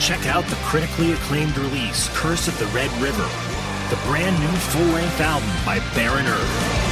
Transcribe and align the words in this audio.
Check 0.00 0.26
out 0.26 0.44
the 0.46 0.54
critically 0.56 1.12
acclaimed 1.12 1.58
release, 1.58 2.08
Curse 2.16 2.48
of 2.48 2.58
the 2.58 2.66
Red 2.66 2.90
River, 3.02 3.28
the 3.90 4.00
brand 4.06 4.38
new 4.40 4.46
full-length 4.46 5.20
album 5.20 5.48
by 5.66 5.80
Barren 5.94 6.26
Earth. 6.26 6.88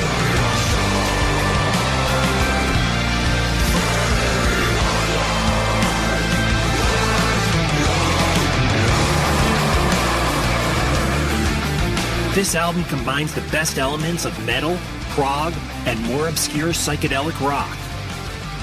This 12.34 12.54
album 12.54 12.84
combines 12.84 13.34
the 13.34 13.41
best 13.52 13.78
elements 13.78 14.26
of 14.26 14.44
metal, 14.44 14.76
prog, 15.10 15.54
and 15.86 15.98
more 16.02 16.28
obscure 16.28 16.70
psychedelic 16.70 17.41
rock. 17.41 17.74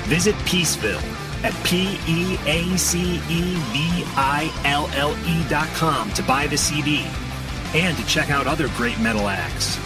Visit 0.06 0.36
Peaceville 0.46 1.23
P 1.64 1.98
E 2.08 2.38
A 2.46 2.78
C 2.78 3.16
E 3.30 3.56
V 3.56 4.04
I 4.16 4.52
L 4.66 4.90
L 4.94 5.16
E 5.28 5.48
dot 5.50 5.68
com 5.70 6.12
to 6.12 6.24
buy 6.24 6.48
the 6.48 6.58
CD 6.58 7.06
and 7.74 7.98
to 7.98 8.06
check 8.06 8.30
out 8.30 8.48
other 8.48 8.68
great 8.70 9.00
metal 9.00 9.28
acts. 9.28 9.80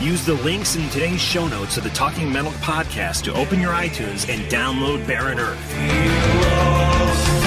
Use 0.00 0.24
the 0.24 0.34
links 0.34 0.76
in 0.76 0.88
today's 0.88 1.20
show 1.20 1.46
notes 1.46 1.76
of 1.76 1.84
the 1.84 1.90
Talking 1.90 2.32
Metal 2.32 2.52
podcast 2.52 3.22
to 3.24 3.34
open 3.34 3.60
your 3.60 3.72
iTunes 3.72 4.32
and 4.32 4.50
download 4.50 5.06
Barren 5.06 5.38
Earth. 5.38 7.39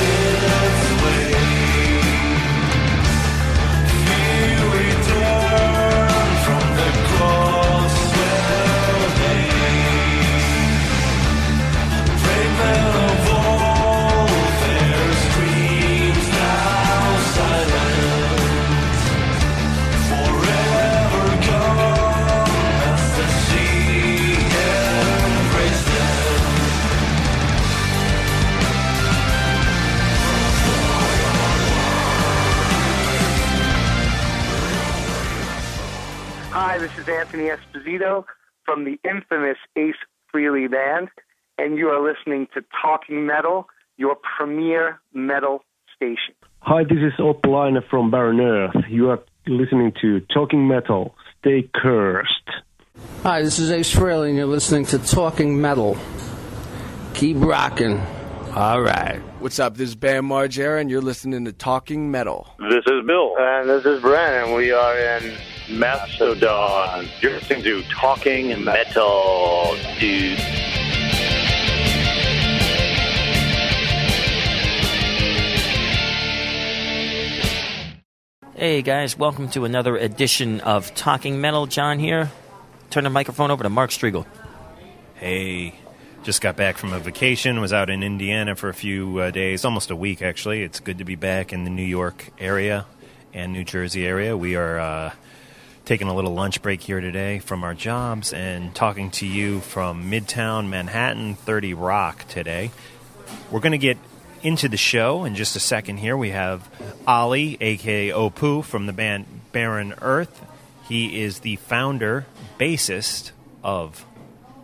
Hi, 36.74 36.80
this 36.80 36.98
is 36.98 37.08
Anthony 37.08 37.50
Esposito 37.50 38.26
from 38.66 38.84
the 38.84 38.98
infamous 39.08 39.58
Ace 39.76 39.94
Frehley 40.34 40.68
Band, 40.72 41.10
and 41.60 41.78
you 41.78 41.90
are 41.90 42.04
listening 42.04 42.48
to 42.56 42.64
Talking 42.82 43.28
Metal, 43.28 43.68
your 43.98 44.16
premier 44.16 45.00
metal 45.14 45.64
station. 45.96 46.34
Hi, 46.62 46.84
this 46.84 46.98
is 46.98 47.14
Opalainen 47.20 47.88
from 47.92 48.10
Barren 48.10 48.40
Earth. 48.40 48.76
You 48.90 49.12
are 49.12 49.20
listening 49.46 49.94
to 50.02 50.22
Talking 50.34 50.68
Metal. 50.68 51.14
Stay 51.42 51.70
cursed. 51.76 52.50
Hi, 53.22 53.44
this 53.44 53.60
is 53.60 53.70
Ace 53.70 53.94
Frehley, 53.94 54.30
and 54.30 54.38
you're 54.38 54.48
listening 54.48 54.86
to 54.88 54.98
Talking 54.98 55.62
Metal. 55.62 55.96
Keep 57.14 57.38
rocking. 57.42 58.02
All 58.56 58.82
right. 58.82 59.20
What's 59.38 59.60
up? 59.60 59.78
This 59.78 59.90
is 59.90 59.96
Bam 59.96 60.28
Margera, 60.28 60.82
and 60.82 60.90
you're 60.90 61.02
listening 61.04 61.46
to 61.46 61.54
Talking 61.54 62.10
Metal. 62.10 62.48
This 62.58 62.84
is 62.88 63.06
Bill. 63.06 63.36
And 63.38 63.70
this 63.70 63.86
is 63.86 64.02
Brent, 64.02 64.48
and 64.48 64.56
we 64.56 64.72
are 64.72 64.98
in 64.98 65.36
Mastodon. 65.70 67.08
You're 67.22 67.34
listening 67.34 67.64
to 67.64 67.84
Talking 67.84 68.64
Metal, 68.64 69.76
dude. 70.00 70.40
Hey 78.56 78.82
guys, 78.82 79.18
welcome 79.18 79.50
to 79.50 79.66
another 79.66 79.98
edition 79.98 80.62
of 80.62 80.94
Talking 80.96 81.42
Metal. 81.42 81.66
John 81.66 82.00
here. 82.00 82.32
Turn 82.90 83.04
the 83.04 83.10
microphone 83.10 83.52
over 83.52 83.64
to 83.64 83.70
Mark 83.70 83.90
Strigl. 83.90 84.26
Hey, 85.16 85.76
just 86.24 86.42
got 86.42 86.56
back 86.56 86.78
from 86.78 86.94
a 86.94 87.00
vacation. 87.00 87.60
Was 87.60 87.74
out 87.74 87.90
in 87.90 88.04
Indiana 88.04 88.56
for 88.56 88.70
a 88.70 88.74
few 88.74 89.18
uh, 89.20 89.32
days, 89.32 89.66
almost 89.66 89.92
a 89.92 89.96
week 89.96 90.22
actually. 90.22 90.64
It's 90.64 90.80
good 90.80 91.00
to 91.00 91.04
be 91.06 91.16
back 91.16 91.52
in 91.52 91.64
the 91.64 91.70
New 91.70 91.84
York 91.84 92.30
area 92.38 92.86
and 93.34 93.52
New 93.52 93.64
Jersey 93.64 94.06
area. 94.06 94.38
We 94.38 94.56
are 94.56 94.80
uh, 94.80 95.12
taking 95.94 96.08
a 96.08 96.16
little 96.16 96.34
lunch 96.34 96.60
break 96.64 96.82
here 96.82 97.00
today 97.00 97.38
from 97.38 97.64
our 97.64 97.76
jobs 97.76 98.34
and 98.34 98.74
talking 98.74 99.12
to 99.12 99.28
you 99.28 99.60
from 99.60 100.10
Midtown 100.10 100.68
Manhattan, 100.68 101.36
30 101.36 101.76
Rock 101.76 102.28
today. 102.28 102.72
We're 103.52 103.60
going 103.60 103.74
to 103.74 103.78
get 103.78 104.00
into 104.42 104.68
the 104.68 104.76
show 104.76 105.24
in 105.24 105.36
just 105.36 105.56
a 105.56 105.60
second 105.60 105.98
here. 105.98 106.18
We 106.18 106.32
have 106.32 106.68
Olli, 107.08 107.60
aka 107.62 108.10
Opu, 108.10 108.64
from 108.64 108.88
the 108.88 108.92
band 108.92 109.28
Barren 109.52 109.94
Earth. 110.02 110.44
He 110.90 111.22
is 111.22 111.42
the 111.42 111.58
founder, 111.58 112.26
bassist 112.60 113.30
of 113.64 114.04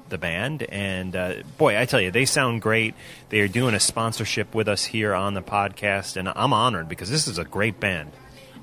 the 0.09 0.17
band. 0.17 0.63
And 0.63 1.15
uh, 1.15 1.33
boy, 1.59 1.79
I 1.79 1.85
tell 1.85 2.01
you, 2.01 2.09
they 2.09 2.25
sound 2.25 2.63
great. 2.63 2.95
They 3.29 3.41
are 3.41 3.47
doing 3.47 3.75
a 3.75 3.79
sponsorship 3.79 4.55
with 4.55 4.67
us 4.67 4.83
here 4.83 5.13
on 5.13 5.35
the 5.35 5.43
podcast, 5.43 6.17
and 6.17 6.27
I'm 6.27 6.53
honored 6.53 6.89
because 6.89 7.11
this 7.11 7.27
is 7.27 7.37
a 7.37 7.45
great 7.45 7.79
band. 7.79 8.13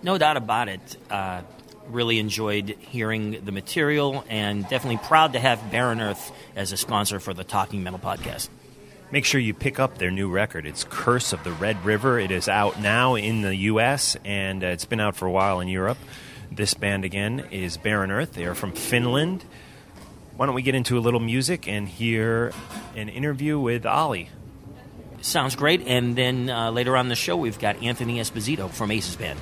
No 0.02 0.18
doubt 0.18 0.36
about 0.36 0.68
it. 0.68 0.96
Uh, 1.08 1.42
really 1.88 2.18
enjoyed 2.18 2.76
hearing 2.80 3.44
the 3.44 3.52
material 3.52 4.24
and 4.28 4.68
definitely 4.68 4.98
proud 5.06 5.32
to 5.34 5.38
have 5.38 5.70
Barren 5.70 6.00
Earth 6.00 6.32
as 6.54 6.72
a 6.72 6.76
sponsor 6.76 7.20
for 7.20 7.34
the 7.34 7.44
Talking 7.44 7.82
Metal 7.82 7.98
podcast. 7.98 8.48
Make 9.12 9.24
sure 9.24 9.40
you 9.40 9.54
pick 9.54 9.78
up 9.78 9.98
their 9.98 10.10
new 10.10 10.28
record. 10.28 10.66
It's 10.66 10.84
Curse 10.88 11.32
of 11.32 11.44
the 11.44 11.52
Red 11.52 11.84
River. 11.84 12.18
It 12.18 12.32
is 12.32 12.48
out 12.48 12.80
now 12.80 13.14
in 13.14 13.42
the 13.42 13.54
U.S., 13.54 14.16
and 14.24 14.64
uh, 14.64 14.68
it's 14.68 14.84
been 14.84 14.98
out 14.98 15.14
for 15.14 15.26
a 15.26 15.30
while 15.30 15.60
in 15.60 15.68
Europe. 15.68 15.98
This 16.50 16.74
band, 16.74 17.04
again, 17.04 17.46
is 17.50 17.76
Barren 17.76 18.10
Earth. 18.10 18.32
They 18.32 18.46
are 18.46 18.54
from 18.54 18.72
Finland. 18.72 19.44
Why 20.36 20.46
don't 20.46 20.54
we 20.54 20.62
get 20.62 20.74
into 20.74 20.98
a 20.98 21.00
little 21.00 21.20
music 21.20 21.68
and 21.68 21.88
hear 21.88 22.52
an 22.96 23.08
interview 23.08 23.60
with 23.60 23.86
Olli? 23.86 24.28
Sounds 25.20 25.54
great. 25.54 25.86
And 25.86 26.16
then 26.16 26.50
uh, 26.50 26.70
later 26.72 26.96
on 26.96 27.06
in 27.06 27.08
the 27.08 27.16
show, 27.16 27.36
we've 27.36 27.58
got 27.58 27.82
Anthony 27.82 28.18
Esposito 28.18 28.70
from 28.70 28.90
Aces 28.90 29.16
Band. 29.16 29.40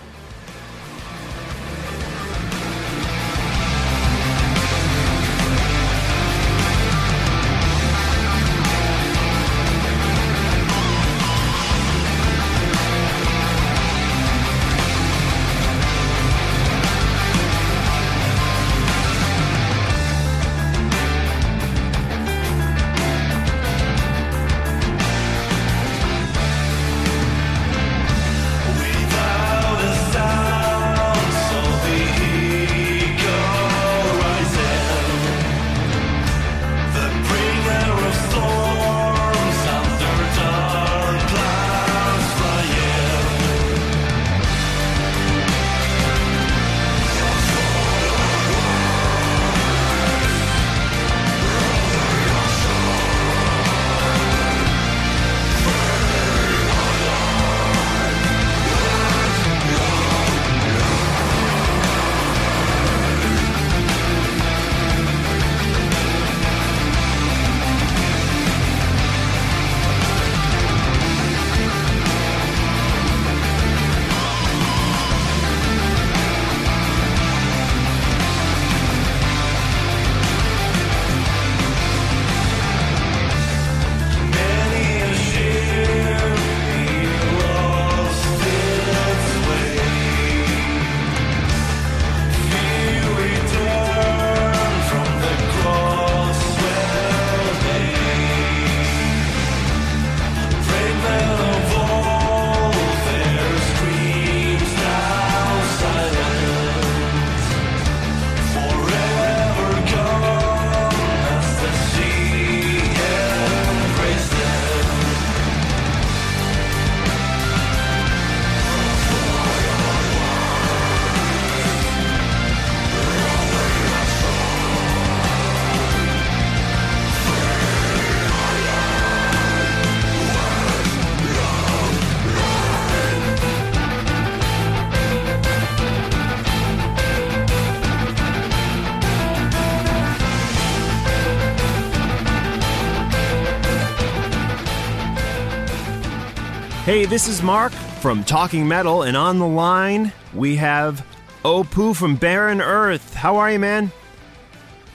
Hey, 146.94 147.06
this 147.06 147.26
is 147.26 147.42
Mark 147.42 147.72
from 147.72 148.22
Talking 148.22 148.68
Metal, 148.68 149.02
and 149.02 149.16
on 149.16 149.40
the 149.40 149.48
line 149.48 150.12
we 150.32 150.54
have 150.54 151.04
Opu 151.44 151.96
from 151.96 152.14
Barren 152.14 152.60
Earth. 152.60 153.14
How 153.14 153.38
are 153.38 153.50
you, 153.50 153.58
man? 153.58 153.90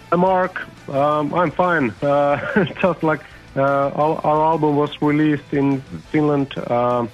Hi, 0.10 0.16
Mark. 0.16 0.66
Um, 0.88 1.34
I'm 1.34 1.52
fine. 1.52 1.90
Uh, 2.02 2.64
just 2.82 3.04
like 3.04 3.20
uh, 3.58 3.90
our, 3.90 4.16
our, 4.26 4.46
album 4.46 4.78
was 4.78 5.02
released 5.02 5.52
in 5.52 5.82
Finland 6.10 6.58
uh, 6.58 7.06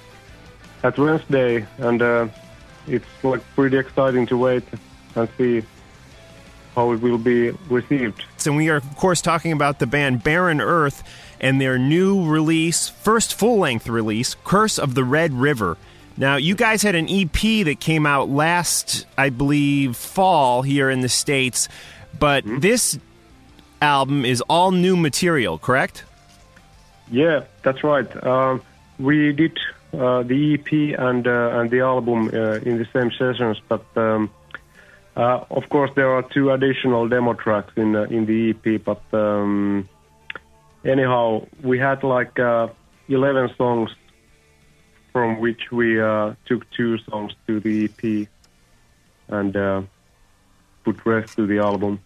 at 0.84 0.96
Wednesday, 0.96 1.66
and 1.78 2.00
uh, 2.00 2.28
it's 2.86 3.24
like 3.24 3.42
pretty 3.56 3.78
exciting 3.78 4.24
to 4.26 4.38
wait 4.38 4.62
and 5.16 5.28
see 5.36 5.64
how 6.76 6.92
it 6.92 7.00
will 7.00 7.18
be 7.18 7.50
received. 7.68 8.22
So 8.36 8.52
we 8.52 8.68
are, 8.68 8.76
of 8.76 8.96
course, 8.96 9.20
talking 9.20 9.50
about 9.50 9.80
the 9.80 9.88
band 9.88 10.22
Barren 10.22 10.60
Earth 10.60 11.02
and 11.40 11.60
their 11.60 11.78
new 11.78 12.24
release, 12.24 12.88
first 12.88 13.34
full 13.34 13.58
length 13.58 13.88
release, 13.88 14.36
Curse 14.44 14.78
of 14.78 14.94
the 14.94 15.04
Red 15.04 15.32
River. 15.32 15.76
Now, 16.16 16.36
you 16.36 16.54
guys 16.54 16.82
had 16.82 16.94
an 16.94 17.08
EP 17.10 17.64
that 17.66 17.76
came 17.78 18.06
out 18.06 18.30
last, 18.30 19.06
I 19.18 19.28
believe, 19.28 19.96
fall 19.96 20.62
here 20.62 20.88
in 20.88 21.00
the 21.00 21.08
States, 21.08 21.68
but 22.18 22.44
mm-hmm. 22.44 22.60
this 22.60 22.98
album 23.82 24.24
is 24.24 24.40
all 24.48 24.70
new 24.72 24.96
material, 24.96 25.58
correct? 25.58 26.04
Yeah, 27.10 27.44
that's 27.62 27.84
right. 27.84 28.08
Uh, 28.16 28.58
we 28.98 29.32
did 29.32 29.58
uh, 29.92 30.22
the 30.22 30.54
EP 30.54 30.98
and 30.98 31.26
uh, 31.26 31.60
and 31.60 31.70
the 31.70 31.80
album 31.80 32.28
uh, 32.32 32.58
in 32.64 32.78
the 32.78 32.86
same 32.92 33.10
sessions, 33.12 33.60
but 33.68 33.84
um, 33.96 34.30
uh, 35.16 35.44
of 35.50 35.68
course 35.68 35.90
there 35.94 36.10
are 36.10 36.22
two 36.22 36.50
additional 36.50 37.08
demo 37.08 37.34
tracks 37.34 37.72
in 37.76 37.94
uh, 37.94 38.02
in 38.04 38.26
the 38.26 38.50
EP. 38.50 38.82
But 38.84 39.02
um, 39.12 39.88
anyhow, 40.86 41.46
we 41.62 41.78
had 41.78 42.02
like 42.02 42.38
11 42.38 43.54
songs 43.56 43.90
from 45.12 45.40
which 45.40 45.72
we 45.72 46.00
uh, 46.00 46.34
took 46.44 46.70
two 46.72 46.98
songs 46.98 47.32
to 47.46 47.58
the 47.60 47.84
EP 47.84 48.28
and 49.28 49.56
uh, 49.56 49.82
put 50.84 51.04
rest 51.06 51.36
to 51.36 51.46
the 51.46 51.58
album. 51.58 52.00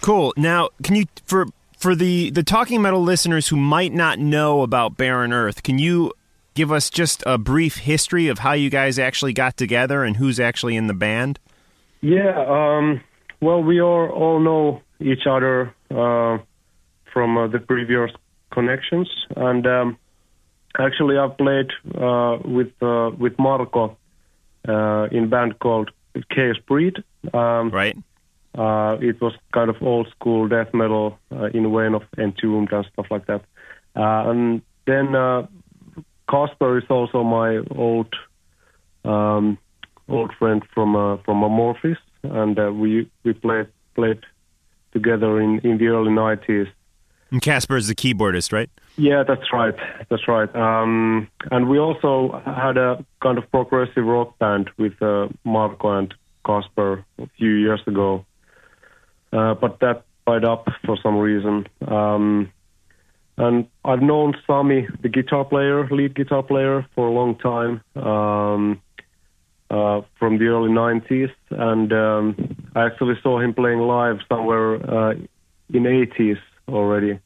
Cool. 0.00 0.32
Now, 0.36 0.70
can 0.82 0.96
you 0.96 1.04
for 1.26 1.46
for 1.76 1.94
the 1.94 2.30
the 2.30 2.42
talking 2.42 2.80
metal 2.80 3.02
listeners 3.02 3.48
who 3.48 3.56
might 3.56 3.92
not 3.92 4.18
know 4.18 4.62
about 4.62 4.96
Barren 4.96 5.32
Earth, 5.32 5.62
can 5.62 5.78
you 5.78 6.12
give 6.54 6.72
us 6.72 6.88
just 6.88 7.22
a 7.26 7.36
brief 7.36 7.76
history 7.76 8.28
of 8.28 8.38
how 8.38 8.52
you 8.52 8.70
guys 8.70 8.98
actually 8.98 9.32
got 9.32 9.56
together 9.56 10.04
and 10.04 10.16
who's 10.16 10.40
actually 10.40 10.76
in 10.76 10.86
the 10.86 10.94
band? 10.94 11.38
Yeah. 12.00 12.42
Um, 12.48 13.02
well, 13.40 13.62
we 13.62 13.82
all 13.82 14.08
all 14.08 14.40
know 14.40 14.80
each 14.98 15.26
other 15.26 15.74
uh, 15.90 16.38
from 17.18 17.36
uh, 17.36 17.48
the 17.48 17.58
previous 17.58 18.12
connections, 18.52 19.08
and 19.34 19.66
um, 19.66 19.98
actually, 20.78 21.18
I 21.18 21.26
played 21.26 21.70
uh, 22.00 22.38
with 22.44 22.72
uh, 22.80 23.10
with 23.18 23.36
Marco 23.40 23.96
uh, 24.68 25.08
in 25.10 25.28
band 25.28 25.58
called 25.58 25.90
Chaos 26.30 26.58
Breed. 26.68 27.02
Um, 27.34 27.70
right. 27.70 27.96
Uh, 28.56 28.98
it 29.00 29.20
was 29.20 29.32
kind 29.52 29.68
of 29.68 29.82
old 29.82 30.06
school 30.10 30.46
death 30.46 30.72
metal 30.72 31.18
uh, 31.32 31.46
in 31.46 31.64
vein 31.74 31.94
of 31.94 32.04
Entombed 32.16 32.72
and 32.72 32.86
stuff 32.92 33.06
like 33.10 33.26
that. 33.26 33.42
Uh, 33.96 34.30
and 34.30 34.62
then 34.86 35.06
Casper 36.30 36.78
is 36.78 36.88
also 36.88 37.24
my 37.24 37.58
old 37.72 38.14
um, 39.04 39.58
old 40.08 40.32
friend 40.38 40.62
from 40.72 40.92
from 41.24 41.42
Amorphis, 41.42 41.98
and 42.22 42.56
we 42.80 43.10
we 43.24 43.32
played 43.32 43.66
played 43.96 44.22
together 44.92 45.40
in 45.40 45.58
in 45.64 45.78
the 45.78 45.88
early 45.88 46.12
90s 46.12 46.68
and 47.30 47.42
Casper 47.42 47.76
is 47.76 47.88
the 47.88 47.94
keyboardist, 47.94 48.52
right? 48.52 48.70
Yeah, 48.96 49.22
that's 49.22 49.52
right. 49.52 49.74
That's 50.08 50.26
right. 50.26 50.54
Um, 50.56 51.28
and 51.50 51.68
we 51.68 51.78
also 51.78 52.42
had 52.44 52.76
a 52.76 53.04
kind 53.22 53.38
of 53.38 53.50
progressive 53.50 54.04
rock 54.04 54.38
band 54.38 54.70
with 54.78 55.00
uh, 55.02 55.28
Marco 55.44 55.98
and 55.98 56.12
Casper 56.44 57.04
a 57.18 57.28
few 57.38 57.50
years 57.50 57.80
ago, 57.86 58.24
uh, 59.32 59.54
but 59.54 59.80
that 59.80 60.04
died 60.26 60.44
up 60.44 60.68
for 60.84 60.98
some 61.02 61.16
reason. 61.16 61.66
Um, 61.86 62.50
and 63.36 63.68
I've 63.84 64.02
known 64.02 64.34
Sami, 64.46 64.88
the 65.00 65.08
guitar 65.08 65.44
player, 65.44 65.86
lead 65.88 66.16
guitar 66.16 66.42
player, 66.42 66.84
for 66.94 67.06
a 67.06 67.12
long 67.12 67.36
time 67.36 67.80
um, 67.94 68.82
uh, 69.70 70.00
from 70.18 70.38
the 70.38 70.46
early 70.46 70.70
90s. 70.70 71.30
And 71.50 71.92
um, 71.92 72.56
I 72.74 72.86
actually 72.86 73.14
saw 73.22 73.38
him 73.38 73.54
playing 73.54 73.78
live 73.78 74.18
somewhere 74.28 74.74
uh, 74.74 75.12
in 75.72 75.84
80s 75.84 76.38
already. 76.68 77.18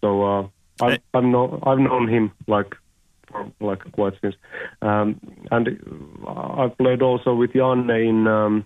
So 0.00 0.22
uh, 0.22 0.48
I've, 0.80 0.98
I've, 1.14 1.24
know, 1.24 1.58
I've 1.64 1.78
known 1.78 2.08
him 2.08 2.32
like 2.46 2.74
for 3.26 3.50
like 3.60 3.90
quite 3.92 4.14
since, 4.20 4.34
um, 4.82 5.20
and 5.50 5.78
I 6.26 6.68
played 6.78 7.02
also 7.02 7.34
with 7.34 7.52
Janne 7.52 8.08
in. 8.08 8.26
Um, 8.26 8.64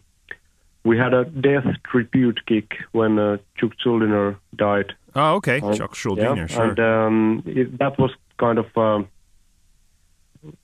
we 0.84 0.98
had 0.98 1.14
a 1.14 1.24
death 1.24 1.64
tribute 1.84 2.40
gig 2.44 2.74
when 2.90 3.16
uh, 3.16 3.36
Chuck 3.56 3.70
Schuldiner 3.84 4.36
died. 4.56 4.92
Oh, 5.14 5.34
okay, 5.34 5.60
uh, 5.60 5.72
Chuck 5.74 5.94
Schuldiner, 5.94 6.36
yeah, 6.36 6.46
sure. 6.46 6.70
And 6.70 6.80
um, 6.80 7.42
it, 7.46 7.78
that 7.78 7.98
was 8.00 8.10
kind 8.38 8.58
of 8.58 8.76
um, 8.76 9.08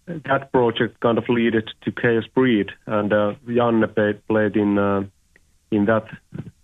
that 0.07 0.51
project 0.53 0.99
kind 1.01 1.19
of 1.19 1.29
led 1.29 1.63
to 1.83 1.93
Chaos 1.93 2.25
Breed, 2.35 2.73
and 2.87 3.13
uh, 3.13 3.35
Janne 3.47 3.95
played, 3.95 4.27
played 4.27 4.57
in 4.57 4.79
uh, 4.79 5.05
in 5.71 5.85
that 5.85 6.07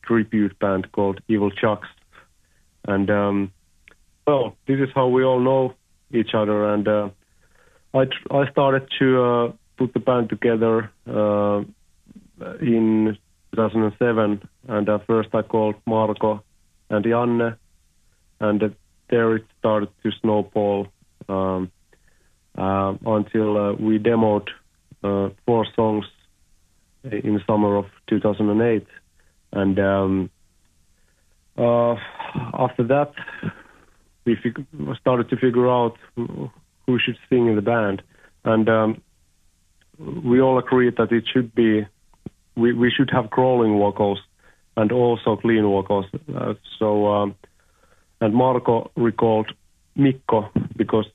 tribute 0.03 0.59
band 0.59 0.91
called 0.93 1.21
Evil 1.29 1.51
Chucks, 1.51 1.89
and 2.87 3.11
um, 3.11 3.53
well, 4.27 4.57
this 4.67 4.79
is 4.81 4.89
how 4.95 5.09
we 5.09 5.25
all 5.25 5.41
know 5.41 5.75
each 6.13 6.35
other, 6.35 6.73
and 6.73 6.87
uh, 6.87 7.09
I 7.93 8.05
tr- 8.05 8.33
I 8.33 8.51
started 8.51 8.89
to 8.99 9.23
uh, 9.23 9.53
put 9.77 9.93
the 9.93 10.01
band 10.01 10.29
together 10.29 10.91
uh, 11.07 11.63
in 12.61 13.17
2007, 13.53 14.49
and 14.69 14.89
uh, 14.89 14.99
first 15.07 15.29
I 15.35 15.43
called 15.43 15.77
Marco 15.87 16.43
and 16.91 17.05
Janne, 17.05 17.57
and 18.41 18.63
uh, 18.63 18.69
there 19.11 19.37
it 19.37 19.45
started 19.59 19.89
to 20.03 20.11
snowball 20.21 20.89
um, 21.29 21.71
uh, 22.57 22.95
until 23.07 23.57
uh, 23.57 23.73
we 23.75 23.99
demoed 23.99 24.49
uh, 25.03 25.31
four 25.47 25.67
songs 25.75 26.07
in 27.05 27.41
summer 27.47 27.77
of 27.77 27.87
2008, 28.09 28.87
and 29.53 29.79
um, 29.79 30.31
uh, 31.59 31.95
after 32.55 32.83
that 32.85 33.13
we 34.25 34.37
fig- 34.43 34.67
started 35.01 35.29
to 35.31 35.37
figure 35.37 35.69
out 35.69 35.97
who 36.17 36.99
should 36.99 37.19
sing 37.29 37.47
in 37.47 37.57
the 37.57 37.63
band, 37.63 38.03
and 38.45 38.69
um, 38.69 39.03
we 39.99 40.41
all 40.41 40.59
agreed 40.59 40.97
that 40.97 41.13
it 41.13 41.25
should 41.33 41.55
be 41.55 41.87
we, 42.57 42.73
we 42.73 42.91
should 42.91 43.11
have 43.11 43.31
crawling 43.31 43.79
vocals 43.79 44.21
and 44.77 44.93
also 44.93 45.37
clean 45.37 45.63
vocals. 45.63 46.07
Uh, 46.35 46.55
so 46.79 47.07
um, 47.07 47.35
and 48.21 48.35
Marco 48.35 48.91
recalled 48.97 49.53
Mikko 49.97 50.51
because 50.77 51.07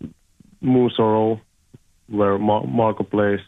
Moonsorrow, 0.64 1.40
where 2.08 2.38
Mar- 2.38 2.66
Marco 2.68 3.04
plays, 3.04 3.40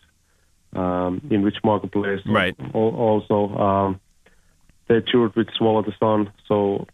um, 0.74 1.21
in 1.29 1.41
which 1.41 1.57
Marco 1.63 1.88
plays, 1.88 2.19
right? 2.25 2.55
also, 2.74 3.55
um, 3.57 4.00
they 4.91 5.00
toured 5.00 5.33
with 5.38 5.48
Swallow 5.57 5.83
the 5.83 5.93
Sun, 6.01 6.33
so 6.50 6.86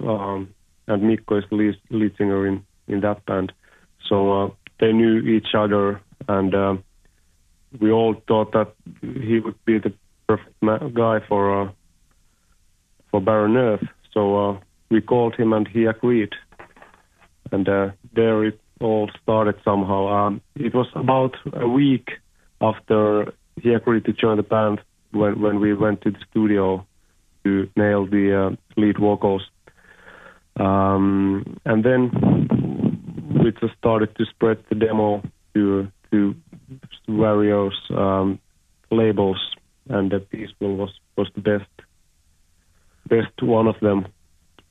um, 0.00 0.54
and 0.86 1.02
Mikko 1.02 1.36
is 1.36 1.44
the 1.50 1.56
lead, 1.56 1.74
lead 1.90 2.16
singer 2.16 2.46
in, 2.46 2.64
in 2.88 3.00
that 3.00 3.26
band. 3.26 3.52
So 4.08 4.32
uh, 4.32 4.50
they 4.80 4.92
knew 4.92 5.18
each 5.18 5.48
other, 5.54 6.00
and 6.28 6.54
uh, 6.54 6.76
we 7.78 7.90
all 7.90 8.14
thought 8.26 8.52
that 8.52 8.72
he 9.02 9.38
would 9.38 9.62
be 9.66 9.78
the 9.78 9.92
perfect 10.26 10.56
ma- 10.62 10.78
guy 10.78 11.20
for 11.28 11.60
uh, 11.60 11.70
for 13.10 13.20
Barren 13.20 13.58
Earth. 13.58 13.86
So 14.14 14.22
uh, 14.36 14.58
we 14.90 15.02
called 15.02 15.34
him, 15.34 15.52
and 15.52 15.68
he 15.68 15.84
agreed. 15.84 16.32
And 17.50 17.68
uh, 17.68 17.90
there 18.14 18.44
it 18.46 18.58
all 18.80 19.10
started 19.22 19.56
somehow. 19.62 20.08
Um, 20.08 20.40
it 20.56 20.74
was 20.74 20.86
about 20.94 21.36
a 21.52 21.68
week 21.68 22.12
after 22.62 23.34
he 23.60 23.74
agreed 23.74 24.06
to 24.06 24.14
join 24.14 24.38
the 24.38 24.42
band 24.42 24.80
when 25.10 25.38
when 25.38 25.60
we 25.60 25.74
went 25.74 26.00
to 26.02 26.12
the 26.12 26.18
studio 26.30 26.86
to 27.44 27.68
nail 27.76 28.06
the 28.06 28.46
uh, 28.46 28.80
lead 28.80 28.98
vocals. 28.98 29.42
Um, 30.56 31.58
and 31.64 31.84
then 31.84 32.10
we 33.42 33.52
just 33.52 33.74
started 33.78 34.14
to 34.16 34.24
spread 34.26 34.62
the 34.68 34.74
demo 34.74 35.22
to 35.54 35.88
to 36.10 36.34
various 37.08 37.74
um, 37.90 38.38
labels, 38.90 39.40
and 39.88 40.10
the 40.10 40.20
Peaceville 40.20 40.76
was 40.76 40.90
was 41.16 41.28
the 41.34 41.40
best 41.40 41.70
best 43.08 43.42
one 43.42 43.66
of 43.66 43.80
them, 43.80 44.06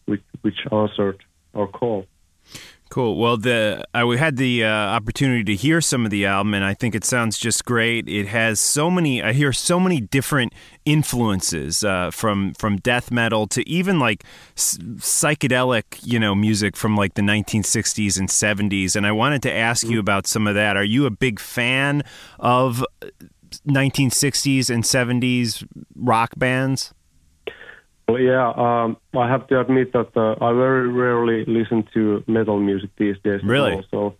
which 0.06 0.24
which 0.42 0.60
answered 0.72 1.24
our 1.56 1.68
call. 1.68 2.06
Cool. 2.92 3.16
Well, 3.16 3.38
the 3.38 3.86
uh, 3.98 4.06
we 4.06 4.18
had 4.18 4.36
the 4.36 4.66
uh, 4.66 4.70
opportunity 4.70 5.46
to 5.46 5.56
hear 5.56 5.80
some 5.80 6.04
of 6.04 6.12
the 6.12 6.26
album, 6.26 6.54
and 6.54 6.66
I 6.66 6.74
think 6.74 6.94
it 6.94 7.06
sounds 7.06 7.38
just 7.38 7.64
great. 7.64 8.10
It 8.10 8.28
has 8.28 8.60
so 8.60 8.92
many. 8.92 9.24
I 9.24 9.32
hear 9.32 9.54
so 9.54 9.80
many 9.80 10.02
different 10.02 10.52
influences 10.84 11.86
uh, 11.86 12.12
from 12.12 12.54
from 12.56 12.76
death 12.76 13.10
metal 13.10 13.48
to 13.48 13.68
even 13.68 13.98
like 13.98 14.26
s- 14.58 14.78
psychedelic, 14.98 16.02
you 16.04 16.20
know, 16.20 16.36
music 16.36 16.76
from 16.76 16.98
like 16.98 17.14
the 17.14 17.22
1960s 17.22 18.20
and 18.20 18.28
70s. 18.28 18.98
And 18.98 19.08
I 19.08 19.14
wanted 19.14 19.42
to 19.44 19.54
ask 19.54 19.88
you 19.88 19.98
about 19.98 20.28
some 20.28 20.46
of 20.46 20.56
that. 20.56 20.76
Are 20.76 20.84
you 20.84 21.06
a 21.06 21.12
big 21.12 21.40
fan 21.40 22.04
of 22.40 22.86
1960s 23.66 24.70
and 24.70 24.84
70s 24.84 25.66
rock 25.96 26.34
bands? 26.36 26.94
Well, 28.12 28.22
yeah, 28.22 28.52
um, 28.56 28.98
I 29.18 29.30
have 29.30 29.48
to 29.48 29.60
admit 29.60 29.94
that 29.94 30.16
uh, 30.18 30.44
I 30.44 30.52
very 30.54 30.90
rarely 30.90 31.46
listen 31.46 31.88
to 31.94 32.24
metal 32.28 32.60
music 32.60 32.90
these 32.98 33.16
days. 33.24 33.42
Really? 33.44 33.86
So, 33.90 34.16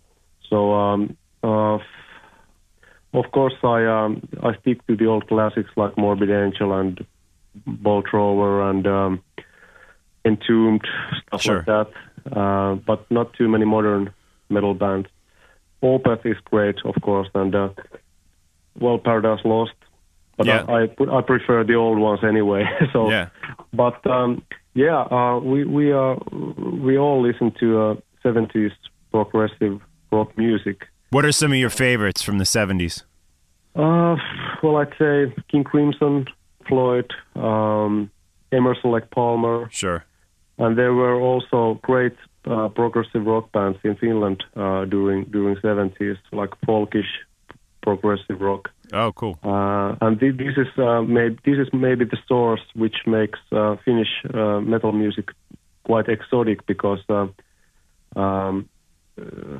so 0.48 0.72
um, 0.72 1.16
uh, 1.42 1.78
of 3.12 3.30
course, 3.32 3.54
I 3.62 3.84
um, 3.84 4.26
I 4.42 4.56
stick 4.60 4.86
to 4.86 4.96
the 4.96 5.06
old 5.06 5.28
classics 5.28 5.70
like 5.76 5.98
Morbid 5.98 6.30
Angel 6.30 6.72
and 6.72 7.04
Bolt 7.66 8.06
Thrower 8.10 8.70
and 8.70 8.86
um, 8.86 9.22
Entombed 10.24 10.86
stuff 11.26 11.42
Sure. 11.42 11.56
like 11.56 11.66
that. 11.66 11.88
Uh, 12.34 12.74
but 12.76 13.10
not 13.10 13.34
too 13.34 13.48
many 13.48 13.66
modern 13.66 14.14
metal 14.48 14.74
bands. 14.74 15.08
Opeth 15.82 16.24
is 16.24 16.36
great, 16.44 16.76
of 16.84 16.94
course, 17.02 17.28
and 17.34 17.54
uh, 17.54 17.68
well, 18.78 18.98
Paradise 18.98 19.44
Lost. 19.44 19.72
But 20.36 20.46
Yeah. 20.46 20.64
I, 20.68 20.82
I 20.82 21.18
I 21.18 21.22
prefer 21.22 21.64
the 21.64 21.74
old 21.74 21.98
ones 21.98 22.20
anyway. 22.24 22.64
so 22.92 23.10
Yeah. 23.10 23.28
but 23.72 24.04
um, 24.06 24.42
yeah, 24.74 25.00
uh, 25.02 25.38
we 25.38 25.64
we 25.64 25.92
uh, 25.92 26.16
we 26.86 26.96
all 26.98 27.20
listen 27.22 27.52
to 27.60 27.66
uh, 27.80 27.94
70s 28.24 28.72
progressive 29.10 29.80
rock 30.10 30.36
music. 30.38 30.86
What 31.10 31.24
are 31.24 31.32
some 31.32 31.52
of 31.52 31.58
your 31.58 31.70
favorites 31.70 32.22
from 32.22 32.38
the 32.38 32.44
70s? 32.44 33.02
Uh, 33.74 34.16
well, 34.62 34.76
I'd 34.78 34.94
say 34.98 35.34
King 35.50 35.64
Crimson, 35.64 36.26
Floyd, 36.68 37.10
um, 37.36 38.10
Emerson, 38.50 38.90
Lake 38.92 39.10
Palmer, 39.10 39.68
Sure. 39.70 40.04
and 40.58 40.76
there 40.76 40.92
were 40.94 41.14
also 41.20 41.78
great 41.82 42.16
uh, 42.46 42.68
progressive 42.68 43.24
rock 43.26 43.50
bands 43.52 43.78
in 43.84 43.94
Finland 43.96 44.42
uh, 44.56 44.84
during 44.86 45.24
during 45.30 45.56
70s, 45.56 46.16
like 46.32 46.50
folkish 46.66 47.12
progressive 47.82 48.40
rock. 48.40 48.70
Oh, 48.92 49.12
cool. 49.12 49.38
Uh, 49.42 49.96
and 50.00 50.20
thi- 50.20 50.30
this 50.30 50.56
is 50.56 50.68
uh, 50.78 51.02
maybe 51.02 51.38
this 51.44 51.58
is 51.58 51.68
maybe 51.72 52.04
the 52.04 52.18
source 52.28 52.60
which 52.74 52.96
makes 53.06 53.38
uh, 53.50 53.76
Finnish 53.84 54.10
uh, 54.34 54.60
metal 54.60 54.92
music 54.92 55.30
quite 55.84 56.08
exotic 56.08 56.66
because, 56.66 57.00
uh, 57.08 57.26
um, 58.16 58.68
uh, 59.20 59.58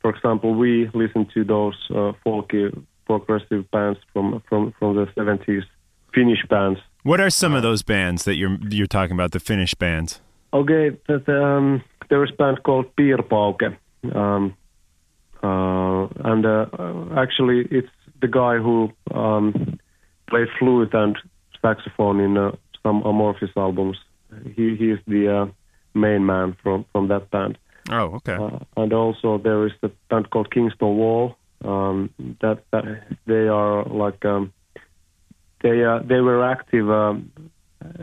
for 0.00 0.10
example, 0.10 0.54
we 0.54 0.90
listen 0.92 1.26
to 1.34 1.44
those 1.44 1.76
uh, 1.90 2.12
folky 2.24 2.72
progressive 3.06 3.70
bands 3.70 3.98
from 4.12 4.42
from 4.48 4.72
from 4.78 4.96
the 4.96 5.06
70s, 5.16 5.62
Finnish 6.12 6.44
bands. 6.48 6.80
What 7.04 7.20
are 7.20 7.30
some 7.30 7.54
of 7.54 7.62
those 7.62 7.82
bands 7.82 8.24
that 8.24 8.34
you're 8.34 8.58
you're 8.68 8.88
talking 8.88 9.14
about? 9.14 9.30
The 9.30 9.40
Finnish 9.40 9.74
bands. 9.74 10.20
Okay, 10.52 10.96
that, 11.06 11.28
um, 11.28 11.82
there 12.08 12.24
is 12.24 12.30
a 12.30 12.36
band 12.36 12.62
called 12.62 12.86
Piirpauke, 12.96 13.76
um, 14.14 14.54
uh, 15.42 16.06
and 16.24 16.46
uh, 16.46 16.66
actually 17.16 17.66
it's 17.70 17.90
the 18.20 18.28
guy 18.28 18.56
who 18.56 18.90
um, 19.14 19.78
played 20.28 20.48
flute 20.58 20.94
and 20.94 21.16
saxophone 21.62 22.20
in 22.20 22.36
uh, 22.36 22.52
some 22.82 23.02
Amorphis 23.02 23.56
albums. 23.56 23.98
He 24.54 24.76
he 24.76 24.90
is 24.90 25.00
the 25.06 25.36
uh, 25.36 25.46
main 25.94 26.26
man 26.26 26.56
from 26.62 26.84
from 26.92 27.08
that 27.08 27.30
band. 27.30 27.58
Oh, 27.90 28.16
okay. 28.16 28.34
Uh, 28.34 28.58
and 28.76 28.92
also 28.92 29.38
there 29.38 29.66
is 29.66 29.72
the 29.80 29.90
band 30.10 30.30
called 30.30 30.50
Kingston 30.50 30.96
Wall. 30.96 31.36
Um, 31.64 32.10
that, 32.42 32.64
that 32.70 32.84
they 33.26 33.48
are 33.48 33.82
like 33.84 34.24
um, 34.26 34.52
they 35.62 35.84
uh, 35.84 36.00
they 36.00 36.20
were 36.20 36.44
active 36.44 36.90
um, 36.90 37.32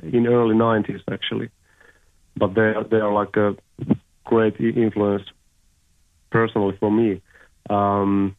in 0.02 0.28
early 0.28 0.56
90s 0.56 1.02
actually, 1.12 1.50
but 2.36 2.56
they 2.56 2.62
are, 2.62 2.84
they 2.84 2.98
are 2.98 3.14
like 3.14 3.36
a 3.38 3.56
great 4.24 4.60
influence 4.60 5.24
personally 6.32 6.76
for 6.80 6.92
me. 6.92 7.22
Um, 7.70 8.36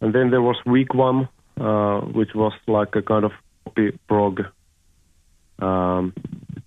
and 0.00 0.14
then 0.14 0.30
there 0.30 0.42
was 0.42 0.56
Wigwam, 0.66 1.28
uh, 1.60 2.00
which 2.06 2.34
was 2.34 2.52
like 2.66 2.94
a 2.94 3.02
kind 3.02 3.24
of 3.24 3.32
poppy 3.64 3.98
prog 4.08 4.42
um, 5.58 6.12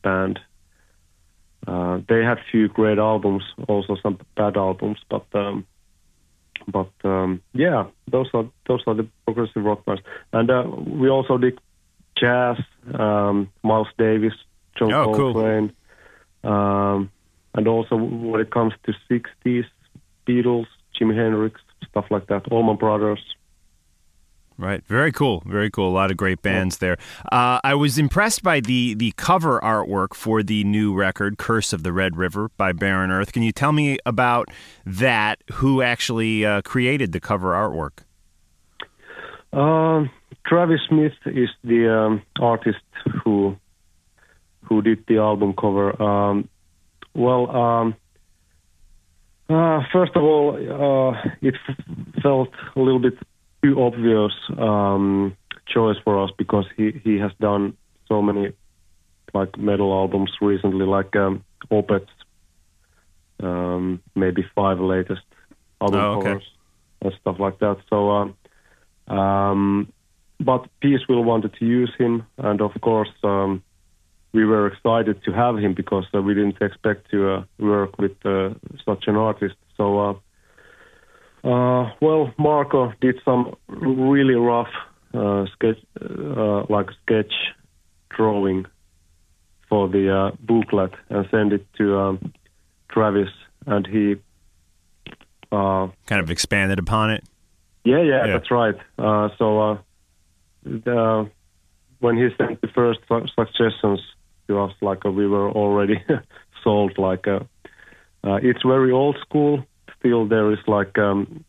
band. 0.03 0.39
Uh, 1.65 1.99
they 2.09 2.23
had 2.23 2.39
few 2.51 2.67
great 2.67 2.97
albums, 2.97 3.43
also 3.67 3.95
some 4.01 4.19
bad 4.35 4.57
albums, 4.57 4.97
but 5.09 5.25
um, 5.33 5.65
but 6.67 6.91
um, 7.03 7.41
yeah, 7.53 7.85
those 8.09 8.27
are 8.33 8.45
those 8.67 8.81
are 8.87 8.95
the 8.95 9.07
progressive 9.25 9.63
rock 9.63 9.85
bands. 9.85 10.01
And 10.33 10.49
uh, 10.49 10.63
we 10.85 11.09
also 11.09 11.37
did 11.37 11.59
jazz, 12.17 12.57
um, 12.93 13.49
Miles 13.63 13.87
Davis, 13.97 14.33
John 14.77 14.91
Oh, 14.93 15.13
cool. 15.13 15.33
Coltrane, 15.33 15.71
um, 16.43 17.11
and 17.53 17.67
also 17.67 17.95
when 17.95 18.41
it 18.41 18.51
comes 18.51 18.73
to 18.85 18.93
'60s, 19.09 19.65
Beatles, 20.27 20.67
Jimi 20.99 21.15
Hendrix, 21.15 21.61
stuff 21.89 22.05
like 22.09 22.27
that, 22.27 22.51
Allman 22.51 22.77
Brothers. 22.77 23.19
Right. 24.57 24.85
Very 24.85 25.11
cool. 25.11 25.41
Very 25.47 25.71
cool. 25.71 25.89
A 25.89 25.95
lot 25.95 26.11
of 26.11 26.17
great 26.17 26.43
bands 26.43 26.77
there. 26.77 26.97
Uh, 27.31 27.59
I 27.63 27.73
was 27.73 27.97
impressed 27.97 28.43
by 28.43 28.59
the 28.59 28.93
the 28.93 29.11
cover 29.17 29.59
artwork 29.59 30.13
for 30.13 30.43
the 30.43 30.63
new 30.63 30.93
record, 30.93 31.39
"Curse 31.39 31.73
of 31.73 31.81
the 31.81 31.91
Red 31.91 32.15
River" 32.15 32.51
by 32.57 32.71
Barren 32.71 33.09
Earth. 33.09 33.31
Can 33.31 33.41
you 33.41 33.51
tell 33.51 33.71
me 33.71 33.97
about 34.05 34.49
that? 34.85 35.41
Who 35.53 35.81
actually 35.81 36.45
uh, 36.45 36.61
created 36.61 37.11
the 37.11 37.19
cover 37.19 37.53
artwork? 37.53 38.03
Um, 39.51 40.11
Travis 40.45 40.81
Smith 40.87 41.13
is 41.25 41.49
the 41.63 41.91
um, 41.91 42.21
artist 42.39 42.83
who 43.23 43.57
who 44.65 44.83
did 44.83 45.03
the 45.07 45.17
album 45.17 45.53
cover. 45.59 45.99
Um, 45.99 46.47
well, 47.15 47.49
um, 47.49 47.95
uh, 49.51 49.81
first 49.91 50.15
of 50.15 50.23
all, 50.23 50.55
uh, 50.55 51.11
it 51.41 51.55
f- 51.67 51.75
felt 52.23 52.49
a 52.75 52.79
little 52.79 52.99
bit 52.99 53.17
too 53.63 53.81
obvious 53.81 54.31
um, 54.57 55.35
choice 55.67 55.97
for 56.03 56.23
us 56.23 56.31
because 56.37 56.65
he 56.77 56.91
he 57.03 57.17
has 57.19 57.31
done 57.39 57.77
so 58.07 58.21
many 58.21 58.53
like 59.33 59.57
metal 59.57 59.91
albums 59.93 60.31
recently, 60.41 60.85
like 60.85 61.15
um, 61.15 61.43
Opeth's 61.69 62.09
um, 63.41 64.01
maybe 64.15 64.43
five 64.55 64.79
latest 64.79 65.21
album 65.79 65.99
Oh, 65.99 66.13
okay. 66.19 66.29
covers 66.29 66.51
and 67.01 67.13
stuff 67.21 67.37
like 67.39 67.59
that. 67.59 67.77
So. 67.89 68.09
Um, 68.11 68.35
um, 69.07 69.91
but 70.39 70.65
Peaceville 70.81 71.23
wanted 71.23 71.53
to 71.59 71.65
use 71.65 71.93
him, 71.99 72.25
and 72.37 72.61
of 72.61 72.71
course, 72.81 73.11
um, 73.23 73.61
we 74.33 74.45
were 74.45 74.67
excited 74.67 75.23
to 75.25 75.31
have 75.33 75.57
him 75.57 75.73
because 75.73 76.05
uh, 76.13 76.21
we 76.21 76.33
didn't 76.33 76.61
expect 76.61 77.09
to 77.11 77.29
uh, 77.29 77.43
work 77.59 77.97
with 77.97 78.15
uh, 78.25 78.51
such 78.85 79.05
an 79.07 79.15
artist. 79.17 79.55
So, 79.77 79.99
uh, 79.99 80.13
uh, 81.47 81.91
well, 82.01 82.31
Marco 82.37 82.93
did 83.01 83.19
some 83.25 83.55
really 83.67 84.35
rough 84.35 84.69
uh, 85.13 85.45
sketch, 85.53 85.79
uh, 85.99 86.63
like 86.69 86.87
sketch 87.03 87.33
drawing 88.09 88.65
for 89.67 89.87
the 89.89 90.13
uh, 90.15 90.31
booklet 90.41 90.91
and 91.09 91.27
sent 91.31 91.53
it 91.53 91.65
to 91.77 91.97
um, 91.97 92.33
Travis, 92.89 93.29
and 93.65 93.85
he 93.87 94.15
uh, 95.51 95.87
Kind 96.07 96.21
of 96.21 96.29
expanded 96.29 96.79
upon 96.79 97.11
it. 97.11 97.23
yeah, 97.83 98.01
yeah, 98.01 98.25
Yeah. 98.25 98.33
that's 98.33 98.51
right. 98.51 98.75
Uh, 98.97 99.29
so 99.37 99.59
uh, 99.61 99.77
the, 100.63 101.29
when 101.99 102.15
he 102.17 102.29
sent 102.37 102.61
the 102.61 102.67
first 102.69 102.99
su- 103.09 103.27
suggestions 103.35 103.99
to 104.51 104.59
us, 104.59 104.73
like 104.81 105.03
we 105.03 105.27
were 105.27 105.49
already 105.49 106.03
sold. 106.63 106.97
Like 106.97 107.27
uh, 107.27 107.39
it's 108.23 108.63
very 108.63 108.91
old 108.91 109.17
school. 109.21 109.65
Still, 109.99 110.27
there 110.27 110.51
is 110.51 110.59
like 110.67 110.97
um, 110.97 111.43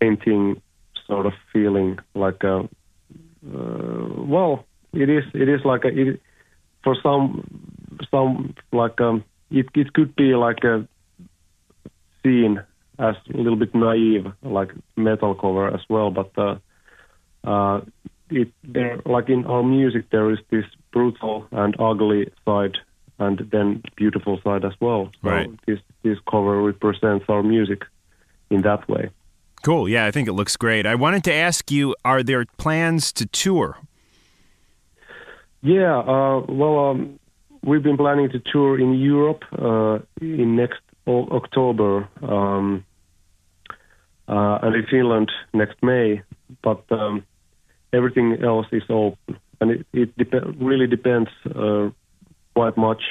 painting 0.00 0.62
sort 1.06 1.26
of 1.26 1.32
feeling. 1.52 1.98
Like 2.14 2.42
uh, 2.44 2.62
well, 3.42 4.64
it 4.92 5.08
is. 5.08 5.24
It 5.34 5.48
is 5.48 5.60
like 5.64 5.84
a, 5.84 5.88
it, 5.88 6.22
for 6.82 6.96
some 7.02 7.44
some 8.10 8.54
like 8.72 9.00
um, 9.00 9.24
it 9.50 9.66
it 9.74 9.92
could 9.92 10.16
be 10.16 10.34
like 10.34 10.64
a 10.64 10.88
seen 12.22 12.62
as 12.98 13.16
a 13.32 13.36
little 13.36 13.56
bit 13.56 13.74
naive, 13.74 14.26
like 14.42 14.72
metal 14.96 15.34
cover 15.34 15.68
as 15.68 15.80
well. 15.88 16.10
But 16.10 16.30
uh, 16.38 16.56
uh, 17.44 17.80
it 18.30 18.48
there, 18.64 19.00
like 19.06 19.28
in 19.28 19.44
our 19.46 19.62
music, 19.62 20.10
there 20.10 20.30
is 20.30 20.38
this 20.50 20.64
brutal 20.92 21.46
and 21.52 21.74
ugly 21.78 22.30
side, 22.44 22.76
and 23.18 23.38
then 23.50 23.82
beautiful 23.96 24.40
side 24.42 24.64
as 24.64 24.72
well. 24.80 25.10
So 25.22 25.30
Right. 25.30 25.50
this 25.66 25.80
this 26.02 26.18
cover 26.30 26.62
represents 26.62 27.24
our 27.28 27.42
music 27.42 27.84
in 28.50 28.62
that 28.62 28.88
way. 28.88 29.10
Cool. 29.62 29.88
Yeah, 29.88 30.06
I 30.06 30.10
think 30.10 30.28
it 30.28 30.32
looks 30.34 30.56
great. 30.56 30.86
I 30.86 30.94
wanted 30.94 31.24
to 31.24 31.32
ask 31.32 31.70
you: 31.70 31.94
Are 32.04 32.22
there 32.22 32.44
plans 32.58 33.12
to 33.14 33.26
tour? 33.26 33.78
Yeah, 35.62 35.98
uh, 35.98 36.40
well, 36.48 36.90
um, 36.90 37.18
we've 37.64 37.82
been 37.82 37.96
planning 37.96 38.28
to 38.30 38.38
tour 38.38 38.78
in 38.78 38.94
Europe 38.94 39.44
uh, 39.58 39.98
in 40.20 40.54
next 40.56 40.80
o- 41.06 41.28
October, 41.30 42.08
um, 42.22 42.84
uh, 44.28 44.58
and 44.62 44.76
in 44.76 44.86
Finland 44.86 45.30
next 45.52 45.82
May. 45.82 46.22
But 46.62 46.84
um, 46.90 47.24
everything 47.96 48.28
else 48.42 48.66
is 48.72 48.82
open, 48.88 49.38
and 49.60 49.70
it, 49.70 49.86
it 49.92 50.16
dep- 50.18 50.54
really 50.70 50.86
depends 50.86 51.30
uh, 51.44 51.90
quite 52.54 52.76
much 52.76 53.02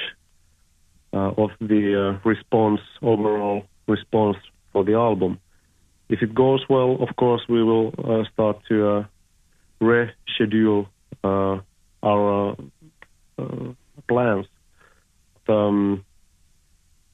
uh, 1.12 1.42
of 1.42 1.50
the 1.60 1.82
uh, 2.02 2.28
response, 2.28 2.80
overall 3.02 3.58
response 3.86 4.36
for 4.72 4.84
the 4.84 4.94
album. 4.94 5.38
If 6.08 6.22
it 6.22 6.34
goes 6.34 6.62
well, 6.68 6.98
of 7.00 7.16
course, 7.16 7.42
we 7.48 7.62
will 7.62 7.88
uh, 7.98 8.24
start 8.32 8.56
to 8.68 8.76
uh, 8.88 9.04
reschedule 9.80 10.86
uh, 11.24 11.58
our 12.02 12.50
uh, 12.50 12.54
uh, 13.42 13.72
plans. 14.08 14.46
Um, 15.48 16.04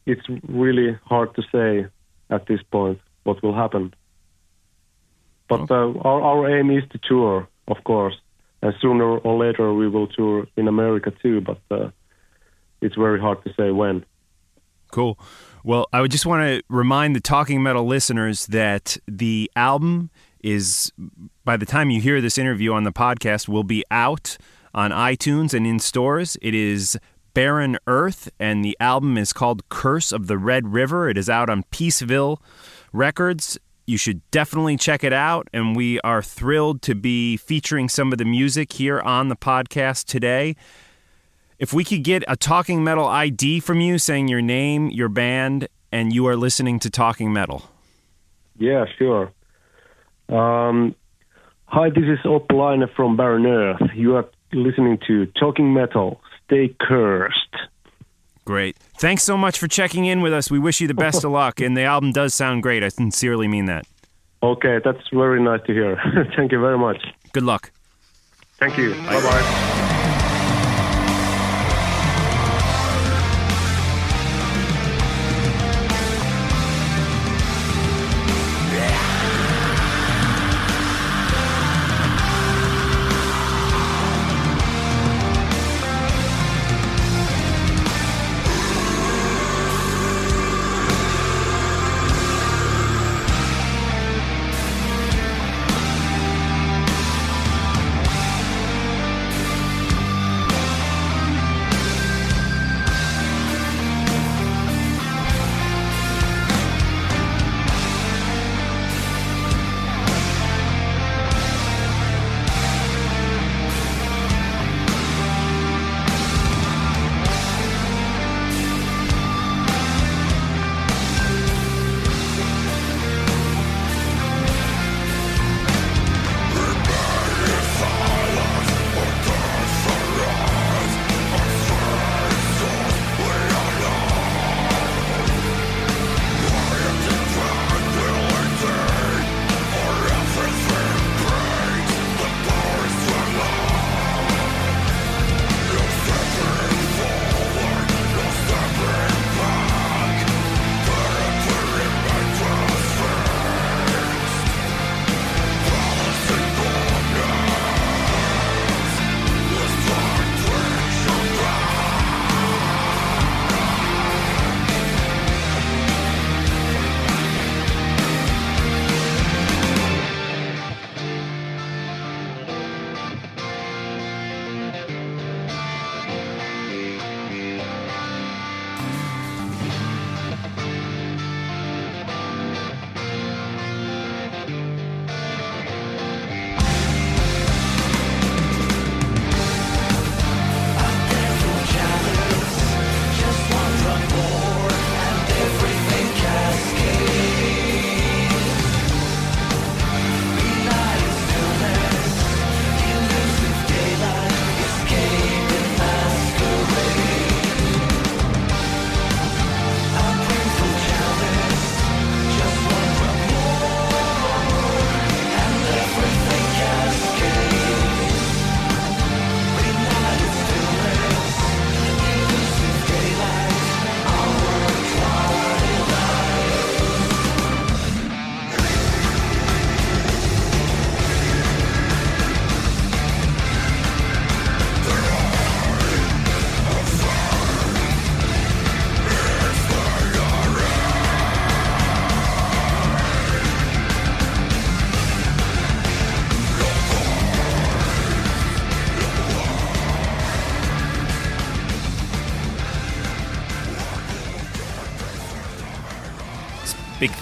it's 0.06 0.26
really 0.48 0.98
hard 1.04 1.34
to 1.36 1.42
say 1.52 1.86
at 2.30 2.46
this 2.46 2.60
point 2.70 2.98
what 3.24 3.42
will 3.42 3.54
happen. 3.54 3.94
But 5.48 5.70
uh, 5.70 5.92
our, 6.08 6.20
our 6.22 6.58
aim 6.58 6.70
is 6.70 6.84
to 6.90 6.98
tour, 7.08 7.48
of 7.68 7.82
course, 7.84 8.14
and 8.62 8.74
sooner 8.80 9.18
or 9.18 9.38
later 9.38 9.72
we 9.74 9.88
will 9.88 10.06
tour 10.08 10.46
in 10.56 10.68
America 10.68 11.12
too. 11.22 11.40
But 11.40 11.60
uh, 11.70 11.90
it's 12.80 12.96
very 12.96 13.20
hard 13.20 13.42
to 13.44 13.52
say 13.54 13.70
when. 13.70 14.04
Cool. 14.90 15.18
Well, 15.64 15.86
I 15.92 16.00
would 16.00 16.10
just 16.10 16.26
want 16.26 16.42
to 16.42 16.62
remind 16.68 17.16
the 17.16 17.20
Talking 17.20 17.62
Metal 17.62 17.86
listeners 17.86 18.46
that 18.46 18.98
the 19.06 19.50
album 19.56 20.10
is, 20.42 20.92
by 21.44 21.56
the 21.56 21.64
time 21.64 21.88
you 21.88 22.00
hear 22.00 22.20
this 22.20 22.36
interview 22.36 22.72
on 22.72 22.84
the 22.84 22.92
podcast, 22.92 23.48
will 23.48 23.64
be 23.64 23.84
out 23.90 24.36
on 24.74 24.90
iTunes 24.90 25.54
and 25.54 25.66
in 25.66 25.78
stores. 25.78 26.36
It 26.42 26.54
is 26.54 26.98
Barren 27.32 27.78
Earth, 27.86 28.30
and 28.38 28.64
the 28.64 28.76
album 28.80 29.16
is 29.16 29.32
called 29.32 29.66
Curse 29.68 30.12
of 30.12 30.26
the 30.26 30.36
Red 30.36 30.72
River. 30.72 31.08
It 31.08 31.16
is 31.16 31.30
out 31.30 31.48
on 31.48 31.62
Peaceville 31.70 32.38
Records. 32.92 33.58
You 33.84 33.98
should 33.98 34.28
definitely 34.30 34.76
check 34.76 35.02
it 35.02 35.12
out, 35.12 35.48
and 35.52 35.74
we 35.74 36.00
are 36.00 36.22
thrilled 36.22 36.82
to 36.82 36.94
be 36.94 37.36
featuring 37.36 37.88
some 37.88 38.12
of 38.12 38.18
the 38.18 38.24
music 38.24 38.72
here 38.72 39.00
on 39.00 39.28
the 39.28 39.36
podcast 39.36 40.04
today. 40.04 40.54
If 41.58 41.72
we 41.72 41.84
could 41.84 42.04
get 42.04 42.22
a 42.28 42.36
Talking 42.36 42.84
Metal 42.84 43.06
ID 43.06 43.60
from 43.60 43.80
you 43.80 43.98
saying 43.98 44.28
your 44.28 44.40
name, 44.40 44.88
your 44.88 45.08
band, 45.08 45.68
and 45.90 46.12
you 46.12 46.26
are 46.26 46.36
listening 46.36 46.78
to 46.80 46.90
Talking 46.90 47.32
Metal. 47.32 47.68
Yeah, 48.58 48.84
sure. 48.98 49.32
Um, 50.28 50.94
hi, 51.66 51.90
this 51.90 52.04
is 52.04 52.18
Oppo 52.24 52.94
from 52.94 53.16
Barren 53.16 53.46
Earth. 53.46 53.82
You 53.94 54.16
are 54.16 54.28
listening 54.52 54.98
to 55.08 55.26
Talking 55.26 55.74
Metal. 55.74 56.20
Stay 56.46 56.74
cursed. 56.80 57.56
Great. 58.44 58.76
Thanks 58.98 59.22
so 59.22 59.36
much 59.36 59.58
for 59.58 59.68
checking 59.68 60.04
in 60.04 60.20
with 60.20 60.32
us. 60.32 60.50
We 60.50 60.58
wish 60.58 60.80
you 60.80 60.88
the 60.88 60.94
best 60.94 61.24
of 61.24 61.30
luck, 61.40 61.60
and 61.60 61.76
the 61.76 61.82
album 61.82 62.12
does 62.12 62.34
sound 62.34 62.62
great. 62.62 62.82
I 62.82 62.88
sincerely 62.88 63.48
mean 63.48 63.66
that. 63.66 63.86
Okay, 64.42 64.80
that's 64.84 65.08
very 65.12 65.40
nice 65.40 65.60
to 65.66 65.72
hear. 65.72 66.00
Thank 66.36 66.50
you 66.50 66.60
very 66.60 66.78
much. 66.78 67.00
Good 67.32 67.44
luck. 67.44 67.70
Thank 68.58 68.76
you. 68.76 68.94
Bye 68.94 69.20
bye. 69.22 69.78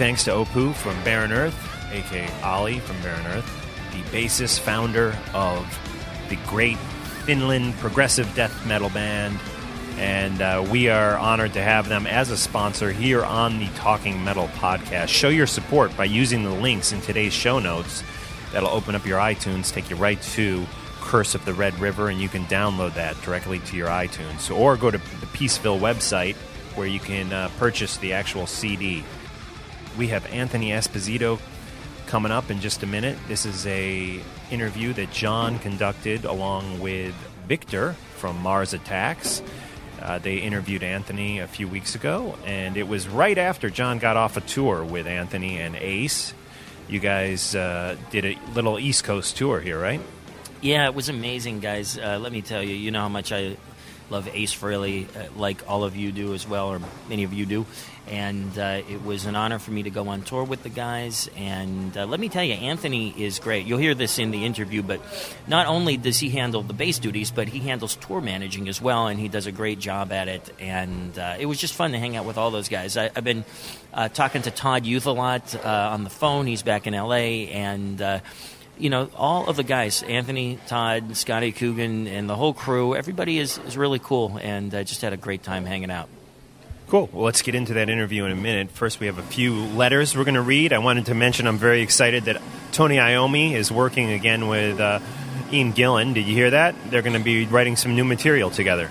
Thanks 0.00 0.24
to 0.24 0.30
Opu 0.30 0.74
from 0.74 0.96
Barren 1.04 1.30
Earth, 1.30 1.54
aka 1.92 2.26
Ollie 2.42 2.78
from 2.78 2.98
Barren 3.02 3.26
Earth, 3.26 3.44
the 3.92 4.00
bassist 4.04 4.60
founder 4.60 5.14
of 5.34 5.78
the 6.30 6.36
great 6.46 6.78
Finland 7.26 7.74
progressive 7.74 8.34
death 8.34 8.66
metal 8.66 8.88
band, 8.88 9.38
And 9.98 10.40
uh, 10.40 10.66
we 10.70 10.88
are 10.88 11.18
honored 11.18 11.52
to 11.52 11.60
have 11.60 11.90
them 11.90 12.06
as 12.06 12.30
a 12.30 12.38
sponsor 12.38 12.90
here 12.90 13.22
on 13.22 13.58
the 13.58 13.66
Talking 13.74 14.24
Metal 14.24 14.48
podcast. 14.54 15.08
Show 15.08 15.28
your 15.28 15.46
support 15.46 15.94
by 15.98 16.06
using 16.06 16.44
the 16.44 16.54
links 16.54 16.92
in 16.92 17.02
today's 17.02 17.34
show 17.34 17.58
notes. 17.58 18.02
That'll 18.52 18.70
open 18.70 18.94
up 18.94 19.04
your 19.04 19.18
iTunes, 19.18 19.70
take 19.70 19.90
you 19.90 19.96
right 19.96 20.22
to 20.32 20.66
Curse 21.02 21.34
of 21.34 21.44
the 21.44 21.52
Red 21.52 21.78
River, 21.78 22.08
and 22.08 22.18
you 22.18 22.30
can 22.30 22.46
download 22.46 22.94
that 22.94 23.20
directly 23.20 23.58
to 23.58 23.76
your 23.76 23.88
iTunes. 23.88 24.50
Or 24.50 24.78
go 24.78 24.90
to 24.90 24.96
the 24.96 25.26
Peaceville 25.26 25.78
website 25.78 26.36
where 26.74 26.86
you 26.86 27.00
can 27.00 27.34
uh, 27.34 27.50
purchase 27.58 27.98
the 27.98 28.14
actual 28.14 28.46
CD. 28.46 29.04
We 30.00 30.08
have 30.08 30.24
Anthony 30.32 30.70
Esposito 30.70 31.38
coming 32.06 32.32
up 32.32 32.50
in 32.50 32.62
just 32.62 32.82
a 32.82 32.86
minute. 32.86 33.18
This 33.28 33.44
is 33.44 33.66
a 33.66 34.18
interview 34.50 34.94
that 34.94 35.12
John 35.12 35.58
conducted 35.58 36.24
along 36.24 36.80
with 36.80 37.14
Victor 37.46 37.92
from 38.16 38.40
Mars 38.40 38.72
Attacks. 38.72 39.42
Uh, 40.00 40.18
they 40.18 40.38
interviewed 40.38 40.82
Anthony 40.82 41.40
a 41.40 41.46
few 41.46 41.68
weeks 41.68 41.96
ago, 41.96 42.34
and 42.46 42.78
it 42.78 42.88
was 42.88 43.08
right 43.08 43.36
after 43.36 43.68
John 43.68 43.98
got 43.98 44.16
off 44.16 44.38
a 44.38 44.40
tour 44.40 44.82
with 44.82 45.06
Anthony 45.06 45.58
and 45.58 45.76
Ace. 45.76 46.32
You 46.88 46.98
guys 46.98 47.54
uh, 47.54 47.94
did 48.10 48.24
a 48.24 48.38
little 48.54 48.78
East 48.78 49.04
Coast 49.04 49.36
tour 49.36 49.60
here, 49.60 49.78
right? 49.78 50.00
Yeah, 50.62 50.86
it 50.86 50.94
was 50.94 51.10
amazing, 51.10 51.60
guys. 51.60 51.98
Uh, 51.98 52.18
let 52.18 52.32
me 52.32 52.40
tell 52.40 52.62
you, 52.62 52.74
you 52.74 52.90
know 52.90 53.00
how 53.00 53.10
much 53.10 53.32
I 53.32 53.58
love 54.08 54.28
Ace 54.32 54.54
Frehley, 54.54 55.06
uh, 55.16 55.28
like 55.36 55.68
all 55.68 55.84
of 55.84 55.94
you 55.94 56.10
do 56.10 56.34
as 56.34 56.48
well, 56.48 56.68
or 56.68 56.80
many 57.08 57.24
of 57.24 57.32
you 57.32 57.46
do. 57.46 57.66
And 58.10 58.58
uh, 58.58 58.82
it 58.90 59.04
was 59.04 59.24
an 59.26 59.36
honor 59.36 59.58
for 59.58 59.70
me 59.70 59.84
to 59.84 59.90
go 59.90 60.08
on 60.08 60.22
tour 60.22 60.42
with 60.44 60.62
the 60.62 60.68
guys. 60.68 61.30
And 61.36 61.96
uh, 61.96 62.06
let 62.06 62.18
me 62.18 62.28
tell 62.28 62.42
you, 62.42 62.54
Anthony 62.54 63.14
is 63.16 63.38
great. 63.38 63.66
You'll 63.66 63.78
hear 63.78 63.94
this 63.94 64.18
in 64.18 64.32
the 64.32 64.44
interview, 64.44 64.82
but 64.82 65.00
not 65.46 65.66
only 65.66 65.96
does 65.96 66.18
he 66.18 66.28
handle 66.28 66.62
the 66.62 66.74
bass 66.74 66.98
duties, 66.98 67.30
but 67.30 67.48
he 67.48 67.60
handles 67.60 67.94
tour 67.96 68.20
managing 68.20 68.68
as 68.68 68.82
well, 68.82 69.06
and 69.06 69.18
he 69.18 69.28
does 69.28 69.46
a 69.46 69.52
great 69.52 69.78
job 69.78 70.10
at 70.10 70.28
it. 70.28 70.52
And 70.58 71.16
uh, 71.18 71.36
it 71.38 71.46
was 71.46 71.58
just 71.58 71.72
fun 71.72 71.92
to 71.92 71.98
hang 71.98 72.16
out 72.16 72.26
with 72.26 72.36
all 72.36 72.50
those 72.50 72.68
guys. 72.68 72.96
I, 72.96 73.10
have 73.14 73.24
been 73.24 73.44
uh, 73.94 74.08
talking 74.08 74.42
to 74.42 74.50
Todd 74.50 74.84
Youth 74.84 75.06
a 75.06 75.12
lot 75.12 75.54
uh, 75.54 75.90
on 75.92 76.04
the 76.04 76.10
phone. 76.10 76.46
He's 76.46 76.62
back 76.62 76.86
in 76.86 76.94
LA, 76.94 77.46
and 77.54 78.02
you 78.80 78.90
know, 78.90 79.10
all 79.14 79.48
of 79.48 79.56
the 79.56 79.62
guys, 79.62 80.02
Anthony, 80.02 80.58
Todd, 80.66 81.16
Scotty 81.16 81.52
Coogan, 81.52 82.06
and 82.06 82.28
the 82.28 82.36
whole 82.36 82.54
crew, 82.54 82.96
everybody 82.96 83.38
is, 83.38 83.58
is 83.58 83.76
really 83.76 83.98
cool 83.98 84.38
and 84.42 84.74
uh, 84.74 84.82
just 84.82 85.02
had 85.02 85.12
a 85.12 85.18
great 85.18 85.42
time 85.42 85.66
hanging 85.66 85.90
out. 85.90 86.08
Cool. 86.90 87.08
Well, 87.12 87.22
let's 87.22 87.42
get 87.42 87.54
into 87.54 87.74
that 87.74 87.88
interview 87.88 88.24
in 88.24 88.32
a 88.32 88.36
minute. 88.36 88.72
First, 88.72 88.98
we 88.98 89.06
have 89.06 89.18
a 89.18 89.22
few 89.22 89.54
letters 89.54 90.16
we're 90.16 90.24
going 90.24 90.34
to 90.34 90.40
read. 90.40 90.72
I 90.72 90.78
wanted 90.78 91.06
to 91.06 91.14
mention 91.14 91.46
I'm 91.46 91.56
very 91.56 91.82
excited 91.82 92.24
that 92.24 92.42
Tony 92.72 92.96
Iommi 92.96 93.52
is 93.52 93.70
working 93.70 94.10
again 94.10 94.48
with 94.48 94.80
uh, 94.80 94.98
Ian 95.52 95.72
Gillan. 95.72 96.14
Did 96.14 96.26
you 96.26 96.34
hear 96.34 96.50
that? 96.50 96.74
They're 96.90 97.02
going 97.02 97.16
to 97.16 97.22
be 97.22 97.46
writing 97.46 97.76
some 97.76 97.94
new 97.94 98.02
material 98.02 98.50
together. 98.50 98.90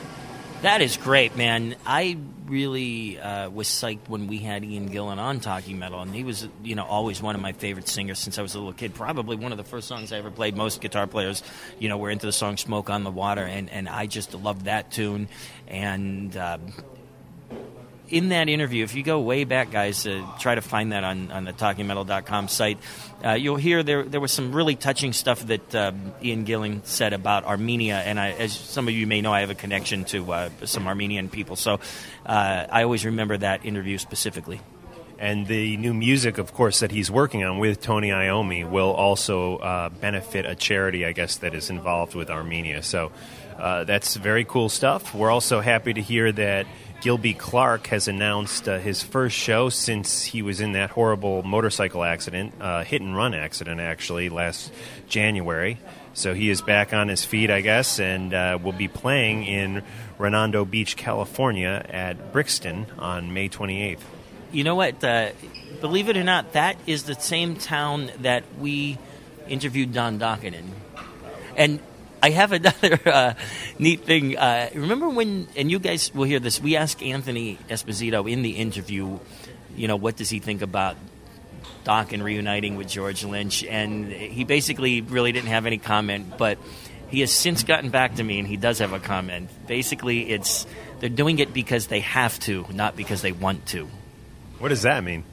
That 0.61 0.79
is 0.81 0.95
great, 0.95 1.35
man. 1.35 1.75
I 1.85 2.17
really 2.45 3.19
uh, 3.19 3.49
was 3.49 3.67
psyched 3.67 4.07
when 4.07 4.27
we 4.27 4.37
had 4.37 4.63
Ian 4.63 4.89
Gillan 4.89 5.17
on 5.17 5.41
Talking 5.41 5.77
Metal, 5.77 5.99
and 5.99 6.15
he 6.15 6.23
was, 6.23 6.47
you 6.63 6.75
know, 6.75 6.85
always 6.85 7.21
one 7.21 7.35
of 7.35 7.41
my 7.41 7.51
favorite 7.51 7.89
singers 7.89 8.17
since 8.17 8.39
I 8.39 8.41
was 8.41 8.55
a 8.55 8.59
little 8.59 8.71
kid. 8.71 8.93
Probably 8.93 9.35
one 9.35 9.51
of 9.51 9.57
the 9.57 9.65
first 9.65 9.89
songs 9.89 10.13
I 10.13 10.19
ever 10.19 10.31
played. 10.31 10.55
Most 10.55 10.79
guitar 10.79 11.05
players, 11.05 11.43
you 11.79 11.89
know, 11.89 11.97
were 11.97 12.11
into 12.11 12.27
the 12.27 12.31
song 12.31 12.55
"Smoke 12.55 12.89
on 12.89 13.03
the 13.03 13.11
Water," 13.11 13.43
and 13.43 13.69
and 13.69 13.89
I 13.89 14.05
just 14.05 14.33
loved 14.33 14.65
that 14.65 14.89
tune. 14.89 15.27
And 15.67 16.35
uh, 16.37 16.59
in 18.11 18.29
that 18.29 18.49
interview, 18.49 18.83
if 18.83 18.95
you 18.95 19.03
go 19.03 19.19
way 19.19 19.43
back, 19.43 19.71
guys, 19.71 20.05
uh, 20.05 20.25
try 20.39 20.55
to 20.55 20.61
find 20.61 20.91
that 20.91 21.03
on, 21.03 21.31
on 21.31 21.45
the 21.45 21.53
talkingmetal.com 21.53 22.47
site, 22.47 22.77
uh, 23.23 23.31
you'll 23.31 23.57
hear 23.57 23.83
there 23.83 24.03
there 24.03 24.19
was 24.19 24.31
some 24.31 24.51
really 24.53 24.75
touching 24.75 25.13
stuff 25.13 25.45
that 25.47 25.75
um, 25.75 26.13
Ian 26.23 26.45
Gillan 26.45 26.85
said 26.85 27.13
about 27.13 27.45
Armenia. 27.45 27.97
And 27.97 28.19
I, 28.19 28.31
as 28.31 28.53
some 28.53 28.87
of 28.87 28.93
you 28.93 29.07
may 29.07 29.21
know, 29.21 29.33
I 29.33 29.41
have 29.41 29.49
a 29.49 29.55
connection 29.55 30.05
to 30.05 30.31
uh, 30.31 30.49
some 30.65 30.87
Armenian 30.87 31.29
people. 31.29 31.55
So 31.55 31.79
uh, 32.25 32.65
I 32.69 32.83
always 32.83 33.05
remember 33.05 33.37
that 33.37 33.65
interview 33.65 33.97
specifically. 33.97 34.61
And 35.19 35.47
the 35.47 35.75
new 35.75 35.93
music, 35.93 36.37
of 36.37 36.53
course, 36.53 36.79
that 36.79 36.91
he's 36.91 37.11
working 37.11 37.43
on 37.43 37.59
with 37.59 37.81
Tony 37.81 38.07
Iommi 38.07 38.67
will 38.67 38.93
also 38.93 39.57
uh, 39.57 39.89
benefit 39.89 40.45
a 40.45 40.55
charity, 40.55 41.05
I 41.05 41.11
guess, 41.11 41.37
that 41.37 41.53
is 41.53 41.69
involved 41.69 42.15
with 42.15 42.29
Armenia. 42.29 42.81
So 42.83 43.11
uh, 43.57 43.83
that's 43.83 44.15
very 44.15 44.45
cool 44.45 44.69
stuff. 44.69 45.13
We're 45.13 45.29
also 45.29 45.59
happy 45.59 45.93
to 45.93 46.01
hear 46.01 46.31
that 46.31 46.67
Gilby 47.01 47.33
Clarke 47.33 47.87
has 47.87 48.07
announced 48.07 48.69
uh, 48.69 48.79
his 48.79 49.03
first 49.03 49.35
show 49.35 49.67
since 49.67 50.23
he 50.23 50.41
was 50.41 50.61
in 50.61 50.71
that 50.71 50.89
horrible 50.89 51.43
motorcycle 51.43 52.05
accident, 52.05 52.53
uh, 52.61 52.85
hit 52.85 53.01
and 53.01 53.13
run 53.13 53.33
accident, 53.33 53.81
actually, 53.81 54.29
last 54.29 54.71
January. 55.09 55.79
So 56.13 56.33
he 56.33 56.49
is 56.49 56.61
back 56.61 56.93
on 56.93 57.09
his 57.09 57.25
feet, 57.25 57.51
I 57.51 57.59
guess, 57.59 57.99
and 57.99 58.33
uh, 58.33 58.57
will 58.61 58.71
be 58.71 58.87
playing 58.87 59.43
in 59.43 59.83
Redondo 60.17 60.63
Beach, 60.63 60.95
California 60.95 61.85
at 61.89 62.31
Brixton 62.31 62.85
on 62.97 63.33
May 63.33 63.49
28th. 63.49 63.99
You 64.51 64.63
know 64.63 64.75
what? 64.75 65.03
Uh, 65.03 65.29
believe 65.79 66.09
it 66.09 66.17
or 66.17 66.23
not, 66.23 66.53
that 66.53 66.77
is 66.87 67.03
the 67.03 67.15
same 67.15 67.55
town 67.55 68.11
that 68.21 68.43
we 68.59 68.97
interviewed 69.47 69.93
Don 69.93 70.19
Dokken 70.19 70.53
in. 70.53 70.71
And 71.55 71.79
I 72.21 72.31
have 72.31 72.51
another 72.53 72.99
uh, 73.05 73.33
neat 73.77 74.05
thing. 74.05 74.37
Uh, 74.37 74.69
remember 74.73 75.09
when, 75.09 75.47
and 75.55 75.69
you 75.69 75.79
guys 75.79 76.13
will 76.13 76.23
hear 76.25 76.39
this, 76.39 76.59
we 76.61 76.75
asked 76.75 77.03
Anthony 77.03 77.57
Esposito 77.69 78.29
in 78.29 78.41
the 78.41 78.51
interview, 78.51 79.19
you 79.75 79.87
know, 79.87 79.95
what 79.95 80.15
does 80.15 80.29
he 80.29 80.39
think 80.39 80.61
about 80.61 80.97
Dokken 81.83 82.23
reuniting 82.23 82.75
with 82.75 82.87
George 82.87 83.23
Lynch? 83.23 83.63
And 83.63 84.11
he 84.11 84.43
basically 84.45 85.01
really 85.01 85.31
didn't 85.31 85.49
have 85.49 85.65
any 85.65 85.77
comment, 85.77 86.37
but 86.37 86.57
he 87.09 87.21
has 87.21 87.31
since 87.31 87.63
gotten 87.63 87.89
back 87.89 88.15
to 88.15 88.23
me 88.23 88.39
and 88.39 88.47
he 88.47 88.57
does 88.57 88.79
have 88.79 88.93
a 88.93 88.99
comment. 88.99 89.49
Basically, 89.67 90.29
it's 90.29 90.65
they're 90.99 91.09
doing 91.09 91.39
it 91.39 91.53
because 91.53 91.87
they 91.87 92.01
have 92.01 92.39
to, 92.41 92.65
not 92.71 92.95
because 92.95 93.21
they 93.21 93.31
want 93.31 93.65
to. 93.67 93.87
What 94.59 94.69
does 94.69 94.83
that 94.83 95.03
mean? 95.03 95.23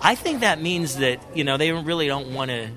I 0.00 0.14
think 0.14 0.40
that 0.40 0.60
means 0.60 0.96
that, 0.96 1.20
you 1.34 1.44
know, 1.44 1.56
they 1.56 1.70
really 1.72 2.06
don't 2.06 2.34
want 2.34 2.50
to 2.50 2.70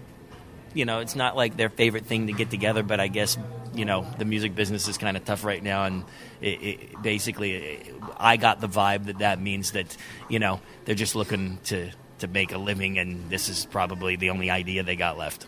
you 0.76 0.84
know, 0.84 1.00
it's 1.00 1.16
not 1.16 1.36
like 1.36 1.58
their 1.58 1.70
favorite 1.70 2.06
thing 2.06 2.28
to 2.28 2.34
get 2.34 2.52
together, 2.52 2.84
but 2.84 3.00
I 3.00 3.08
guess 3.08 3.38
you 3.74 3.86
know 3.86 4.06
the 4.18 4.26
music 4.26 4.56
business 4.56 4.88
is 4.88 4.98
kind 4.98 5.18
of 5.18 5.26
tough 5.26 5.44
right 5.44 5.64
now, 5.64 5.86
and 5.86 6.04
it, 6.42 6.62
it, 6.62 7.02
basically, 7.02 7.54
it, 7.54 7.96
I 8.18 8.38
got 8.38 8.62
the 8.62 8.68
vibe 8.68 9.06
that 9.06 9.20
that 9.20 9.42
means 9.42 9.72
that 9.72 9.96
you 10.30 10.40
know 10.40 10.60
they're 10.84 10.94
just 10.94 11.16
looking 11.16 11.60
to 11.66 11.90
to 12.20 12.28
make 12.28 12.52
a 12.52 12.58
living, 12.58 13.00
and 13.00 13.30
this 13.30 13.50
is 13.50 13.66
probably 13.66 14.18
the 14.18 14.30
only 14.30 14.50
idea 14.50 14.84
they 14.84 14.96
got 14.96 15.18
left. 15.18 15.48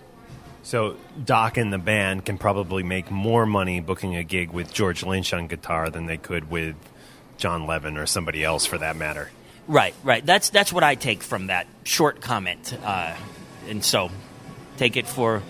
So 0.64 0.98
Dokken 1.20 1.72
the 1.72 1.78
band 1.78 2.26
can 2.26 2.38
probably 2.38 2.84
make 2.84 3.12
more 3.12 3.46
money 3.46 3.80
booking 3.80 4.16
a 4.16 4.24
gig 4.24 4.52
with 4.52 4.74
George 4.74 5.04
Lynch 5.04 5.34
on 5.34 5.48
guitar 5.48 5.90
than 5.90 6.08
they 6.08 6.18
could 6.18 6.50
with 6.50 6.76
Jon 7.38 7.68
Levin 7.68 7.98
or 7.98 8.06
somebody 8.06 8.44
else, 8.44 8.66
for 8.66 8.78
that 8.78 8.96
matter. 8.96 9.30
Right, 9.68 9.94
right. 10.04 10.26
That's 10.26 10.50
that's 10.50 10.72
what 10.72 10.84
I 10.84 10.96
take 10.96 11.24
from 11.24 11.48
that 11.48 11.68
short 11.84 12.22
comment, 12.22 12.78
uh, 12.84 13.16
and 13.68 13.84
so 13.84 14.10
take 14.78 14.96
it 14.96 15.08
for 15.08 15.44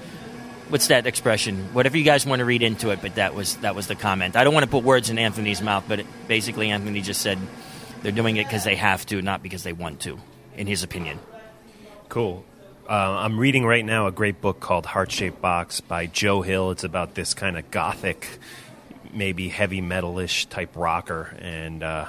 what's 0.69 0.87
that 0.87 1.05
expression? 1.05 1.73
Whatever 1.73 1.97
you 1.97 2.03
guys 2.03 2.25
want 2.25 2.39
to 2.39 2.45
read 2.45 2.63
into 2.63 2.89
it, 2.89 3.01
but 3.01 3.15
that 3.15 3.35
was 3.35 3.57
that 3.57 3.75
was 3.75 3.87
the 3.87 3.95
comment. 3.95 4.35
I 4.35 4.43
don't 4.43 4.53
want 4.53 4.65
to 4.65 4.69
put 4.69 4.83
words 4.83 5.09
in 5.09 5.19
Anthony's 5.19 5.61
mouth, 5.61 5.85
but 5.87 5.99
it, 5.99 6.07
basically 6.27 6.71
Anthony 6.71 7.01
just 7.01 7.21
said 7.21 7.37
they're 8.01 8.11
doing 8.11 8.37
it 8.37 8.45
because 8.45 8.63
they 8.63 8.75
have 8.75 9.05
to, 9.07 9.21
not 9.21 9.43
because 9.43 9.63
they 9.63 9.73
want 9.73 10.01
to, 10.01 10.19
in 10.55 10.67
his 10.67 10.83
opinion. 10.83 11.19
Cool. 12.09 12.43
Uh, 12.89 12.93
I'm 12.93 13.37
reading 13.37 13.65
right 13.65 13.85
now 13.85 14.07
a 14.07 14.11
great 14.11 14.39
book 14.39 14.59
called 14.59 14.85
Heart 14.85 15.11
Shaped 15.11 15.41
Box 15.41 15.81
by 15.81 16.05
Joe 16.05 16.41
Hill. 16.41 16.71
It's 16.71 16.85
about 16.85 17.15
this 17.15 17.33
kind 17.33 17.57
of 17.57 17.69
gothic, 17.69 18.39
maybe 19.13 19.49
heavy 19.49 19.81
metalish 19.81 20.47
type 20.49 20.71
rocker, 20.75 21.35
and 21.39 21.83
uh, 21.83 22.05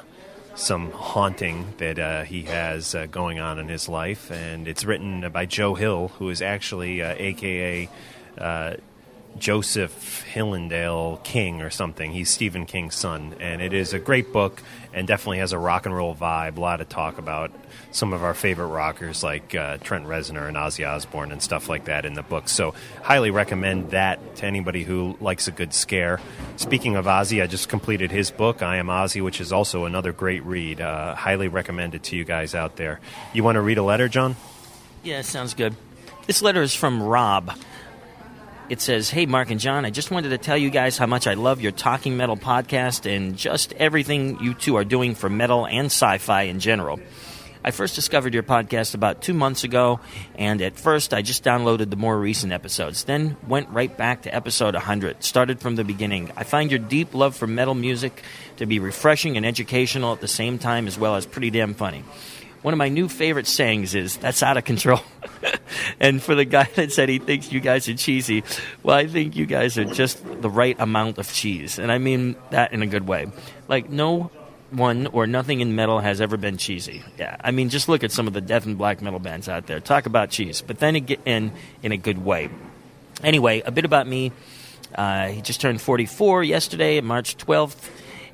some 0.59 0.90
haunting 0.90 1.73
that 1.79 1.99
uh, 1.99 2.25
he 2.25 2.42
has 2.42 2.94
uh, 2.94 3.07
going 3.07 3.38
on 3.38 3.59
in 3.59 3.68
his 3.68 3.88
life. 3.88 4.31
And 4.31 4.66
it's 4.66 4.85
written 4.85 5.31
by 5.33 5.47
Joe 5.47 5.75
Hill, 5.75 6.09
who 6.18 6.29
is 6.31 6.42
actually 6.42 7.01
uh, 7.03 7.14
AKA 7.16 7.88
Joseph 9.37 10.25
Hillendale 10.33 11.23
King 11.25 11.62
or 11.62 11.71
something. 11.71 12.12
He's 12.12 12.31
Stephen 12.31 12.67
King's 12.67 12.95
son. 12.95 13.35
And 13.41 13.61
it 13.61 13.73
is 13.73 13.93
a 13.93 13.99
great 13.99 14.33
book 14.33 14.62
and 14.93 15.07
definitely 15.07 15.38
has 15.38 15.53
a 15.53 15.59
rock 15.59 15.87
and 15.87 15.95
roll 15.95 16.14
vibe. 16.14 16.57
A 16.57 16.61
lot 16.61 16.81
of 16.81 16.88
talk 16.88 17.19
about 17.19 17.51
some 17.91 18.12
of 18.12 18.23
our 18.23 18.35
favorite 18.35 18.67
rockers 18.67 19.23
like 19.23 19.55
uh, 19.55 19.79
Trent 19.79 20.07
Reznor 20.07 20.49
and 20.49 20.57
Ozzy 20.57 20.87
Osbourne 20.87 21.33
and 21.33 21.43
stuff 21.43 21.69
like 21.69 21.87
that 21.87 22.05
in 22.05 22.14
the 22.14 22.23
book. 22.23 22.49
So, 22.49 22.75
highly 23.03 23.31
recommend 23.31 23.91
that 23.91 24.37
to 24.37 24.47
anybody 24.47 24.85
who 24.85 25.17
likes 25.21 25.49
a 25.49 25.53
good 25.53 25.73
scare. 25.73 26.21
Speaking 26.57 26.97
of 26.97 27.07
Ozzy, 27.07 27.43
I 27.43 27.47
just 27.47 27.69
completed 27.69 28.11
his 28.11 28.31
book, 28.31 28.62
I 28.62 28.77
Am 28.77 28.88
Ozzy, 28.88 29.23
which 29.23 29.41
is 29.41 29.53
also 29.53 29.85
another 29.85 30.12
great 30.12 30.45
read. 30.45 30.81
Uh, 30.81 31.14
highly 31.14 31.49
recommend 31.49 31.95
it 31.95 32.03
to 32.05 32.17
you 32.17 32.25
guys 32.25 32.55
out 32.55 32.77
there. 32.77 33.01
You 33.33 33.43
want 33.43 33.57
to 33.57 33.62
read 33.62 33.79
a 33.79 33.83
letter, 33.83 34.09
John? 34.09 34.37
Yeah, 35.03 35.23
sounds 35.23 35.55
good. 35.55 35.75
This 36.27 36.43
letter 36.43 36.61
is 36.61 36.75
from 36.75 37.03
Rob. 37.03 37.53
It 38.68 38.83
says, 38.83 39.09
Hey, 39.09 39.24
Mark 39.24 39.50
and 39.50 39.59
John, 39.59 39.87
I 39.87 39.90
just 39.90 40.11
wanted 40.11 40.28
to 40.28 40.38
tell 40.38 40.57
you 40.59 40.68
guys 40.68 40.98
how 40.98 41.07
much 41.07 41.26
I 41.26 41.33
love 41.35 41.62
your 41.62 41.72
Talking 41.72 42.18
Metal 42.18 42.37
podcast 42.37 43.11
and 43.11 43.35
just 43.35 43.72
everything 43.72 44.42
you 44.42 44.52
two 44.52 44.76
are 44.76 44.85
doing 44.85 45.14
for 45.14 45.31
metal 45.31 45.66
and 45.66 45.87
sci 45.87 46.18
fi 46.18 46.42
in 46.42 46.61
general. 46.61 47.00
I 47.64 47.70
first 47.70 47.94
discovered 47.94 48.35
your 48.35 48.42
podcast 48.42 48.94
about 48.94 49.22
two 49.22 49.33
months 49.33 49.64
ago, 49.64 50.00
and 50.37 50.61
at 50.61 50.78
first 50.78 51.14
I 51.14 51.22
just 51.22 51.44
downloaded 51.44 51.88
the 51.88 51.96
more 51.96 52.18
recent 52.18 52.52
episodes, 52.52 53.04
then 53.04 53.38
went 53.48 53.70
right 53.70 53.94
back 53.96 54.22
to 54.22 54.35
episode 54.35 54.74
100. 54.74 55.24
Started 55.24 55.61
from 55.61 55.76
the 55.76 55.85
beginning. 55.85 56.31
I 56.37 56.44
find 56.44 56.70
your 56.70 56.78
deep 56.78 57.14
love 57.14 57.35
for 57.35 57.46
metal 57.46 57.74
music 57.74 58.22
to 58.59 58.66
be 58.66 58.81
refreshing 58.81 59.38
and 59.38 59.46
educational 59.46 60.12
at 60.12 60.20
the 60.20 60.28
same 60.28 60.59
time, 60.59 60.87
as 60.87 60.98
well 60.98 61.16
as 61.16 61.24
pretty 61.24 61.50
damn 61.50 61.72
funny. 61.72 62.04
One 62.61 62.74
of 62.74 62.78
my 62.78 62.90
new 62.90 63.09
favorite 63.09 63.46
sayings 63.46 63.94
is, 63.94 64.18
that's 64.18 64.42
out 64.42 64.59
of 64.59 64.64
control. 64.64 65.00
and 66.01 66.23
for 66.23 66.35
the 66.35 66.45
guy 66.45 66.69
that 66.75 66.93
said 66.93 67.09
he 67.09 67.19
thinks 67.19 67.53
you 67.53 67.61
guys 67.61 67.88
are 67.88 67.95
cheesy, 67.95 68.45
well, 68.83 68.97
I 68.97 69.07
think 69.07 69.37
you 69.37 69.47
guys 69.47 69.79
are 69.79 69.85
just 69.85 70.25
the 70.43 70.51
right 70.51 70.77
amount 70.79 71.19
of 71.19 71.33
cheese. 71.33 71.79
And 71.79 71.91
I 71.91 71.99
mean 71.99 72.37
that 72.51 72.73
in 72.73 72.83
a 72.83 72.87
good 72.87 73.07
way. 73.07 73.31
Like, 73.69 73.91
no 73.91 74.31
one 74.71 75.07
or 75.09 75.27
nothing 75.27 75.61
in 75.61 75.75
metal 75.75 75.99
has 76.01 76.21
ever 76.21 76.37
been 76.37 76.57
cheesy. 76.57 77.03
Yeah, 77.19 77.37
I 77.41 77.51
mean, 77.51 77.69
just 77.69 77.88
look 77.88 78.05
at 78.05 78.12
some 78.12 78.27
of 78.27 78.33
the 78.33 78.41
death 78.41 78.67
and 78.67 78.77
black 78.77 79.01
metal 79.01 79.19
bands 79.19 79.49
out 79.49 79.67
there. 79.67 79.81
Talk 79.81 80.07
about 80.07 80.31
cheese, 80.31 80.62
but 80.62 80.79
then 80.79 80.97
again, 80.97 81.53
in 81.83 81.93
a 81.93 81.97
good 81.97 82.25
way. 82.25 82.51
Anyway, 83.23 83.62
a 83.62 83.71
bit 83.71 83.85
about 83.85 84.07
me. 84.07 84.33
Uh, 84.95 85.29
he 85.29 85.43
just 85.43 85.61
turned 85.61 85.81
44 85.81 86.45
yesterday, 86.45 87.01
March 87.01 87.37
12th, 87.37 87.91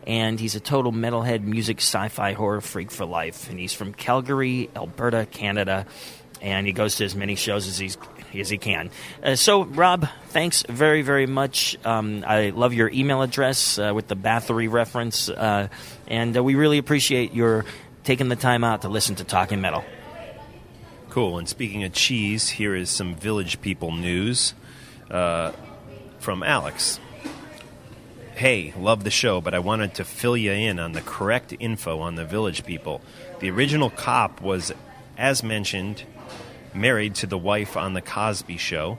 and 0.06 0.38
he's 0.38 0.54
a 0.54 0.60
total 0.60 0.92
metalhead, 0.92 1.42
music, 1.42 1.78
sci-fi, 1.78 2.32
horror 2.32 2.60
freak 2.60 2.90
for 2.90 3.04
life. 3.04 3.48
And 3.48 3.58
he's 3.58 3.72
from 3.72 3.92
Calgary, 3.92 4.70
Alberta, 4.76 5.26
Canada, 5.30 5.86
and 6.40 6.66
he 6.66 6.72
goes 6.72 6.96
to 6.96 7.04
as 7.04 7.14
many 7.14 7.34
shows 7.34 7.66
as 7.66 7.78
he's 7.78 7.96
as 8.34 8.48
he 8.48 8.58
can. 8.58 8.90
Uh, 9.22 9.36
so, 9.36 9.64
Rob, 9.64 10.08
thanks 10.28 10.64
very, 10.68 11.02
very 11.02 11.26
much. 11.26 11.76
Um, 11.84 12.24
I 12.26 12.50
love 12.50 12.72
your 12.72 12.90
email 12.90 13.22
address 13.22 13.78
uh, 13.78 13.92
with 13.94 14.08
the 14.08 14.16
Bathory 14.16 14.70
reference, 14.70 15.28
uh, 15.28 15.68
and 16.08 16.36
uh, 16.36 16.42
we 16.42 16.54
really 16.54 16.78
appreciate 16.78 17.32
your 17.32 17.64
taking 18.02 18.28
the 18.28 18.36
time 18.36 18.64
out 18.64 18.82
to 18.82 18.88
listen 18.88 19.14
to 19.16 19.24
Talking 19.24 19.60
Metal. 19.60 19.84
Cool. 21.10 21.38
And 21.38 21.48
speaking 21.48 21.84
of 21.84 21.92
cheese, 21.92 22.48
here 22.48 22.74
is 22.74 22.90
some 22.90 23.14
Village 23.14 23.60
People 23.60 23.92
news 23.92 24.52
uh, 25.10 25.52
from 26.18 26.42
Alex. 26.42 26.98
Hey, 28.34 28.74
love 28.76 29.04
the 29.04 29.10
show, 29.10 29.40
but 29.40 29.54
I 29.54 29.60
wanted 29.60 29.94
to 29.94 30.04
fill 30.04 30.36
you 30.36 30.50
in 30.50 30.80
on 30.80 30.90
the 30.90 31.00
correct 31.00 31.54
info 31.60 32.00
on 32.00 32.16
the 32.16 32.24
Village 32.24 32.64
People. 32.64 33.00
The 33.38 33.48
original 33.48 33.90
cop 33.90 34.40
was, 34.40 34.72
as 35.16 35.44
mentioned, 35.44 36.02
married 36.74 37.14
to 37.16 37.26
the 37.26 37.38
wife 37.38 37.76
on 37.76 37.94
The 37.94 38.02
Cosby 38.02 38.56
Show. 38.56 38.98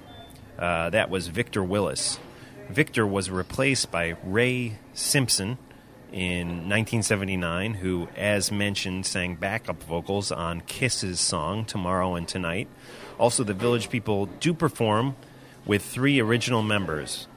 Uh, 0.57 0.89
that 0.89 1.09
was 1.09 1.27
Victor 1.27 1.63
Willis. 1.63 2.19
Victor 2.69 3.05
was 3.05 3.29
replaced 3.29 3.91
by 3.91 4.15
Ray 4.23 4.79
Simpson 4.93 5.57
in 6.11 6.47
1979, 6.69 7.75
who, 7.75 8.07
as 8.15 8.51
mentioned, 8.51 9.05
sang 9.05 9.35
backup 9.35 9.83
vocals 9.83 10.31
on 10.31 10.61
Kiss's 10.61 11.19
song 11.19 11.65
Tomorrow 11.65 12.15
and 12.15 12.27
Tonight. 12.27 12.67
Also, 13.19 13.43
the 13.43 13.53
Village 13.53 13.89
People 13.89 14.27
do 14.27 14.53
perform 14.53 15.15
with 15.65 15.83
three 15.83 16.19
original 16.19 16.63
members 16.63 17.27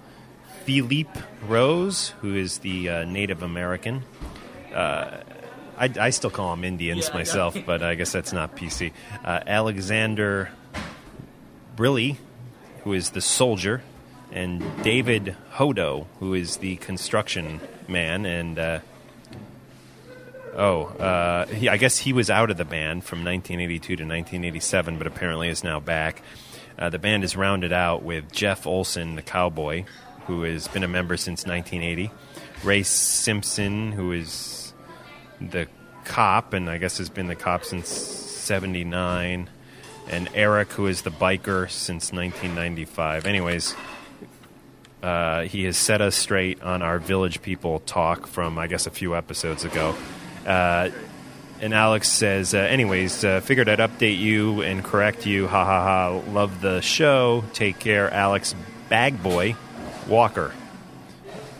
Felipe 0.65 1.17
Rose, 1.47 2.11
who 2.21 2.35
is 2.35 2.59
the 2.59 2.89
uh, 2.89 3.05
Native 3.05 3.43
American. 3.43 4.05
Uh, 4.73 5.23
I, 5.79 5.93
I, 5.99 6.11
still 6.11 6.31
call 6.31 6.55
them 6.55 6.65
Indians 6.65 7.09
yeah, 7.09 7.15
myself, 7.15 7.57
but 7.65 7.83
I 7.83 7.95
guess 7.95 8.13
that's 8.13 8.33
not 8.33 8.57
PC. 8.57 8.93
Uh, 9.25 9.41
Alexander 9.47 10.51
Briley, 11.77 12.19
who 12.83 12.93
is 12.93 13.11
the 13.11 13.21
soldier, 13.21 13.83
and 14.33 14.65
David 14.83 15.37
Hodo, 15.53 16.07
who 16.19 16.35
is 16.35 16.59
the 16.59 16.77
construction 16.77 17.61
man. 17.87 18.27
And 18.27 18.59
uh, 18.59 18.81
oh, 20.55 20.85
uh, 20.85 21.47
he, 21.47 21.69
I 21.69 21.77
guess 21.77 21.99
he 21.99 22.13
was 22.13 22.31
out 22.31 22.51
of 22.51 22.57
the 22.57 22.65
band 22.65 23.05
from 23.05 23.19
1982 23.25 23.81
to 23.81 23.93
1987, 24.03 24.99
but 24.99 25.07
apparently 25.07 25.49
is 25.49 25.63
now 25.63 25.81
back. 25.81 26.23
Uh, 26.79 26.91
the 26.91 26.99
band 26.99 27.25
is 27.25 27.37
rounded 27.37 27.73
out 27.73 28.03
with 28.03 28.31
Jeff 28.33 28.67
Olson, 28.67 29.17
the 29.17 29.23
cowboy, 29.23 29.85
who 30.27 30.43
has 30.43 30.69
been 30.69 30.85
a 30.85 30.89
member 30.89 31.17
since 31.17 31.47
1980. 31.47 32.11
Ray 32.65 32.83
Simpson, 32.83 33.93
who 33.93 34.13
is 34.13 34.58
the 35.41 35.69
cop, 36.05 36.53
and 36.55 36.69
I 36.69 36.79
guess 36.79 36.99
has 36.99 37.11
been 37.11 37.27
the 37.27 37.35
cop 37.35 37.65
since 37.65 37.89
79. 37.89 39.49
And 40.11 40.29
Eric, 40.35 40.73
who 40.73 40.87
is 40.87 41.03
the 41.03 41.11
biker 41.11 41.71
since 41.71 42.13
1995. 42.13 43.27
Anyways, 43.27 43.75
uh, 45.03 45.43
he 45.43 45.65
has 45.65 45.77
set 45.77 46.01
us 46.01 46.17
straight 46.17 46.63
on 46.63 46.83
our 46.83 46.99
village 46.99 47.43
people 47.43 47.81
talk 47.81 48.27
from, 48.27 48.59
I 48.59 48.67
guess, 48.67 48.87
a 48.87 48.91
few 48.91 49.15
episodes 49.15 49.65
ago. 49.65 49.95
Uh, 50.47 50.91
and 51.61 51.75
Alex 51.75 52.09
says, 52.09 52.55
uh, 52.55 52.59
anyways, 52.59 53.25
uh, 53.25 53.41
figured 53.41 53.69
I'd 53.69 53.81
update 53.81 54.19
you 54.19 54.63
and 54.63 54.83
correct 54.83 55.27
you. 55.27 55.47
Ha 55.47 55.65
ha 55.65 55.83
ha. 55.85 56.31
Love 56.31 56.61
the 56.61 56.81
show. 56.81 57.45
Take 57.53 57.79
care, 57.79 58.13
Alex 58.13 58.55
Bagboy. 58.91 59.57
Walker. 60.09 60.55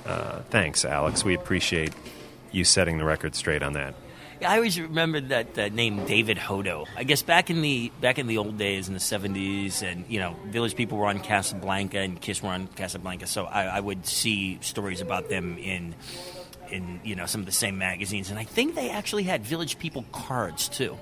Uh, 0.07 0.41
thanks, 0.51 0.85
Alex. 0.85 1.25
We 1.25 1.35
appreciate 1.35 1.93
you 2.53 2.65
setting 2.65 2.99
the 2.99 3.05
record 3.05 3.35
straight 3.35 3.63
on 3.63 3.75
that. 3.75 3.95
Yeah, 4.41 4.53
I 4.53 4.57
always 4.57 4.81
remembered 4.81 5.31
that 5.31 5.73
name 5.73 6.05
David 6.07 6.39
Hodo. 6.39 6.87
I 6.97 7.03
guess 7.03 7.23
back 7.23 7.51
in 7.51 7.61
the 7.61 7.91
back 8.01 8.19
in 8.19 8.29
the 8.29 8.39
old 8.39 8.57
days 8.57 8.87
in 8.87 8.95
the 8.95 9.01
seventies, 9.01 9.83
and 9.83 10.05
you 10.09 10.21
know, 10.21 10.37
Village 10.47 10.77
People 10.77 10.99
were 10.99 11.07
on 11.07 11.19
Casablanca 11.19 11.99
and 11.99 12.21
Kiss 12.21 12.43
were 12.43 12.51
on 12.51 12.69
Casablanca, 12.69 13.27
so 13.27 13.47
I, 13.47 13.65
I 13.65 13.81
would 13.81 14.07
see 14.07 14.59
stories 14.61 15.01
about 15.01 15.29
them 15.29 15.59
in 15.59 15.95
in 16.71 17.01
you 17.03 17.17
know 17.17 17.27
some 17.27 17.41
of 17.41 17.47
the 17.47 17.53
same 17.53 17.79
magazines, 17.79 18.31
and 18.31 18.39
I 18.39 18.45
think 18.45 18.77
they 18.77 18.91
actually 18.91 19.25
had 19.25 19.45
Village 19.45 19.79
People 19.79 20.05
cards 20.13 20.69
too 20.69 20.97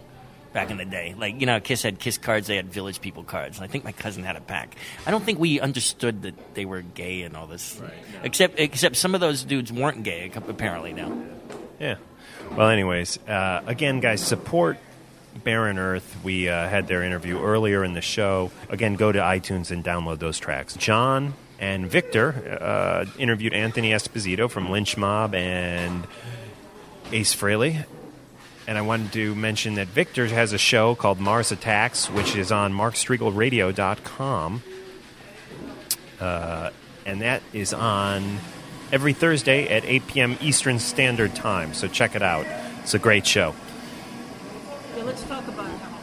back 0.56 0.70
in 0.70 0.78
the 0.78 0.86
day. 0.86 1.14
Like, 1.18 1.38
you 1.38 1.44
know, 1.44 1.60
Kiss 1.60 1.82
had 1.82 1.98
Kiss 1.98 2.16
cards, 2.16 2.46
they 2.46 2.56
had 2.56 2.72
Village 2.72 3.02
People 3.02 3.24
cards. 3.24 3.60
I 3.60 3.66
think 3.66 3.84
my 3.84 3.92
cousin 3.92 4.24
had 4.24 4.36
a 4.36 4.40
pack. 4.40 4.74
I 5.06 5.10
don't 5.10 5.22
think 5.22 5.38
we 5.38 5.60
understood 5.60 6.22
that 6.22 6.54
they 6.54 6.64
were 6.64 6.80
gay 6.80 7.22
and 7.22 7.36
all 7.36 7.46
this. 7.46 7.78
Right, 7.78 7.92
Except 8.22 8.58
except 8.58 8.96
some 8.96 9.14
of 9.14 9.20
those 9.20 9.44
dudes 9.44 9.70
weren't 9.70 10.02
gay, 10.02 10.32
apparently 10.34 10.94
now. 10.94 11.14
Yeah. 11.78 11.96
Well, 12.56 12.70
anyways, 12.70 13.18
uh, 13.28 13.64
again, 13.66 14.00
guys, 14.00 14.22
support 14.22 14.78
Barren 15.44 15.78
Earth. 15.78 16.16
We 16.24 16.48
uh, 16.48 16.68
had 16.70 16.88
their 16.88 17.02
interview 17.02 17.38
earlier 17.38 17.84
in 17.84 17.92
the 17.92 18.00
show. 18.00 18.50
Again, 18.70 18.94
go 18.94 19.12
to 19.12 19.18
iTunes 19.18 19.70
and 19.70 19.84
download 19.84 20.20
those 20.20 20.38
tracks. 20.38 20.74
John 20.74 21.34
and 21.60 21.86
Victor 21.86 22.58
uh, 22.62 23.04
interviewed 23.18 23.52
Anthony 23.52 23.90
Esposito 23.90 24.50
from 24.50 24.70
Lynch 24.70 24.96
Mob 24.96 25.34
and 25.34 26.06
Ace 27.12 27.36
Frehley 27.36 27.84
and 28.66 28.76
I 28.76 28.82
wanted 28.82 29.12
to 29.12 29.34
mention 29.34 29.74
that 29.74 29.88
Victor 29.88 30.26
has 30.26 30.52
a 30.52 30.58
show 30.58 30.94
called 30.94 31.20
Mars 31.20 31.52
Attacks, 31.52 32.10
which 32.10 32.34
is 32.34 32.50
on 32.50 32.72
markstriglradio.com. 32.72 34.62
Uh, 36.18 36.70
and 37.04 37.20
that 37.20 37.42
is 37.52 37.72
on 37.72 38.38
every 38.90 39.12
Thursday 39.12 39.68
at 39.68 39.84
8 39.84 40.06
p.m. 40.08 40.38
Eastern 40.40 40.78
Standard 40.78 41.34
Time. 41.34 41.74
So 41.74 41.86
check 41.86 42.16
it 42.16 42.22
out. 42.22 42.46
It's 42.82 42.94
a 42.94 42.98
great 42.98 43.26
show. 43.26 43.54
Yeah, 44.96 45.04
let's 45.04 45.22
talk 45.24 45.46
about 45.46 45.66
how 45.66 45.98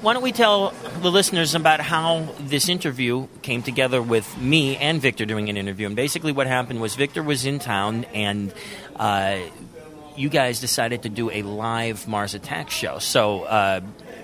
Why 0.00 0.12
don't 0.14 0.22
we 0.22 0.32
tell 0.32 0.70
the 1.02 1.10
listeners 1.10 1.54
about 1.54 1.80
how 1.80 2.34
this 2.40 2.68
interview 2.68 3.28
came 3.42 3.62
together 3.62 4.02
with 4.02 4.36
me 4.38 4.76
and 4.76 5.00
Victor 5.00 5.26
doing 5.26 5.48
an 5.48 5.56
interview? 5.56 5.86
And 5.86 5.94
basically, 5.94 6.32
what 6.32 6.48
happened 6.48 6.80
was 6.80 6.96
Victor 6.96 7.22
was 7.22 7.44
in 7.44 7.58
town 7.58 8.04
and 8.14 8.52
uh, 8.96 9.38
you 10.20 10.28
guys 10.28 10.60
decided 10.60 11.02
to 11.02 11.08
do 11.08 11.30
a 11.30 11.42
live 11.42 12.06
Mars 12.06 12.34
Attack 12.34 12.70
show. 12.70 12.98
So. 12.98 13.44
Uh, 13.44 13.80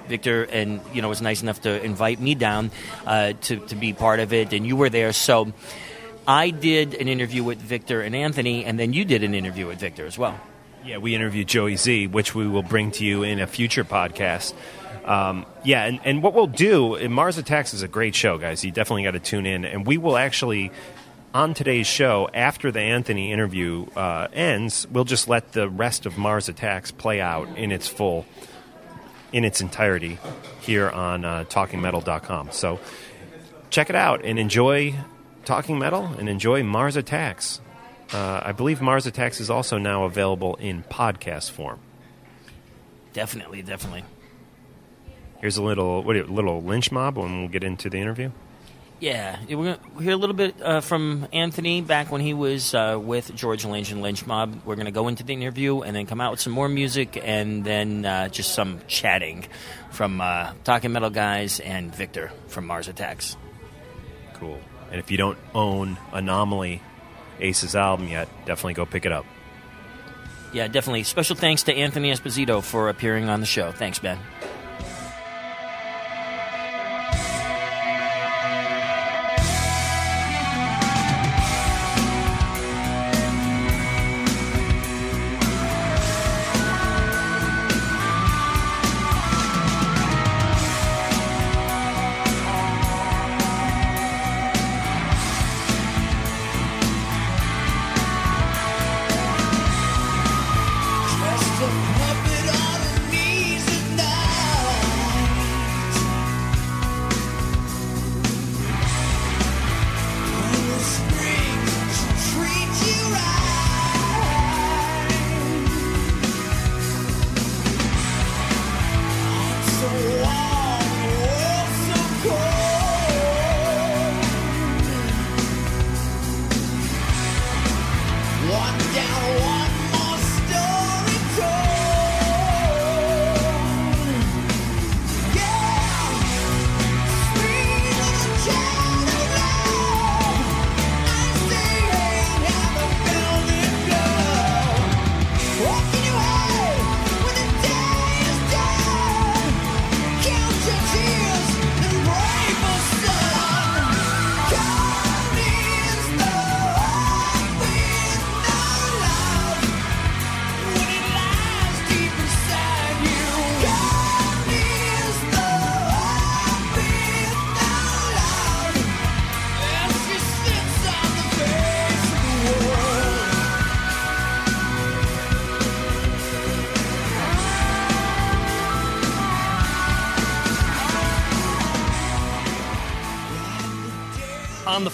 Victor 0.06 0.44
and 0.44 0.80
you 0.92 1.02
know 1.02 1.08
was 1.08 1.20
nice 1.20 1.42
enough 1.42 1.62
to 1.62 1.82
invite 1.82 2.20
me 2.20 2.36
down 2.36 2.70
uh, 3.06 3.32
to 3.42 3.56
to 3.66 3.74
be 3.74 3.92
part 3.92 4.20
of 4.20 4.32
it, 4.32 4.52
and 4.52 4.64
you 4.64 4.76
were 4.76 4.88
there. 4.88 5.12
So 5.12 5.52
I 6.26 6.50
did 6.50 6.94
an 6.94 7.08
interview 7.08 7.44
with 7.44 7.58
Victor 7.58 8.00
and 8.02 8.14
Anthony, 8.14 8.64
and 8.64 8.78
then 8.78 8.92
you 8.92 9.04
did 9.04 9.22
an 9.22 9.34
interview 9.34 9.66
with 9.66 9.78
Victor 9.78 10.06
as 10.06 10.16
well. 10.18 10.38
Yeah, 10.84 10.98
we 10.98 11.14
interviewed 11.14 11.48
Joey 11.48 11.76
Z, 11.76 12.06
which 12.08 12.34
we 12.34 12.46
will 12.46 12.62
bring 12.62 12.92
to 12.92 13.04
you 13.04 13.24
in 13.24 13.40
a 13.40 13.46
future 13.46 13.84
podcast. 13.84 14.54
Um, 15.04 15.46
yeah, 15.64 15.84
and, 15.84 16.00
and 16.04 16.22
what 16.22 16.34
we'll 16.34 16.48
do, 16.48 17.08
Mars 17.08 17.38
Attacks 17.38 17.74
is 17.74 17.82
a 17.82 17.88
great 17.88 18.14
show, 18.14 18.38
guys. 18.38 18.64
You 18.64 18.72
definitely 18.72 19.04
got 19.04 19.12
to 19.12 19.20
tune 19.20 19.46
in, 19.46 19.64
and 19.64 19.86
we 19.86 19.98
will 19.98 20.16
actually 20.16 20.72
on 21.36 21.52
today's 21.52 21.86
show, 21.86 22.30
after 22.32 22.72
the 22.72 22.80
Anthony 22.80 23.30
interview 23.30 23.84
uh, 23.94 24.26
ends, 24.32 24.86
we'll 24.90 25.04
just 25.04 25.28
let 25.28 25.52
the 25.52 25.68
rest 25.68 26.06
of 26.06 26.16
Mars 26.16 26.48
Attacks 26.48 26.90
play 26.90 27.20
out 27.20 27.46
in 27.58 27.72
its 27.72 27.86
full, 27.86 28.24
in 29.34 29.44
its 29.44 29.60
entirety, 29.60 30.18
here 30.60 30.88
on 30.88 31.26
uh, 31.26 31.44
TalkingMetal.com. 31.44 32.52
So 32.52 32.80
check 33.68 33.90
it 33.90 33.96
out 33.96 34.24
and 34.24 34.38
enjoy 34.38 34.94
Talking 35.44 35.78
Metal 35.78 36.06
and 36.18 36.26
enjoy 36.30 36.62
Mars 36.62 36.96
Attacks. 36.96 37.60
Uh, 38.14 38.40
I 38.42 38.52
believe 38.52 38.80
Mars 38.80 39.06
Attacks 39.06 39.38
is 39.38 39.50
also 39.50 39.76
now 39.76 40.04
available 40.04 40.54
in 40.54 40.84
podcast 40.84 41.50
form. 41.50 41.80
Definitely, 43.12 43.60
definitely. 43.60 44.04
Here's 45.42 45.58
a 45.58 45.62
little 45.62 46.02
what, 46.02 46.16
a 46.16 46.24
little 46.24 46.62
lynch 46.62 46.90
mob 46.90 47.18
when 47.18 47.40
we'll 47.40 47.50
get 47.50 47.62
into 47.62 47.90
the 47.90 47.98
interview. 47.98 48.30
Yeah, 48.98 49.38
we're 49.50 49.56
going 49.56 49.78
to 49.78 50.02
hear 50.02 50.12
a 50.12 50.16
little 50.16 50.34
bit 50.34 50.54
uh, 50.62 50.80
from 50.80 51.28
Anthony 51.30 51.82
back 51.82 52.10
when 52.10 52.22
he 52.22 52.32
was 52.32 52.74
uh, 52.74 52.98
with 53.00 53.34
George 53.34 53.66
Lynch 53.66 53.92
and 53.92 54.00
Lynch 54.00 54.26
Mob. 54.26 54.62
We're 54.64 54.74
going 54.74 54.86
to 54.86 54.90
go 54.90 55.08
into 55.08 55.22
the 55.22 55.34
interview 55.34 55.82
and 55.82 55.94
then 55.94 56.06
come 56.06 56.18
out 56.18 56.30
with 56.30 56.40
some 56.40 56.54
more 56.54 56.68
music 56.68 57.20
and 57.22 57.62
then 57.62 58.06
uh, 58.06 58.28
just 58.28 58.54
some 58.54 58.80
chatting 58.88 59.44
from 59.90 60.22
uh, 60.22 60.52
Talking 60.64 60.92
Metal 60.92 61.10
guys 61.10 61.60
and 61.60 61.94
Victor 61.94 62.32
from 62.46 62.66
Mars 62.66 62.88
Attacks. 62.88 63.36
Cool. 64.34 64.58
And 64.90 64.98
if 64.98 65.10
you 65.10 65.18
don't 65.18 65.38
own 65.54 65.98
Anomaly, 66.12 66.80
Ace's 67.38 67.76
album 67.76 68.08
yet, 68.08 68.28
definitely 68.46 68.74
go 68.74 68.86
pick 68.86 69.04
it 69.04 69.12
up. 69.12 69.26
Yeah, 70.54 70.68
definitely. 70.68 71.02
Special 71.02 71.36
thanks 71.36 71.64
to 71.64 71.74
Anthony 71.74 72.12
Esposito 72.12 72.62
for 72.62 72.88
appearing 72.88 73.28
on 73.28 73.40
the 73.40 73.46
show. 73.46 73.72
Thanks, 73.72 73.98
Ben. 73.98 74.18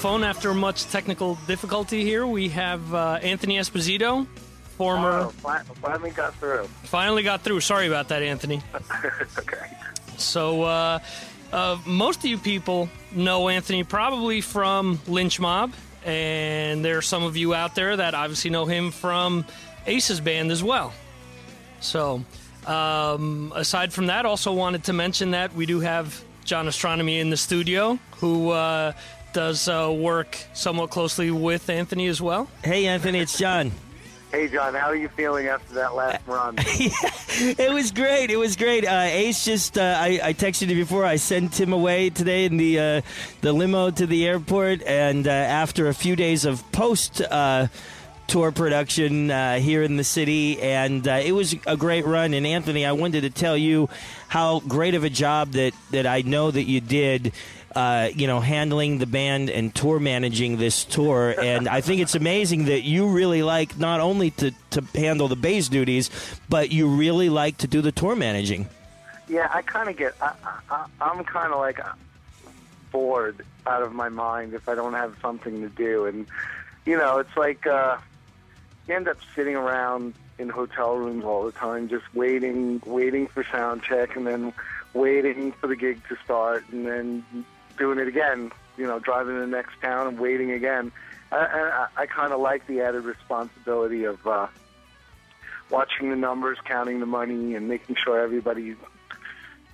Phone, 0.03 0.25
after 0.25 0.53
much 0.53 0.87
technical 0.87 1.37
difficulty 1.47 2.03
here, 2.03 2.27
we 2.27 2.49
have 2.49 2.93
uh, 2.93 3.21
Anthony 3.23 3.57
Esposito, 3.57 4.27
former. 4.77 5.11
Oh, 5.13 5.29
finally 5.81 6.11
got 6.11 6.35
through. 6.35 6.65
Finally 6.83 7.23
got 7.23 7.43
through. 7.43 7.61
Sorry 7.61 7.87
about 7.87 8.09
that, 8.09 8.21
Anthony. 8.21 8.61
okay. 9.39 9.59
So, 10.17 10.65
uh, 10.65 10.99
uh, 11.53 11.79
most 11.87 12.19
of 12.19 12.25
you 12.25 12.37
people 12.37 12.89
know 13.13 13.49
Anthony 13.49 13.85
probably 13.85 14.41
from 14.41 14.99
Lynch 15.07 15.39
Mob, 15.39 15.73
and 16.05 16.85
there 16.85 16.99
are 16.99 17.03
some 17.03 17.23
of 17.23 17.37
you 17.37 17.55
out 17.55 17.77
there 17.77 17.97
that 17.97 18.17
obviously 18.17 18.51
know 18.51 18.65
him 18.65 18.91
from 18.91 19.45
Ace's 19.87 20.19
band 20.19 20.51
as 20.51 20.65
well. 20.65 20.93
So, 21.79 22.25
um, 22.67 23.53
aside 23.55 23.93
from 23.93 24.07
that, 24.07 24.27
also 24.27 24.53
wanted 24.53 24.83
to 24.83 24.93
mention 24.93 25.31
that 25.31 25.55
we 25.55 25.65
do 25.65 25.79
have 25.79 26.25
John 26.45 26.67
Ostronomy 26.67 27.21
in 27.21 27.31
the 27.31 27.37
studio, 27.37 28.01
who 28.17 28.51
uh, 28.51 28.95
does 29.33 29.69
uh, 29.69 29.93
work 29.95 30.39
somewhat 30.55 30.91
closely 30.91 31.31
with 31.31 31.69
Anthony 31.71 32.07
as 32.07 32.21
well. 32.21 32.49
Hey, 32.65 32.87
Anthony, 32.87 33.21
it's 33.21 33.39
John. 33.39 33.73
Hey, 34.33 34.49
John, 34.49 34.73
how 34.73 34.87
are 34.87 34.97
you 34.97 35.09
feeling 35.11 35.49
after 35.49 35.75
that 35.75 35.95
last 35.95 36.27
run? 36.27 36.55
it 36.59 37.71
was 37.71 37.91
great. 37.91 38.31
It 38.31 38.39
was 38.39 38.57
great. 38.57 38.87
Uh, 38.87 39.09
Ace 39.11 39.45
just, 39.45 39.77
uh, 39.77 39.99
I, 39.99 40.21
I 40.23 40.33
texted 40.33 40.69
you 40.69 40.77
before. 40.77 41.05
I 41.05 41.17
sent 41.17 41.61
him 41.61 41.75
away 41.75 42.09
today 42.09 42.47
in 42.47 42.57
the 42.57 42.81
uh, 42.81 43.03
the 43.43 43.53
limo 43.53 43.91
to 43.91 44.07
the 44.07 44.27
airport, 44.27 44.83
and 44.85 45.29
uh, 45.29 45.31
after 45.31 45.89
a 45.89 45.95
few 45.95 46.17
days 46.17 46.47
of 46.47 46.65
post 46.73 47.21
uh, 47.21 47.67
tour 48.27 48.53
production 48.53 49.31
uh, 49.31 49.59
here 49.59 49.83
in 49.83 49.99
the 49.99 50.05
city, 50.05 50.59
and 50.63 51.07
uh, 51.07 51.21
it 51.23 51.33
was 51.33 51.55
a 51.67 51.77
great 51.77 52.07
run. 52.07 52.33
And 52.33 52.47
Anthony, 52.47 52.87
I 52.87 52.93
wanted 52.93 53.23
to 53.23 53.31
tell 53.31 53.59
you 53.59 53.91
how 54.29 54.61
great 54.61 54.95
of 54.95 55.05
a 55.05 55.11
job 55.11 55.53
that 55.53 55.75
that 55.91 56.07
I 56.07 56.23
know 56.23 56.51
that 56.51 56.65
you 56.65 56.81
did. 56.81 57.33
Uh, 57.75 58.11
you 58.15 58.27
know, 58.27 58.41
handling 58.41 58.99
the 58.99 59.07
band 59.07 59.49
and 59.49 59.75
tour 59.75 59.99
managing 59.99 60.59
this 60.59 60.85
tour, 60.85 61.35
and 61.41 61.69
I 61.69 61.81
think 61.81 62.03
it's 62.03 62.15
amazing 62.15 62.67
that 62.67 62.83
you 62.83 63.09
really 63.09 63.43
like 63.43 63.79
not 63.79 64.01
only 64.01 64.31
to, 64.33 64.53
to 64.71 64.85
handle 64.95 65.29
the 65.29 65.37
bass 65.37 65.69
duties, 65.69 66.11
but 66.49 66.71
you 66.71 66.87
really 66.87 67.31
like 67.31 67.59
to 67.59 67.67
do 67.67 67.81
the 67.81 67.93
tour 67.93 68.15
managing. 68.15 68.69
Yeah, 69.29 69.49
I 69.53 69.63
kind 69.63 69.89
of 69.89 69.97
get. 69.97 70.15
I, 70.21 70.35
I, 70.71 70.87
I'm 71.01 71.25
kind 71.25 71.53
of 71.53 71.61
like 71.61 71.81
bored 72.91 73.43
out 73.67 73.83
of 73.83 73.95
my 73.95 74.11
mind 74.11 74.53
if 74.53 74.69
I 74.69 74.75
don't 74.75 74.93
have 74.93 75.17
something 75.23 75.63
to 75.63 75.69
do, 75.71 76.05
and 76.05 76.27
you 76.85 76.99
know, 76.99 77.19
it's 77.19 77.37
like 77.37 77.67
uh, 77.67 77.97
you 78.87 78.95
end 78.95 79.09
up 79.09 79.17
sitting 79.35 79.57
around 79.57 80.15
in 80.39 80.49
hotel 80.49 80.97
rooms 80.97 81.25
all 81.25 81.45
the 81.45 81.53
time, 81.53 81.89
just 81.89 82.05
waiting, 82.15 82.83
waiting 82.85 83.27
for 83.27 83.45
sound 83.45 83.83
check, 83.83 84.17
and 84.17 84.27
then 84.27 84.53
waiting 84.95 85.53
for 85.53 85.67
the 85.67 85.77
gig 85.77 86.01
to 86.09 86.17
start, 86.25 86.65
and 86.73 86.87
then 86.87 87.25
doing 87.83 87.99
it 87.99 88.07
again. 88.07 88.53
You 88.79 88.87
know, 88.87 89.01
driving 89.01 89.35
to 89.35 89.41
the 89.41 89.47
next 89.47 89.81
town 89.83 90.07
and 90.07 90.19
waiting 90.19 90.53
again. 90.53 90.93
I, 91.33 91.37
I, 91.37 92.03
I 92.03 92.07
kind 92.07 92.33
of 92.33 92.41
like 92.41 92.67
the 92.69 92.81
added 92.81 93.05
responsibility 93.05 94.05
of 94.05 94.25
uh, 94.27 94.47
watching 95.69 96.11
the 96.11 96.17
numbers, 96.17 96.59
counting 96.65 97.01
the 97.01 97.07
money, 97.07 97.55
and 97.55 97.69
making 97.69 97.97
sure 98.03 98.21
everybody 98.21 98.77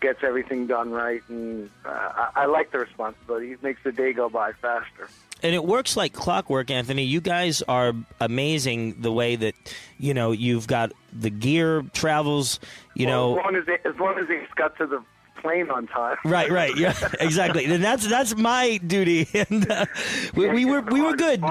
gets 0.00 0.22
everything 0.22 0.66
done 0.66 0.90
right. 0.90 1.22
And 1.28 1.68
uh, 1.84 1.88
I, 1.90 2.30
I 2.42 2.46
like 2.46 2.70
the 2.72 2.78
responsibility. 2.78 3.52
It 3.52 3.62
makes 3.62 3.82
the 3.84 3.92
day 3.92 4.12
go 4.12 4.28
by 4.28 4.52
faster. 4.52 5.08
And 5.42 5.54
it 5.54 5.64
works 5.64 5.96
like 5.96 6.12
clockwork, 6.12 6.70
Anthony. 6.70 7.04
You 7.04 7.20
guys 7.20 7.62
are 7.68 7.92
amazing 8.20 9.00
the 9.02 9.12
way 9.12 9.36
that 9.36 9.54
you 9.98 10.14
know 10.14 10.32
you've 10.32 10.66
got 10.66 10.92
the 11.12 11.30
gear 11.30 11.82
travels. 11.92 12.58
You 12.94 13.06
Well, 13.06 13.34
know, 13.34 13.38
as 13.38 13.44
long 13.44 13.56
as 13.56 13.66
they, 13.66 13.78
as 13.88 13.96
long 14.00 14.18
as 14.18 14.26
they 14.28 14.42
got 14.56 14.76
to 14.78 14.86
the 14.86 15.02
plane 15.40 15.70
on 15.70 15.86
time. 15.86 16.16
Right, 16.24 16.50
right, 16.50 16.76
yeah, 16.76 16.94
exactly. 17.20 17.64
And 17.64 17.82
that's 17.82 18.06
that's 18.06 18.36
my 18.36 18.78
duty, 18.78 19.28
and 19.50 19.70
uh, 19.70 19.86
we, 20.34 20.48
we 20.48 20.64
were 20.64 20.82
we 20.82 21.00
were 21.00 21.16
good. 21.16 21.42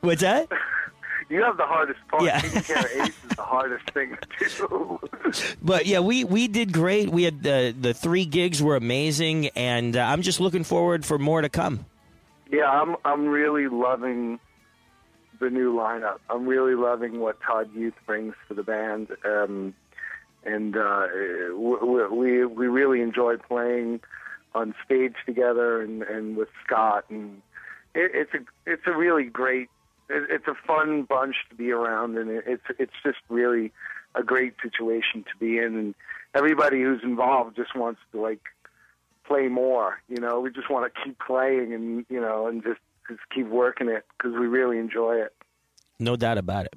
What's 0.00 0.22
that? 0.22 0.48
You 1.28 1.42
have 1.42 1.56
the 1.56 1.66
hardest 1.66 1.98
part. 2.06 2.22
Yeah. 2.22 2.38
Taking 2.38 2.62
care 2.62 2.78
of 2.78 2.84
Ace 2.84 3.08
is 3.08 3.36
the 3.36 3.42
hardest 3.42 3.90
thing 3.90 4.16
to 4.38 4.48
do. 4.68 5.00
But 5.60 5.86
yeah, 5.86 5.98
we 5.98 6.22
we 6.22 6.46
did 6.46 6.72
great. 6.72 7.10
We 7.10 7.24
had 7.24 7.42
the 7.42 7.74
the 7.76 7.92
three 7.92 8.26
gigs 8.26 8.62
were 8.62 8.76
amazing, 8.76 9.48
and 9.56 9.96
uh, 9.96 10.02
I'm 10.02 10.22
just 10.22 10.38
looking 10.38 10.62
forward 10.62 11.04
for 11.04 11.18
more 11.18 11.42
to 11.42 11.48
come. 11.48 11.84
Yeah, 12.48 12.70
I'm 12.70 12.94
I'm 13.04 13.26
really 13.26 13.66
loving 13.66 14.38
the 15.40 15.50
new 15.50 15.74
lineup. 15.74 16.18
I'm 16.30 16.46
really 16.46 16.76
loving 16.76 17.18
what 17.18 17.40
Todd 17.40 17.70
Youth 17.74 17.94
brings 18.06 18.34
to 18.46 18.54
the 18.54 18.62
band, 18.62 19.08
um, 19.24 19.74
and 20.46 20.76
uh, 20.76 21.06
we, 21.54 22.06
we 22.06 22.46
we 22.46 22.66
really 22.66 23.00
enjoy 23.00 23.36
playing 23.36 24.00
on 24.54 24.74
stage 24.84 25.14
together 25.26 25.82
and, 25.82 26.02
and 26.02 26.36
with 26.36 26.48
Scott, 26.64 27.04
and 27.10 27.42
it, 27.94 28.10
it's 28.14 28.34
a 28.34 28.70
it's 28.70 28.86
a 28.86 28.96
really 28.96 29.24
great 29.24 29.68
it, 30.08 30.24
it's 30.30 30.46
a 30.46 30.54
fun 30.66 31.02
bunch 31.02 31.36
to 31.50 31.56
be 31.56 31.70
around, 31.70 32.16
and 32.16 32.30
it, 32.30 32.44
it's 32.46 32.64
it's 32.78 32.92
just 33.04 33.18
really 33.28 33.72
a 34.14 34.22
great 34.22 34.54
situation 34.62 35.24
to 35.24 35.38
be 35.38 35.58
in, 35.58 35.76
and 35.76 35.94
everybody 36.34 36.82
who's 36.82 37.02
involved 37.02 37.56
just 37.56 37.74
wants 37.76 38.00
to 38.12 38.20
like 38.20 38.40
play 39.26 39.48
more. 39.48 40.00
You 40.08 40.20
know, 40.20 40.40
we 40.40 40.50
just 40.50 40.70
want 40.70 40.92
to 40.92 41.00
keep 41.04 41.18
playing 41.18 41.72
and 41.72 42.06
you 42.08 42.20
know 42.20 42.46
and 42.46 42.62
just 42.62 42.80
just 43.08 43.20
keep 43.34 43.48
working 43.48 43.88
it 43.88 44.04
because 44.16 44.32
we 44.32 44.46
really 44.46 44.78
enjoy 44.78 45.16
it. 45.16 45.34
No 45.98 46.16
doubt 46.16 46.38
about 46.38 46.66
it. 46.66 46.74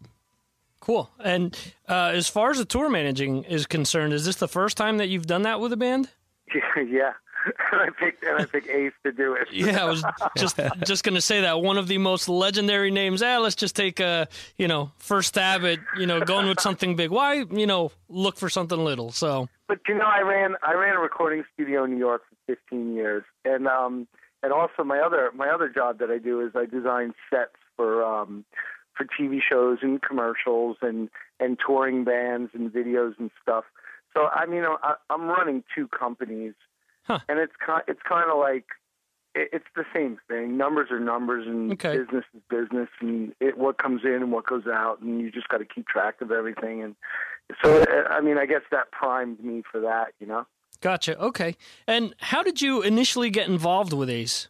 Cool. 0.89 1.07
And 1.23 1.55
uh, 1.87 2.13
as 2.15 2.29
far 2.29 2.49
as 2.49 2.57
the 2.57 2.65
tour 2.65 2.89
managing 2.89 3.43
is 3.43 3.67
concerned, 3.67 4.11
is 4.11 4.25
this 4.25 4.37
the 4.37 4.47
first 4.47 4.75
time 4.75 4.97
that 4.97 5.07
you've 5.07 5.27
done 5.27 5.43
that 5.43 5.59
with 5.59 5.71
a 5.71 5.77
band? 5.77 6.09
Yeah, 6.51 6.81
yeah. 6.81 7.13
and 7.71 7.81
I 7.81 7.89
picked 7.91 8.23
and 8.23 8.41
I 8.41 8.45
picked 8.45 8.67
Ace 8.69 8.91
to 9.05 9.11
do 9.11 9.35
it. 9.35 9.49
Yeah, 9.51 9.83
I 9.83 9.85
was 9.85 10.03
just 10.37 10.59
just 10.83 11.03
going 11.03 11.13
to 11.13 11.21
say 11.21 11.41
that 11.41 11.61
one 11.61 11.77
of 11.77 11.87
the 11.87 11.99
most 11.99 12.27
legendary 12.27 12.89
names. 12.89 13.21
Ah, 13.21 13.37
let's 13.37 13.53
just 13.53 13.75
take 13.75 13.99
a 13.99 14.27
you 14.57 14.67
know 14.67 14.91
first 14.97 15.27
stab 15.27 15.63
at 15.63 15.77
you 15.95 16.07
know 16.07 16.21
going 16.21 16.47
with 16.47 16.59
something 16.59 16.95
big. 16.95 17.11
Why 17.11 17.45
you 17.51 17.67
know 17.67 17.91
look 18.09 18.35
for 18.35 18.49
something 18.49 18.83
little? 18.83 19.11
So 19.11 19.47
But 19.67 19.77
you 19.87 19.93
know, 19.93 20.07
I 20.07 20.21
ran 20.21 20.55
I 20.63 20.73
ran 20.73 20.95
a 20.95 20.99
recording 20.99 21.43
studio 21.53 21.83
in 21.83 21.91
New 21.91 21.99
York 21.99 22.23
for 22.27 22.55
15 22.55 22.95
years, 22.95 23.23
and 23.45 23.67
um 23.67 24.07
and 24.41 24.51
also 24.51 24.83
my 24.83 24.97
other 24.97 25.29
my 25.35 25.49
other 25.49 25.69
job 25.69 25.99
that 25.99 26.09
I 26.09 26.17
do 26.17 26.41
is 26.41 26.53
I 26.55 26.65
design 26.65 27.13
sets 27.29 27.53
for 27.77 28.03
um 28.03 28.43
for 28.99 29.05
TV 29.05 29.39
shows 29.41 29.79
and 29.81 30.01
commercials 30.01 30.77
and 30.81 31.09
and 31.39 31.57
touring 31.65 32.03
bands 32.03 32.51
and 32.53 32.71
videos 32.71 33.13
and 33.17 33.31
stuff. 33.41 33.63
So 34.13 34.27
I 34.27 34.45
mean, 34.45 34.63
I, 34.65 34.95
I'm 35.09 35.27
running 35.27 35.63
two 35.73 35.87
companies, 35.87 36.53
and 37.07 37.39
it's 37.39 37.53
kind 37.65 37.83
it's 37.87 38.01
kind 38.07 38.29
of 38.29 38.37
like 38.37 38.65
it, 39.35 39.49
it's 39.53 39.65
the 39.75 39.85
same 39.95 40.19
thing. 40.27 40.57
Numbers 40.57 40.91
are 40.91 40.99
numbers, 40.99 41.47
and 41.47 41.69
business 41.77 42.25
is 42.35 42.41
business, 42.49 42.89
and 42.99 43.33
it 43.39 43.57
what 43.57 43.77
comes 43.77 44.01
in 44.03 44.15
and 44.15 44.31
what 44.31 44.45
goes 44.45 44.67
out, 44.67 45.01
and 45.01 45.21
you 45.21 45.31
just 45.31 45.47
got 45.47 45.57
to 45.59 45.65
keep 45.65 45.87
track 45.87 46.21
of 46.21 46.31
everything. 46.31 46.83
And 46.83 46.95
so, 47.63 47.85
I 48.09 48.21
mean, 48.21 48.37
I 48.37 48.45
guess 48.45 48.61
that 48.71 48.91
primed 48.91 49.43
me 49.43 49.63
for 49.71 49.79
that, 49.81 50.09
you 50.19 50.27
know. 50.27 50.45
gotcha. 50.81 51.17
Okay. 51.19 51.55
And 51.87 52.13
how 52.19 52.43
did 52.43 52.61
you 52.61 52.81
initially 52.81 53.29
get 53.29 53.47
involved 53.47 53.93
with 53.93 54.09
Ace? 54.09 54.49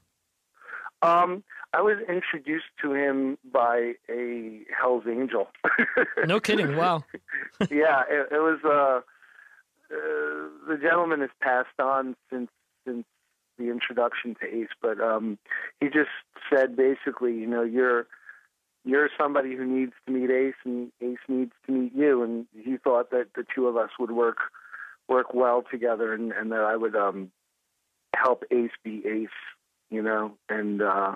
Um, 1.02 1.44
I 1.74 1.82
was 1.82 1.98
introduced 2.08 2.66
to 2.82 2.94
him 2.94 3.38
by 3.52 3.94
a 4.10 4.62
Hell's 4.78 5.04
Angel. 5.08 5.48
No 6.26 6.40
kidding. 6.40 6.76
Wow. 6.76 7.06
yeah, 7.72 8.04
it, 8.10 8.28
it 8.32 8.40
was. 8.40 8.60
Uh, 8.64 9.02
uh, 9.92 10.50
the 10.68 10.78
gentleman 10.82 11.22
has 11.22 11.30
passed 11.42 11.80
on 11.80 12.16
since 12.30 12.50
since 12.86 13.06
the 13.58 13.70
introduction 13.70 14.36
to 14.42 14.48
Ace, 14.48 14.70
but 14.82 15.00
um, 15.00 15.38
he 15.80 15.88
just 15.88 16.10
said 16.52 16.76
basically, 16.76 17.34
you 17.34 17.48
know, 17.48 17.64
you're 17.64 18.08
you're 18.86 19.10
somebody 19.18 19.56
who 19.56 19.66
needs 19.66 19.94
to 20.06 20.12
meet 20.12 20.30
Ace, 20.30 20.56
and 20.66 20.92
Ace 21.02 21.18
needs 21.28 21.52
to 21.66 21.72
meet 21.72 21.96
you, 21.96 22.24
and 22.24 22.46
he 22.54 22.78
thought 22.78 23.12
that 23.12 23.28
the 23.36 23.46
two 23.56 23.68
of 23.68 23.78
us 23.78 23.90
would 24.00 24.12
work 24.12 24.38
work 25.08 25.34
well 25.34 25.64
together, 25.70 26.14
and, 26.14 26.32
and 26.32 26.52
that 26.52 26.62
I 26.62 26.76
would 26.76 26.96
um, 26.96 27.32
help 28.16 28.44
Ace 28.52 28.72
be 28.84 29.04
Ace, 29.06 29.30
you 29.90 30.02
know, 30.02 30.34
and 30.50 30.82
uh, 30.82 31.16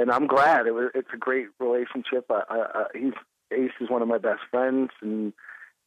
and 0.00 0.10
I'm 0.10 0.26
glad 0.26 0.66
it 0.66 0.74
was. 0.74 0.90
It's 0.94 1.08
a 1.12 1.16
great 1.16 1.46
relationship. 1.58 2.26
I, 2.30 2.42
I, 2.48 2.56
I, 2.74 2.84
he's 2.94 3.12
Ace 3.50 3.72
is 3.80 3.88
one 3.90 4.02
of 4.02 4.08
my 4.08 4.18
best 4.18 4.40
friends, 4.50 4.90
and 5.00 5.32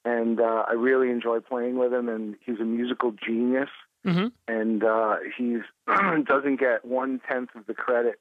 and 0.03 0.39
uh, 0.41 0.63
I 0.67 0.73
really 0.73 1.09
enjoy 1.09 1.39
playing 1.39 1.77
with 1.77 1.93
him. 1.93 2.09
And 2.09 2.35
he's 2.45 2.59
a 2.59 2.65
musical 2.65 3.11
genius, 3.11 3.69
Mm-hmm. 4.05 4.27
and 4.47 4.83
uh, 4.83 5.17
he's 5.37 5.59
doesn't 6.25 6.59
get 6.59 6.83
one 6.83 7.21
tenth 7.29 7.49
of 7.55 7.67
the 7.67 7.75
credit 7.75 8.19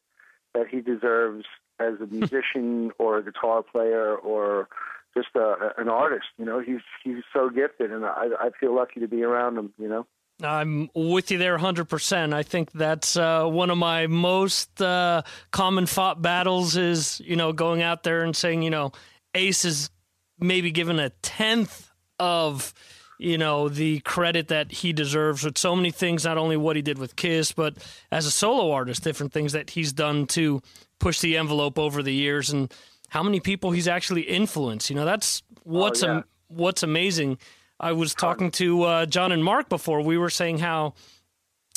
that 0.55 0.67
he 0.69 0.81
deserves 0.83 1.47
as 1.79 1.95
a 2.03 2.07
musician 2.11 2.91
or 2.99 3.17
a 3.17 3.25
guitar 3.25 3.63
player 3.63 4.15
or 4.15 4.69
just 5.17 5.29
a, 5.37 5.73
an 5.79 5.89
artist. 5.89 6.27
You 6.37 6.45
know, 6.45 6.59
he's 6.61 6.83
he's 7.03 7.23
so 7.33 7.49
gifted, 7.49 7.91
and 7.93 8.05
I, 8.05 8.27
I 8.39 8.51
feel 8.61 8.75
lucky 8.75 9.01
to 9.01 9.09
be 9.09 9.23
around 9.23 9.57
him. 9.57 9.73
You 9.79 9.89
know. 9.89 10.07
I'm 10.43 10.91
with 10.95 11.31
you 11.31 11.39
there 11.39 11.57
100%. 11.59 12.33
I 12.33 12.43
think 12.43 12.73
that's 12.73 13.17
uh, 13.17 13.45
one 13.45 13.71
of 13.71 13.79
my 13.79 14.07
most 14.07 14.81
uh, 14.81 15.23
common 15.51 15.87
fought 15.87 16.23
battles 16.23 16.77
is, 16.77 17.21
you 17.25 17.37
know, 17.37 17.53
going 17.53 17.83
out 17.83 18.03
there 18.03 18.23
and 18.23 18.35
saying, 18.35 18.63
you 18.63 18.71
know, 18.71 18.93
Ace 19.35 19.65
is 19.65 19.91
maybe 20.39 20.71
given 20.71 20.99
a 20.99 21.11
tenth 21.23 21.91
of, 22.19 22.73
you 23.19 23.39
know, 23.39 23.69
the 23.69 24.01
credit 24.01 24.49
that 24.49 24.73
he 24.73 24.93
deserves 24.93 25.45
with 25.45 25.59
so 25.59 25.77
many 25.77 25.91
things, 25.91 26.25
not 26.25 26.39
only 26.39 26.57
what 26.57 26.77
he 26.77 26.83
did 26.83 26.99
with 26.99 27.17
Kiss, 27.17 27.53
but 27.53 27.77
as 28.11 28.27
a 28.27 28.31
solo 28.31 28.73
artist, 28.73 29.05
different 29.05 29.33
things 29.33 29.53
that 29.53 29.71
he's 29.71 29.93
done 29.93 30.27
to 30.29 30.63
push 30.99 31.21
the 31.21 31.37
envelope 31.37 31.79
over 31.79 32.03
the 32.03 32.15
years 32.15 32.51
and 32.51 32.73
how 33.09 33.23
many 33.23 33.41
people 33.41 33.71
he's 33.71 33.89
actually 33.89 34.23
influenced. 34.23 34.91
You 34.91 34.97
know, 34.97 35.05
that's 35.05 35.43
what's, 35.65 36.03
yeah. 36.03 36.19
am- 36.19 36.25
what's 36.49 36.83
amazing. 36.83 37.39
I 37.81 37.93
was 37.93 38.15
talking 38.15 38.51
to 38.53 38.83
uh, 38.83 39.07
John 39.07 39.33
and 39.33 39.43
Mark 39.43 39.71
before. 39.71 40.03
We 40.03 40.19
were 40.19 40.29
saying 40.29 40.59
how, 40.59 40.93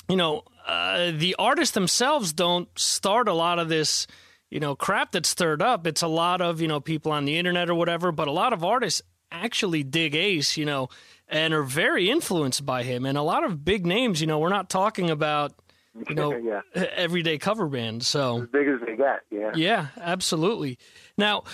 you 0.09 0.17
know, 0.17 0.43
uh, 0.67 1.11
the 1.11 1.35
artists 1.39 1.73
themselves 1.73 2.33
don't 2.33 2.67
start 2.77 3.29
a 3.29 3.33
lot 3.33 3.57
of 3.57 3.69
this, 3.69 4.05
you 4.49 4.59
know, 4.59 4.75
crap 4.75 5.13
that's 5.13 5.29
stirred 5.29 5.61
up. 5.61 5.87
It's 5.87 6.01
a 6.01 6.07
lot 6.07 6.41
of, 6.41 6.59
you 6.59 6.67
know, 6.67 6.81
people 6.81 7.13
on 7.13 7.23
the 7.23 7.37
internet 7.37 7.69
or 7.69 7.75
whatever, 7.75 8.11
but 8.11 8.27
a 8.27 8.31
lot 8.31 8.51
of 8.51 8.65
artists 8.65 9.01
actually 9.31 9.83
dig 9.83 10.13
Ace, 10.13 10.57
you 10.57 10.65
know, 10.65 10.89
and 11.29 11.53
are 11.53 11.63
very 11.63 12.09
influenced 12.09 12.65
by 12.65 12.83
him. 12.83 13.05
And 13.05 13.17
a 13.17 13.23
lot 13.23 13.45
of 13.45 13.63
big 13.63 13.85
names, 13.85 14.19
you 14.19 14.27
know, 14.27 14.39
we're 14.39 14.49
not 14.49 14.69
talking 14.69 15.09
about, 15.09 15.53
you 16.09 16.15
know, 16.15 16.35
yeah. 16.75 16.85
everyday 16.95 17.37
cover 17.37 17.67
bands. 17.67 18.07
So 18.07 18.43
as 18.43 18.49
big 18.49 18.67
as 18.67 18.81
they 18.85 18.97
get. 18.97 19.21
Yeah. 19.31 19.51
yeah, 19.55 19.87
absolutely. 19.99 20.77
Now, 21.17 21.45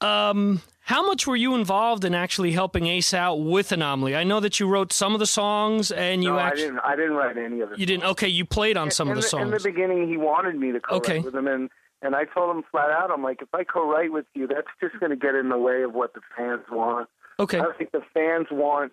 um, 0.00 0.60
how 0.84 1.06
much 1.06 1.26
were 1.26 1.36
you 1.36 1.54
involved 1.54 2.04
in 2.04 2.14
actually 2.14 2.52
helping 2.52 2.86
Ace 2.86 3.14
out 3.14 3.36
with 3.36 3.70
Anomaly? 3.70 4.16
I 4.16 4.24
know 4.24 4.40
that 4.40 4.58
you 4.58 4.66
wrote 4.66 4.92
some 4.92 5.14
of 5.14 5.20
the 5.20 5.26
songs, 5.26 5.92
and 5.92 6.24
you 6.24 6.30
no, 6.30 6.38
I 6.38 6.48
actually 6.48 6.62
didn't. 6.64 6.80
I 6.84 6.96
didn't 6.96 7.12
write 7.12 7.36
any 7.36 7.60
of 7.60 7.72
it. 7.72 7.78
you 7.78 7.86
didn't. 7.86 8.04
Okay, 8.04 8.28
you 8.28 8.44
played 8.44 8.76
on 8.76 8.90
some 8.90 9.08
in 9.08 9.16
of 9.16 9.22
the 9.22 9.28
songs. 9.28 9.44
In 9.44 9.50
the 9.50 9.60
beginning, 9.62 10.08
he 10.08 10.16
wanted 10.16 10.56
me 10.56 10.72
to 10.72 10.80
co-write 10.80 11.02
Okay. 11.02 11.18
with 11.20 11.34
him, 11.34 11.46
and 11.46 11.70
and 12.02 12.16
I 12.16 12.24
told 12.24 12.54
him 12.56 12.64
flat 12.70 12.90
out, 12.90 13.12
I'm 13.12 13.22
like, 13.22 13.42
if 13.42 13.48
I 13.54 13.62
co-write 13.62 14.10
with 14.12 14.26
you, 14.34 14.48
that's 14.48 14.66
just 14.80 14.98
going 14.98 15.10
to 15.10 15.16
get 15.16 15.36
in 15.36 15.50
the 15.50 15.56
way 15.58 15.82
of 15.82 15.94
what 15.94 16.14
the 16.14 16.20
fans 16.36 16.62
want. 16.68 17.08
Okay. 17.38 17.60
I 17.60 17.72
think 17.78 17.92
the 17.92 18.02
fans 18.12 18.48
want 18.50 18.92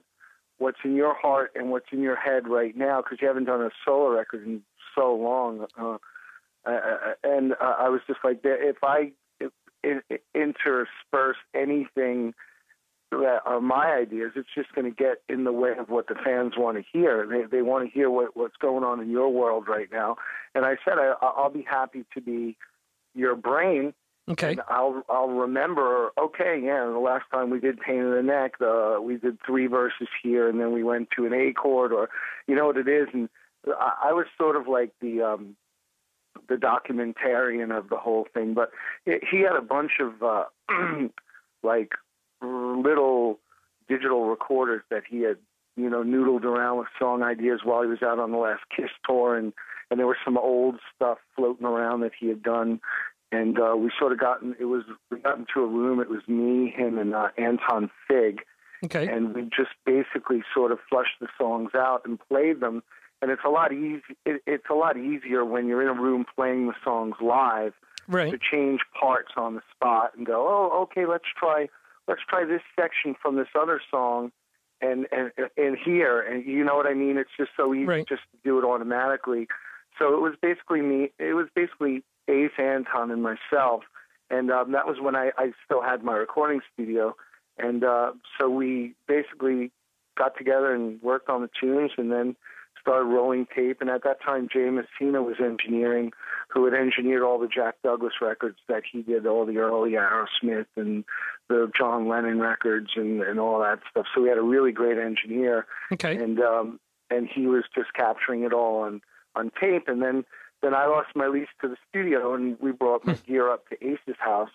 what's 0.59 0.77
in 0.83 0.95
your 0.95 1.15
heart 1.15 1.51
and 1.55 1.71
what's 1.71 1.87
in 1.91 2.01
your 2.03 2.15
head 2.15 2.47
right 2.47 2.77
now 2.77 3.01
because 3.01 3.17
you 3.19 3.27
haven't 3.27 3.45
done 3.45 3.61
a 3.61 3.71
solo 3.83 4.09
record 4.11 4.45
in 4.45 4.61
so 4.93 5.15
long. 5.15 5.65
Uh, 5.75 5.97
uh, 6.65 7.13
and 7.23 7.53
uh, 7.53 7.75
I 7.79 7.89
was 7.89 8.01
just 8.05 8.19
like, 8.23 8.41
if 8.43 8.77
I 8.83 9.11
in, 9.83 10.01
intersperse 10.33 11.37
anything 11.53 12.33
that 13.11 13.39
are 13.45 13.59
my 13.59 13.91
ideas, 13.91 14.31
it's 14.35 14.49
just 14.53 14.73
going 14.75 14.85
to 14.85 14.95
get 14.95 15.21
in 15.27 15.43
the 15.43 15.51
way 15.51 15.71
of 15.77 15.89
what 15.89 16.07
the 16.07 16.15
fans 16.23 16.53
want 16.57 16.77
to 16.77 16.83
hear. 16.93 17.25
They 17.25 17.57
they 17.57 17.61
want 17.61 17.85
to 17.85 17.91
hear 17.91 18.09
what 18.09 18.37
what's 18.37 18.57
going 18.57 18.83
on 18.83 18.99
in 18.99 19.09
your 19.09 19.29
world 19.29 19.67
right 19.67 19.89
now. 19.91 20.17
And 20.53 20.65
I 20.65 20.75
said 20.85 20.93
I, 20.97 21.13
I'll 21.21 21.49
be 21.49 21.65
happy 21.67 22.05
to 22.13 22.21
be 22.21 22.55
your 23.15 23.35
brain. 23.35 23.93
Okay. 24.29 24.51
And 24.51 24.61
I'll 24.69 25.03
I'll 25.09 25.29
remember. 25.29 26.11
Okay, 26.19 26.61
yeah. 26.63 26.85
The 26.85 26.99
last 26.99 27.25
time 27.31 27.49
we 27.49 27.59
did 27.59 27.79
Pain 27.79 27.99
in 27.99 28.11
the 28.11 28.21
Neck, 28.21 28.53
uh, 28.61 29.01
we 29.01 29.17
did 29.17 29.39
three 29.43 29.65
verses 29.65 30.07
here, 30.21 30.47
and 30.47 30.59
then 30.59 30.71
we 30.71 30.83
went 30.83 31.09
to 31.17 31.25
an 31.25 31.33
A 31.33 31.51
chord, 31.53 31.91
or 31.91 32.09
you 32.47 32.55
know 32.55 32.67
what 32.67 32.77
it 32.77 32.87
is. 32.87 33.07
And 33.11 33.27
I, 33.67 34.09
I 34.09 34.13
was 34.13 34.27
sort 34.37 34.55
of 34.55 34.67
like 34.67 34.91
the 35.01 35.23
um, 35.23 35.55
the 36.47 36.55
documentarian 36.55 37.75
of 37.77 37.89
the 37.89 37.97
whole 37.97 38.27
thing. 38.33 38.53
But 38.53 38.71
he 39.05 39.17
he 39.29 39.39
had 39.41 39.55
a 39.55 39.61
bunch 39.61 39.93
of 39.99 40.21
uh, 40.23 40.45
like 41.63 41.93
little 42.41 43.39
digital 43.87 44.25
recorders 44.25 44.83
that 44.89 45.03
he 45.09 45.21
had 45.21 45.37
you 45.75 45.89
know 45.89 46.03
noodled 46.03 46.43
around 46.43 46.77
with 46.79 46.87
song 46.99 47.23
ideas 47.23 47.61
while 47.63 47.81
he 47.81 47.87
was 47.87 48.01
out 48.03 48.19
on 48.19 48.31
the 48.31 48.37
last 48.37 48.63
Kiss 48.75 48.89
tour, 49.07 49.35
and 49.35 49.53
and 49.89 49.99
there 49.99 50.07
was 50.07 50.17
some 50.23 50.37
old 50.37 50.75
stuff 50.95 51.17
floating 51.35 51.65
around 51.65 52.01
that 52.01 52.11
he 52.19 52.27
had 52.27 52.43
done. 52.43 52.79
And 53.31 53.59
uh, 53.59 53.75
we 53.77 53.91
sort 53.99 54.11
of 54.11 54.19
gotten 54.19 54.55
it 54.59 54.65
was 54.65 54.83
we 55.11 55.19
got 55.19 55.37
into 55.37 55.61
a 55.61 55.67
room. 55.67 55.99
It 55.99 56.09
was 56.09 56.21
me, 56.27 56.71
him, 56.75 56.97
and 56.97 57.13
uh, 57.13 57.27
Anton 57.37 57.91
Fig, 58.07 58.39
Okay. 58.85 59.07
and 59.07 59.35
we 59.35 59.43
just 59.43 59.69
basically 59.85 60.41
sort 60.53 60.71
of 60.71 60.79
flushed 60.89 61.19
the 61.21 61.27
songs 61.37 61.71
out 61.75 62.01
and 62.05 62.19
played 62.27 62.59
them. 62.59 62.81
And 63.21 63.31
it's 63.31 63.41
a 63.45 63.49
lot 63.49 63.73
easy. 63.73 64.01
It, 64.25 64.41
it's 64.47 64.69
a 64.69 64.73
lot 64.73 64.97
easier 64.97 65.43
when 65.43 65.67
you're 65.67 65.81
in 65.81 65.89
a 65.89 66.01
room 66.01 66.25
playing 66.35 66.67
the 66.67 66.73
songs 66.83 67.15
live 67.21 67.73
Right. 68.07 68.31
to 68.31 68.39
change 68.39 68.79
parts 68.99 69.33
on 69.37 69.53
the 69.53 69.61
spot 69.75 70.13
and 70.17 70.25
go, 70.25 70.47
oh, 70.49 70.81
okay, 70.83 71.05
let's 71.05 71.25
try 71.37 71.67
let's 72.07 72.21
try 72.27 72.43
this 72.43 72.61
section 72.79 73.15
from 73.21 73.35
this 73.35 73.49
other 73.53 73.79
song, 73.91 74.31
and 74.81 75.05
and 75.11 75.31
and 75.57 75.77
here, 75.77 76.19
and 76.19 76.43
you 76.43 76.63
know 76.63 76.75
what 76.75 76.87
I 76.87 76.95
mean. 76.95 77.17
It's 77.17 77.29
just 77.37 77.51
so 77.55 77.71
easy 77.75 77.85
just 78.09 78.23
to 78.31 78.37
do 78.43 78.57
it 78.57 78.65
automatically. 78.65 79.47
So 79.99 80.15
it 80.15 80.21
was 80.21 80.33
basically 80.41 80.81
me. 80.81 81.11
It 81.19 81.35
was 81.35 81.49
basically 81.53 82.01
Ace 82.27 82.49
Anton 82.57 83.11
and 83.11 83.21
myself, 83.21 83.83
and 84.31 84.49
um, 84.49 84.71
that 84.71 84.87
was 84.87 84.97
when 84.99 85.15
I, 85.15 85.29
I 85.37 85.51
still 85.65 85.83
had 85.83 86.03
my 86.03 86.15
recording 86.15 86.61
studio, 86.73 87.15
and 87.59 87.83
uh, 87.83 88.13
so 88.39 88.49
we 88.49 88.95
basically 89.07 89.71
got 90.17 90.35
together 90.35 90.73
and 90.73 90.99
worked 91.03 91.29
on 91.29 91.43
the 91.43 91.49
tunes, 91.61 91.91
and 91.95 92.11
then 92.11 92.35
started 92.89 93.05
rolling 93.05 93.45
tape. 93.55 93.81
And 93.81 93.89
at 93.89 94.03
that 94.03 94.21
time, 94.21 94.47
Jay 94.51 94.69
Messina 94.69 95.21
was 95.21 95.35
engineering, 95.39 96.11
who 96.49 96.65
had 96.65 96.73
engineered 96.73 97.21
all 97.21 97.37
the 97.37 97.47
Jack 97.47 97.75
Douglas 97.83 98.13
records 98.19 98.57
that 98.67 98.81
he 98.91 99.03
did, 99.03 99.27
all 99.27 99.45
the 99.45 99.57
early 99.57 99.91
Aerosmith 99.91 100.65
and 100.75 101.05
the 101.49 101.71
John 101.77 102.07
Lennon 102.07 102.39
records 102.39 102.89
and, 102.95 103.21
and 103.21 103.39
all 103.39 103.59
that 103.59 103.79
stuff. 103.91 104.07
So 104.13 104.21
we 104.21 104.29
had 104.29 104.39
a 104.39 104.43
really 104.43 104.71
great 104.71 104.97
engineer. 104.97 105.67
Okay. 105.93 106.15
And 106.15 106.39
um, 106.39 106.79
and 107.11 107.27
he 107.27 107.45
was 107.45 107.63
just 107.75 107.93
capturing 107.93 108.43
it 108.43 108.53
all. 108.53 108.85
And 108.85 109.01
on 109.35 109.51
tape, 109.59 109.87
and 109.87 110.01
then 110.01 110.25
then 110.61 110.73
I 110.73 110.87
lost 110.87 111.09
my 111.15 111.27
lease 111.27 111.47
to 111.61 111.67
the 111.67 111.77
studio, 111.89 112.33
and 112.33 112.57
we 112.59 112.71
brought 112.71 113.05
my 113.05 113.13
gear 113.27 113.51
up 113.51 113.69
to 113.69 113.75
Ace's 113.85 114.15
house, 114.17 114.49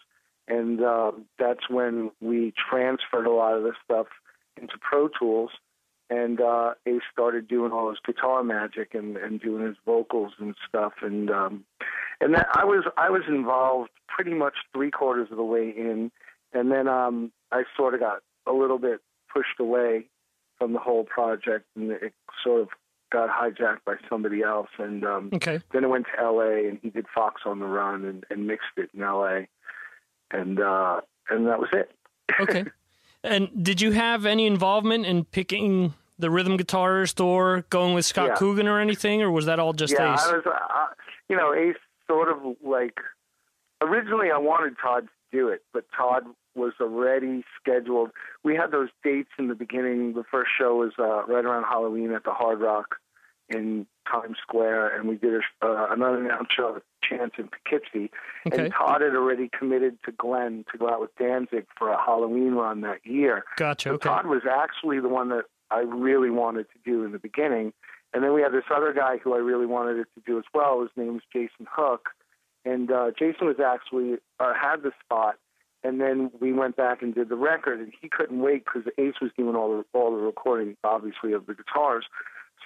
and 0.49 0.82
uh, 0.82 1.12
that's 1.39 1.70
when 1.70 2.11
we 2.20 2.53
transferred 2.70 3.26
a 3.26 3.32
lot 3.32 3.57
of 3.57 3.62
this 3.62 3.76
stuff 3.85 4.09
into 4.61 4.74
Pro 4.78 5.09
Tools, 5.09 5.51
and 6.11 6.40
uh, 6.40 6.74
Ace 6.86 7.02
started 7.12 7.48
doing 7.48 7.72
all 7.72 7.88
his 7.90 7.98
guitar 8.05 8.42
magic 8.42 8.94
and, 8.94 9.16
and 9.16 9.40
doing 9.40 9.66
his 9.66 9.76
vocals 9.86 10.32
and 10.38 10.55
stuff, 10.68 10.92
and 11.02 11.30
um, 11.30 11.64
and 12.20 12.34
that 12.34 12.46
I 12.55 12.64
was 12.64 12.84
I 12.96 13.11
was 13.11 13.22
involved 13.28 13.90
pretty 14.09 14.34
much 14.34 14.55
three 14.72 14.90
quarters 14.90 15.28
of 15.30 15.36
the 15.36 15.42
way 15.44 15.72
in, 15.76 16.11
and 16.52 16.70
then 16.70 16.88
um, 16.88 17.32
I 17.52 17.62
sort 17.76 17.94
of 17.94 18.00
got 18.00 18.22
a 18.46 18.52
little 18.52 18.78
bit 18.78 19.00
pushed 19.32 19.59
away 19.59 20.07
from 20.59 20.72
the 20.72 20.78
whole 20.78 21.05
project, 21.05 21.64
and 21.76 21.90
it 21.90 22.12
sort 22.44 22.62
of 22.62 22.68
got 23.11 23.28
hijacked 23.30 23.84
by 23.84 23.94
somebody 24.09 24.42
else, 24.42 24.68
and 24.78 25.05
um, 25.05 25.30
Okay. 25.34 25.61
then 25.72 25.84
it 25.84 25.88
went 25.88 26.07
to 26.07 26.22
L.A. 26.22 26.68
and 26.68 26.78
he 26.82 26.90
did 26.90 27.07
Fox 27.14 27.42
on 27.46 27.59
the 27.61 27.66
Run 27.66 28.05
and, 28.05 28.24
and 28.30 28.46
mixed 28.46 28.66
it 28.76 28.90
in 28.94 29.02
L.A. 29.02 29.48
and 30.30 30.61
uh, 30.61 31.00
and 31.30 31.46
that 31.46 31.59
was 31.59 31.68
it. 31.72 31.90
Okay. 32.40 32.64
and 33.24 33.64
did 33.64 33.80
you 33.80 33.92
have 33.92 34.26
any 34.26 34.46
involvement 34.46 35.06
in 35.06 35.24
picking 35.24 35.94
the 36.18 36.30
rhythm 36.30 36.56
guitarist 36.56 37.22
or 37.24 37.62
going 37.70 37.94
with 37.94 38.04
Scott 38.04 38.28
Yeah. 38.28 38.34
Coogan 38.36 38.68
or 38.68 38.78
anything, 38.80 39.22
or 39.22 39.30
was 39.30 39.46
that 39.46 39.58
all 39.58 39.72
just 39.72 39.94
yeah, 39.94 40.14
Ace? 40.14 40.24
I 40.24 40.36
was, 40.36 40.46
uh, 40.46 40.86
you 41.28 41.36
know, 41.36 41.52
Ace 41.54 41.76
sort 42.06 42.28
of 42.28 42.38
like 42.62 42.98
originally 43.82 44.30
I 44.30 44.38
wanted 44.38 44.74
Todd 44.80 45.08
to 45.32 45.36
do 45.36 45.48
it, 45.48 45.62
but 45.72 45.84
Todd 45.96 46.24
was 46.54 46.72
already 46.80 47.42
scheduled. 47.60 48.10
We 48.44 48.54
had 48.54 48.70
those 48.70 48.88
dates 49.02 49.30
in 49.38 49.48
the 49.48 49.54
beginning. 49.56 50.12
The 50.14 50.22
first 50.30 50.50
show 50.56 50.76
was 50.76 50.92
uh, 50.98 51.24
right 51.26 51.44
around 51.44 51.64
Halloween 51.64 52.12
at 52.12 52.22
the 52.24 52.30
Hard 52.30 52.60
Rock 52.60 52.96
in 53.49 53.86
Times 54.11 54.36
Square, 54.40 54.97
and 54.97 55.09
we 55.09 55.16
did 55.16 55.34
a, 55.34 55.66
uh, 55.66 55.86
another 55.90 56.24
announced 56.24 56.53
show 56.57 56.76
at 56.76 56.82
Chance 57.03 57.32
in 57.38 57.49
Poughkeepsie. 57.49 58.11
Okay. 58.47 58.64
And 58.64 58.72
Todd 58.72 59.03
had 59.03 59.14
already 59.14 59.51
committed 59.57 59.99
to 60.05 60.12
Glenn 60.12 60.64
to 60.72 60.78
go 60.78 60.88
out 60.88 61.01
with 61.01 61.14
Danzig 61.16 61.66
for 61.78 61.90
a 61.90 62.03
Halloween 62.03 62.53
run 62.53 62.80
that 62.82 63.05
year. 63.05 63.45
Gotcha. 63.57 63.90
So 63.90 63.95
Okay. 63.95 64.09
Todd 64.09 64.26
was 64.26 64.42
actually 64.51 65.01
the 65.01 65.09
one 65.09 65.28
that 65.30 65.45
I 65.70 65.80
really 65.80 66.30
wanted 66.30 66.66
to 66.72 66.78
do 66.84 67.05
in 67.05 67.12
the 67.12 67.18
beginning. 67.18 67.72
And 68.12 68.22
then 68.22 68.32
we 68.32 68.42
had 68.42 68.53
this 68.53 68.64
other 68.74 68.92
guy 68.92 69.18
who 69.18 69.34
I 69.34 69.38
really 69.38 69.66
wanted 69.66 69.99
it 69.99 70.07
to 70.14 70.22
do 70.24 70.38
as 70.38 70.45
well. 70.55 70.80
His 70.80 70.90
name 70.97 71.14
was 71.14 71.22
Jason 71.32 71.66
Hook. 71.70 72.11
And 72.64 72.90
uh, 72.90 73.11
Jason 73.18 73.47
was 73.47 73.57
actually 73.61 74.18
uh, 74.40 74.55
had 74.55 74.82
the 74.82 74.92
spot. 75.05 75.36
And 75.82 76.01
then 76.01 76.30
we 76.40 76.53
went 76.55 76.76
back 76.76 77.03
and 77.03 77.14
did 77.14 77.28
the 77.28 77.36
record, 77.36 77.78
and 77.78 77.92
he 78.01 78.09
couldn't 78.09 78.40
wait 78.40 78.64
because 78.64 78.90
Ace 78.97 79.16
was 79.20 79.30
doing 79.36 79.55
all 79.55 79.76
the 79.76 79.84
all 79.92 80.12
the 80.12 80.22
recording, 80.22 80.78
obviously, 80.82 81.34
of 81.34 81.45
the 81.45 81.53
guitars. 81.53 82.07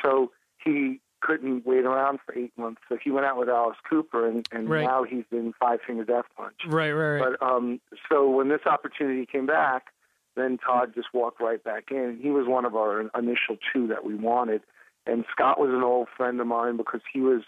So 0.04 0.30
he 0.62 1.00
couldn't 1.20 1.66
wait 1.66 1.84
around 1.84 2.20
for 2.24 2.36
eight 2.38 2.52
months. 2.56 2.80
So 2.88 2.96
he 3.02 3.10
went 3.10 3.26
out 3.26 3.36
with 3.38 3.48
Alice 3.48 3.76
Cooper, 3.88 4.28
and, 4.28 4.46
and 4.52 4.68
Right. 4.68 4.84
now 4.84 5.02
he's 5.02 5.24
in 5.32 5.52
Five 5.58 5.80
Finger 5.86 6.04
Death 6.04 6.26
Punch. 6.36 6.54
Right, 6.66 6.92
right, 6.92 7.20
right. 7.20 7.36
But 7.40 7.44
um, 7.44 7.80
so 8.08 8.28
when 8.30 8.48
this 8.48 8.60
opportunity 8.66 9.26
came 9.26 9.46
back, 9.46 9.86
then 10.36 10.58
Todd 10.58 10.92
just 10.94 11.08
walked 11.12 11.40
right 11.40 11.62
back 11.62 11.90
in. 11.90 12.18
He 12.22 12.30
was 12.30 12.46
one 12.46 12.64
of 12.64 12.76
our 12.76 13.00
initial 13.18 13.56
two 13.72 13.88
that 13.88 14.04
we 14.04 14.14
wanted, 14.14 14.62
and 15.06 15.24
Scott 15.32 15.58
was 15.58 15.70
an 15.70 15.82
old 15.82 16.06
friend 16.16 16.40
of 16.40 16.46
mine 16.46 16.76
because 16.76 17.00
he 17.12 17.20
was 17.20 17.42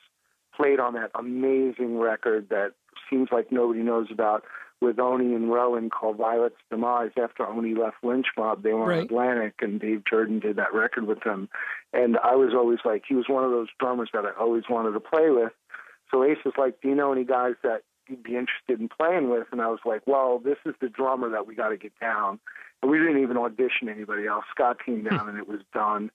played 0.56 0.80
on 0.80 0.94
that 0.94 1.11
amazing 1.14 1.98
record 1.98 2.48
that 2.50 2.72
seems 3.08 3.28
like 3.30 3.52
nobody 3.52 3.80
knows 3.80 4.08
about 4.11 4.44
with 4.81 4.99
Oni 4.99 5.35
and 5.35 5.51
Rowan 5.51 5.91
called 5.91 6.16
Violet's 6.16 6.57
Demise. 6.70 7.11
After 7.22 7.47
Oni 7.47 7.74
left 7.74 7.97
Lynch 8.03 8.26
Mob, 8.37 8.62
they 8.62 8.72
were 8.72 8.87
Right. 8.87 8.99
on 9.01 9.05
Atlantic, 9.05 9.55
and 9.61 9.78
Dave 9.78 10.05
Jordan 10.05 10.39
did 10.39 10.57
that 10.57 10.72
record 10.72 11.07
with 11.07 11.20
them. 11.20 11.49
And 11.93 12.16
I 12.18 12.35
was 12.37 12.55
always 12.55 12.78
like, 12.85 13.05
he 13.07 13.14
was 13.14 13.28
one 13.28 13.45
of 13.45 13.51
those 13.51 13.68
drummers 13.78 14.11
that 14.12 14.24
I 14.24 14.31
always 14.31 14.64
wanted 14.70 14.93
to 14.93 15.01
play 15.01 15.31
with. 15.31 15.53
So 16.11 16.24
Ace 16.24 16.39
was 16.45 16.55
like, 16.57 16.81
"Do 16.81 16.89
you 16.89 16.95
know 16.95 17.12
any 17.12 17.24
guys 17.24 17.55
that 17.62 17.83
you'd 18.09 18.22
be 18.22 18.37
interested 18.37 18.81
in 18.81 18.89
playing 18.89 19.28
with?" 19.31 19.47
And 19.53 19.61
I 19.61 19.68
was 19.68 19.81
like, 19.85 20.03
"Well, 20.07 20.39
this 20.39 20.59
is 20.64 20.74
the 20.81 20.89
drummer 20.89 21.28
that 21.31 21.47
we 21.47 21.55
got 21.55 21.68
to 21.68 21.76
get 21.76 21.93
down." 22.01 22.41
And 22.83 22.91
we 22.91 22.99
didn't 22.99 23.22
even 23.22 23.37
audition 23.37 23.89
anybody 23.89 24.26
else. 24.26 24.45
Scott 24.51 24.78
came 24.85 25.05
down 25.05 25.28
and 25.28 25.39
it 25.39 25.47
was 25.47 25.61
done. 25.74 26.11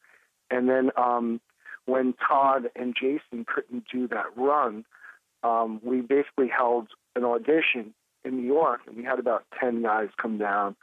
And 0.50 0.68
then 0.68 0.92
um, 0.98 1.40
when 1.86 2.14
Todd 2.14 2.70
and 2.76 2.96
Jason 2.96 3.46
couldn't 3.46 3.86
do 3.92 4.08
that 4.10 4.36
run, 4.36 4.84
um, 5.44 5.80
we 5.84 6.02
basically 6.02 6.48
held 6.48 6.88
an 7.16 7.24
audition 7.24 7.94
in 8.26 8.38
New 8.38 8.48
York, 8.48 8.82
and 8.88 8.98
we 8.98 9.04
had 9.04 9.20
about 9.20 9.46
ten 9.60 9.82
guys 9.82 10.10
come 10.22 10.38
down, 10.38 10.76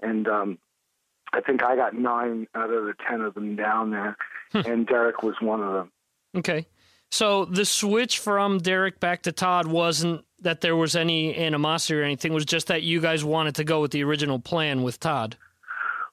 and 0.00 0.28
um, 0.28 0.58
I 1.32 1.40
think 1.40 1.62
I 1.62 1.76
got 1.76 1.94
nine 1.94 2.46
out 2.54 2.70
of 2.70 2.84
the 2.84 2.94
ten 3.08 3.20
of 3.20 3.34
them 3.34 3.56
down 3.56 3.90
there, 3.90 4.16
and 4.52 4.86
Derek 4.86 5.22
was 5.22 5.34
one 5.40 5.62
of 5.62 5.72
them. 5.72 5.92
Okay. 6.36 6.66
So 7.12 7.44
the 7.44 7.64
switch 7.64 8.20
from 8.20 8.58
Derek 8.58 9.00
back 9.00 9.22
to 9.22 9.32
Todd 9.32 9.66
wasn't 9.66 10.24
that 10.42 10.60
there 10.60 10.76
was 10.76 10.94
any 10.94 11.36
animosity 11.36 11.98
or 11.98 12.04
anything. 12.04 12.32
It 12.32 12.34
was 12.34 12.44
just 12.44 12.68
that 12.68 12.82
you 12.82 13.00
guys 13.00 13.24
wanted 13.24 13.56
to 13.56 13.64
go 13.64 13.80
with 13.80 13.90
the 13.90 14.04
original 14.04 14.38
plan 14.38 14.82
with 14.82 15.00
Todd. 15.00 15.36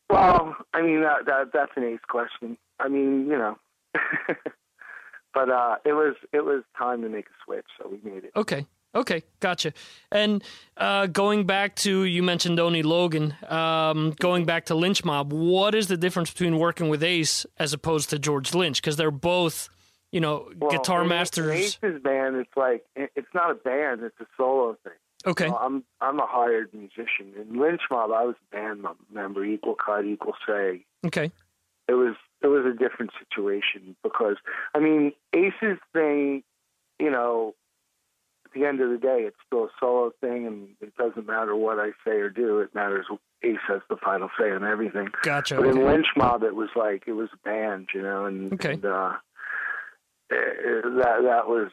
Well, 0.10 0.56
I 0.74 0.82
mean 0.82 1.02
that, 1.02 1.26
that 1.26 1.52
that's 1.54 1.72
an 1.76 1.84
ace 1.84 2.00
question. 2.08 2.58
I 2.80 2.88
mean, 2.88 3.28
you 3.28 3.38
know, 3.38 3.58
but 5.34 5.50
uh, 5.50 5.76
it 5.86 5.94
was 5.94 6.16
it 6.32 6.46
was 6.46 6.64
time 6.78 7.02
to 7.02 7.10
make 7.10 7.28
a 7.28 7.46
switch, 7.46 7.66
so 7.78 7.90
we 7.90 8.10
made 8.10 8.24
it. 8.24 8.32
Okay. 8.36 8.66
Okay, 8.96 9.24
gotcha. 9.40 9.74
And 10.12 10.44
uh, 10.76 11.08
going 11.08 11.46
back 11.46 11.76
to 11.78 12.04
you 12.04 12.24
mentioned 12.24 12.60
Oni 12.60 12.82
Logan, 12.84 13.36
um, 13.48 14.12
going 14.20 14.46
back 14.46 14.66
to 14.66 14.76
Lynch 14.76 15.04
Mob, 15.06 15.32
what 15.32 15.76
is 15.76 15.88
the 15.88 15.98
difference 15.98 16.32
between 16.32 16.58
working 16.58 16.90
with 16.90 17.04
Ace 17.04 17.46
as 17.58 17.74
opposed 17.74 18.10
to 18.10 18.18
George 18.20 18.56
Lynch? 18.56 18.82
Because 18.82 18.96
they're 18.96 19.12
both, 19.12 19.70
you 20.12 20.20
know, 20.20 20.50
Well, 20.58 20.72
guitar 20.72 21.04
in- 21.04 21.10
masters. 21.10 21.48
In 21.84 21.90
Ace's 21.92 22.02
band, 22.02 22.38
it's 22.38 22.50
like 22.56 22.86
it's 22.96 23.28
not 23.36 23.52
a 23.52 23.56
band; 23.56 24.02
it's 24.04 24.20
a 24.20 24.26
solo 24.36 24.78
thing. 24.84 24.94
Okay. 25.26 25.48
Know, 25.50 25.58
I'm 25.58 25.84
I'm 26.02 26.20
a 26.20 26.26
hired 26.26 26.74
musician. 26.74 27.34
In 27.40 27.60
Lynch 27.60 27.82
Mob, 27.92 28.12
I 28.12 28.24
was 28.24 28.36
a 28.52 28.56
band 28.56 28.86
member, 29.14 29.44
equal 29.44 29.76
cut, 29.76 30.06
equal 30.06 30.34
say. 30.48 30.86
Okay. 31.06 31.32
It 31.88 31.94
was 31.94 32.16
it 32.42 32.48
was 32.48 32.66
a 32.66 32.74
different 32.74 33.12
situation 33.20 33.96
because 34.02 34.38
I 34.74 34.80
mean 34.80 35.12
Ace's 35.34 35.78
thing, 35.94 36.44
you 37.00 37.12
know, 37.12 37.54
at 38.48 38.54
the 38.60 38.66
end 38.66 38.80
of 38.82 38.90
the 38.90 38.98
day, 38.98 39.24
it's 39.28 39.38
still 39.46 39.66
a 39.66 39.70
solo 39.80 40.12
thing, 40.22 40.48
and 40.48 40.70
it 40.82 40.96
doesn't 40.96 41.28
matter 41.28 41.56
what 41.56 41.80
I 41.80 41.90
say 42.06 42.18
or 42.18 42.30
do. 42.30 42.60
It 42.60 42.74
matters 42.74 43.06
Ace 43.44 43.58
has 43.68 43.82
the 43.90 43.98
final 43.98 44.30
say 44.40 44.52
on 44.52 44.64
everything. 44.64 45.10
Gotcha. 45.22 45.58
But 45.58 45.68
in. 45.68 45.86
Lynch 45.86 46.08
Mob, 46.16 46.44
it 46.44 46.56
was 46.56 46.70
like 46.76 47.04
it 47.08 47.14
was 47.14 47.30
a 47.34 47.38
band, 47.48 47.90
you 47.94 48.02
know, 48.02 48.26
and, 48.26 48.54
Okay. 48.54 48.74
and 48.74 48.86
uh, 48.86 49.14
eh, 50.32 50.36
that 50.36 51.22
that 51.24 51.48
was 51.48 51.72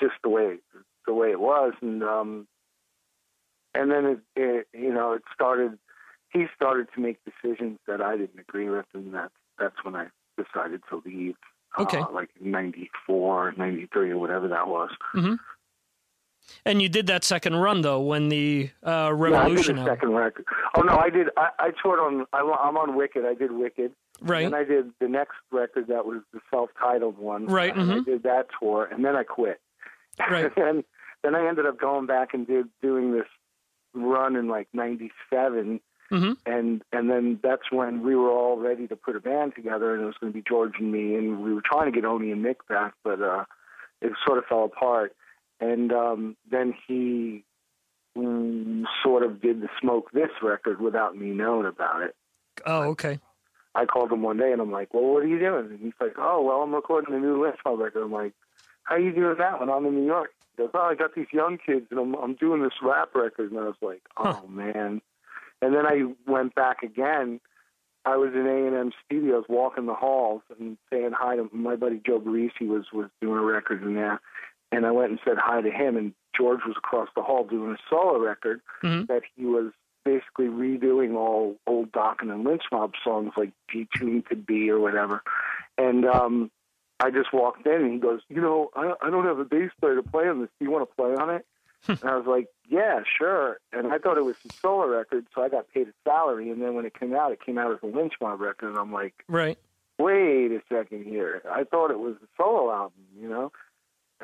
just 0.00 0.14
the 0.22 0.30
way 0.30 0.58
the 1.06 1.12
way 1.12 1.30
it 1.30 1.40
was, 1.40 1.74
and 1.82 2.02
um, 2.02 2.46
and 3.74 3.90
then 3.90 4.04
it, 4.06 4.18
it 4.36 4.68
you 4.72 4.92
know 4.92 5.12
it 5.12 5.22
started. 5.34 5.78
He 6.32 6.44
started 6.54 6.88
to 6.94 7.00
make 7.00 7.18
decisions 7.24 7.78
that 7.86 8.00
I 8.02 8.16
didn't 8.16 8.38
agree 8.38 8.68
with, 8.70 8.86
and 8.94 9.14
that 9.14 9.32
that's 9.58 9.82
when 9.82 9.96
I 9.96 10.06
decided 10.36 10.82
to 10.90 11.02
leave. 11.04 11.34
Okay. 11.78 11.98
Uh, 11.98 12.10
like 12.12 12.30
ninety 12.40 12.90
four, 13.06 13.52
ninety 13.58 13.88
three, 13.92 14.10
or 14.10 14.18
whatever 14.18 14.48
that 14.48 14.68
was. 14.68 14.90
hmm 15.12 15.34
And 16.64 16.80
you 16.82 16.88
did 16.88 17.06
that 17.08 17.24
second 17.24 17.56
run 17.56 17.82
though 17.82 18.00
when 18.00 18.28
the 18.28 18.70
uh, 18.84 18.88
Yeah, 18.88 19.04
I 19.04 19.08
did 19.10 19.18
Revolution 19.18 19.84
second 19.84 20.12
record. 20.12 20.44
Oh 20.74 20.82
no, 20.82 20.98
I 20.98 21.10
did. 21.10 21.28
I, 21.36 21.48
I 21.58 21.70
toured 21.82 22.00
on. 22.00 22.26
I, 22.32 22.40
I'm 22.40 22.76
on 22.76 22.96
Wicked. 22.96 23.24
I 23.24 23.34
did 23.34 23.52
Wicked. 23.52 23.92
Right. 24.20 24.44
And 24.44 24.54
I 24.54 24.64
did 24.64 24.90
the 25.00 25.08
next 25.08 25.36
record 25.52 25.86
that 25.88 26.04
was 26.04 26.22
the 26.32 26.40
self-titled 26.50 27.18
one. 27.18 27.46
Right, 27.46 27.74
And 27.76 27.92
I 27.92 28.00
did 28.00 28.24
that 28.24 28.48
tour, 28.58 28.88
and 28.90 29.04
then 29.04 29.14
I 29.14 29.22
quit. 29.22 29.60
Right. 30.18 30.50
and 30.56 30.82
then 31.22 31.34
I 31.34 31.46
ended 31.46 31.66
up 31.66 31.78
going 31.80 32.06
back 32.06 32.34
and 32.34 32.46
did 32.46 32.66
doing 32.82 33.12
this 33.12 33.26
run 33.94 34.36
in 34.36 34.48
like 34.48 34.68
'97, 34.72 35.80
hmm 36.10 36.32
and 36.46 36.82
and 36.92 37.10
then 37.10 37.38
that's 37.42 37.70
when 37.70 38.02
we 38.02 38.14
were 38.16 38.30
all 38.30 38.56
ready 38.58 38.86
to 38.88 38.96
put 38.96 39.16
a 39.16 39.20
band 39.20 39.54
together, 39.54 39.94
and 39.94 40.02
it 40.02 40.06
was 40.06 40.16
going 40.20 40.32
to 40.32 40.36
be 40.36 40.44
George 40.46 40.74
and 40.78 40.90
me, 40.90 41.14
and 41.14 41.42
we 41.42 41.52
were 41.52 41.62
trying 41.64 41.86
to 41.86 41.92
get 41.92 42.04
Oni 42.04 42.30
and 42.32 42.44
Mick 42.44 42.56
back, 42.68 42.94
but 43.04 43.20
uh, 43.20 43.44
it 44.00 44.12
sort 44.26 44.38
of 44.38 44.44
fell 44.46 44.64
apart. 44.64 45.14
And 45.60 45.92
um, 45.92 46.36
then 46.50 46.74
he 46.86 47.44
mm, 48.16 48.84
sort 49.02 49.22
of 49.22 49.40
did 49.40 49.60
the 49.60 49.68
Smoke 49.80 50.10
This 50.12 50.30
record 50.42 50.80
without 50.80 51.16
me 51.16 51.30
knowing 51.30 51.66
about 51.66 52.02
it. 52.02 52.14
Oh, 52.66 52.82
okay. 52.90 53.18
I 53.74 53.84
called 53.84 54.10
him 54.10 54.22
one 54.22 54.38
day 54.38 54.50
and 54.52 54.60
I'm 54.60 54.72
like, 54.72 54.92
"Well, 54.92 55.04
what 55.04 55.22
are 55.22 55.28
you 55.28 55.38
doing?" 55.38 55.66
And 55.70 55.80
he's 55.80 55.92
like, 56.00 56.14
"Oh, 56.18 56.42
well, 56.42 56.62
I'm 56.62 56.74
recording 56.74 57.14
a 57.14 57.18
new 57.18 57.36
Mob 57.64 57.78
record." 57.78 58.02
I'm 58.02 58.12
like, 58.12 58.32
"How 58.82 58.96
are 58.96 59.00
you 59.00 59.12
doing 59.12 59.36
that 59.38 59.60
when 59.60 59.70
I'm 59.70 59.86
in 59.86 59.94
New 59.94 60.06
York?" 60.06 60.30
He 60.56 60.62
goes, 60.62 60.70
"Oh, 60.74 60.80
I 60.80 60.94
got 60.94 61.14
these 61.14 61.32
young 61.32 61.58
kids 61.58 61.86
and 61.90 62.00
I'm 62.00 62.14
I'm 62.14 62.34
doing 62.34 62.62
this 62.62 62.72
rap 62.82 63.14
record." 63.14 63.52
And 63.52 63.60
I 63.60 63.64
was 63.64 63.76
like, 63.80 64.02
"Oh 64.16 64.46
man!" 64.48 65.00
And 65.62 65.74
then 65.74 65.86
I 65.86 66.12
went 66.26 66.54
back 66.54 66.82
again. 66.82 67.40
I 68.04 68.16
was 68.16 68.32
in 68.32 68.46
A 68.46 68.66
and 68.66 68.76
M 68.76 68.92
Studios, 69.04 69.44
walking 69.48 69.86
the 69.86 69.94
halls 69.94 70.42
and 70.58 70.78
saying 70.90 71.12
hi 71.14 71.36
to 71.36 71.48
my 71.52 71.76
buddy 71.76 72.00
Joe 72.04 72.20
Barresi 72.20 72.66
was 72.66 72.86
was 72.92 73.10
doing 73.20 73.38
a 73.38 73.42
record 73.42 73.82
in 73.82 73.94
there, 73.94 74.20
and 74.72 74.86
I 74.86 74.90
went 74.90 75.10
and 75.10 75.20
said 75.24 75.36
hi 75.38 75.60
to 75.60 75.70
him. 75.70 75.96
And 75.96 76.12
George 76.36 76.60
was 76.66 76.76
across 76.76 77.08
the 77.16 77.22
hall 77.22 77.44
doing 77.44 77.72
a 77.72 77.78
solo 77.90 78.18
record 78.18 78.60
Mhm. 78.82 79.06
that 79.08 79.22
he 79.34 79.44
was 79.44 79.72
basically 80.04 80.46
redoing 80.46 81.14
all 81.16 81.56
old 81.66 81.92
Dokken 81.92 82.30
and 82.32 82.44
Lynch 82.44 82.62
Mob 82.72 82.92
songs 83.04 83.32
like 83.36 83.52
G 83.70 83.86
Tune 83.96 84.22
Could 84.22 84.46
Be 84.46 84.70
or 84.70 84.78
whatever. 84.78 85.22
And 85.76 86.04
um 86.06 86.50
I 87.00 87.10
just 87.10 87.32
walked 87.32 87.64
in 87.66 87.74
and 87.80 87.92
he 87.92 87.98
goes, 87.98 88.22
you 88.28 88.40
know, 88.40 88.70
I, 88.74 88.92
I 89.02 89.10
don't 89.10 89.24
have 89.24 89.38
a 89.38 89.44
bass 89.44 89.70
player 89.80 89.94
to 89.96 90.02
play 90.02 90.28
on 90.28 90.40
this. 90.40 90.50
Do 90.58 90.64
you 90.64 90.70
want 90.72 90.88
to 90.88 90.94
play 90.96 91.14
on 91.14 91.30
it? 91.30 91.46
and 91.86 92.02
I 92.04 92.16
was 92.16 92.26
like, 92.26 92.48
yeah, 92.68 93.02
sure. 93.18 93.58
And 93.72 93.86
I 93.92 93.98
thought 93.98 94.16
it 94.18 94.24
was 94.24 94.34
a 94.44 94.52
solo 94.60 94.88
record, 94.88 95.26
so 95.32 95.42
I 95.42 95.48
got 95.48 95.68
paid 95.72 95.86
a 95.86 95.92
salary. 96.02 96.50
And 96.50 96.60
then 96.60 96.74
when 96.74 96.84
it 96.86 96.98
came 96.98 97.14
out, 97.14 97.30
it 97.30 97.38
came 97.44 97.56
out 97.56 97.70
as 97.70 97.78
a 97.84 97.86
Lynch 97.86 98.14
Mob 98.20 98.40
record, 98.40 98.70
and 98.70 98.78
I'm 98.78 98.92
like, 98.92 99.14
Right. 99.28 99.56
wait 99.96 100.50
a 100.50 100.60
second 100.68 101.04
here. 101.04 101.40
I 101.48 101.62
thought 101.62 101.92
it 101.92 102.00
was 102.00 102.16
a 102.16 102.26
solo 102.36 102.72
album, 102.72 103.04
you 103.16 103.28
know? 103.28 103.52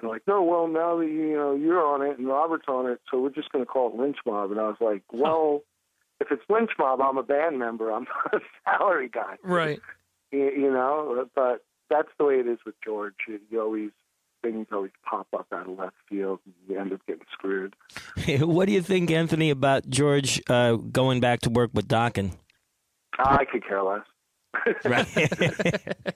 And 0.00 0.08
like, 0.08 0.22
no, 0.26 0.42
well, 0.42 0.66
now 0.66 0.98
that 0.98 1.06
you 1.06 1.34
know 1.34 1.54
you're 1.54 1.84
on 1.84 2.02
it 2.02 2.18
and 2.18 2.26
Robert's 2.26 2.66
on 2.68 2.86
it, 2.90 3.00
so 3.10 3.20
we're 3.20 3.30
just 3.30 3.52
going 3.52 3.64
to 3.64 3.70
call 3.70 3.90
it 3.90 3.96
Lynch 4.00 4.18
Mob. 4.26 4.50
And 4.50 4.60
I 4.60 4.64
was 4.68 4.76
like, 4.80 5.02
well, 5.12 5.62
if 6.20 6.28
it's 6.30 6.42
Lynch 6.48 6.70
Mob, 6.78 7.00
I'm 7.00 7.16
a 7.16 7.22
band 7.22 7.58
member. 7.58 7.90
I'm 7.92 8.04
not 8.32 8.34
a 8.34 8.44
salary 8.64 9.08
guy, 9.08 9.36
Right. 9.42 9.80
you, 10.32 10.50
you 10.50 10.70
know. 10.72 11.26
But 11.34 11.64
that's 11.90 12.08
the 12.18 12.24
way 12.24 12.40
it 12.40 12.46
is 12.48 12.58
with 12.66 12.74
George. 12.84 13.14
You 13.50 13.60
always 13.60 13.90
things 14.42 14.66
always 14.72 14.90
pop 15.08 15.26
up 15.34 15.46
out 15.54 15.68
of 15.68 15.78
left 15.78 15.96
field, 16.08 16.38
and 16.44 16.54
you 16.68 16.78
end 16.78 16.92
up 16.92 17.00
getting 17.06 17.24
screwed. 17.32 17.74
what 18.40 18.66
do 18.66 18.72
you 18.72 18.82
think, 18.82 19.10
Anthony, 19.10 19.48
about 19.50 19.88
George 19.88 20.40
uh, 20.50 20.74
going 20.74 21.20
back 21.20 21.40
to 21.42 21.50
work 21.50 21.70
with 21.72 21.88
Dokken? 21.88 22.32
I 23.18 23.44
could 23.44 23.66
care 23.66 23.82
less. 23.82 24.02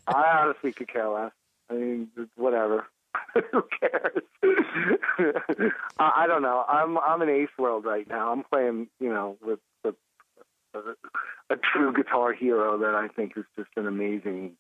I 0.09 0.39
honestly 0.43 0.73
could 0.73 0.93
care 0.93 1.09
less. 1.09 1.33
I 1.71 1.75
mean, 1.75 2.09
whatever. 2.37 2.87
Who 3.53 3.63
cares? 3.81 4.23
I, 5.99 6.13
I 6.17 6.27
don't 6.27 6.43
know. 6.43 6.65
I'm 6.69 6.99
I'm 6.99 7.23
in 7.23 7.29
Ace 7.29 7.49
World 7.59 7.85
right 7.85 8.09
now. 8.09 8.33
I'm 8.33 8.45
playing, 8.45 8.89
you 9.01 9.09
know, 9.13 9.37
with, 9.45 9.59
with 9.85 9.95
a, 10.75 10.79
a 11.51 11.57
true 11.57 11.93
guitar 11.93 12.33
hero 12.33 12.79
that 12.79 12.95
I 12.95 13.09
think 13.09 13.33
is 13.37 13.45
just 13.57 13.71
an 13.77 13.87
amazing, 13.87 14.53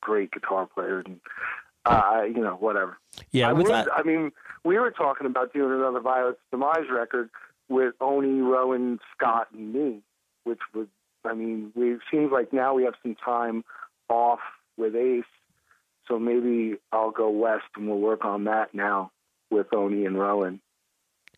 great 0.00 0.30
guitar 0.32 0.66
player. 0.66 1.02
And 1.04 1.20
uh, 1.86 2.22
you 2.26 2.40
know, 2.42 2.54
whatever. 2.54 2.98
Yeah, 3.30 3.48
I, 3.50 3.52
would- 3.52 3.66
that- 3.66 3.88
I 3.94 4.02
mean, 4.02 4.32
we 4.64 4.78
were 4.78 4.90
talking 4.90 5.26
about 5.26 5.52
doing 5.52 5.72
another 5.72 6.00
Violet's 6.00 6.40
Demise 6.50 6.88
record 6.90 7.30
with 7.68 7.94
Oni, 8.00 8.40
Rowan, 8.40 8.98
Scott, 9.16 9.48
and 9.52 9.72
me, 9.72 10.00
which 10.44 10.60
would, 10.74 10.88
I 11.24 11.34
mean, 11.34 11.72
we, 11.74 11.94
it 11.94 12.00
seems 12.10 12.30
like 12.32 12.52
now 12.52 12.74
we 12.74 12.84
have 12.84 12.94
some 13.02 13.14
time 13.14 13.64
off 14.08 14.40
with 14.76 14.94
Ace, 14.96 15.24
so 16.08 16.18
maybe 16.18 16.76
I'll 16.92 17.10
go 17.10 17.30
west 17.30 17.64
and 17.76 17.88
we'll 17.88 17.98
work 17.98 18.24
on 18.24 18.44
that 18.44 18.74
now 18.74 19.10
with 19.50 19.72
Oni 19.72 20.04
and 20.06 20.18
Rowan. 20.18 20.60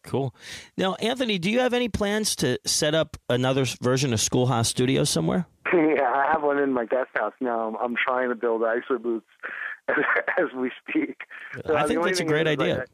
Cool. 0.03 0.35
Now, 0.77 0.95
Anthony, 0.95 1.39
do 1.39 1.51
you 1.51 1.61
have 1.61 1.75
any 1.75 1.89
plans 1.89 2.37
to 2.37 2.59
set 2.65 2.95
up 2.95 3.17
another 3.29 3.65
version 3.83 4.13
of 4.13 4.21
Schoolhouse 4.21 4.69
Studios 4.69 5.11
somewhere? 5.11 5.47
yeah, 5.73 6.13
I 6.15 6.31
have 6.33 6.43
one 6.43 6.59
in 6.59 6.73
my 6.73 6.85
guest 6.85 7.11
house 7.15 7.35
now. 7.41 7.69
I'm, 7.69 7.77
I'm 7.77 7.97
trying 7.97 8.29
to 8.29 8.35
build 8.35 8.63
ISO 8.63 9.03
booths 9.03 9.27
as, 9.89 9.97
as 10.39 10.47
we 10.57 10.71
speak. 10.89 11.23
I 11.67 11.73
uh, 11.73 11.87
think 11.87 12.03
that's 12.03 12.21
a 12.21 12.25
great 12.25 12.47
idea. 12.47 12.85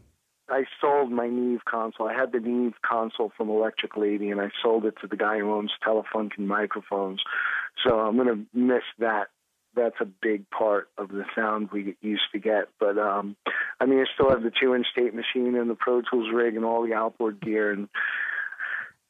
I, 0.49 0.55
I 0.55 0.65
sold 0.81 1.11
my 1.13 1.29
Neve 1.29 1.65
console. 1.65 2.09
I 2.09 2.15
had 2.15 2.33
the 2.33 2.41
Neve 2.41 2.75
console 2.83 3.33
from 3.37 3.49
Electric 3.49 3.97
Lady, 3.97 4.31
and 4.31 4.41
I 4.41 4.51
sold 4.63 4.85
it 4.85 4.95
to 5.01 5.07
the 5.07 5.17
guy 5.17 5.39
who 5.39 5.53
owns 5.53 5.73
Telefunken 5.87 6.41
microphones. 6.41 7.23
So 7.87 8.01
I'm 8.01 8.17
going 8.17 8.29
to 8.29 8.59
miss 8.59 8.83
that. 8.99 9.29
That's 9.75 9.97
a 10.01 10.05
big 10.05 10.49
part 10.51 10.89
of 10.99 11.09
the 11.09 11.25
sound 11.35 11.71
we 11.73 11.97
used 12.01 12.31
to 12.33 12.39
get. 12.39 12.69
But 12.79 12.99
um, 12.99 13.37
I 13.81 13.87
mean, 13.87 14.01
I 14.01 14.05
still 14.15 14.31
have 14.31 14.43
the 14.43 14.53
two-inch 14.61 14.87
tape 14.97 15.15
machine 15.15 15.57
and 15.57 15.71
the 15.71 15.75
Pro 15.75 16.03
Tools 16.03 16.29
rig 16.33 16.57
and 16.57 16.65
all 16.65 16.87
the 16.87 16.95
outboard 16.95 17.41
gear, 17.41 17.73
and 17.73 17.89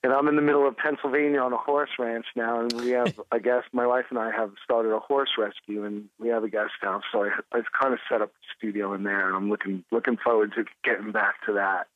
and 0.04 0.12
I'm 0.12 0.26
in 0.26 0.34
the 0.34 0.42
middle 0.42 0.66
of 0.66 0.76
Pennsylvania 0.76 1.40
on 1.40 1.52
a 1.52 1.56
horse 1.56 1.90
ranch 1.98 2.26
now, 2.34 2.60
and 2.60 2.72
we 2.72 2.90
have, 2.90 3.20
I 3.32 3.38
guess, 3.38 3.62
my 3.72 3.86
wife 3.86 4.06
and 4.10 4.18
I 4.18 4.32
have 4.32 4.50
started 4.64 4.92
a 4.92 4.98
horse 4.98 5.30
rescue, 5.38 5.84
and 5.84 6.08
we 6.18 6.28
have 6.28 6.42
a 6.42 6.48
guest 6.48 6.72
house, 6.80 7.04
so 7.12 7.24
I, 7.24 7.30
I've 7.52 7.70
kind 7.80 7.92
of 7.92 8.00
set 8.10 8.20
up 8.20 8.32
the 8.32 8.46
studio 8.58 8.94
in 8.94 9.04
there, 9.04 9.28
and 9.28 9.36
I'm 9.36 9.48
looking 9.48 9.84
looking 9.92 10.16
forward 10.16 10.52
to 10.56 10.64
getting 10.84 11.12
back 11.12 11.44
to 11.46 11.52
that. 11.54 11.86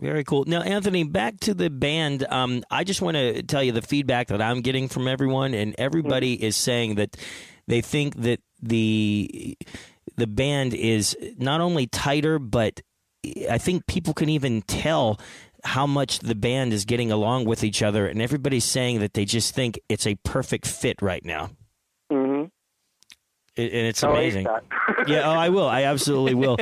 Very 0.00 0.24
cool. 0.24 0.44
Now, 0.46 0.62
Anthony, 0.62 1.04
back 1.04 1.38
to 1.40 1.54
the 1.54 1.70
band. 1.70 2.26
Um, 2.28 2.64
I 2.70 2.82
just 2.82 3.00
want 3.00 3.16
to 3.16 3.42
tell 3.42 3.62
you 3.62 3.70
the 3.70 3.82
feedback 3.82 4.28
that 4.28 4.42
I'm 4.42 4.60
getting 4.60 4.88
from 4.88 5.06
everyone, 5.06 5.54
and 5.54 5.76
everybody 5.78 6.42
is 6.42 6.56
saying 6.56 6.96
that 6.96 7.16
they 7.72 7.80
think 7.80 8.16
that 8.16 8.40
the 8.60 9.56
the 10.16 10.26
band 10.26 10.74
is 10.74 11.16
not 11.38 11.60
only 11.60 11.86
tighter, 11.86 12.38
but 12.38 12.80
I 13.48 13.58
think 13.58 13.86
people 13.86 14.12
can 14.12 14.28
even 14.28 14.62
tell 14.62 15.18
how 15.64 15.86
much 15.86 16.18
the 16.18 16.34
band 16.34 16.72
is 16.72 16.84
getting 16.84 17.10
along 17.10 17.46
with 17.46 17.64
each 17.64 17.82
other, 17.82 18.06
and 18.06 18.20
everybody's 18.20 18.64
saying 18.64 19.00
that 19.00 19.14
they 19.14 19.24
just 19.24 19.54
think 19.54 19.80
it's 19.88 20.06
a 20.06 20.16
perfect 20.16 20.66
fit 20.66 21.00
right 21.00 21.24
now. 21.24 21.50
It, 23.56 23.72
and 23.72 23.86
it's 23.86 24.02
amazing. 24.02 24.46
yeah, 25.06 25.28
oh, 25.28 25.32
I 25.32 25.50
will. 25.50 25.68
I 25.68 25.82
absolutely 25.84 26.34
will. 26.34 26.56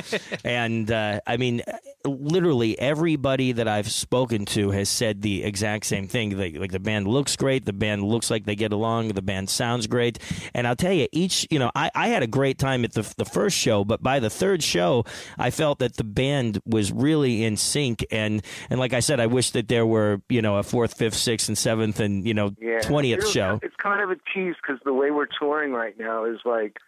and 0.45 0.91
uh, 0.91 1.21
I 1.27 1.37
mean, 1.37 1.63
literally 2.05 2.79
everybody 2.79 3.53
that 3.53 3.69
I've 3.69 3.91
spoken 3.91 4.45
to 4.47 4.71
has 4.71 4.89
said 4.89 5.23
the 5.23 5.45
exact 5.45 5.87
same 5.87 6.09
thing. 6.09 6.37
Like, 6.37 6.57
like 6.57 6.73
the 6.73 6.81
band 6.81 7.07
looks 7.07 7.37
great. 7.37 7.65
The 7.65 7.73
band 7.73 8.03
looks 8.03 8.31
like 8.31 8.45
they 8.45 8.57
get 8.57 8.73
along. 8.73 9.09
The 9.09 9.23
band 9.23 9.51
sounds 9.51 9.87
great. 9.87 10.19
And 10.55 10.67
I'll 10.67 10.77
tell 10.77 10.93
you, 10.93 11.07
each 11.13 11.47
you 11.51 11.59
know, 11.59 11.71
I, 11.77 11.91
I 11.95 12.09
had 12.09 12.23
a 12.23 12.27
great 12.27 12.59
time 12.59 12.85
at 12.85 12.93
the 12.93 13.03
the 13.17 13.25
first 13.25 13.57
show, 13.57 13.85
but 13.85 14.03
by 14.03 14.19
the 14.19 14.31
third 14.31 14.63
show, 14.63 15.05
I 15.39 15.51
felt 15.51 15.79
that 15.79 15.97
the 15.97 16.05
band 16.05 16.61
was 16.67 16.91
really 16.91 17.45
in 17.45 17.57
sync. 17.57 18.05
And 18.11 18.43
and 18.69 18.81
like 18.81 18.95
I 18.95 19.01
said, 19.01 19.21
I 19.21 19.27
wish 19.27 19.51
that 19.51 19.69
there 19.69 19.87
were 19.87 20.23
you 20.29 20.43
know 20.43 20.57
a 20.57 20.65
fourth, 20.65 20.95
fifth, 20.95 21.15
sixth, 21.17 21.49
and 21.49 21.57
seventh, 21.57 22.01
and 22.01 22.27
you 22.27 22.35
know 22.35 22.51
twentieth 22.83 23.19
It's- 23.21 23.33
show. 23.33 23.61
It's 23.63 23.77
kind 23.77 24.01
of 24.03 24.11
a 24.11 24.17
tease 24.35 24.57
because 24.61 24.81
the 24.85 24.93
way 24.93 25.11
we're 25.13 25.27
touring 25.27 25.73
right 25.73 25.97
now 25.99 26.25
is 26.25 26.41
like 26.45 26.80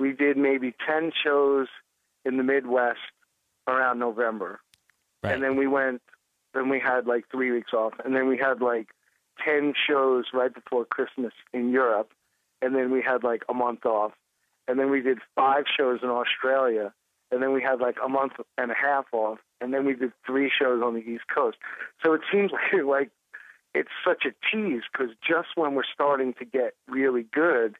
we 0.00 0.12
did 0.12 0.36
maybe 0.36 0.74
10 0.86 1.12
shows 1.22 1.68
in 2.24 2.38
the 2.38 2.42
Midwest 2.42 2.98
around 3.68 3.98
November. 3.98 4.60
And 5.34 5.42
then 5.42 5.56
we 5.56 5.66
went, 5.66 6.00
then 6.54 6.70
we 6.70 6.80
had 6.80 7.06
like 7.06 7.24
three 7.30 7.52
weeks 7.52 7.72
off. 7.74 7.92
And 8.04 8.16
then 8.16 8.26
we 8.26 8.38
had 8.38 8.62
like 8.62 8.88
10 9.44 9.74
shows 9.86 10.24
right 10.32 10.52
before 10.52 10.86
Christmas 10.86 11.32
in 11.52 11.70
Europe. 11.70 12.12
And 12.62 12.74
then 12.74 12.90
we 12.90 13.02
had 13.02 13.22
like 13.22 13.42
a 13.48 13.54
month 13.54 13.84
off. 13.84 14.12
And 14.66 14.78
then 14.78 14.90
we 14.90 15.02
did 15.02 15.18
five 15.36 15.64
shows 15.76 16.00
in 16.02 16.08
Australia. 16.08 16.92
And 17.30 17.42
then 17.42 17.52
we 17.52 17.62
had 17.62 17.80
like 17.80 17.96
a 18.04 18.08
month 18.08 18.32
and 18.56 18.70
a 18.70 18.74
half 18.74 19.04
off. 19.12 19.38
And 19.60 19.74
then 19.74 19.84
we 19.84 19.94
did 19.94 20.12
three 20.26 20.50
shows 20.50 20.82
on 20.82 20.94
the 20.94 21.00
East 21.00 21.24
Coast. 21.32 21.58
So 22.02 22.14
it 22.14 22.22
seems 22.32 22.50
like, 22.72 22.84
like 22.84 23.10
it's 23.74 23.90
such 24.04 24.24
a 24.24 24.32
tease 24.50 24.82
because 24.90 25.14
just 25.26 25.48
when 25.54 25.74
we're 25.74 25.82
starting 25.92 26.32
to 26.34 26.44
get 26.44 26.74
really 26.88 27.26
good, 27.32 27.76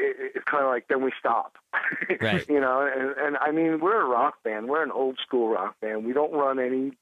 it, 0.00 0.32
it's 0.36 0.44
kind 0.44 0.64
of 0.64 0.70
like 0.70 0.88
then 0.88 1.02
we 1.02 1.12
stop. 1.18 1.56
Right. 2.20 2.46
you 2.48 2.60
know, 2.60 2.88
and, 2.92 3.16
and 3.18 3.36
I 3.40 3.50
mean, 3.52 3.80
we're 3.80 4.00
a 4.00 4.08
rock 4.08 4.42
band. 4.42 4.68
We're 4.68 4.82
an 4.82 4.90
old 4.90 5.18
school 5.24 5.48
rock 5.48 5.76
band. 5.80 6.04
We 6.04 6.12
don't 6.12 6.32
run 6.32 6.58
any 6.58 6.92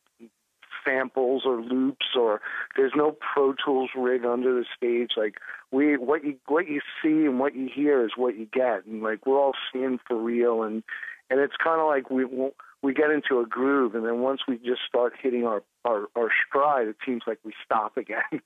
samples 0.84 1.42
or 1.44 1.60
loops 1.60 2.06
or 2.16 2.40
there's 2.76 2.92
no 2.94 3.16
Pro 3.32 3.54
Tools 3.64 3.90
rig 3.96 4.24
under 4.24 4.54
the 4.54 4.64
stage. 4.76 5.12
Like 5.16 5.36
we, 5.70 5.96
what 5.96 6.24
you 6.24 6.36
what 6.46 6.68
you 6.68 6.80
see 7.02 7.26
and 7.26 7.38
what 7.38 7.54
you 7.54 7.68
hear 7.74 8.04
is 8.04 8.12
what 8.16 8.36
you 8.36 8.46
get, 8.52 8.86
and 8.86 9.02
like 9.02 9.26
we're 9.26 9.38
all 9.38 9.54
seeing 9.72 9.98
for 10.06 10.16
real, 10.16 10.62
and 10.62 10.82
and 11.30 11.40
it's 11.40 11.56
kind 11.62 11.80
of 11.80 11.86
like 11.86 12.10
we 12.10 12.24
we 12.82 12.94
get 12.94 13.10
into 13.10 13.40
a 13.40 13.46
groove, 13.46 13.94
and 13.94 14.04
then 14.04 14.20
once 14.20 14.42
we 14.46 14.56
just 14.58 14.82
start 14.86 15.14
hitting 15.20 15.44
our 15.44 15.62
our, 15.84 16.06
our 16.16 16.30
stride, 16.48 16.88
it 16.88 16.96
seems 17.04 17.22
like 17.26 17.38
we 17.44 17.52
stop 17.64 17.96
again. 17.96 18.22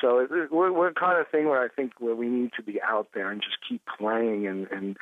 So 0.00 0.18
it, 0.18 0.30
it- 0.30 0.52
we're, 0.52 0.72
we're 0.72 0.92
kind 0.92 1.18
of 1.20 1.28
thing 1.28 1.46
where 1.48 1.62
I 1.62 1.68
think 1.68 1.92
where 1.98 2.14
we 2.14 2.28
need 2.28 2.52
to 2.56 2.62
be 2.62 2.80
out 2.82 3.08
there 3.14 3.30
and 3.30 3.40
just 3.42 3.58
keep 3.68 3.82
playing 3.98 4.46
and 4.46 4.66
and 4.70 4.96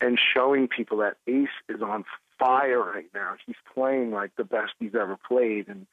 and 0.00 0.18
showing 0.34 0.68
people 0.68 0.98
that 0.98 1.16
Ace 1.26 1.48
is 1.68 1.80
on 1.82 2.04
fire 2.38 2.80
right 2.80 3.08
now. 3.14 3.34
He's 3.46 3.56
playing 3.74 4.10
like 4.10 4.36
the 4.36 4.44
best 4.44 4.72
he's 4.78 4.94
ever 4.94 5.16
played, 5.16 5.68
and 5.68 5.86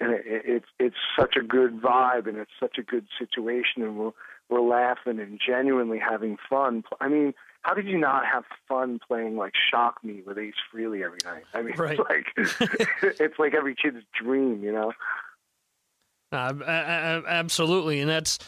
and 0.00 0.12
it, 0.12 0.22
it, 0.26 0.42
it's 0.46 0.66
it's 0.78 0.96
such 1.18 1.36
a 1.36 1.42
good 1.42 1.80
vibe 1.82 2.26
and 2.28 2.38
it's 2.38 2.52
such 2.60 2.78
a 2.78 2.82
good 2.82 3.06
situation, 3.18 3.82
and 3.82 3.96
we're 3.98 4.12
we're 4.48 4.60
laughing 4.60 5.18
and 5.18 5.40
genuinely 5.44 5.98
having 5.98 6.36
fun. 6.48 6.84
I 7.00 7.08
mean, 7.08 7.32
how 7.62 7.74
did 7.74 7.86
you 7.86 7.96
not 7.98 8.26
have 8.26 8.44
fun 8.68 9.00
playing 9.06 9.36
like 9.36 9.54
Shock 9.70 10.04
Me 10.04 10.22
with 10.26 10.36
Ace 10.38 10.54
Frehley 10.72 11.02
every 11.04 11.18
night? 11.24 11.44
I 11.54 11.62
mean, 11.62 11.74
Right. 11.76 11.98
it's 12.36 12.60
like 12.60 12.78
it's 13.20 13.38
like 13.38 13.54
every 13.54 13.74
kid's 13.74 14.04
dream, 14.14 14.62
you 14.62 14.72
know. 14.72 14.92
Uh, 16.32 17.22
absolutely, 17.28 18.00
and 18.00 18.08
that's 18.08 18.38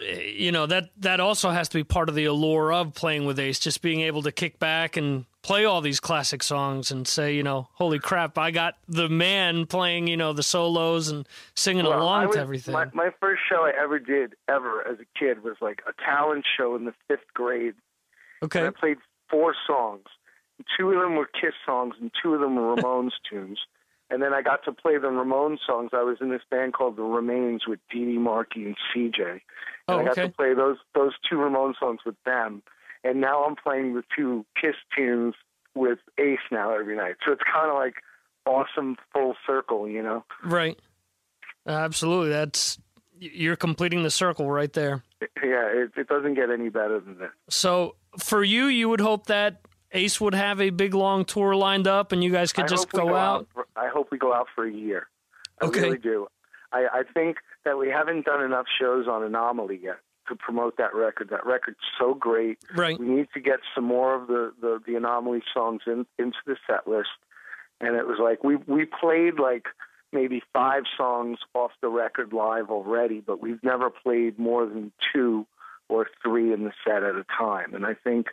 you 0.00 0.52
know 0.52 0.66
that 0.66 0.90
that 0.98 1.20
also 1.20 1.50
has 1.50 1.68
to 1.70 1.78
be 1.78 1.84
part 1.84 2.08
of 2.08 2.14
the 2.14 2.24
allure 2.26 2.72
of 2.72 2.94
playing 2.94 3.24
with 3.24 3.38
Ace, 3.38 3.58
just 3.58 3.82
being 3.82 4.00
able 4.00 4.22
to 4.22 4.32
kick 4.32 4.58
back 4.58 4.96
and 4.96 5.24
play 5.42 5.64
all 5.64 5.80
these 5.80 5.98
classic 6.00 6.42
songs 6.42 6.90
and 6.92 7.06
say, 7.06 7.34
you 7.34 7.42
know, 7.42 7.68
holy 7.72 7.98
crap, 7.98 8.38
I 8.38 8.52
got 8.52 8.76
the 8.86 9.08
man 9.08 9.66
playing, 9.66 10.06
you 10.06 10.16
know, 10.16 10.32
the 10.32 10.42
solos 10.42 11.08
and 11.08 11.26
singing 11.56 11.84
Well, 11.84 12.00
along 12.00 12.28
was- 12.28 12.36
to 12.36 12.42
everything. 12.42 12.72
My, 12.72 12.86
my 12.94 13.10
first 13.20 13.42
show 13.48 13.64
I 13.64 13.72
ever 13.80 13.98
did 13.98 14.34
ever 14.48 14.86
as 14.86 14.98
a 15.00 15.18
kid 15.18 15.42
was 15.42 15.56
like 15.60 15.82
a 15.88 15.92
talent 16.00 16.44
show 16.56 16.76
in 16.76 16.84
the 16.84 16.94
fifth 17.08 17.26
grade. 17.34 17.74
Okay. 18.42 18.60
And 18.60 18.68
I 18.68 18.70
played 18.70 18.98
four 19.28 19.54
songs. 19.66 20.04
Two 20.78 20.90
of 20.90 21.00
them 21.00 21.16
were 21.16 21.26
Kiss 21.26 21.54
songs, 21.66 21.94
and 22.00 22.12
two 22.22 22.34
of 22.34 22.40
them 22.40 22.54
were 22.54 22.76
Ramones 22.76 23.12
tunes. 23.28 23.58
And 24.12 24.22
then 24.22 24.32
I 24.34 24.42
got 24.42 24.62
to 24.66 24.72
play 24.72 24.98
the 24.98 25.08
Ramones 25.08 25.58
songs. 25.66 25.90
I 25.94 26.02
was 26.02 26.18
in 26.20 26.28
this 26.30 26.42
band 26.50 26.74
called 26.74 26.96
the 26.96 27.02
Remainz 27.02 27.60
with 27.66 27.80
Dee 27.90 28.04
Dee 28.04 28.18
Marky 28.18 28.64
and 28.66 28.76
CJ. 28.94 29.30
And 29.30 29.40
Oh, 29.88 29.98
I 29.98 30.04
got 30.04 30.14
to 30.16 30.28
play 30.28 30.52
those 30.54 30.76
those 30.94 31.12
two 31.28 31.36
Ramones 31.36 31.78
songs 31.80 32.00
with 32.06 32.16
them. 32.24 32.62
and 33.02 33.20
now 33.20 33.42
I'm 33.44 33.56
playing 33.56 33.94
the 33.94 34.04
two 34.14 34.44
Kiss 34.60 34.76
tunes 34.94 35.34
with 35.74 35.98
Ace 36.18 36.38
now 36.50 36.72
every 36.74 36.94
night. 36.96 37.14
So 37.26 37.32
it's 37.32 37.42
kind 37.50 37.70
of 37.70 37.74
like 37.76 37.94
awesome 38.46 38.96
full 39.14 39.34
circle, 39.46 39.88
you 39.88 40.02
know. 40.02 40.24
Right. 40.44 40.78
Absolutely. 41.66 42.30
That's 42.30 42.78
you're 43.18 43.56
completing 43.56 44.02
the 44.02 44.10
circle 44.10 44.50
right 44.50 44.72
there. 44.72 45.02
Yeah, 45.42 45.66
it, 45.72 45.92
it 45.96 46.08
doesn't 46.08 46.34
get 46.34 46.50
any 46.50 46.68
better 46.68 46.98
than 47.00 47.18
that. 47.18 47.30
So 47.48 47.94
for 48.18 48.42
you, 48.44 48.66
you 48.66 48.88
would 48.88 49.00
hope 49.00 49.26
that 49.26 49.60
Ace 49.92 50.20
would 50.20 50.34
have 50.34 50.60
a 50.60 50.70
big 50.70 50.94
long 50.94 51.24
tour 51.24 51.54
lined 51.54 51.86
up, 51.86 52.12
and 52.12 52.22
you 52.22 52.30
guys 52.30 52.52
could 52.52 52.64
I 52.64 52.68
just 52.68 52.92
we 52.92 52.98
go, 53.00 53.14
out. 53.14 53.46
for- 53.52 53.66
I 53.76 53.88
hope 53.88 54.10
we 54.10 54.18
go 54.18 54.32
out 54.34 54.46
for 54.54 54.64
a 54.66 54.72
year. 54.72 55.08
I 55.60 55.66
Okay. 55.66 55.82
really 55.82 55.98
do. 55.98 56.28
I, 56.72 56.86
I 56.92 57.02
think 57.14 57.36
that 57.64 57.78
we 57.78 57.88
haven't 57.88 58.24
done 58.24 58.42
enough 58.42 58.66
shows 58.80 59.06
on 59.06 59.22
Anomaly 59.22 59.78
yet 59.82 59.98
to 60.28 60.34
promote 60.36 60.76
that 60.78 60.94
record. 60.94 61.28
That 61.30 61.44
record's 61.44 61.78
so 61.98 62.14
great. 62.14 62.58
Right. 62.74 62.98
We 62.98 63.06
need 63.06 63.28
to 63.34 63.40
get 63.40 63.60
some 63.74 63.84
more 63.84 64.14
of 64.14 64.26
the, 64.28 64.52
the, 64.60 64.80
the 64.86 64.94
Anomaly 64.96 65.42
songs 65.52 65.82
in, 65.86 66.06
into 66.18 66.38
the 66.46 66.56
set 66.66 66.88
list. 66.88 67.10
And 67.80 67.96
it 67.96 68.06
was 68.06 68.18
like 68.22 68.42
we 68.44 68.56
we 68.56 68.84
played 68.86 69.40
like 69.40 69.66
maybe 70.12 70.40
five 70.52 70.84
songs 70.96 71.38
off 71.52 71.72
the 71.82 71.88
record 71.88 72.32
live 72.32 72.70
already, 72.70 73.20
but 73.20 73.42
we've 73.42 73.62
never 73.64 73.90
played 73.90 74.38
more 74.38 74.64
than 74.66 74.92
two 75.12 75.46
or 75.88 76.06
three 76.22 76.52
in 76.52 76.62
the 76.64 76.72
set 76.86 77.02
at 77.02 77.16
a 77.16 77.24
time. 77.36 77.74
And 77.74 77.84
I 77.84 77.94
think 77.94 78.28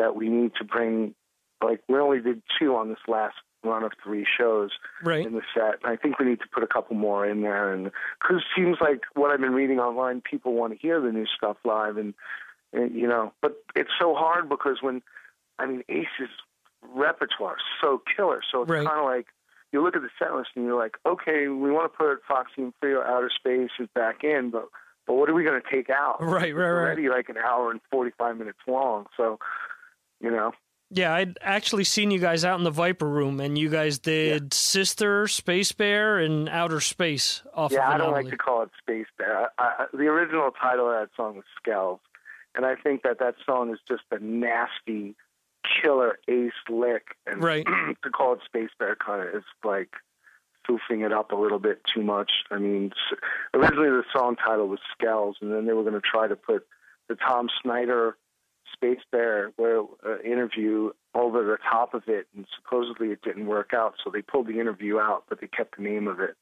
that 0.00 0.16
we 0.16 0.28
need 0.28 0.52
to 0.58 0.64
bring 0.64 1.14
like 1.62 1.80
we 1.88 1.98
only 1.98 2.20
did 2.20 2.42
two 2.58 2.74
on 2.74 2.88
this 2.88 3.04
last 3.06 3.36
run 3.62 3.82
of 3.84 3.92
three 4.02 4.24
shows 4.38 4.70
Right. 5.04 5.26
in 5.26 5.34
the 5.34 5.42
set. 5.54 5.74
And 5.82 5.92
I 5.92 5.96
think 5.96 6.18
we 6.18 6.24
need 6.24 6.40
to 6.40 6.48
put 6.50 6.62
a 6.62 6.66
couple 6.66 6.96
more 6.96 7.26
in 7.26 7.42
there, 7.42 7.70
and 7.72 7.84
because 8.20 8.38
it 8.38 8.44
seems 8.56 8.78
like 8.80 9.00
what 9.14 9.30
I've 9.30 9.40
been 9.40 9.52
reading 9.52 9.78
online, 9.78 10.22
people 10.22 10.54
want 10.54 10.72
to 10.72 10.78
hear 10.78 11.00
the 11.00 11.12
new 11.12 11.26
stuff 11.26 11.58
live, 11.64 11.98
and, 11.98 12.14
and 12.72 12.94
you 12.94 13.06
know, 13.06 13.32
but 13.42 13.62
it's 13.76 13.90
so 14.00 14.14
hard 14.14 14.48
because 14.48 14.78
when 14.80 15.02
I 15.58 15.66
mean 15.66 15.82
Ace's 15.90 16.30
repertoire 16.94 17.56
is 17.56 17.62
so 17.82 18.00
killer, 18.16 18.40
so 18.50 18.62
it's 18.62 18.70
Right. 18.70 18.86
kind 18.86 18.98
of 18.98 19.04
like 19.04 19.26
you 19.72 19.82
look 19.82 19.94
at 19.94 20.02
the 20.02 20.08
set 20.18 20.34
list 20.34 20.50
and 20.56 20.64
you're 20.64 20.78
like, 20.78 20.96
okay, 21.06 21.46
we 21.48 21.70
want 21.70 21.92
to 21.92 21.96
put 21.96 22.22
Foxy 22.26 22.62
and 22.62 22.72
Free 22.80 22.92
or 22.94 23.04
Outer 23.06 23.30
Space 23.34 23.70
is 23.78 23.88
back 23.94 24.24
in, 24.24 24.50
but 24.50 24.66
but 25.06 25.14
what 25.16 25.28
are 25.28 25.34
we 25.34 25.44
going 25.44 25.60
to 25.60 25.70
take 25.70 25.90
out? 25.90 26.16
Right, 26.20 26.32
right, 26.32 26.48
It's 26.48 26.56
right. 26.56 26.64
already 26.70 27.08
like 27.10 27.28
an 27.28 27.36
hour 27.36 27.70
and 27.70 27.80
forty 27.92 28.12
five 28.16 28.38
minutes 28.38 28.60
long, 28.66 29.06
so 29.16 29.38
you 30.20 30.30
know. 30.30 30.52
Yeah, 30.92 31.14
I'd 31.14 31.38
actually 31.40 31.84
seen 31.84 32.10
you 32.10 32.18
guys 32.18 32.44
out 32.44 32.58
in 32.58 32.64
the 32.64 32.70
Viper 32.70 33.08
Room, 33.08 33.38
and 33.38 33.56
you 33.56 33.68
guys 33.68 34.00
did 34.00 34.52
Sister, 34.52 35.28
Space 35.28 35.70
Bear, 35.70 36.18
and 36.18 36.48
Outer 36.48 36.80
Space 36.80 37.42
off 37.54 37.70
yeah, 37.70 37.86
of 37.86 37.94
I 37.94 37.98
don't 37.98 38.12
like 38.12 38.28
to 38.30 38.36
call 38.36 38.62
it 38.62 38.70
Space 38.78 39.06
Bear. 39.16 39.42
I, 39.42 39.46
I, 39.58 39.86
the 39.92 40.08
original 40.08 40.50
title 40.50 40.90
of 40.90 41.00
that 41.00 41.10
song 41.16 41.36
was 41.36 41.44
Skells, 41.64 42.00
and 42.56 42.66
I 42.66 42.74
think 42.74 43.02
that 43.02 43.20
that 43.20 43.36
song 43.46 43.70
is 43.72 43.78
just 43.86 44.02
a 44.10 44.18
nasty, 44.18 45.14
killer 45.80 46.18
ace 46.26 46.52
lick. 46.68 47.14
And 47.24 47.40
Right. 47.44 47.64
to 48.02 48.10
call 48.10 48.32
it 48.32 48.40
Space 48.44 48.70
Bear 48.76 48.96
kind 48.96 49.28
of 49.28 49.32
is 49.32 49.44
like 49.62 49.90
spoofing 50.64 51.02
it 51.02 51.12
up 51.12 51.30
a 51.30 51.36
little 51.36 51.60
bit 51.60 51.82
too 51.94 52.02
much. 52.02 52.32
I 52.50 52.58
mean, 52.58 52.92
originally 53.54 53.90
the 53.90 54.04
song 54.12 54.34
title 54.34 54.66
was 54.66 54.80
Skells, 55.00 55.34
and 55.40 55.52
then 55.52 55.66
they 55.66 55.72
were 55.72 55.84
going 55.84 55.94
to 55.94 56.00
try 56.00 56.26
to 56.26 56.36
put 56.36 56.66
the 57.08 57.14
Tom 57.14 57.48
Snyder 57.62 58.16
Space 58.80 59.04
Bear 59.12 59.52
where, 59.56 59.82
uh, 60.06 60.20
interview 60.24 60.90
over 61.14 61.44
the 61.44 61.58
top 61.70 61.92
of 61.92 62.04
it, 62.06 62.26
and 62.34 62.46
supposedly 62.56 63.08
it 63.08 63.20
didn't 63.22 63.46
work 63.46 63.72
out, 63.74 63.94
so 64.02 64.10
they 64.10 64.22
pulled 64.22 64.46
the 64.46 64.58
interview 64.58 64.98
out, 64.98 65.24
but 65.28 65.40
they 65.40 65.48
kept 65.48 65.76
the 65.76 65.82
name 65.82 66.08
of 66.08 66.20
it 66.20 66.36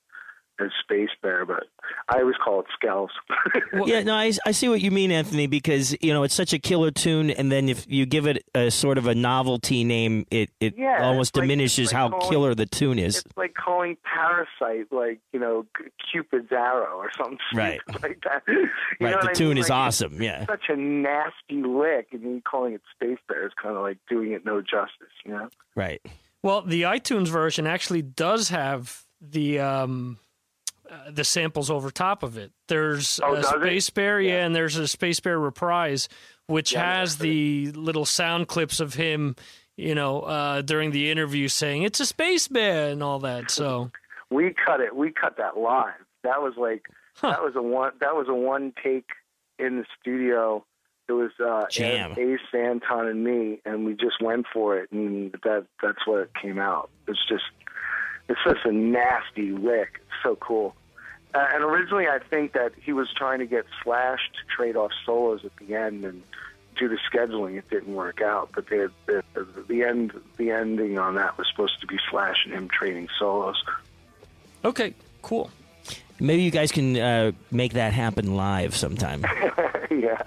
as 0.60 0.70
Space 0.82 1.10
Bear. 1.22 1.44
But 1.46 1.64
I 2.08 2.20
always 2.20 2.36
call 2.42 2.60
it 2.60 2.66
Skells. 2.82 3.08
yeah, 3.86 4.02
no, 4.02 4.14
I, 4.14 4.32
I 4.46 4.50
see 4.52 4.68
what 4.68 4.80
you 4.80 4.90
mean, 4.90 5.10
Anthony, 5.10 5.46
because 5.46 5.96
you 6.00 6.12
know 6.12 6.22
it's 6.22 6.34
such 6.34 6.52
a 6.52 6.58
killer 6.58 6.90
tune, 6.90 7.30
and 7.30 7.50
then 7.50 7.68
if 7.68 7.86
you 7.88 8.06
give 8.06 8.26
it 8.26 8.44
a 8.54 8.70
sort 8.70 8.98
of 8.98 9.06
a 9.06 9.14
novelty 9.14 9.84
name, 9.84 10.26
it 10.30 10.50
it 10.60 10.74
Yeah, 10.76 11.02
almost 11.04 11.30
it's 11.30 11.36
like- 11.38 11.42
diminishes 11.48 11.88
like 11.92 11.96
how 11.96 12.08
calling- 12.10 12.30
killer 12.30 12.54
the 12.54 12.66
tune 12.66 12.98
is. 12.98 13.18
It's 13.18 13.36
like 13.36 13.54
calling 13.54 13.96
Parasite 14.04 14.92
like 14.92 15.20
you 15.32 15.40
know 15.40 15.66
Cupid's 16.12 16.52
arrow 16.52 16.96
or 16.96 17.10
something 17.16 17.38
Right. 17.54 17.80
like 18.02 18.20
that. 18.24 18.42
You 18.48 18.68
Right, 19.00 19.14
what 19.14 19.22
the 19.24 19.30
I 19.30 19.32
tune 19.32 19.48
mean? 19.50 19.58
is 19.58 19.68
Like, 19.70 19.76
awesome, 19.78 20.20
yeah. 20.22 20.40
it's 20.42 20.50
such 20.50 20.68
a 20.68 20.76
nasty 20.76 21.62
lick, 21.62 22.08
and 22.12 22.22
then 22.22 22.42
calling 22.48 22.74
it 22.74 22.82
Space 22.94 23.18
Bear 23.28 23.46
is 23.46 23.52
kind 23.60 23.76
of 23.76 23.82
like 23.82 23.98
doing 24.08 24.32
it 24.32 24.44
no 24.44 24.60
justice. 24.60 25.12
You 25.24 25.32
know. 25.32 25.48
Right. 25.74 26.00
Well, 26.42 26.62
the 26.62 26.82
iTunes 26.82 27.28
version 27.28 27.66
actually 27.66 28.02
does 28.02 28.48
have 28.50 29.04
the 29.20 29.58
um, 29.58 30.18
uh, 30.90 31.10
the 31.10 31.24
samples 31.24 31.70
over 31.70 31.90
top 31.90 32.22
of 32.22 32.36
it. 32.38 32.52
There's 32.68 33.20
Oh, 33.22 33.34
a 33.34 33.36
does 33.42 33.52
it? 33.52 33.60
Space 33.60 33.90
Bear, 33.90 34.20
yeah. 34.20 34.44
and 34.44 34.54
there's 34.54 34.76
a 34.76 34.88
Space 34.88 35.20
Bear 35.20 35.38
reprise, 35.38 36.08
which 36.46 36.72
Yeah, 36.72 37.00
has 37.00 37.18
the 37.18 37.70
little 37.72 38.04
sound 38.06 38.48
clips 38.48 38.80
of 38.80 38.94
him, 38.94 39.36
you 39.76 39.94
know, 39.94 40.20
uh, 40.22 40.62
during 40.62 40.90
the 40.90 41.10
interview 41.10 41.48
saying 41.48 41.82
it's 41.82 42.00
a 42.00 42.06
Space 42.06 42.48
Bear 42.48 42.88
and 42.90 43.02
all 43.02 43.18
that. 43.20 43.50
So 43.50 43.90
We 44.30 44.54
cut 44.66 44.80
it. 44.80 44.94
We 44.96 45.10
cut 45.12 45.36
that 45.38 45.56
live. 45.58 45.94
That 46.24 46.42
was 46.42 46.54
like 46.56 46.82
that 47.22 47.42
was 47.42 47.54
a 47.56 47.62
one. 47.62 47.92
That 48.00 48.14
was 48.14 48.26
a 48.28 48.34
one 48.34 48.72
take 48.82 49.06
in 49.58 49.78
the 49.78 49.84
studio. 50.00 50.64
It 51.08 51.12
was 51.12 51.30
uh, 51.42 51.64
Jam. 51.70 52.14
Ace, 52.18 52.38
Anton, 52.52 53.08
and 53.08 53.24
me, 53.24 53.60
and 53.64 53.86
we 53.86 53.94
just 53.94 54.20
went 54.22 54.46
for 54.52 54.76
it, 54.78 54.92
and 54.92 55.32
that 55.42 55.64
that's 55.82 56.06
what 56.06 56.30
came 56.40 56.58
out. 56.58 56.90
It's 57.06 57.18
just 57.28 57.44
it's 58.28 58.38
just 58.44 58.64
a 58.66 58.72
nasty 58.72 59.50
lick. 59.52 60.00
It's 60.02 60.22
so 60.22 60.36
cool. 60.36 60.74
Uh, 61.34 61.46
and 61.52 61.62
originally, 61.62 62.06
I 62.08 62.18
think 62.18 62.52
that 62.52 62.72
he 62.80 62.92
was 62.92 63.08
trying 63.14 63.40
to 63.40 63.46
get 63.46 63.66
Slash 63.82 64.20
to 64.32 64.56
trade 64.56 64.76
off 64.76 64.92
solos 65.04 65.44
at 65.44 65.54
the 65.56 65.74
end, 65.74 66.04
and 66.04 66.22
due 66.76 66.88
to 66.88 66.96
scheduling, 66.96 67.58
it 67.58 67.68
didn't 67.68 67.94
work 67.94 68.22
out. 68.22 68.50
But 68.54 68.68
the 68.68 68.90
the, 69.06 69.22
the 69.68 69.82
end 69.82 70.12
the 70.36 70.50
ending 70.50 70.98
on 70.98 71.16
that 71.16 71.36
was 71.36 71.46
supposed 71.50 71.80
to 71.80 71.86
be 71.86 71.98
Slash 72.10 72.44
and 72.46 72.54
him 72.54 72.68
trading 72.68 73.08
solos. 73.18 73.62
okay, 74.64 74.94
cool. 75.22 75.50
Maybe 76.20 76.42
you 76.42 76.50
guys 76.50 76.72
can 76.72 76.96
uh, 76.96 77.32
make 77.50 77.74
that 77.74 77.92
happen 77.92 78.34
live 78.36 78.74
sometime. 78.76 79.22
yeah, 79.90 80.20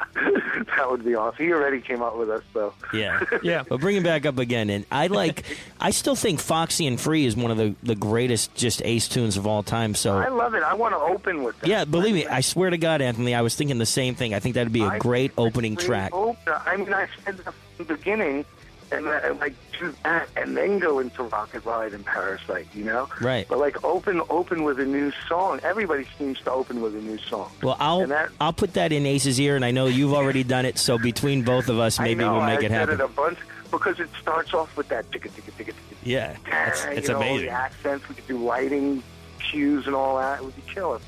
that 0.78 0.88
would 0.90 1.04
be 1.04 1.16
awesome. 1.16 1.46
He 1.46 1.52
already 1.52 1.82
came 1.82 2.02
out 2.02 2.18
with 2.18 2.30
us, 2.30 2.44
though. 2.54 2.74
Yeah. 2.94 3.20
Yeah. 3.44 3.64
But 3.68 3.80
bring 3.82 3.96
it 3.96 4.04
back 4.04 4.26
up 4.26 4.38
again, 4.38 4.70
and 4.70 4.86
I 4.92 5.08
like. 5.08 5.44
I 5.80 5.92
still 5.92 6.16
think 6.16 6.40
Foxy 6.40 6.86
and 6.86 7.00
Free 7.00 7.26
is 7.26 7.36
one 7.36 7.50
of 7.50 7.58
the, 7.58 7.76
the 7.82 7.96
greatest 7.96 8.54
just 8.56 8.82
Ace 8.86 9.08
tunes 9.08 9.36
of 9.38 9.48
all 9.48 9.64
time. 9.64 9.96
So 9.96 10.16
I 10.18 10.28
love 10.28 10.54
it. 10.54 10.62
I 10.64 10.74
want 10.76 10.94
to 10.94 11.00
open 11.00 11.44
with 11.44 11.60
that. 11.62 11.68
yeah, 11.68 11.86
believe 11.86 12.14
me, 12.14 12.28
I 12.28 12.42
swear 12.42 12.70
to 12.70 12.78
God, 12.78 13.02
Anthony, 13.02 13.34
I 13.34 13.42
was 13.42 13.56
thinking 13.56 13.78
the 13.80 13.86
same 13.86 14.14
thing. 14.16 14.34
I 14.34 14.40
think 14.40 14.56
that'd 14.56 14.72
be 14.74 14.82
a 14.84 14.88
I- 14.90 15.00
great 15.00 15.32
opening 15.38 15.76
track. 15.76 16.14
opener. 16.14 16.62
I 16.66 16.78
mean, 16.78 16.94
I 16.94 17.08
said 17.26 17.38
that 17.38 17.54
from 17.78 17.86
the 17.86 17.96
beginning, 17.96 18.46
and 18.92 19.08
uh, 19.08 19.34
like 19.40 19.54
do 19.80 19.94
that, 20.04 20.28
and 20.36 20.56
then 20.56 20.80
go 20.80 21.00
into 21.00 21.24
Rocket 21.24 21.64
Ride 21.66 21.94
and 21.94 22.06
Parasite. 22.06 22.68
You 22.74 22.84
know, 22.84 23.10
Right. 23.22 23.48
But 23.48 23.58
like 23.60 23.84
open, 23.84 24.22
open 24.30 24.64
with 24.64 24.80
a 24.80 24.86
new 24.86 25.12
song. 25.28 25.60
Everybody 25.64 26.06
seems 26.18 26.40
to 26.42 26.52
open 26.52 26.82
with 26.82 26.94
a 26.96 27.00
new 27.02 27.18
song. 27.18 27.52
Well, 27.64 27.78
I'll 27.80 28.02
And 28.02 28.12
that- 28.12 28.30
I'll 28.40 28.54
put 28.54 28.74
that 28.74 28.92
in 28.92 29.06
Ace's 29.06 29.40
ear, 29.40 29.56
and 29.56 29.64
I 29.66 29.72
know 29.72 29.86
you've 29.88 30.14
already 30.14 30.44
done 30.44 30.66
it. 30.66 30.78
So 30.78 30.98
between 30.98 31.44
both 31.44 31.70
of 31.70 31.80
us, 31.80 32.00
maybe 32.00 32.24
know, 32.24 32.34
we'll 32.34 32.42
make 32.46 32.60
I 32.60 32.66
it 32.66 32.70
said 32.70 32.72
happen. 32.72 32.94
it 32.96 33.04
a 33.04 33.08
bunch 33.08 33.40
because 33.72 34.00
it 34.00 34.10
starts 34.22 34.54
off 34.54 34.76
with 34.76 34.90
that 34.90 35.10
ticka 35.12 35.30
ticka 35.30 35.52
ticka 35.52 35.72
ticka. 35.72 35.96
Yeah, 36.04 36.36
it's, 36.68 36.82
ticka, 36.82 36.94
it's 36.98 37.08
you 37.08 37.14
know, 37.14 37.20
amazing. 37.22 37.46
The 37.48 37.52
accents. 37.52 38.10
We 38.10 38.16
could 38.16 38.28
do 38.28 38.38
lighting 38.44 39.02
cues 39.40 39.86
and 39.88 39.96
all 39.96 40.18
that. 40.18 40.40
It 40.40 40.46
would 40.46 40.56
be 40.56 40.62
killer. 40.74 41.00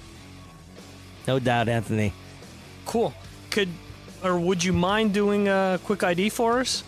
No 1.28 1.40
doubt, 1.40 1.68
Anthony. 1.70 2.14
Cool. 2.86 3.14
Could 3.52 3.70
or 4.24 4.40
would 4.40 4.64
you 4.64 4.72
mind 4.74 5.14
doing 5.14 5.48
a 5.48 5.80
quick 5.84 6.04
ID 6.04 6.30
for 6.30 6.60
us? 6.60 6.84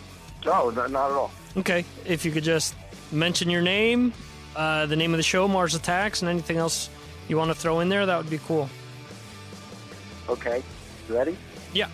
No, 0.46 0.70
not, 0.70 0.90
not 0.90 1.10
at 1.10 1.16
all. 1.16 1.30
Okay, 1.56 1.84
if 2.06 2.24
you 2.24 2.32
could 2.32 2.44
just 2.44 2.74
mention 3.12 3.50
your 3.50 3.60
name, 3.60 4.14
uh, 4.54 4.86
the 4.86 4.96
name 4.96 5.12
of 5.12 5.18
the 5.18 5.22
show, 5.22 5.46
Mars 5.46 5.74
Attacks, 5.74 6.22
and 6.22 6.30
anything 6.30 6.56
else 6.56 6.88
you 7.28 7.36
want 7.36 7.50
to 7.50 7.54
throw 7.54 7.80
in 7.80 7.88
there, 7.88 8.06
that 8.06 8.16
would 8.16 8.30
be 8.30 8.38
cool. 8.38 8.70
Okay, 10.28 10.62
ready? 11.08 11.36
Yeah. 11.74 11.88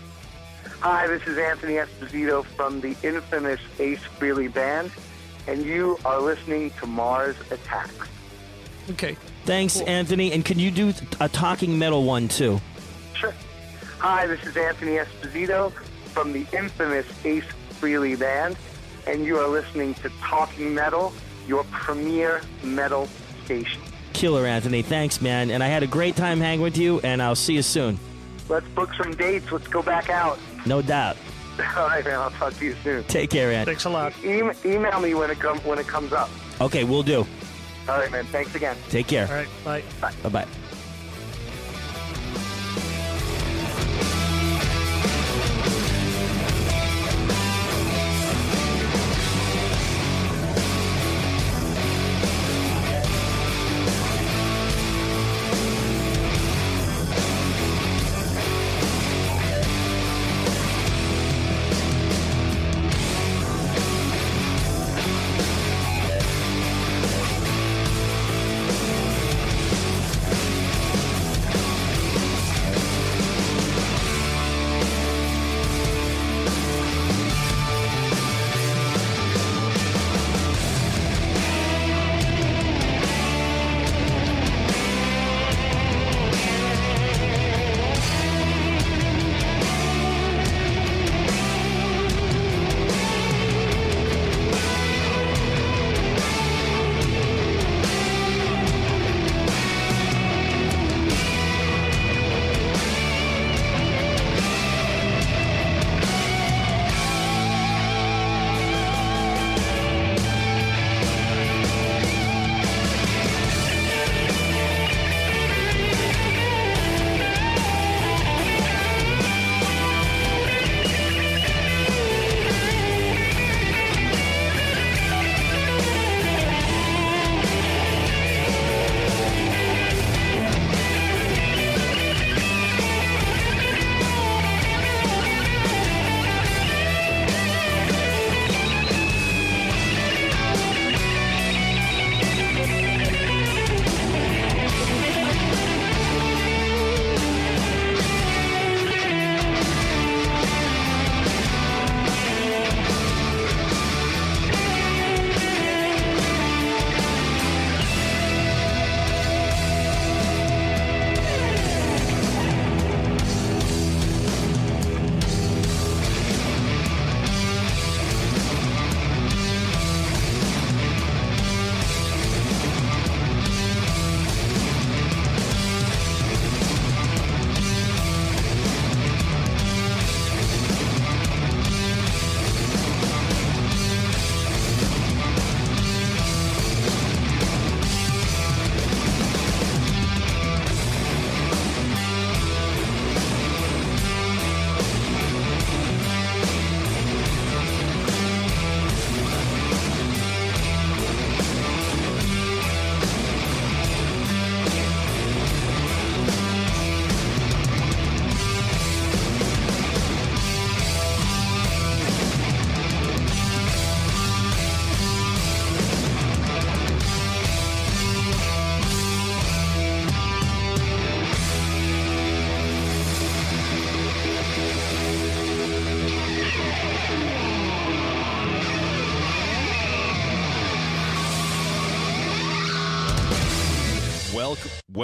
Hi, 0.81 1.07
this 1.07 1.27
is 1.27 1.39
Anthony 1.39 1.75
Esposito 1.75 2.45
from 2.45 2.81
the 2.81 2.97
infamous 3.03 3.61
Ace 3.79 4.01
Frehley 4.19 4.53
Band, 4.53 4.91
and 5.47 5.65
you 5.65 5.99
are 6.05 6.21
listening 6.21 6.71
to 6.79 6.87
Mars 6.87 7.37
Attacks. 7.51 8.09
Okay. 8.91 9.17
Thanks, 9.45 9.81
Anthony. 9.81 10.33
And 10.33 10.45
can 10.45 10.59
you 10.59 10.71
do 10.71 10.93
a 11.21 11.29
talking 11.29 11.79
metal 11.79 12.05
one 12.05 12.29
too? 12.29 12.61
Sure. 13.15 13.35
Hi, 13.99 14.27
this 14.27 14.45
is 14.45 14.57
Anthony 14.57 14.93
Esposito 14.93 15.73
from 16.13 16.33
the 16.33 16.47
infamous 16.53 17.07
Ace 17.25 17.45
Frehley 17.83 18.17
Band, 18.17 18.57
and 19.09 19.25
you 19.25 19.37
are 19.39 19.49
listening 19.49 19.95
to 19.95 20.11
Talking 20.21 20.73
Metal, 20.73 21.13
your 21.49 21.65
premier 21.65 22.41
metal 22.63 23.09
station. 23.45 23.83
Killer, 24.13 24.47
Anthony. 24.47 24.83
Thanks, 24.83 25.21
man. 25.21 25.51
And 25.51 25.65
I 25.65 25.67
had 25.67 25.83
a 25.83 25.87
great 25.89 26.15
time 26.15 26.39
hanging 26.39 26.63
with 26.63 26.79
you, 26.79 27.01
and 27.01 27.21
I'll 27.21 27.35
see 27.35 27.55
you 27.55 27.63
soon. 27.63 27.99
Let's 28.49 28.69
book 28.69 28.91
some 28.95 29.11
dates. 29.17 29.51
Let's 29.51 29.67
go 29.67 29.83
back 29.83 30.11
out. 30.11 30.39
No 30.65 30.81
doubt. 30.81 31.17
All 31.77 31.89
right, 31.89 32.05
man. 32.05 32.21
I'll 32.21 32.31
talk 32.31 32.55
to 32.55 32.65
you 32.65 32.77
soon. 32.85 33.03
Take 33.05 33.31
care, 33.31 33.51
Anthony. 33.51 33.75
Thanks 33.75 33.85
a 33.85 33.91
lot. 33.91 34.13
E- 34.23 34.43
email 34.65 35.01
me 35.01 35.15
when 35.15 35.31
it 35.31 35.41
com- 35.41 35.59
when 35.61 35.79
it 35.79 35.89
comes 35.89 36.13
up. 36.13 36.31
Okay, 36.61 36.85
we'll 36.85 37.03
do. 37.03 37.27
All 37.89 37.99
right, 37.99 38.13
man. 38.13 38.25
Thanks 38.27 38.55
again. 38.55 38.77
Take 38.91 39.09
care. 39.09 39.27
All 39.27 39.35
right. 39.35 39.49
Bye. 39.65 39.83
Bye. 40.01 40.15
Bye 40.23 40.29
bye. 40.29 40.47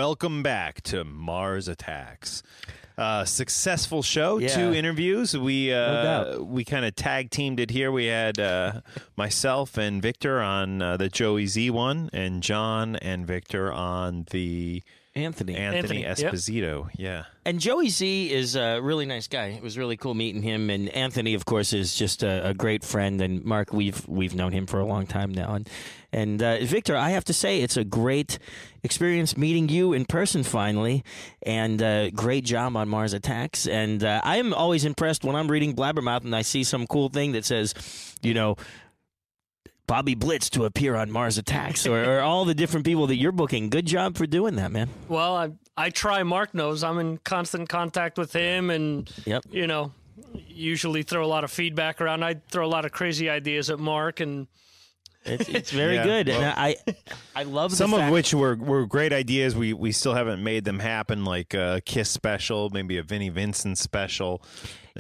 Welcome, 0.03 0.45
back 0.45 0.81
to 0.83 1.03
Mars 1.03 1.67
Attacks. 1.67 2.45
Uh, 2.97 3.25
successful 3.25 4.01
show, 4.05 4.39
Yeah. 4.39 4.55
two 4.55 4.73
interviews. 4.73 5.37
We 5.37 5.73
uh, 5.73 6.03
doubt. 6.05 6.47
we 6.47 6.65
kind 6.65 6.85
of 6.85 6.95
tag 6.95 7.33
teamed 7.33 7.59
it 7.59 7.69
here. 7.71 7.91
We 7.91 8.07
had 8.07 8.39
uh, 8.39 8.83
myself 9.17 9.77
and 9.77 10.01
Victor 10.01 10.41
on 10.41 10.81
uh, 10.81 10.99
the 10.99 11.09
Joey 11.09 11.47
Z 11.49 11.71
one, 11.71 12.11
and 12.13 12.45
John 12.45 12.95
and 12.95 13.27
Victor 13.27 13.73
on 13.73 14.27
the 14.31 14.85
Anthony 15.19 15.57
Anthony, 15.57 16.05
Anthony, 16.05 16.25
yep. 16.25 16.33
Esposito. 16.33 16.89
Yeah. 16.97 17.25
And 17.45 17.61
Joey 17.61 17.89
Z 17.89 18.31
is 18.33 18.57
a 18.57 18.81
really 18.81 19.07
nice 19.07 19.27
guy. 19.27 19.47
It 19.47 19.63
was 19.63 19.79
really 19.79 19.97
cool 19.97 20.15
meeting 20.15 20.43
him. 20.43 20.71
And 20.71 20.89
Anthony, 20.91 21.35
of 21.35 21.45
course, 21.45 21.73
is 21.73 21.95
just 21.95 22.23
a, 22.23 22.49
a 22.49 22.55
great 22.55 22.85
friend. 22.85 23.21
And 23.21 23.45
Mark, 23.45 23.73
we've 23.73 24.07
we've 24.07 24.35
known 24.35 24.53
him 24.53 24.67
for 24.67 24.81
a 24.81 24.85
long 24.85 25.07
time 25.07 25.33
now. 25.33 25.55
And 25.55 25.69
and 26.13 26.43
uh, 26.43 26.59
Victor, 26.65 26.97
I 26.97 27.11
have 27.11 27.25
to 27.25 27.33
say, 27.33 27.61
it's 27.61 27.77
a 27.77 27.85
great 27.85 28.39
experience 28.83 29.37
meeting 29.37 29.69
you 29.69 29.93
in 29.93 30.05
person 30.05 30.43
finally. 30.43 31.05
And 31.43 31.83
uh, 31.83 32.11
great 32.11 32.45
job 32.45 32.77
on 32.77 32.89
Mars 32.89 33.13
Attacks. 33.13 33.67
And 33.67 34.05
uh, 34.05 34.21
I 34.25 34.37
am 34.37 34.53
always 34.55 34.85
impressed 34.85 35.25
when 35.25 35.37
I'm 35.37 35.51
reading 35.51 35.75
Blabbermouth 35.75 36.25
and 36.25 36.35
I 36.35 36.43
see 36.43 36.65
some 36.65 36.87
cool 36.87 37.09
thing 37.09 37.33
that 37.33 37.45
says, 37.45 37.75
you 38.23 38.35
know. 38.35 38.57
Bobby 39.89 40.15
Blitz 40.15 40.49
to 40.51 40.65
appear 40.67 40.95
on 40.95 41.11
Mars 41.11 41.37
Attacks, 41.39 41.85
or, 41.87 42.05
or 42.05 42.21
all 42.21 42.45
the 42.45 42.55
different 42.55 42.87
people 42.87 43.09
that 43.09 43.17
you're 43.17 43.33
booking. 43.33 43.71
Good 43.71 43.87
job 43.87 44.17
for 44.17 44.27
doing 44.27 44.55
that, 44.57 44.71
man. 44.71 44.89
Well, 45.09 45.35
I 45.35 45.51
I 45.77 45.91
try. 45.91 46.23
Mark 46.23 46.55
knows 46.55 46.85
I'm 46.85 46.99
in 47.01 47.19
constant 47.19 47.69
contact 47.69 48.17
with 48.19 48.33
him, 48.33 48.71
and 48.71 49.11
Yep. 49.25 49.47
you 49.51 49.67
know, 49.67 49.93
usually 50.47 51.03
throw 51.03 51.25
a 51.25 51.27
lot 51.27 51.43
of 51.43 51.51
feedback 51.51 52.01
around. 52.01 52.23
I 52.23 52.35
throw 52.51 52.65
a 52.65 52.69
lot 52.69 52.85
of 52.85 52.93
crazy 52.93 53.29
ideas 53.31 53.71
at 53.71 53.79
Mark, 53.81 54.21
and 54.21 54.47
It's, 55.25 55.49
it's 55.49 55.71
very 55.71 55.95
Yeah, 55.97 56.05
good, 56.05 56.29
and 56.29 56.45
I 56.45 56.77
I 57.35 57.43
love 57.45 57.71
the 57.71 57.77
Some 57.77 57.93
of 57.95 58.11
which 58.11 58.33
were, 58.35 58.57
were 58.57 58.87
great 58.87 59.13
ideas. 59.13 59.57
We 59.57 59.73
we 59.73 59.93
still 59.93 60.15
haven't 60.15 60.43
made 60.45 60.65
them 60.65 60.79
happen, 60.79 61.25
like 61.25 61.55
a 61.55 61.81
Kiss 61.85 62.11
special, 62.11 62.71
maybe 62.71 62.99
a 62.99 63.03
Vinnie 63.03 63.29
Vincent 63.31 63.79
special. 63.79 64.43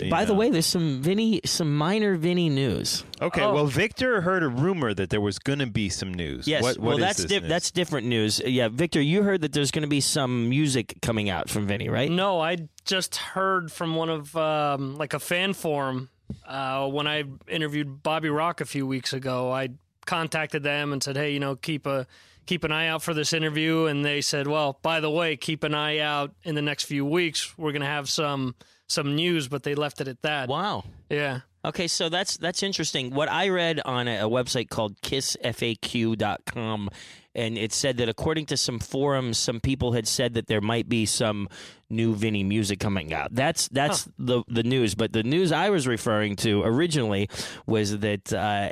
You 0.06 0.10
By 0.10 0.24
the 0.24 0.34
way, 0.34 0.50
there's 0.50 0.66
some 0.66 1.00
Vinny, 1.02 1.40
some 1.44 1.76
minor 1.76 2.16
Vinny 2.16 2.48
news. 2.48 3.04
Okay, 3.20 3.42
Oh. 3.42 3.52
well, 3.54 3.66
Victor 3.66 4.20
heard 4.20 4.42
a 4.42 4.48
rumor 4.48 4.94
that 4.94 5.10
there 5.10 5.20
was 5.20 5.38
going 5.38 5.58
to 5.58 5.66
be 5.66 5.88
some 5.88 6.12
news. 6.14 6.46
Yes, 6.46 6.62
What- 6.62 6.78
what 6.78 6.86
well, 6.86 6.96
is 6.98 7.02
that's 7.02 7.16
this 7.18 7.26
di- 7.26 7.40
news? 7.40 7.48
that's 7.48 7.70
different 7.70 8.06
news. 8.06 8.40
Yeah, 8.44 8.68
Victor, 8.68 9.00
you 9.00 9.22
heard 9.22 9.40
that 9.40 9.52
there's 9.52 9.70
going 9.70 9.82
to 9.82 9.88
be 9.88 10.00
some 10.00 10.48
music 10.48 10.94
coming 11.02 11.28
out 11.30 11.48
from 11.50 11.66
Vinny, 11.66 11.88
right? 11.88 12.10
no, 12.10 12.40
I 12.40 12.56
just 12.84 13.16
heard 13.16 13.70
from 13.72 13.94
one 13.96 14.08
of 14.08 14.34
um, 14.36 14.96
like 14.96 15.14
a 15.14 15.18
fan 15.20 15.52
forum 15.52 16.08
uh, 16.46 16.86
when 16.88 17.06
I 17.06 17.24
interviewed 17.48 18.02
Bobby 18.02 18.28
Rock 18.30 18.60
a 18.60 18.64
few 18.66 18.86
weeks 18.86 19.12
ago. 19.12 19.50
I 19.52 19.70
contacted 20.06 20.62
them 20.62 20.92
and 20.92 21.02
said, 21.02 21.16
"Hey, 21.16 21.32
you 21.32 21.40
know, 21.40 21.56
keep 21.56 21.86
a 21.86 22.06
keep 22.46 22.64
an 22.64 22.72
eye 22.72 22.86
out 22.88 23.02
for 23.02 23.12
this 23.14 23.32
interview." 23.34 23.84
And 23.86 24.04
they 24.04 24.20
said, 24.22 24.46
"Well, 24.46 24.78
by 24.82 25.00
the 25.00 25.10
way, 25.10 25.36
keep 25.36 25.64
an 25.64 25.74
eye 25.74 25.98
out 25.98 26.32
in 26.44 26.54
the 26.54 26.62
next 26.62 26.84
few 26.84 27.04
weeks. 27.04 27.56
We're 27.58 27.72
going 27.72 27.82
to 27.82 27.86
have 27.88 28.08
some 28.08 28.54
some 28.88 29.14
news." 29.14 29.48
But 29.48 29.62
they 29.62 29.74
left 29.74 30.00
it 30.00 30.08
at 30.08 30.22
that. 30.22 30.48
Wow. 30.48 30.84
Yeah. 31.10 31.40
Okay, 31.64 31.88
so 31.88 32.08
that's 32.08 32.36
that's 32.36 32.62
interesting. 32.62 33.14
What 33.14 33.30
I 33.30 33.48
read 33.48 33.80
on 33.84 34.06
a, 34.08 34.18
a 34.26 34.28
website 34.28 34.68
called 34.70 35.00
kissfaq.com 35.02 36.90
and 37.34 37.58
it 37.58 37.72
said 37.72 37.98
that 37.98 38.08
according 38.08 38.46
to 38.46 38.56
some 38.56 38.78
forums 38.78 39.38
some 39.38 39.60
people 39.60 39.92
had 39.92 40.06
said 40.06 40.34
that 40.34 40.46
there 40.46 40.60
might 40.60 40.88
be 40.88 41.04
some 41.06 41.48
new 41.90 42.14
Vinny 42.14 42.42
music 42.44 42.80
coming 42.80 43.12
out. 43.12 43.34
That's 43.34 43.68
that's 43.68 44.08
the 44.18 44.42
the 44.48 44.62
news, 44.62 44.94
but 44.94 45.12
the 45.12 45.22
news 45.22 45.52
I 45.52 45.70
was 45.70 45.86
referring 45.86 46.36
to 46.36 46.62
originally 46.62 47.28
was 47.66 47.98
that 47.98 48.32
uh 48.32 48.70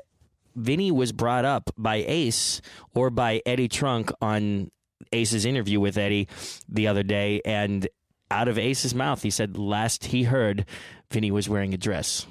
Vinny 0.54 0.90
was 0.90 1.12
brought 1.12 1.44
up 1.44 1.70
by 1.76 1.96
Ace 1.96 2.62
or 2.94 3.10
by 3.10 3.42
Eddie 3.44 3.68
Trunk 3.68 4.10
on 4.22 4.70
Ace's 5.12 5.44
interview 5.44 5.80
with 5.80 5.98
Eddie 5.98 6.28
the 6.68 6.86
other 6.86 7.02
day 7.02 7.42
and 7.44 7.86
out 8.30 8.48
of 8.48 8.58
Ace's 8.58 8.94
mouth 8.94 9.22
he 9.22 9.30
said 9.30 9.56
last 9.56 10.06
he 10.06 10.24
heard 10.24 10.64
Vinny 11.10 11.30
was 11.30 11.48
wearing 11.48 11.72
a 11.74 11.76
dress. 11.76 12.26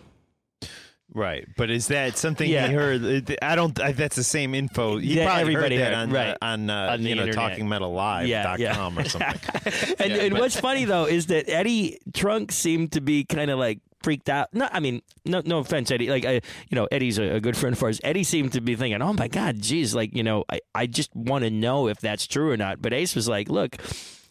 right. 1.13 1.47
But 1.57 1.69
is 1.69 1.87
that 1.87 2.17
something 2.17 2.49
Yeah. 2.49 2.67
he 2.67 2.73
heard? 2.73 3.37
I 3.41 3.55
don't. 3.55 3.79
I, 3.79 3.91
that's 3.93 4.15
the 4.15 4.23
same 4.23 4.53
info. 4.53 4.97
You 4.97 5.15
Yeah, 5.15 5.25
probably 5.25 5.41
everybody 5.41 5.75
heard 5.77 5.85
that 5.93 5.97
heard, 5.97 6.07
on 6.09 6.11
right. 6.11 6.37
on, 6.41 6.69
uh, 6.69 6.89
On 6.93 7.01
you 7.03 7.15
know 7.15 7.21
internet. 7.23 7.49
Talking 7.49 7.69
Metal 7.69 7.93
Live 7.93 8.27
Yeah, 8.27 8.43
dot 8.43 8.59
yeah. 8.59 8.75
com 8.75 8.99
or 8.99 9.05
something. 9.07 9.39
and 9.99 10.11
and 10.13 10.33
what's 10.37 10.59
funny 10.59 10.85
though 10.85 11.05
is 11.05 11.27
that 11.27 11.49
Eddie 11.49 11.99
Trunk 12.13 12.51
seemed 12.51 12.91
to 12.93 13.01
be 13.01 13.23
kind 13.23 13.49
of 13.49 13.59
like 13.59 13.79
freaked 14.03 14.29
out. 14.29 14.53
No, 14.53 14.67
I 14.71 14.79
mean, 14.81 15.01
no, 15.25 15.41
no 15.45 15.59
offense, 15.59 15.89
Eddie. 15.89 16.09
Like, 16.11 16.25
I, 16.25 16.33
you 16.33 16.75
know, 16.75 16.87
Eddie's 16.91 17.17
a, 17.17 17.23
a 17.35 17.39
good 17.39 17.57
friend 17.57 17.75
of 17.75 17.81
ours. 17.81 17.99
Eddie 18.03 18.23
seemed 18.23 18.51
to 18.53 18.61
be 18.61 18.75
thinking, 18.75 19.01
"Oh 19.01 19.13
my 19.13 19.27
God, 19.27 19.59
geez, 19.61 19.95
like, 19.95 20.15
you 20.15 20.21
know, 20.23 20.43
I, 20.51 20.59
I 20.75 20.85
just 20.85 21.15
want 21.15 21.43
to 21.43 21.49
know 21.49 21.87
if 21.87 21.99
that's 22.01 22.27
true 22.27 22.51
or 22.51 22.57
not." 22.57 22.81
But 22.81 22.93
Ace 22.93 23.15
was 23.15 23.27
like, 23.27 23.49
"Look, 23.49 23.77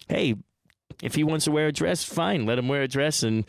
hey, 0.07 0.35
if 1.01 1.15
he 1.15 1.23
wants 1.23 1.45
to 1.45 1.51
wear 1.51 1.67
a 1.67 1.71
dress, 1.71 2.03
fine, 2.03 2.45
let 2.45 2.57
him 2.57 2.67
wear 2.67 2.83
a 2.83 2.87
dress." 2.87 3.23
And 3.23 3.45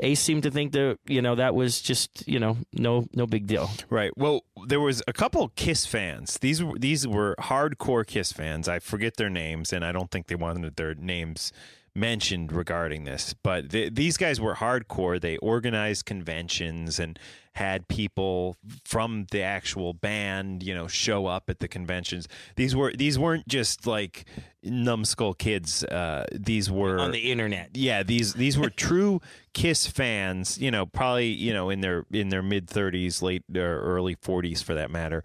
Ace 0.00 0.20
seemed 0.20 0.42
to 0.42 0.50
think 0.50 0.72
that, 0.72 0.98
you 1.06 1.22
know, 1.22 1.34
that 1.36 1.54
was 1.54 1.80
just, 1.80 2.26
you 2.28 2.38
know, 2.38 2.58
no, 2.72 3.06
no 3.14 3.26
big 3.26 3.46
deal. 3.46 3.70
Right. 3.88 4.16
Well, 4.16 4.42
there 4.66 4.80
was 4.80 5.02
a 5.08 5.12
couple 5.12 5.48
Kiss 5.56 5.86
fans. 5.86 6.38
These 6.38 6.62
were 6.62 6.78
these 6.78 7.06
were 7.06 7.34
hardcore 7.38 8.06
Kiss 8.06 8.32
fans. 8.32 8.68
I 8.68 8.78
forget 8.78 9.16
their 9.16 9.30
names, 9.30 9.72
and 9.72 9.84
I 9.84 9.92
don't 9.92 10.10
think 10.10 10.26
they 10.26 10.34
wanted 10.34 10.76
their 10.76 10.94
names 10.94 11.52
mentioned 11.96 12.52
regarding 12.52 13.04
this. 13.04 13.34
But 13.42 13.70
th- 13.70 13.94
these 13.94 14.16
guys 14.16 14.40
were 14.40 14.54
hardcore. 14.54 15.20
They 15.20 15.36
organized 15.38 16.04
conventions 16.06 16.98
and 17.00 17.18
had 17.54 17.88
people 17.88 18.54
from 18.84 19.26
the 19.30 19.40
actual 19.40 19.94
band, 19.94 20.62
you 20.62 20.74
know, 20.74 20.86
show 20.86 21.24
up 21.24 21.48
at 21.48 21.58
the 21.58 21.66
conventions. 21.66 22.28
These 22.56 22.76
were 22.76 22.92
these 22.92 23.18
weren't 23.18 23.48
just 23.48 23.86
like 23.86 24.26
numbskull 24.62 25.32
kids. 25.32 25.82
Uh, 25.82 26.26
these 26.32 26.70
were 26.70 26.98
On 26.98 27.12
the 27.12 27.32
internet. 27.32 27.70
yeah, 27.74 28.02
these 28.02 28.34
these 28.34 28.58
were 28.58 28.68
true 28.70 29.20
Kiss 29.54 29.86
fans. 29.86 30.58
You 30.58 30.70
know, 30.70 30.84
probably 30.84 31.28
you 31.28 31.54
know 31.54 31.70
in 31.70 31.80
their 31.80 32.04
in 32.12 32.28
their 32.28 32.42
mid 32.42 32.68
thirties, 32.68 33.22
late 33.22 33.42
or 33.54 33.80
early 33.80 34.16
forties, 34.20 34.60
for 34.60 34.74
that 34.74 34.90
matter. 34.90 35.24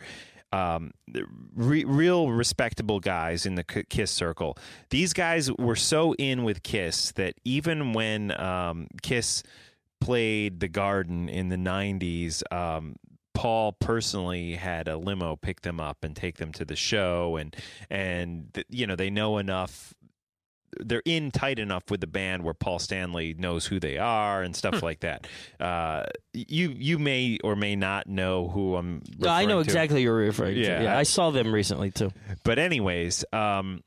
Um, 0.53 0.91
re- 1.55 1.85
real 1.85 2.29
respectable 2.29 2.99
guys 2.99 3.45
in 3.45 3.55
the 3.55 3.63
K- 3.63 3.85
Kiss 3.89 4.11
circle. 4.11 4.57
These 4.89 5.13
guys 5.13 5.51
were 5.53 5.77
so 5.77 6.13
in 6.15 6.43
with 6.43 6.61
Kiss 6.63 7.11
that 7.13 7.35
even 7.45 7.93
when 7.93 8.37
um, 8.39 8.87
Kiss 9.01 9.43
played 10.01 10.59
the 10.59 10.67
Garden 10.67 11.29
in 11.29 11.49
the 11.49 11.55
'90s, 11.55 12.43
um, 12.51 12.95
Paul 13.33 13.73
personally 13.73 14.55
had 14.55 14.87
a 14.87 14.97
limo 14.97 15.35
pick 15.35 15.61
them 15.61 15.79
up 15.79 16.03
and 16.03 16.15
take 16.15 16.37
them 16.37 16.51
to 16.53 16.65
the 16.65 16.75
show, 16.75 17.37
and 17.37 17.55
and 17.89 18.63
you 18.69 18.85
know 18.85 18.95
they 18.95 19.09
know 19.09 19.37
enough 19.37 19.93
they're 20.79 21.01
in 21.05 21.31
tight 21.31 21.59
enough 21.59 21.83
with 21.91 22.01
the 22.01 22.07
band 22.07 22.43
where 22.43 22.53
Paul 22.53 22.79
Stanley 22.79 23.33
knows 23.37 23.65
who 23.65 23.79
they 23.79 23.97
are 23.97 24.41
and 24.41 24.55
stuff 24.55 24.81
like 24.81 25.01
that. 25.01 25.27
Uh, 25.59 26.03
you 26.33 26.73
you 26.77 26.97
may 26.97 27.37
or 27.43 27.55
may 27.55 27.75
not 27.75 28.07
know 28.07 28.47
who 28.49 28.75
I'm. 28.75 29.01
No, 29.19 29.29
I 29.29 29.45
know 29.45 29.55
to. 29.57 29.63
exactly 29.63 29.97
who 30.01 30.03
you're 30.05 30.15
referring 30.15 30.57
Yeah, 30.57 30.77
to. 30.79 30.83
Yeah, 30.85 30.95
I- 30.95 30.99
I 30.99 31.03
saw 31.03 31.29
them 31.31 31.53
recently 31.53 31.91
too. 31.91 32.11
But 32.43 32.57
anyways, 32.59 33.25
um, 33.33 33.83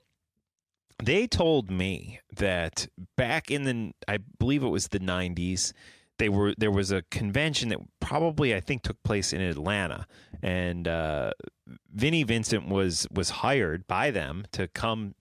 they 1.03 1.27
told 1.27 1.71
me 1.71 2.21
that 2.37 2.87
back 3.17 3.51
in 3.51 3.65
the 3.65 3.93
I 4.07 4.19
believe 4.39 4.63
it 4.63 4.69
was 4.69 4.89
the 4.89 5.01
'90s. 5.01 5.73
They 6.19 6.29
were 6.29 6.55
there 6.57 6.71
was 6.71 6.93
a 6.93 7.03
convention 7.11 7.71
that 7.71 7.79
probably 8.01 8.55
I 8.55 8.61
think 8.61 8.83
took 8.83 9.03
place 9.03 9.33
in 9.33 9.41
Atlanta, 9.41 10.07
and 10.43 10.87
uh, 10.87 11.33
Vinnie 11.93 12.23
Vincent 12.23 12.69
was 12.69 13.09
was 13.11 13.31
hired 13.31 13.87
by 13.89 14.13
them 14.13 14.45
to 14.53 14.69
come 14.69 15.15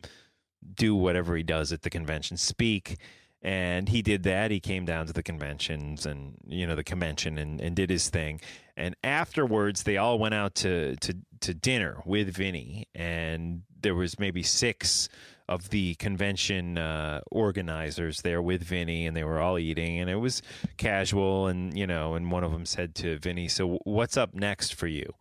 do 0.76 0.96
whatever 0.96 1.36
he 1.36 1.44
does 1.44 1.72
at 1.72 1.82
the 1.82 1.90
convention, 1.90 2.38
speak. 2.38 2.98
And 3.42 3.90
he 3.90 4.02
did 4.02 4.24
that. 4.24 4.52
He 4.52 4.62
came 4.62 4.86
down 4.86 5.06
to 5.08 5.14
the 5.14 5.22
conventions 5.22 6.06
and 6.06 6.38
you 6.48 6.66
know 6.66 6.76
the 6.76 6.84
convention 6.84 7.38
and, 7.38 7.60
and 7.60 7.76
did 7.76 7.90
his 7.90 8.10
thing. 8.10 8.40
And 8.78 8.96
afterwards, 9.04 9.84
they 9.84 9.98
all 9.98 10.18
went 10.18 10.34
out 10.34 10.56
to 10.56 10.96
to 10.96 11.18
to 11.42 11.54
dinner 11.54 12.02
with 12.06 12.34
Vinny, 12.34 12.88
and 12.96 13.64
there 13.82 13.96
was 13.96 14.18
maybe 14.18 14.44
six 14.44 15.10
of 15.50 15.70
the 15.70 15.96
convention 15.96 16.78
uh, 16.78 17.22
organizers 17.30 18.22
there 18.22 18.42
with 18.42 18.64
Vinny, 18.64 19.06
and 19.06 19.16
they 19.16 19.24
were 19.24 19.40
all 19.40 19.60
eating, 19.60 20.00
and 20.00 20.10
it 20.10 20.16
was 20.16 20.42
casual. 20.78 21.48
And 21.48 21.78
you 21.78 21.86
know, 21.86 22.16
and 22.16 22.32
one 22.32 22.44
of 22.44 22.52
them 22.52 22.66
said 22.66 22.96
to 22.96 23.20
Vinny, 23.20 23.48
"So 23.48 23.80
what's 23.84 24.18
up 24.18 24.34
next 24.34 24.74
for 24.74 24.88
you?" 24.88 25.14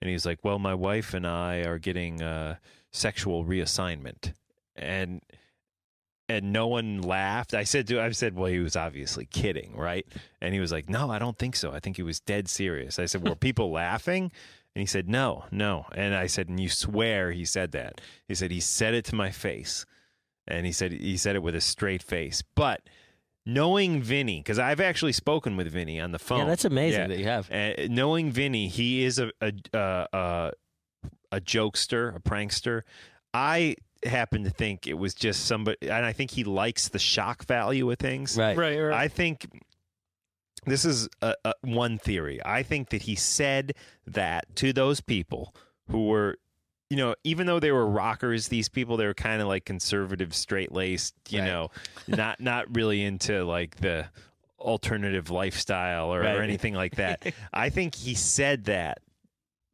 And 0.00 0.10
he's 0.10 0.26
like, 0.26 0.44
"Well, 0.44 0.58
my 0.58 0.74
wife 0.74 1.14
and 1.14 1.26
I 1.26 1.58
are 1.58 1.78
getting 1.78 2.20
uh, 2.20 2.56
sexual 2.90 3.44
reassignment." 3.44 4.32
And 4.80 5.22
and 6.28 6.52
no 6.52 6.68
one 6.68 7.02
laughed. 7.02 7.54
I 7.54 7.64
said 7.64 7.86
to 7.88 8.00
I 8.00 8.10
said, 8.12 8.36
"Well, 8.36 8.50
he 8.50 8.60
was 8.60 8.76
obviously 8.76 9.26
kidding, 9.26 9.76
right?" 9.76 10.06
And 10.40 10.54
he 10.54 10.60
was 10.60 10.72
like, 10.72 10.88
"No, 10.88 11.10
I 11.10 11.18
don't 11.18 11.38
think 11.38 11.56
so. 11.56 11.72
I 11.72 11.80
think 11.80 11.96
he 11.96 12.02
was 12.02 12.20
dead 12.20 12.48
serious." 12.48 12.98
I 12.98 13.06
said, 13.06 13.26
"Were 13.26 13.34
people 13.34 13.70
laughing?" 13.72 14.30
And 14.74 14.80
he 14.80 14.86
said, 14.86 15.08
"No, 15.08 15.44
no." 15.50 15.86
And 15.94 16.14
I 16.14 16.26
said, 16.28 16.48
"And 16.48 16.60
you 16.60 16.68
swear 16.68 17.32
he 17.32 17.44
said 17.44 17.72
that?" 17.72 18.00
He 18.28 18.34
said, 18.34 18.50
"He 18.50 18.60
said 18.60 18.94
it 18.94 19.04
to 19.06 19.14
my 19.14 19.30
face." 19.30 19.84
And 20.46 20.66
he 20.66 20.72
said 20.72 20.92
he 20.92 21.16
said 21.16 21.36
it 21.36 21.42
with 21.42 21.54
a 21.56 21.60
straight 21.60 22.02
face. 22.02 22.42
But 22.54 22.82
knowing 23.44 24.00
Vinny, 24.00 24.38
because 24.38 24.58
I've 24.58 24.80
actually 24.80 25.12
spoken 25.12 25.56
with 25.56 25.66
Vinny 25.68 26.00
on 26.00 26.12
the 26.12 26.18
phone. 26.18 26.40
Yeah, 26.40 26.44
that's 26.46 26.64
amazing 26.64 27.08
that 27.08 27.18
you 27.18 27.24
have. 27.24 27.50
Uh, 27.50 27.72
knowing 27.88 28.30
Vinny, 28.30 28.68
he 28.68 29.04
is 29.04 29.18
a 29.18 29.30
a, 29.40 29.52
a, 29.72 30.06
a 30.12 30.52
a 31.32 31.40
jokester, 31.40 32.14
a 32.14 32.20
prankster. 32.20 32.82
I 33.34 33.76
happen 34.04 34.44
to 34.44 34.50
think 34.50 34.86
it 34.86 34.94
was 34.94 35.14
just 35.14 35.46
somebody, 35.46 35.76
and 35.82 36.04
I 36.06 36.12
think 36.12 36.30
he 36.30 36.44
likes 36.44 36.88
the 36.88 36.98
shock 36.98 37.44
value 37.44 37.90
of 37.90 37.98
things. 37.98 38.36
Right. 38.36 38.56
Right, 38.56 38.78
right. 38.78 38.94
I 38.94 39.08
think 39.08 39.46
this 40.66 40.84
is 40.84 41.08
a, 41.22 41.34
a, 41.44 41.54
one 41.62 41.98
theory. 41.98 42.40
I 42.44 42.62
think 42.62 42.90
that 42.90 43.02
he 43.02 43.14
said 43.14 43.72
that 44.06 44.54
to 44.56 44.72
those 44.72 45.00
people 45.00 45.54
who 45.90 46.06
were, 46.06 46.38
you 46.90 46.96
know, 46.96 47.14
even 47.24 47.46
though 47.46 47.60
they 47.60 47.72
were 47.72 47.86
rockers, 47.86 48.48
these 48.48 48.68
people 48.68 48.96
they 48.96 49.06
were 49.06 49.14
kind 49.14 49.40
of 49.40 49.48
like 49.48 49.64
conservative, 49.64 50.34
straight 50.34 50.72
laced, 50.72 51.14
you 51.28 51.40
Right. 51.40 51.46
know, 51.46 51.70
not 52.08 52.40
not 52.40 52.74
really 52.74 53.02
into 53.02 53.44
like 53.44 53.76
the 53.76 54.06
alternative 54.58 55.30
lifestyle 55.30 56.12
or, 56.14 56.20
Right. 56.20 56.36
or 56.36 56.42
anything 56.42 56.74
like 56.74 56.96
that. 56.96 57.32
I 57.52 57.70
think 57.70 57.94
he 57.94 58.14
said 58.14 58.64
that 58.64 58.98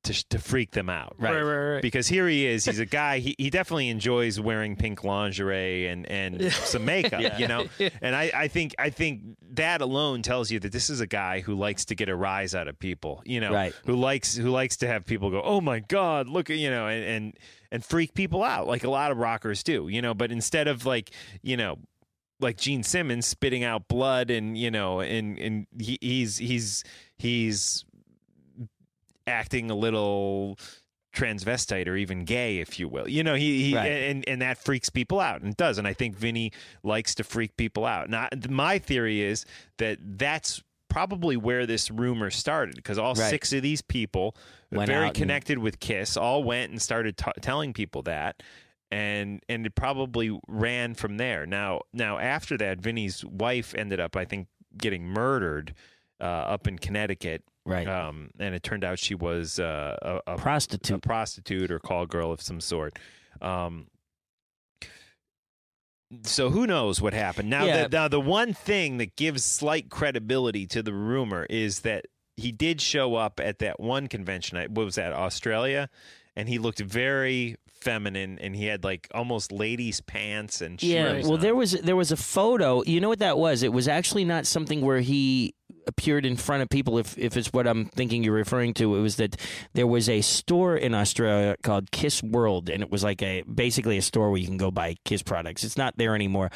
to 0.06 0.28
to 0.30 0.38
freak 0.38 0.72
them 0.72 0.88
out, 0.88 1.14
Right, 1.18 1.32
right, 1.40 1.72
right. 1.74 1.82
Because 1.82 2.08
here 2.08 2.26
he 2.26 2.46
is. 2.46 2.64
He's 2.64 2.78
a 2.78 2.86
guy. 2.86 3.18
He, 3.18 3.34
he 3.38 3.50
definitely 3.50 3.88
enjoys 3.90 4.40
wearing 4.40 4.74
pink 4.76 5.04
lingerie 5.04 5.86
and 5.88 6.06
and 6.10 6.52
some 6.52 6.84
makeup, 6.84 7.20
Yeah. 7.22 7.38
you 7.38 7.46
know. 7.48 7.66
And 8.02 8.16
I, 8.16 8.30
I 8.34 8.48
think 8.48 8.74
I 8.78 8.90
think 8.90 9.22
that 9.52 9.80
alone 9.80 10.22
tells 10.22 10.50
you 10.50 10.58
that 10.60 10.72
this 10.72 10.90
is 10.90 11.00
a 11.00 11.06
guy 11.06 11.40
who 11.40 11.54
likes 11.54 11.84
to 11.86 11.94
get 11.94 12.08
a 12.08 12.16
rise 12.16 12.54
out 12.54 12.68
of 12.68 12.78
people, 12.78 13.22
you 13.24 13.40
know, 13.40 13.52
Right. 13.52 13.74
who 13.86 13.94
likes 13.96 14.34
who 14.36 14.50
likes 14.50 14.76
to 14.78 14.86
have 14.88 15.04
people 15.06 15.30
go, 15.30 15.42
oh 15.42 15.60
my 15.60 15.80
god, 15.80 16.28
look 16.28 16.50
at 16.50 16.56
you 16.56 16.70
know, 16.70 16.86
and 16.88 17.04
and 17.04 17.38
and 17.72 17.84
freak 17.84 18.14
people 18.14 18.42
out 18.42 18.66
like 18.66 18.84
a 18.84 18.90
lot 18.90 19.10
of 19.12 19.18
rockers 19.18 19.62
do, 19.62 19.88
you 19.88 20.00
know. 20.02 20.14
But 20.14 20.30
instead 20.32 20.68
of 20.68 20.86
like 20.86 21.10
you 21.42 21.56
know. 21.56 21.78
Like 22.38 22.58
Gene 22.58 22.82
Simmons 22.82 23.24
spitting 23.24 23.64
out 23.64 23.88
blood, 23.88 24.28
and 24.30 24.58
you 24.58 24.70
know, 24.70 25.00
and 25.00 25.38
and 25.38 25.66
he, 25.80 25.96
he's 26.02 26.36
he's 26.36 26.84
he's 27.16 27.85
acting 29.26 29.70
a 29.70 29.74
little 29.74 30.58
transvestite 31.14 31.88
or 31.88 31.96
even 31.96 32.24
gay, 32.24 32.58
if 32.58 32.78
you 32.78 32.88
will. 32.88 33.08
You 33.08 33.24
know, 33.24 33.34
he, 33.34 33.70
he 33.70 33.74
Right. 33.76 33.86
and 33.90 34.28
and 34.28 34.42
that 34.42 34.58
freaks 34.58 34.90
people 34.90 35.18
out, 35.20 35.40
and 35.42 35.56
does. 35.56 35.78
And 35.78 35.86
I 35.86 35.92
think 35.94 36.16
Vinny 36.16 36.52
likes 36.82 37.14
to 37.16 37.24
freak 37.24 37.56
people 37.56 37.86
out. 37.86 38.10
Now, 38.10 38.28
my 38.48 38.78
theory 38.78 39.22
is 39.22 39.46
that 39.78 39.98
that's 40.02 40.62
probably 40.88 41.36
where 41.36 41.66
this 41.66 41.90
rumor 41.90 42.30
started 42.30 42.74
because 42.76 42.98
all 42.98 43.14
Right. 43.14 43.30
six 43.30 43.52
of 43.52 43.62
these 43.62 43.82
people, 43.82 44.36
Went 44.70 44.88
very 44.88 45.04
out 45.04 45.08
and- 45.08 45.16
connected 45.16 45.58
with 45.58 45.80
Kiss, 45.80 46.16
all 46.16 46.44
went 46.44 46.70
and 46.70 46.80
started 46.80 47.16
t- 47.16 47.30
telling 47.40 47.72
people 47.72 48.02
that. 48.02 48.42
And 48.92 49.42
and 49.48 49.66
it 49.66 49.74
probably 49.74 50.38
ran 50.46 50.94
from 50.94 51.16
there. 51.16 51.44
Now 51.46 51.80
now 51.92 52.18
after 52.18 52.56
that, 52.58 52.78
Vinny's 52.78 53.24
wife 53.24 53.74
ended 53.74 53.98
up, 54.00 54.16
I 54.16 54.24
think, 54.24 54.46
getting 54.76 55.04
murdered 55.06 55.74
uh, 56.20 56.24
up 56.24 56.68
in 56.68 56.78
Connecticut. 56.78 57.42
Right. 57.66 57.86
Um, 57.88 58.30
and 58.38 58.54
it 58.54 58.62
turned 58.62 58.84
out 58.84 58.98
she 58.98 59.14
was 59.16 59.58
uh, 59.58 60.20
a, 60.26 60.34
a 60.34 60.36
Prostitute. 60.38 60.96
a 60.96 61.00
prostitute 61.00 61.70
or 61.70 61.78
call 61.80 62.06
girl 62.06 62.30
of 62.32 62.40
some 62.40 62.60
sort. 62.60 62.96
Um, 63.42 63.88
so 66.22 66.50
who 66.50 66.66
knows 66.66 67.00
what 67.02 67.12
happened? 67.12 67.50
Now, 67.50 67.64
Yeah. 67.64 67.82
the, 67.84 67.96
now 67.96 68.08
the 68.08 68.20
one 68.20 68.52
thing 68.54 68.98
that 68.98 69.16
gives 69.16 69.44
slight 69.44 69.90
credibility 69.90 70.66
to 70.68 70.82
the 70.82 70.92
rumor 70.92 71.44
is 71.50 71.80
that 71.80 72.06
he 72.36 72.52
did 72.52 72.80
show 72.80 73.16
up 73.16 73.40
at 73.42 73.58
that 73.58 73.80
one 73.80 74.06
convention. 74.06 74.56
I- 74.58 74.66
What 74.66 74.84
was 74.84 74.94
that? 74.94 75.12
Australia, 75.12 75.88
and 76.36 76.48
he 76.48 76.58
looked 76.58 76.78
very 76.78 77.56
feminine, 77.68 78.38
and 78.38 78.54
he 78.54 78.66
had 78.66 78.84
like 78.84 79.08
almost 79.14 79.50
ladies' 79.50 80.00
pants 80.00 80.60
and 80.60 80.80
Yeah, 80.80 81.14
well, 81.22 81.32
on. 81.34 81.40
there 81.40 81.54
was 81.56 81.72
there 81.72 81.96
was 81.96 82.12
a 82.12 82.16
photo. 82.16 82.84
You 82.84 83.00
know 83.00 83.08
what 83.08 83.18
that 83.18 83.36
was? 83.38 83.64
It 83.64 83.72
was 83.72 83.88
actually 83.88 84.24
not 84.24 84.46
something 84.46 84.82
where 84.82 85.00
he 85.00 85.54
appeared 85.86 86.26
in 86.26 86.36
front 86.36 86.62
of 86.62 86.68
people. 86.68 86.98
If 86.98 87.16
if 87.18 87.36
it's 87.36 87.52
what 87.52 87.66
I'm 87.66 87.86
thinking 87.86 88.22
you're 88.22 88.34
referring 88.34 88.74
to, 88.74 88.96
it 88.96 89.00
was 89.00 89.16
that 89.16 89.36
there 89.74 89.86
was 89.86 90.08
a 90.08 90.20
store 90.20 90.76
in 90.76 90.94
Australia 90.94 91.56
called 91.62 91.90
Kiss 91.90 92.22
World, 92.22 92.68
and 92.68 92.82
it 92.82 92.90
was 92.90 93.04
like 93.04 93.22
a 93.22 93.42
basically 93.42 93.98
a 93.98 94.02
store 94.02 94.30
where 94.30 94.40
you 94.40 94.46
can 94.46 94.56
go 94.56 94.70
buy 94.70 94.96
Kiss 95.04 95.22
products. 95.22 95.64
It's 95.64 95.76
not 95.76 95.96
there 95.96 96.14
anymore, 96.14 96.50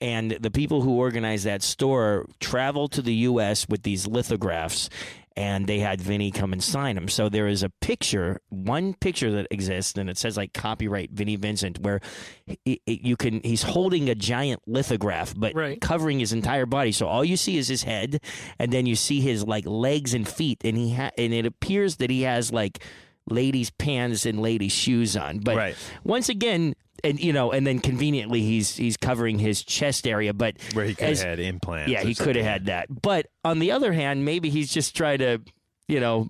and 0.00 0.32
the 0.32 0.50
people 0.50 0.82
who 0.82 0.96
organized 0.96 1.44
that 1.44 1.62
store 1.62 2.26
traveled 2.40 2.92
to 2.92 3.02
the 3.02 3.14
U.S. 3.14 3.68
with 3.68 3.82
these 3.82 4.06
lithographs. 4.06 4.88
And 5.36 5.66
they 5.66 5.78
had 5.78 6.00
Vinny 6.00 6.30
come 6.32 6.52
and 6.52 6.62
sign 6.62 6.96
them. 6.96 7.08
So 7.08 7.28
there 7.28 7.46
is 7.46 7.62
a 7.62 7.68
picture, 7.80 8.40
one 8.48 8.94
picture 8.94 9.30
that 9.32 9.46
exists, 9.50 9.96
and 9.96 10.10
it 10.10 10.18
says 10.18 10.36
like 10.36 10.52
copyright 10.52 11.12
Vinny 11.12 11.36
Vincent, 11.36 11.78
where 11.78 12.00
he, 12.64 12.80
he- 12.84 13.00
you 13.04 13.16
can 13.16 13.40
he's 13.44 13.62
holding 13.62 14.08
a 14.10 14.14
giant 14.14 14.60
lithograph 14.66 15.32
but 15.36 15.54
Right. 15.54 15.80
covering 15.80 16.18
his 16.18 16.32
entire 16.32 16.66
body 16.66 16.90
so 16.92 17.06
all 17.06 17.24
you 17.24 17.36
see 17.36 17.56
is 17.58 17.68
his 17.68 17.84
head 17.84 18.20
and 18.58 18.72
then 18.72 18.86
you 18.86 18.96
see 18.96 19.20
his 19.20 19.44
like 19.46 19.64
legs 19.66 20.14
and 20.14 20.26
feet 20.28 20.60
and 20.64 20.76
he 20.76 20.94
ha- 20.94 21.10
and 21.16 21.32
it 21.32 21.46
appears 21.46 21.96
that 21.96 22.10
he 22.10 22.22
has 22.22 22.52
like 22.52 22.82
ladies 23.30 23.70
pants 23.70 24.26
and 24.26 24.40
ladies 24.40 24.72
shoes 24.72 25.16
on 25.16 25.38
but 25.38 25.56
Right. 25.56 25.76
once 26.04 26.28
again 26.28 26.74
and 27.02 27.18
you 27.18 27.32
know 27.32 27.50
and 27.52 27.66
then 27.66 27.78
conveniently 27.78 28.42
he's 28.42 28.76
he's 28.76 28.96
covering 28.96 29.38
his 29.38 29.62
chest 29.64 30.06
area 30.06 30.34
but 30.34 30.56
where 30.74 30.84
he 30.84 30.94
could 30.94 31.08
have 31.08 31.18
had 31.20 31.40
implants. 31.40 31.90
yeah 31.90 32.02
he 32.02 32.14
could 32.14 32.36
have 32.36 32.44
had 32.44 32.66
that 32.66 32.86
but 33.02 33.26
on 33.44 33.58
the 33.58 33.72
other 33.72 33.92
hand 33.92 34.24
maybe 34.24 34.50
he's 34.50 34.70
just 34.72 34.94
trying 34.96 35.18
to 35.18 35.38
you 35.88 36.00
know 36.00 36.28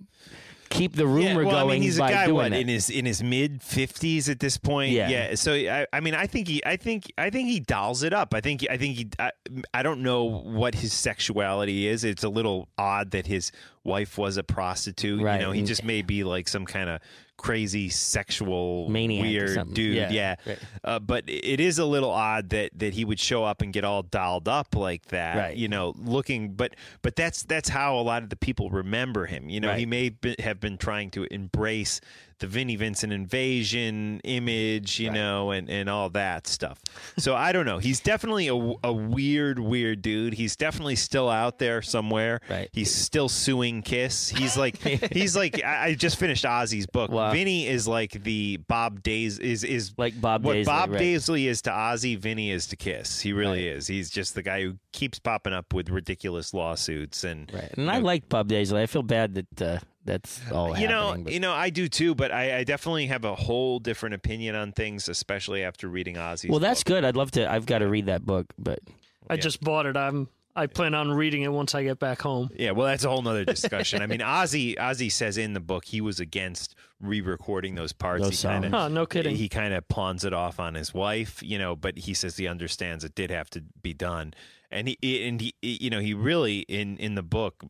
keep 0.71 0.95
the 0.95 1.07
rumor 1.07 1.27
yeah, 1.27 1.37
well, 1.37 1.51
going 1.51 1.69
I 1.69 1.73
mean, 1.75 1.83
he's 1.83 1.99
a 1.99 2.01
guy 2.01 2.27
doing 2.27 2.37
what 2.37 2.53
it. 2.53 2.61
in 2.61 2.69
his 2.69 2.89
in 2.89 3.05
his 3.05 3.23
mid 3.23 3.63
fifties 3.63 4.29
at 4.29 4.41
this 4.41 4.57
point. 4.57 4.93
Yeah. 4.93 5.35
So 5.35 5.53
I, 5.53 5.87
I 5.93 6.01
mean, 6.01 6.15
I 6.15 6.27
think 6.27 6.49
he, 6.49 6.65
I 6.65 6.77
think, 6.77 7.13
I 7.19 7.29
think 7.29 7.49
he 7.49 7.61
dolls 7.61 8.03
it 8.03 8.13
up. 8.13 8.33
I 8.33 8.41
think, 8.41 8.65
I 8.71 8.77
think 8.77 8.97
he, 8.97 9.09
I, 9.19 9.33
I 9.75 9.83
don't 9.83 10.03
know 10.03 10.25
what 10.25 10.77
his 10.77 10.93
sexuality 10.93 11.87
is. 11.89 12.05
It's 12.05 12.25
a 12.25 12.29
little 12.29 12.69
odd 12.79 13.11
that 13.11 13.27
his 13.27 13.53
wife 13.85 14.17
was 14.17 14.37
a 14.37 14.43
prostitute. 14.43 15.21
Right. 15.21 15.41
You 15.41 15.47
know, 15.47 15.53
he 15.53 15.63
mm. 15.63 15.67
just 15.67 15.85
may 15.85 16.03
be 16.03 16.25
like 16.25 16.49
some 16.49 16.67
kind 16.67 16.89
of 16.89 17.01
crazy 17.41 17.89
sexual 17.89 18.89
Maniac 18.91 19.23
weird 19.23 19.73
dude. 19.75 19.97
Yeah, 19.97 20.11
Yeah. 20.11 20.35
right. 20.47 20.59
Uh, 20.85 20.99
but 20.99 21.25
it 21.27 21.59
is 21.59 21.79
a 21.79 21.85
little 21.87 22.11
odd 22.11 22.51
that 22.51 22.71
that 22.79 22.93
he 22.93 23.05
would 23.05 23.19
show 23.19 23.45
up 23.45 23.63
and 23.63 23.73
get 23.73 23.83
all 23.83 24.03
dolled 24.03 24.47
up 24.47 24.77
like 24.77 25.07
that. 25.07 25.37
Right. 25.37 25.57
You 25.57 25.69
know, 25.69 25.95
looking, 25.97 26.53
but 26.53 26.77
but 27.03 27.17
that's 27.17 27.43
that's 27.45 27.69
how 27.71 27.99
a 27.99 28.03
lot 28.03 28.23
of 28.23 28.29
the 28.29 28.37
people 28.37 28.69
remember 28.69 29.25
him. 29.27 29.49
You 29.49 29.61
know, 29.61 29.69
Right. 29.69 29.79
he 29.79 29.87
may 29.87 30.11
be, 30.11 30.37
have 30.39 30.61
been 30.61 30.77
trying 30.77 31.11
to 31.13 31.25
embrace 31.33 32.01
the 32.41 32.47
Vinnie 32.47 32.77
Vincent 32.77 33.13
invasion 33.13 34.21
image, 34.25 34.99
you 34.99 35.11
know, 35.11 35.51
and, 35.51 35.69
and 35.69 35.89
all 35.89 36.09
that 36.11 36.47
stuff. 36.47 36.81
So 37.19 37.35
I 37.35 37.53
don't 37.53 37.67
know. 37.67 37.79
He's 37.79 38.01
definitely 38.01 38.49
a, 38.49 38.75
a 38.83 38.93
weird, 38.93 39.59
weird 39.59 40.03
dude. 40.03 40.35
He's 40.35 40.57
definitely 40.57 40.97
still 40.97 41.29
out 41.29 41.59
there 41.59 41.83
somewhere. 41.83 42.41
Right. 42.49 42.69
He's 42.73 42.95
still 42.95 43.29
suing 43.29 43.83
Kiss. 43.83 44.29
He's 44.29 44.57
like, 44.57 44.77
he's 45.13 45.37
like, 45.37 45.63
I 45.65 45.91
I 45.91 45.95
just 45.95 46.19
finished 46.19 46.45
Ozzy's 46.45 46.87
book. 46.87 47.11
Wow. 47.11 47.33
Vinny 47.33 47.67
is 47.67 47.89
like 47.89 48.23
the 48.23 48.59
Bob 48.69 49.03
Days 49.03 49.39
is 49.39 49.65
is 49.65 49.93
Like 49.97 50.21
Bob 50.21 50.45
what 50.45 50.55
Daisley, 50.55 50.65
Bob 50.65 50.91
right. 50.91 51.01
Daisley 51.01 51.47
is 51.47 51.63
to 51.63 51.71
Ozzy. 51.71 52.17
Vinny 52.19 52.51
is 52.51 52.67
to 52.69 52.77
Kiss. 52.77 53.21
He 53.21 53.33
really 53.33 53.67
is. 53.67 53.87
He's 53.87 54.09
just 54.11 54.35
the 54.35 54.43
guy 54.43 54.63
who 54.63 54.77
keeps 54.93 55.19
popping 55.19 55.53
up 55.53 55.73
with 55.75 55.91
ridiculous 55.91 56.55
lawsuits 56.55 57.25
and 57.25 57.51
Right. 57.53 57.73
And 57.77 57.91
I 57.91 57.99
like 57.99 58.29
Bob 58.29 58.49
Daisley. 58.49 58.81
I 58.81 58.87
feel 58.87 59.03
bad 59.03 59.35
that 59.35 59.63
uh, 59.63 59.79
that's 60.11 60.41
all 60.51 60.77
you 60.77 60.89
know, 60.89 61.17
but- 61.19 61.33
you 61.33 61.41
know, 61.41 61.53
I 61.53 61.71
do 61.71 61.89
too, 61.89 62.15
but 62.15 62.33
I, 62.33 62.59
I 62.59 62.65
definitely 62.65 63.07
have 63.07 63.25
a 63.25 63.35
whole 63.35 63.79
different 63.79 64.15
opinion 64.15 64.57
on 64.57 64.73
things, 64.73 65.09
especially 65.09 65.63
after 65.63 65.89
reading 65.89 66.17
Ozzy's. 66.17 66.51
well, 66.51 66.59
that's 66.59 66.83
book. 66.83 66.95
good. 66.97 67.05
I'd 67.05 67.17
love 67.17 67.31
to. 67.33 67.51
I've 67.51 67.67
got 67.67 67.79
to 67.79 67.89
read 67.89 68.07
that 68.07 68.27
book, 68.27 68.47
but 68.59 68.81
I 69.29 69.37
just 69.37 69.61
bought 69.61 69.87
it. 69.87 69.97
I'm. 69.97 70.29
I 70.57 70.67
plan 70.67 70.95
on 70.95 71.13
reading 71.13 71.43
it 71.43 71.53
once 71.53 71.77
I 71.77 71.85
get 71.85 72.01
back 72.01 72.21
home. 72.21 72.51
Yeah, 72.57 72.73
well, 72.73 72.89
that's 72.89 73.05
a 73.05 73.09
whole 73.09 73.23
nother 73.23 73.45
discussion. 73.45 74.03
I 74.03 74.07
mean, 74.09 74.19
Ozzy, 74.19 74.77
Ozzy 74.77 75.11
says 75.11 75.39
in 75.39 75.53
the 75.53 75.61
book 75.61 75.85
he 75.85 76.01
was 76.01 76.19
against 76.19 76.75
re-recording 77.01 77.77
those 77.77 77.93
parts. 77.93 78.25
Those 78.25 78.43
he 78.43 78.49
kind 78.49 78.65
songs. 78.65 78.75
Huh, 78.75 78.89
no 78.89 79.07
kidding. 79.07 79.37
He 79.37 79.49
kind 79.49 79.73
of 79.73 79.89
pawns 79.89 80.25
it 80.25 80.35
off 80.35 80.59
on 80.59 80.75
his 80.75 80.93
wife, 80.93 81.41
you 81.41 81.57
know, 81.57 81.77
but 81.77 81.97
he 81.99 82.15
says 82.15 82.37
he 82.37 82.49
understands 82.49 83.05
it 83.05 83.15
did 83.15 83.31
have 83.31 83.49
to 83.51 83.63
be 83.81 83.95
done, 83.95 84.35
and 84.73 84.89
he 84.89 85.29
and 85.29 85.41
he, 85.41 85.55
you 85.63 85.89
know, 85.89 86.01
he 86.01 86.15
really 86.15 86.59
in 86.63 86.97
in 86.99 87.15
the 87.15 87.23
book 87.23 87.63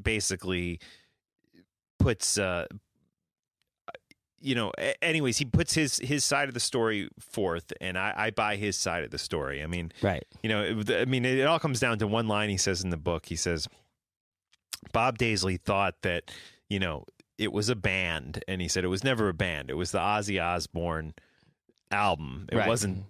basically 0.00 0.78
puts 1.98 2.38
uh 2.38 2.66
you 4.40 4.54
know 4.54 4.70
anyways 5.00 5.38
he 5.38 5.44
puts 5.44 5.74
his 5.74 5.96
his 5.98 6.24
side 6.24 6.48
of 6.48 6.54
the 6.54 6.60
story 6.60 7.08
forth 7.18 7.72
and 7.80 7.96
i 7.98 8.12
i 8.16 8.30
buy 8.30 8.56
his 8.56 8.76
side 8.76 9.02
of 9.02 9.10
the 9.10 9.18
story 9.18 9.62
i 9.62 9.66
mean 9.66 9.90
right. 10.02 10.24
you 10.42 10.48
know 10.48 10.62
it, 10.62 10.90
i 10.90 11.04
mean 11.06 11.24
it, 11.24 11.46
all 11.46 11.58
comes 11.58 11.80
down 11.80 11.98
to 11.98 12.06
one 12.06 12.28
line 12.28 12.50
he 12.50 12.56
says 12.58 12.84
in 12.84 12.90
the 12.90 12.96
book 12.96 13.26
he 13.26 13.36
says 13.36 13.66
bob 14.92 15.18
daisley 15.18 15.56
thought 15.56 15.94
that 16.02 16.30
you 16.68 16.78
know 16.78 17.04
it 17.38 17.52
was 17.52 17.68
a 17.68 17.74
band 17.76 18.44
and 18.46 18.60
he 18.60 18.68
said 18.68 18.84
it 18.84 18.88
was 18.88 19.02
never 19.02 19.28
a 19.28 19.34
band 19.34 19.70
it 19.70 19.74
was 19.74 19.90
the 19.90 19.98
ozzy 19.98 20.40
osbourne 20.42 21.14
album 21.90 22.46
it 22.52 22.56
Right. 22.56 22.68
wasn't 22.68 23.04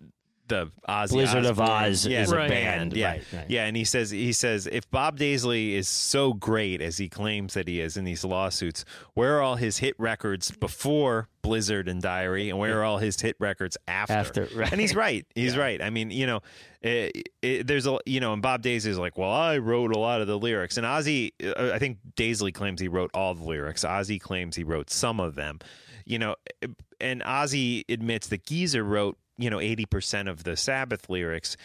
the 0.48 0.70
Ozzy 0.88 1.10
Blizzard 1.10 1.44
of 1.44 1.60
Oz 1.60 2.06
yeah, 2.06 2.22
is 2.22 2.30
the 2.30 2.44
a 2.44 2.48
band. 2.48 2.92
Yeah, 2.92 3.10
Right, 3.10 3.24
right. 3.32 3.46
yeah, 3.48 3.64
and 3.64 3.76
he 3.76 3.84
says 3.84 4.10
he 4.10 4.32
says 4.32 4.66
if 4.70 4.90
Bob 4.90 5.18
Daisley 5.18 5.72
is 5.72 5.88
so 5.88 6.32
great 6.32 6.80
as 6.80 6.98
he 6.98 7.08
claims 7.08 7.54
that 7.54 7.68
he 7.68 7.80
is 7.80 7.96
in 7.96 8.04
these 8.04 8.24
lawsuits, 8.24 8.84
where 9.14 9.36
are 9.38 9.42
all 9.42 9.56
his 9.56 9.78
hit 9.78 9.94
records 9.98 10.50
before 10.50 11.28
Blizzard 11.42 11.88
and 11.88 12.00
Diary, 12.02 12.50
and 12.50 12.58
where 12.58 12.80
are 12.80 12.84
all 12.84 12.98
his 12.98 13.20
hit 13.20 13.36
records 13.38 13.76
after? 13.88 14.14
After, 14.14 14.48
right. 14.54 14.72
And 14.72 14.80
he's 14.80 14.94
right. 14.94 15.26
He's 15.34 15.56
right. 15.56 15.80
I 15.82 15.90
mean, 15.90 16.10
you 16.10 16.26
know, 16.26 16.40
it, 16.82 17.28
it, 17.42 17.66
there's 17.66 17.86
a 17.86 17.98
you 18.06 18.20
know, 18.20 18.32
and 18.32 18.42
Bob 18.42 18.62
Daisley 18.62 18.86
is 18.90 18.98
like, 18.98 19.16
well, 19.18 19.30
I 19.32 19.58
wrote 19.58 19.94
a 19.94 19.98
lot 19.98 20.20
of 20.20 20.26
the 20.26 20.38
lyrics, 20.38 20.76
and 20.76 20.86
Ozzy, 20.86 21.32
uh, 21.44 21.72
I 21.72 21.78
think 21.78 21.98
Daisley 22.16 22.52
claims 22.52 22.80
he 22.80 22.88
wrote 22.88 23.10
all 23.14 23.34
the 23.34 23.44
lyrics. 23.44 23.84
Ozzy 23.84 24.20
claims 24.20 24.56
he 24.56 24.64
wrote 24.64 24.90
some 24.90 25.20
of 25.20 25.34
them. 25.34 25.58
you 26.04 26.18
know, 26.18 26.36
eh, 26.62 26.68
and 27.00 27.20
Ozzy 27.22 27.84
admits 27.88 28.28
that 28.28 28.44
Geezer 28.44 28.82
wrote, 28.84 29.18
you 29.38 29.50
know, 29.50 29.58
80% 29.58 30.28
of 30.28 30.44
the 30.44 30.56
Sabbath 30.56 31.08
lyrics. 31.08 31.56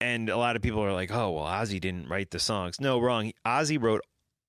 And 0.00 0.28
a 0.28 0.36
lot 0.36 0.56
of 0.56 0.62
people 0.62 0.80
are 0.84 0.92
like, 0.92 1.12
oh, 1.12 1.30
well, 1.30 1.44
Ozzy 1.44 1.80
didn't 1.80 2.08
write 2.08 2.30
the 2.30 2.40
songs. 2.40 2.80
No, 2.80 2.98
wrong. 3.00 3.32
Ozzy 3.46 3.80
wrote 3.80 4.02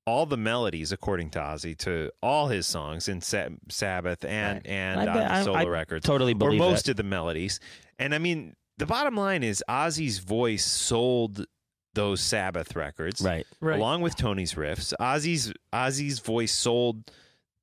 all 0.06 0.26
the 0.26 0.36
melodies, 0.38 0.92
according 0.92 1.30
to 1.32 1.40
Ozzy, 1.40 1.78
to 1.78 2.12
all 2.22 2.48
his 2.48 2.66
songs 2.66 3.08
in 3.08 3.22
Sa- 3.22 3.50
Sabbath 3.70 4.26
and 4.26 4.56
Right. 4.58 4.68
and 4.68 5.00
I 5.00 5.08
on 5.08 5.14
bet- 5.14 5.28
the 5.28 5.34
I- 5.34 5.44
solo 5.44 5.58
I 5.60 5.66
records, 5.66 6.06
totally 6.06 6.34
believe 6.34 6.60
or 6.60 6.66
most 6.72 6.86
that. 6.86 6.92
of 6.92 6.98
the 6.98 7.04
melodies. 7.04 7.60
And 8.00 8.14
I 8.16 8.18
mean, 8.18 8.56
the 8.80 8.86
bottom 8.88 9.16
line 9.16 9.44
is 9.44 9.64
Ozzy's 9.70 10.18
voice 10.20 10.66
sold 10.66 11.46
those 11.94 12.20
Sabbath 12.22 12.76
records, 12.76 13.22
Right. 13.22 13.46
Right. 13.62 13.78
Along 13.78 14.02
with 14.02 14.16
Tony's 14.16 14.56
riffs, 14.56 14.94
Ozzy's 15.00 15.54
Ozzy's 15.72 16.18
voice 16.20 16.52
sold 16.52 17.12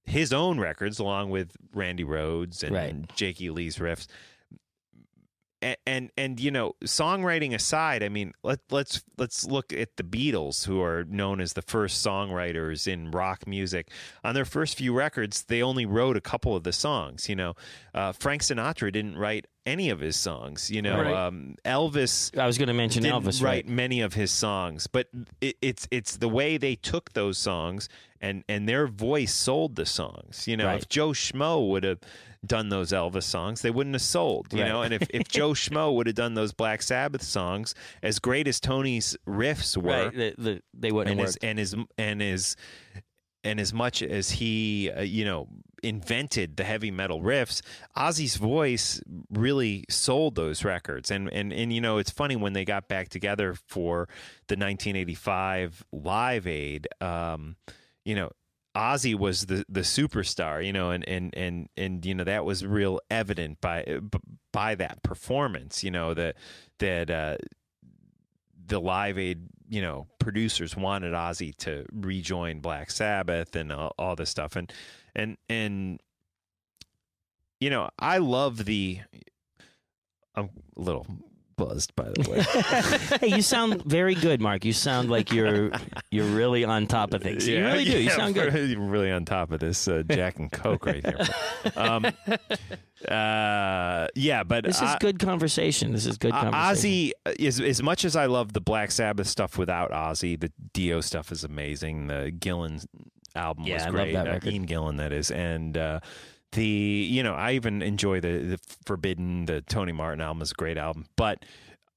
his 0.04 0.32
own 0.32 0.60
records, 0.60 0.98
along 1.00 1.30
with 1.30 1.56
Randy 1.74 2.04
Rhoads 2.04 2.62
and, 2.62 2.74
Right. 2.76 2.90
and 2.90 3.10
Jakey 3.16 3.50
Lee's 3.50 3.78
riffs. 3.78 4.06
And, 5.62 5.76
and 5.86 6.10
and 6.16 6.40
you 6.40 6.50
know, 6.50 6.74
songwriting 6.84 7.54
aside, 7.54 8.02
I 8.02 8.08
mean, 8.08 8.32
let 8.42 8.60
let's 8.70 9.02
let's 9.18 9.44
look 9.44 9.72
at 9.72 9.96
the 9.96 10.02
Beatles, 10.02 10.64
who 10.66 10.80
are 10.82 11.04
known 11.04 11.40
as 11.40 11.52
the 11.52 11.62
first 11.62 12.04
songwriters 12.04 12.88
in 12.88 13.10
rock 13.10 13.46
music. 13.46 13.90
On 14.24 14.34
their 14.34 14.44
first 14.46 14.76
few 14.78 14.94
records, 14.94 15.42
they 15.44 15.62
only 15.62 15.84
wrote 15.84 16.16
a 16.16 16.20
couple 16.22 16.56
of 16.56 16.62
the 16.64 16.72
songs. 16.72 17.28
You 17.28 17.36
know, 17.36 17.54
uh, 17.94 18.12
Frank 18.12 18.42
Sinatra 18.42 18.90
didn't 18.90 19.18
write 19.18 19.46
any 19.66 19.90
of 19.90 20.00
his 20.00 20.16
songs. 20.16 20.70
You 20.70 20.80
know, 20.80 20.96
Right. 21.02 21.14
um, 21.26 21.56
Elvis. 21.66 22.36
I 22.38 22.46
was 22.46 22.56
going 22.56 22.68
to 22.68 22.74
mention 22.74 23.02
didn't 23.02 23.22
Elvis, 23.22 23.42
write 23.42 23.66
right? 23.66 23.68
many 23.68 24.00
of 24.00 24.14
his 24.14 24.30
songs, 24.30 24.86
but 24.86 25.08
it, 25.42 25.56
it's 25.60 25.86
it's 25.90 26.16
the 26.16 26.28
way 26.28 26.56
they 26.56 26.74
took 26.74 27.12
those 27.12 27.36
songs 27.36 27.88
and 28.20 28.44
and 28.48 28.68
their 28.68 28.86
voice 28.86 29.32
sold 29.34 29.76
the 29.76 29.86
songs. 29.86 30.46
You 30.46 30.56
know, 30.56 30.66
Right. 30.66 30.82
if 30.82 30.88
Joe 30.88 31.10
Schmo 31.10 31.68
would 31.70 31.84
have 31.84 31.98
done 32.46 32.68
those 32.70 32.90
Elvis 32.90 33.24
songs, 33.24 33.60
they 33.62 33.70
wouldn't 33.70 33.94
have 33.94 34.02
sold. 34.02 34.52
You 34.52 34.62
Right. 34.62 34.68
know, 34.68 34.82
and 34.82 34.94
if, 34.94 35.06
if 35.10 35.28
Joe 35.28 35.50
Schmo 35.50 35.94
would 35.94 36.06
have 36.06 36.16
done 36.16 36.34
those 36.34 36.52
Black 36.52 36.80
Sabbath 36.82 37.22
songs, 37.22 37.74
as 38.02 38.18
great 38.18 38.48
as 38.48 38.60
Tony's 38.60 39.16
riffs 39.28 39.76
were, 39.76 39.90
Right. 40.06 40.14
The, 40.14 40.34
the, 40.38 40.62
they 40.72 40.90
wouldn't 40.92 41.10
and 41.12 41.20
have 41.20 41.28
as 41.28 41.34
worked. 41.34 41.44
and 41.44 41.60
as 41.60 41.74
and 41.98 42.22
as 42.22 42.56
and 43.42 43.58
as 43.58 43.72
much 43.72 44.02
as 44.02 44.30
he, 44.32 44.90
uh, 44.90 45.00
you 45.00 45.24
know, 45.24 45.48
invented 45.82 46.58
the 46.58 46.64
heavy 46.64 46.90
metal 46.90 47.22
riffs, 47.22 47.62
Ozzy's 47.96 48.36
voice 48.36 49.00
really 49.30 49.84
sold 49.88 50.34
those 50.34 50.62
records. 50.62 51.10
And 51.10 51.32
and 51.32 51.50
and 51.52 51.72
you 51.72 51.80
know, 51.80 51.96
it's 51.96 52.10
funny 52.10 52.36
when 52.36 52.52
they 52.52 52.66
got 52.66 52.86
back 52.88 53.08
together 53.08 53.54
for 53.66 54.08
the 54.48 54.56
1985 54.56 55.84
Live 55.92 56.46
Aid. 56.46 56.88
Um, 57.00 57.56
you 58.04 58.14
know, 58.14 58.30
Ozzy 58.76 59.14
was 59.14 59.46
the 59.46 59.64
the 59.68 59.80
superstar, 59.80 60.64
you 60.64 60.72
know, 60.72 60.90
and 60.90 61.06
and 61.08 61.34
and 61.36 61.68
and 61.76 62.04
you 62.06 62.14
know 62.14 62.24
that 62.24 62.44
was 62.44 62.64
real 62.64 63.00
evident 63.10 63.60
by 63.60 63.98
by 64.52 64.74
that 64.76 65.02
performance, 65.02 65.82
you 65.82 65.90
know, 65.90 66.14
that 66.14 66.36
that 66.78 67.10
uh 67.10 67.36
the 68.66 68.80
Live 68.80 69.18
Aid, 69.18 69.48
you 69.68 69.82
know, 69.82 70.06
producers 70.20 70.76
wanted 70.76 71.12
Ozzy 71.12 71.54
to 71.56 71.84
rejoin 71.92 72.60
Black 72.60 72.90
Sabbath 72.92 73.56
and 73.56 73.72
all, 73.72 73.92
all 73.98 74.14
this 74.14 74.30
stuff, 74.30 74.54
and 74.54 74.72
and 75.16 75.36
and 75.48 76.00
you 77.58 77.70
know, 77.70 77.90
I 77.98 78.18
love 78.18 78.64
the. 78.64 79.00
I'm 80.34 80.50
a 80.76 80.80
little 80.80 81.06
buzzed, 81.60 81.94
by 81.94 82.04
the 82.14 82.30
way. 82.30 83.18
hey, 83.28 83.36
you 83.36 83.42
sound 83.42 83.84
very 83.84 84.14
good, 84.14 84.40
Mark. 84.40 84.64
You 84.64 84.72
sound 84.72 85.10
like 85.10 85.30
you're 85.32 85.70
you're 86.10 86.26
really 86.26 86.64
on 86.64 86.86
top 86.88 87.14
of 87.14 87.22
things. 87.22 87.46
you 87.46 87.62
really 87.64 87.84
do. 87.84 87.90
You 87.92 87.98
yeah, 87.98 88.16
sound 88.16 88.34
good. 88.34 88.52
You're 88.70 88.80
really 88.80 89.10
on 89.12 89.24
top 89.24 89.52
of 89.52 89.60
this 89.60 89.86
uh, 89.86 90.02
Jack 90.10 90.38
and 90.38 90.50
Coke 90.50 90.86
right 90.86 91.04
here. 91.04 91.18
Um, 91.76 92.06
uh, 93.08 94.06
yeah, 94.14 94.42
but 94.44 94.64
This 94.64 94.76
is 94.76 94.82
I- 94.82 94.98
good 95.00 95.18
conversation. 95.18 95.92
This 95.92 96.06
is 96.06 96.18
good 96.18 96.32
Uh, 96.32 96.50
conversation. 96.50 97.12
Ozzy 97.26 97.34
is 97.38 97.60
as 97.60 97.82
much 97.82 98.04
as 98.04 98.16
I 98.16 98.26
love 98.26 98.52
the 98.52 98.60
Black 98.60 98.90
Sabbath 98.90 99.26
stuff 99.26 99.56
without 99.58 99.90
Ozzy, 99.90 100.38
the 100.38 100.52
Dio 100.72 101.00
stuff 101.00 101.32
is 101.32 101.44
amazing. 101.44 102.06
The 102.08 102.32
Gillan 102.36 102.84
album 103.34 103.64
Yeah, 103.66 103.74
was 103.74 103.82
I 103.82 103.86
love 103.86 103.94
great. 103.94 104.12
that 104.14 104.28
Uh. 104.28 104.50
Ian 104.50 104.66
Gillan, 104.66 104.96
that 104.98 105.12
is, 105.12 105.30
and 105.30 105.76
uh, 105.76 106.00
the 106.52 106.64
you 106.64 107.22
know 107.22 107.34
I 107.34 107.52
even 107.52 107.82
enjoy 107.82 108.20
the 108.20 108.38
the 108.38 108.58
Forbidden. 108.84 109.46
The 109.46 109.60
Tony 109.62 109.92
Martin 109.92 110.20
album 110.20 110.42
is 110.42 110.50
a 110.52 110.54
great 110.54 110.76
album, 110.78 111.06
but. 111.16 111.44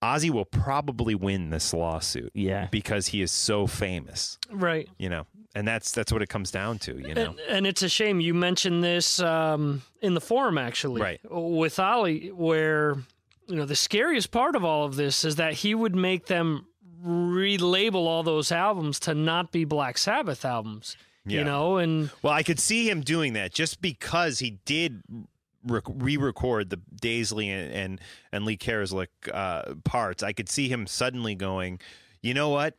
Ozzy 0.01 0.29
will 0.29 0.43
probably 0.43 1.15
win 1.15 1.49
this 1.49 1.73
lawsuit, 1.73 2.29
yeah, 2.33 2.67
because 2.69 3.07
he 3.07 3.21
is 3.21 3.31
so 3.31 3.67
famous, 3.67 4.37
Right. 4.51 4.89
you 4.97 5.07
know, 5.07 5.25
and 5.55 5.65
that's 5.65 5.93
that's 5.93 6.11
what 6.11 6.21
it 6.21 6.27
comes 6.27 6.51
down 6.51 6.77
to, 6.79 6.97
you 6.99 7.13
know. 7.13 7.21
And, 7.27 7.39
and 7.47 7.65
it's 7.65 7.83
a 7.83 7.87
shame 7.87 8.19
you 8.19 8.33
mentioned 8.33 8.83
this 8.83 9.21
um, 9.21 9.81
in 10.01 10.13
the 10.13 10.19
forum, 10.19 10.57
actually, 10.57 10.99
Right. 11.01 11.21
with 11.31 11.79
Olli, 11.79 12.33
where 12.33 12.97
you 13.47 13.55
know 13.55 13.63
the 13.63 13.77
scariest 13.77 14.29
part 14.31 14.57
of 14.57 14.65
all 14.65 14.83
of 14.83 14.97
this 14.97 15.23
is 15.23 15.37
that 15.37 15.53
he 15.53 15.73
would 15.73 15.95
make 15.95 16.25
them 16.25 16.65
relabel 17.01 17.95
all 18.05 18.23
those 18.23 18.51
albums 18.51 18.99
to 19.01 19.13
not 19.15 19.53
be 19.53 19.63
Black 19.63 19.97
Sabbath 19.97 20.43
albums. 20.43 20.97
Yeah. 21.25 21.39
You 21.39 21.45
know, 21.45 21.77
and 21.77 22.09
Well, 22.21 22.33
I 22.33 22.43
could 22.43 22.59
see 22.59 22.89
him 22.89 23.01
doing 23.01 23.33
that 23.33 23.53
just 23.53 23.81
because 23.81 24.39
he 24.39 24.59
did 24.65 25.01
re-record 25.65 26.69
the 26.69 26.79
Daisley 27.01 27.47
and 27.47 27.71
and, 27.71 28.01
and 28.31 28.45
Lee 28.45 28.57
Kerslake 28.57 29.07
uh, 29.33 29.75
parts. 29.85 30.23
I 30.23 30.33
could 30.33 30.49
see 30.49 30.67
him 30.67 30.87
suddenly 30.87 31.35
going, 31.35 31.79
you 32.21 32.33
know 32.33 32.49
what? 32.49 32.75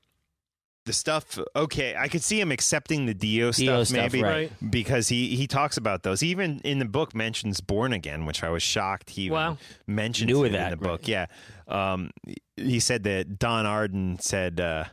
The 0.84 0.92
stuff, 0.92 1.38
okay. 1.56 1.96
I 1.96 2.08
could 2.08 2.22
see 2.22 2.38
him 2.38 2.52
accepting 2.52 3.06
the 3.06 3.14
Dio, 3.14 3.52
Dio 3.52 3.84
stuff, 3.84 3.88
stuff, 3.88 4.12
maybe, 4.12 4.22
right. 4.22 4.52
because 4.70 5.08
he 5.08 5.34
he 5.34 5.46
talks 5.46 5.78
about 5.78 6.02
those. 6.02 6.20
He 6.20 6.28
even 6.28 6.60
in 6.62 6.78
the 6.78 6.84
book 6.84 7.14
mentions 7.14 7.62
Born 7.62 7.94
Again, 7.94 8.26
which 8.26 8.44
I 8.44 8.50
was 8.50 8.62
shocked 8.62 9.08
he 9.08 9.22
even 9.22 9.34
Wow. 9.34 9.58
mentions 9.86 10.30
Knew 10.30 10.46
that, 10.50 10.72
in 10.72 10.78
the 10.78 10.84
book. 10.84 11.08
Yeah, 11.08 11.26
um, 11.68 12.10
he 12.56 12.80
said 12.80 13.04
that 13.04 13.38
Don 13.38 13.64
Arden 13.64 14.18
said. 14.20 14.60
Uh, 14.60 14.84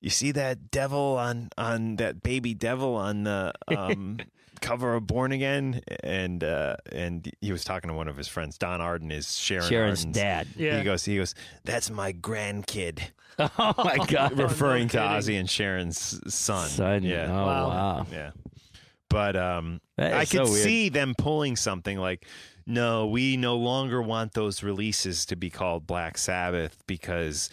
you 0.00 0.10
see 0.10 0.32
that 0.32 0.70
devil 0.70 1.16
on 1.18 1.48
on 1.58 1.96
that 1.96 2.22
baby 2.22 2.54
devil 2.54 2.94
on 2.94 3.24
the 3.24 3.52
um, 3.68 4.18
cover 4.60 4.94
of 4.94 5.06
Born 5.06 5.32
Again, 5.32 5.80
and 6.02 6.42
uh, 6.44 6.76
and 6.92 7.30
he 7.40 7.52
was 7.52 7.64
talking 7.64 7.88
to 7.88 7.94
one 7.94 8.08
of 8.08 8.16
his 8.16 8.28
friends. 8.28 8.58
Don 8.58 8.80
Arden 8.80 9.10
is 9.10 9.36
Sharon 9.38 9.68
Sharon's 9.68 10.00
Arden's 10.00 10.16
dad. 10.16 10.46
Yeah. 10.56 10.78
He 10.78 10.84
goes, 10.84 11.04
he 11.04 11.16
goes, 11.16 11.34
that's 11.64 11.90
my 11.90 12.12
grandkid, 12.12 13.00
Oh 13.38 13.74
my 13.78 13.96
god. 14.08 14.38
referring 14.38 14.88
to 14.88 14.98
kidding. 14.98 15.10
Ozzy 15.10 15.38
and 15.40 15.48
Sharon's 15.50 16.20
son. 16.32 16.68
Son. 16.68 17.02
Yeah, 17.02 17.26
Oh 17.30 17.46
Wow. 17.46 17.68
wow. 17.68 18.06
yeah. 18.12 18.30
But 19.10 19.36
um, 19.36 19.80
I 19.96 20.26
could 20.26 20.46
so 20.46 20.52
see 20.52 20.90
them 20.90 21.14
pulling 21.16 21.56
something 21.56 21.96
like, 21.98 22.26
no, 22.66 23.06
we 23.06 23.38
no 23.38 23.56
longer 23.56 24.02
want 24.02 24.34
those 24.34 24.62
releases 24.62 25.24
to 25.26 25.36
be 25.36 25.48
called 25.48 25.86
Black 25.86 26.18
Sabbath 26.18 26.76
because 26.86 27.48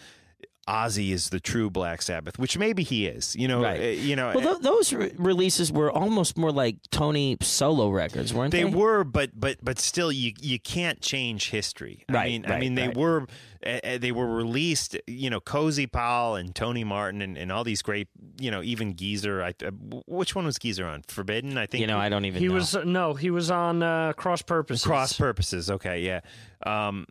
Ozzy 0.68 1.12
is 1.12 1.30
the 1.30 1.40
true 1.40 1.70
Black 1.70 2.02
Sabbath, 2.02 2.40
which 2.40 2.58
maybe 2.58 2.82
he 2.82 3.06
is. 3.06 3.36
You 3.36 3.48
know, 3.48 3.62
Right. 3.62 3.80
uh, 3.80 3.84
you 3.84 4.16
know. 4.16 4.32
Well, 4.34 4.42
th- 4.54 4.62
those 4.64 4.92
re- 4.94 5.12
releases 5.18 5.72
were 5.72 5.92
almost 5.92 6.38
more 6.38 6.52
like 6.52 6.78
Tony 6.90 7.38
solo 7.42 7.90
records, 7.92 8.34
weren't 8.34 8.52
they? 8.52 8.64
they 8.64 8.70
were, 8.70 9.04
but 9.04 9.40
but 9.40 9.58
but 9.64 9.78
still, 9.78 10.12
you 10.12 10.34
you 10.42 10.60
can't 10.60 11.02
change 11.02 11.52
history. 11.52 12.04
I 12.10 12.14
Right, 12.14 12.32
mean, 12.32 12.52
I 12.52 12.60
mean, 12.60 12.74
they 12.76 12.88
right. 12.88 12.98
were 12.98 13.28
uh, 13.64 13.70
uh, 13.84 13.98
they 14.00 14.12
were 14.12 14.26
released. 14.28 14.98
You 15.06 15.30
know, 15.30 15.40
Cozy 15.40 15.86
Powell 15.86 16.36
and 16.36 16.56
Tony 16.56 16.84
Martin 16.84 17.22
and, 17.22 17.38
and 17.38 17.52
all 17.52 17.64
these 17.64 17.84
great. 17.84 18.08
You 18.40 18.50
know, 18.50 18.64
even 18.64 18.96
Geezer. 18.96 19.44
I, 19.44 19.54
uh, 19.64 19.70
which 20.08 20.34
one 20.36 20.46
was 20.46 20.58
Geezer 20.58 20.86
on? 20.88 21.04
Forbidden, 21.08 21.60
I 21.60 21.68
think. 21.68 21.82
You 21.82 21.88
know, 21.88 22.00
I 22.00 22.10
don't 22.10 22.26
even. 22.26 22.42
he 22.42 22.48
know. 22.48 22.56
was 22.56 22.74
no, 22.84 23.14
he 23.14 23.30
was 23.30 23.52
on 23.52 23.84
uh, 23.84 24.14
Cross 24.14 24.42
Purposes. 24.42 24.84
Cross 24.84 25.14
purposes. 25.14 25.70
Okay, 25.70 26.02
yeah. 26.02 26.22
Um, 26.66 27.06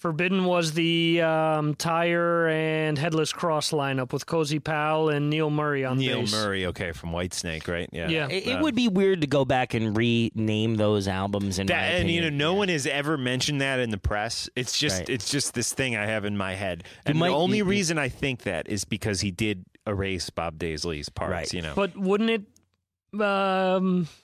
Forbidden 0.00 0.46
was 0.46 0.72
the 0.72 1.20
um, 1.20 1.74
Tyr 1.74 2.48
and 2.48 2.96
headless 2.96 3.34
cross 3.34 3.70
lineup 3.70 4.14
with 4.14 4.24
Cozy 4.24 4.58
Powell 4.58 5.10
and 5.10 5.28
Neil 5.28 5.50
Murray 5.50 5.84
on 5.84 5.98
Neil 5.98 6.22
bass. 6.22 6.32
Murray. 6.32 6.64
Okay, 6.64 6.92
from 6.92 7.10
Whitesnake, 7.10 7.68
right? 7.68 7.86
Yeah. 7.92 8.08
Yeah. 8.08 8.26
It, 8.28 8.46
it 8.46 8.52
Uh, 8.56 8.62
would 8.62 8.74
be 8.74 8.88
weird 8.88 9.20
to 9.20 9.26
go 9.26 9.44
back 9.44 9.74
and 9.74 9.94
rename 9.94 10.76
those 10.76 11.06
albums. 11.06 11.58
In 11.58 11.66
That, 11.66 11.76
my 11.76 11.82
and 11.98 12.10
you 12.10 12.22
know, 12.22 12.28
opinion. 12.28 12.38
no 12.38 12.54
one 12.54 12.68
has 12.70 12.86
ever 12.86 13.18
mentioned 13.18 13.60
that 13.60 13.78
in 13.78 13.90
the 13.90 13.98
press. 13.98 14.48
It's 14.56 14.78
just, 14.78 15.00
Right. 15.00 15.10
it's 15.10 15.30
just 15.30 15.52
this 15.52 15.74
thing 15.74 15.96
I 15.96 16.06
have 16.06 16.24
in 16.24 16.34
my 16.34 16.54
head, 16.54 16.84
and 17.04 17.18
might- 17.18 17.28
the 17.28 17.34
only 17.34 17.58
you- 17.58 17.64
you- 17.64 17.70
reason 17.70 17.98
I 17.98 18.08
think 18.08 18.44
that 18.44 18.70
is 18.70 18.86
because 18.86 19.20
he 19.20 19.30
did 19.30 19.66
erase 19.86 20.30
Bob 20.30 20.58
Daisley's 20.58 21.10
parts. 21.10 21.30
Right. 21.30 21.52
You 21.52 21.60
know, 21.60 21.74
But 21.76 21.94
wouldn't 21.98 22.30
it? 22.30 23.20
Um, 23.20 24.04
th- 24.06 24.16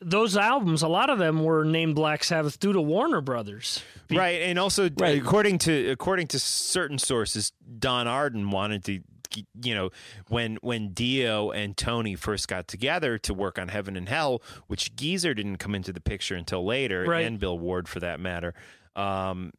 those 0.00 0.36
albums, 0.36 0.82
a 0.82 0.88
lot 0.88 1.10
of 1.10 1.18
them 1.18 1.42
were 1.44 1.64
named 1.64 1.94
Black 1.94 2.22
Sabbath 2.24 2.58
due 2.58 2.72
to 2.72 2.80
Warner 2.80 3.20
Brothers. 3.20 3.82
Be- 4.08 4.16
right, 4.16 4.42
and 4.42 4.58
also 4.58 4.88
Right. 4.98 5.20
according 5.20 5.58
to 5.60 5.90
according 5.90 6.26
to 6.28 6.38
certain 6.38 6.98
sources, 6.98 7.52
Don 7.78 8.06
Arden 8.06 8.50
wanted 8.50 8.84
to. 8.84 9.00
You 9.62 9.74
know, 9.74 9.90
when 10.28 10.56
when 10.62 10.92
Dio 10.94 11.50
and 11.50 11.76
Tony 11.76 12.14
first 12.14 12.48
got 12.48 12.68
together 12.68 13.18
to 13.18 13.34
work 13.34 13.58
on 13.58 13.68
Heaven 13.68 13.94
and 13.96 14.08
Hell, 14.08 14.40
which 14.66 14.94
Geezer 14.96 15.34
didn't 15.34 15.56
come 15.58 15.74
into 15.74 15.92
the 15.92 16.00
picture 16.00 16.36
until 16.36 16.64
later, 16.64 17.04
Right. 17.06 17.26
and 17.26 17.38
Bill 17.38 17.58
Ward 17.58 17.86
for 17.88 18.00
that 18.00 18.18
matter. 18.20 18.54
Um, 18.94 19.52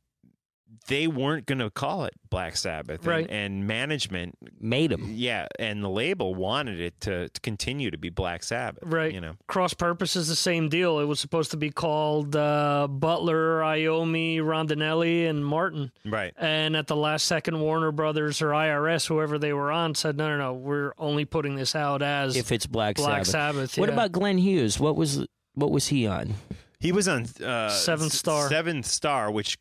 they 0.87 1.07
weren't 1.07 1.45
going 1.45 1.59
to 1.59 1.69
call 1.69 2.05
it 2.05 2.13
Black 2.29 2.55
Sabbath, 2.55 3.05
Right. 3.05 3.29
And, 3.29 3.67
management 3.67 4.37
made 4.59 4.91
them. 4.91 5.11
Yeah, 5.13 5.47
and 5.59 5.83
the 5.83 5.89
label 5.89 6.35
wanted 6.35 6.79
it 6.79 6.99
to, 7.01 7.29
to 7.29 7.41
continue 7.41 7.91
to 7.91 7.97
be 7.97 8.09
Black 8.09 8.43
Sabbath. 8.43 8.83
Right. 8.85 9.13
You 9.13 9.21
know. 9.21 9.35
Cross 9.47 9.75
Purpose 9.75 10.15
is 10.15 10.27
the 10.27 10.35
same 10.35 10.69
deal. 10.69 10.99
It 10.99 11.05
was 11.05 11.19
supposed 11.19 11.51
to 11.51 11.57
be 11.57 11.69
called 11.69 12.35
uh, 12.35 12.87
Butler, 12.89 13.59
Iommi, 13.61 14.39
Rondinelli, 14.39 15.29
and 15.29 15.45
Martin. 15.45 15.91
Right. 16.05 16.33
And 16.37 16.75
at 16.75 16.87
the 16.87 16.95
last 16.95 17.25
second, 17.25 17.59
Warner 17.59 17.91
Brothers 17.91 18.41
or 18.41 18.49
IRS, 18.49 19.07
whoever 19.07 19.37
they 19.37 19.53
were 19.53 19.71
on, 19.71 19.95
said, 19.95 20.17
no, 20.17 20.29
no, 20.29 20.37
no, 20.37 20.53
we're 20.53 20.93
only 20.97 21.25
putting 21.25 21.55
this 21.55 21.75
out 21.75 22.01
as 22.01 22.35
If 22.35 22.51
it's 22.51 22.67
Black, 22.67 22.95
Black 22.95 23.25
Sabbath. 23.25 23.71
Sabbath. 23.71 23.77
What 23.77 23.89
about 23.89 24.11
Glenn 24.11 24.37
Hughes? 24.37 24.79
What 24.79 24.95
was 24.95 25.25
what 25.53 25.71
was 25.71 25.87
he 25.87 26.05
on? 26.05 26.35
He 26.79 26.91
was 26.91 27.07
on 27.07 27.25
uh, 27.43 27.69
Seventh 27.69 28.13
Star. 28.13 28.47
Seventh 28.49 28.85
Star, 28.85 29.31
which 29.31 29.57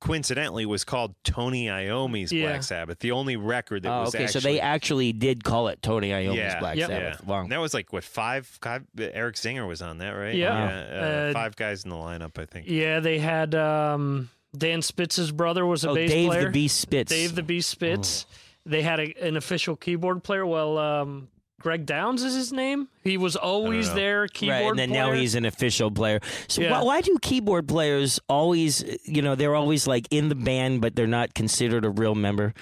coincidentally 0.00 0.64
was 0.66 0.84
called 0.84 1.14
Tony 1.24 1.68
Iommi's 1.68 2.32
Yeah. 2.32 2.48
Black 2.48 2.62
Sabbath, 2.62 2.98
the 3.00 3.12
only 3.12 3.36
record 3.36 3.82
that 3.82 3.92
Oh, 3.92 4.00
was 4.00 4.14
okay, 4.14 4.24
actually. 4.24 4.40
so 4.40 4.48
they 4.48 4.60
actually 4.60 5.12
did 5.12 5.44
call 5.44 5.68
it 5.68 5.82
Tony 5.82 6.12
Iommi's 6.12 6.38
yeah, 6.38 6.58
Black 6.58 6.76
yeah. 6.76 6.86
Sabbath. 6.86 7.24
Wow. 7.24 7.46
That 7.46 7.58
was 7.60 7.74
like 7.74 7.92
what 7.92 8.02
five, 8.04 8.46
five? 8.46 8.84
Eric 8.98 9.36
Singer 9.36 9.66
was 9.66 9.82
on 9.82 9.98
that, 9.98 10.10
right? 10.12 10.34
Yeah. 10.34 10.52
uh, 10.64 11.00
Uh, 11.30 11.32
five 11.32 11.54
guys 11.56 11.84
in 11.84 11.90
the 11.90 11.96
lineup, 11.96 12.38
I 12.38 12.46
think. 12.46 12.66
Yeah, 12.68 13.00
they 13.00 13.18
had 13.18 13.54
um, 13.54 14.30
Dan 14.56 14.82
Spitz's 14.82 15.30
brother 15.32 15.64
was 15.66 15.84
a 15.84 15.90
Oh, 15.90 15.94
bass 15.94 16.10
Dave 16.10 16.28
player. 16.28 16.44
the 16.46 16.50
Beast 16.50 16.80
Spitz. 16.80 17.10
Dave 17.10 17.34
the 17.34 17.42
Beast 17.42 17.68
Spitz. 17.70 18.26
They 18.66 18.82
had 18.82 19.00
a, 19.00 19.14
an 19.26 19.36
official 19.36 19.76
keyboard 19.76 20.22
player. 20.22 20.44
Well, 20.46 20.76
um, 20.78 21.28
Greg 21.60 21.84
Downs 21.84 22.22
is 22.22 22.34
his 22.34 22.52
name. 22.52 22.88
He 23.04 23.18
was 23.18 23.36
always 23.36 23.90
oh. 23.90 23.94
there, 23.94 24.26
keyboard 24.28 24.60
right, 24.60 24.70
and 24.70 24.78
then 24.78 24.88
player. 24.88 25.06
now 25.06 25.12
he's 25.12 25.34
an 25.34 25.44
official 25.44 25.90
player. 25.90 26.20
So 26.48 26.62
Yeah. 26.62 26.72
why, 26.72 26.82
why 26.82 27.00
do 27.02 27.16
keyboard 27.20 27.68
players 27.68 28.18
always, 28.28 28.82
you 29.04 29.20
know, 29.20 29.34
they're 29.34 29.54
always 29.54 29.86
like 29.86 30.08
in 30.10 30.30
the 30.30 30.34
band, 30.34 30.80
but 30.80 30.96
they're 30.96 31.06
not 31.06 31.34
considered 31.34 31.84
a 31.84 31.90
real 31.90 32.14
member? 32.14 32.54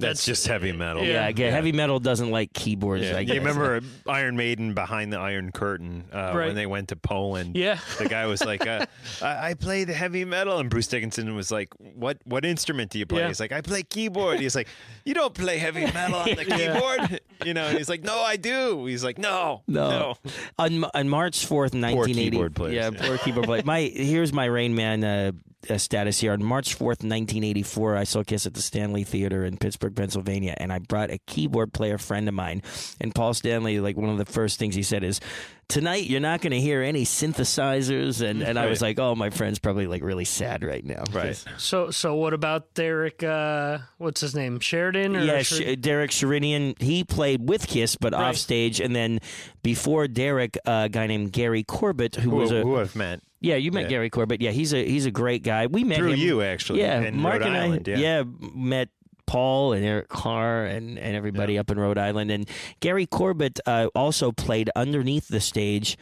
That's, 0.00 0.24
just 0.24 0.46
heavy 0.46 0.70
metal. 0.70 1.02
Yeah, 1.04 1.26
I 1.26 1.32
get 1.32 1.52
heavy 1.52 1.72
metal 1.72 1.98
doesn't 1.98 2.30
like 2.30 2.52
keyboards. 2.52 3.02
Yeah. 3.04 3.16
I 3.16 3.20
You 3.20 3.34
remember 3.34 3.80
Iron 4.06 4.36
Maiden 4.36 4.72
behind 4.72 5.12
the 5.12 5.18
Iron 5.18 5.50
Curtain 5.50 6.04
uh, 6.14 6.32
Right. 6.34 6.46
when 6.46 6.54
they 6.54 6.66
went 6.66 6.88
to 6.90 6.96
Poland? 6.96 7.56
Yeah. 7.56 7.78
the 7.98 8.08
guy 8.08 8.26
was 8.26 8.44
like, 8.44 8.64
uh, 8.64 8.86
I-, 9.22 9.50
"I 9.50 9.54
play 9.54 9.82
the 9.82 9.92
heavy 9.94 10.24
metal," 10.24 10.58
and 10.60 10.70
Bruce 10.70 10.86
Dickinson 10.86 11.34
was 11.34 11.50
like, 11.50 11.70
"What? 11.78 12.18
What 12.24 12.44
instrument 12.44 12.92
do 12.92 13.00
you 13.00 13.06
play?" 13.06 13.22
Yeah. 13.22 13.26
He's 13.28 13.40
like, 13.40 13.50
"I 13.50 13.60
play 13.60 13.82
keyboard." 13.82 14.38
He's 14.38 14.54
like, 14.54 14.68
"You 15.04 15.14
don't 15.14 15.34
play 15.34 15.58
heavy 15.58 15.84
metal 15.86 16.14
on 16.16 16.28
the 16.36 16.44
keyboard," 16.44 17.20
you 17.44 17.54
know? 17.54 17.64
And 17.66 17.76
he's 17.76 17.88
like, 17.88 18.04
"No, 18.04 18.20
I 18.20 18.36
do." 18.36 18.86
He's 18.86 19.02
like, 19.02 19.18
"No, 19.18 19.62
No. 19.66 19.90
no." 19.90 20.14
On, 20.60 20.84
on 20.94 21.08
March 21.08 21.44
4th, 21.44 21.74
1980. 21.74 22.30
keyboard 22.30 22.54
players, 22.54 22.74
Yeah, 22.76 22.90
yeah. 22.94 23.04
poor 23.08 23.18
keyboard 23.18 23.46
player. 23.46 23.62
My, 23.64 23.80
here's 23.82 24.32
my 24.32 24.44
Rain 24.44 24.76
Man 24.76 25.02
uh, 25.02 25.32
uh, 25.68 25.78
status 25.78 26.20
here. 26.20 26.32
On 26.32 26.42
March 26.42 26.78
4th, 26.78 27.02
1984, 27.04 27.96
I 27.96 28.04
saw 28.04 28.22
Kiss 28.22 28.46
at 28.46 28.54
the 28.54 28.62
Stanley 28.62 29.04
Theater 29.04 29.44
in 29.44 29.56
Pittsburgh, 29.56 29.94
Pennsylvania, 29.94 30.54
and 30.58 30.72
I 30.72 30.78
brought 30.78 31.10
a 31.10 31.18
keyboard 31.26 31.72
player 31.72 31.98
friend 31.98 32.28
of 32.28 32.34
mine. 32.34 32.62
And 33.00 33.14
Paul 33.14 33.34
Stanley, 33.34 33.80
like 33.80 33.96
one 33.96 34.10
of 34.10 34.18
the 34.18 34.24
first 34.24 34.58
things 34.58 34.74
he 34.74 34.82
said 34.82 35.02
is, 35.04 35.20
Tonight, 35.68 36.04
you're 36.08 36.20
not 36.20 36.40
going 36.40 36.52
to 36.52 36.60
hear 36.60 36.82
any 36.82 37.04
synthesizers. 37.04 38.26
And, 38.26 38.42
and 38.42 38.58
I 38.58 38.66
was 38.66 38.80
like, 38.80 38.98
oh, 38.98 39.14
my 39.14 39.28
friend's 39.28 39.58
probably 39.58 39.86
like 39.86 40.02
really 40.02 40.24
sad 40.24 40.64
right 40.64 40.82
now. 40.84 41.04
Right. 41.12 41.36
So, 41.58 41.90
so 41.90 42.14
what 42.14 42.32
about 42.32 42.72
Derek? 42.72 43.22
Uh, 43.22 43.78
what's 43.98 44.22
his 44.22 44.34
name? 44.34 44.60
Sheridan? 44.60 45.14
Or 45.16 45.20
Yeah, 45.20 45.42
Sher- 45.42 45.74
Sh- 45.74 45.76
Derek 45.78 46.10
Sherinian. 46.10 46.80
He 46.80 47.04
played 47.04 47.48
with 47.48 47.66
Kiss, 47.66 47.96
but 47.96 48.14
Right. 48.14 48.22
off 48.30 48.36
stage. 48.36 48.80
And 48.80 48.96
then 48.96 49.18
before 49.62 50.08
Derek, 50.08 50.56
uh, 50.64 50.84
a 50.86 50.88
guy 50.88 51.06
named 51.06 51.32
Gary 51.32 51.64
Corbett, 51.64 52.14
who, 52.14 52.30
Who, 52.30 52.36
was 52.36 52.50
a 52.50 52.62
who 52.62 52.76
I've 52.76 52.96
met. 52.96 53.20
yeah, 53.40 53.56
you 53.56 53.70
met 53.70 53.82
Yeah. 53.84 53.88
Gary 53.88 54.08
Corbett. 54.10 54.40
Yeah, 54.40 54.52
he's 54.52 54.72
a 54.72 54.82
he's 54.84 55.04
a 55.04 55.10
great 55.10 55.42
guy. 55.42 55.66
We 55.66 55.84
met 55.84 55.98
Through 55.98 56.12
him 56.12 56.18
you, 56.20 56.40
actually, 56.42 56.80
Yeah, 56.80 57.02
in 57.02 57.18
Mark 57.20 57.40
Rhode 57.40 57.48
and 57.48 57.56
Island, 57.56 57.88
I. 57.90 57.92
yeah. 57.96 58.22
met 58.54 58.88
Paul 59.28 59.74
and 59.74 59.84
Eric 59.84 60.08
Carr 60.08 60.64
and, 60.64 60.98
and 60.98 61.14
everybody 61.14 61.58
up 61.58 61.70
in 61.70 61.78
Rhode 61.78 61.98
Island. 61.98 62.30
And 62.30 62.48
Gary 62.80 63.06
Corbett 63.06 63.60
uh, 63.66 63.88
also 63.94 64.32
played 64.32 64.70
underneath 64.74 65.28
the 65.28 65.38
stage 65.38 65.98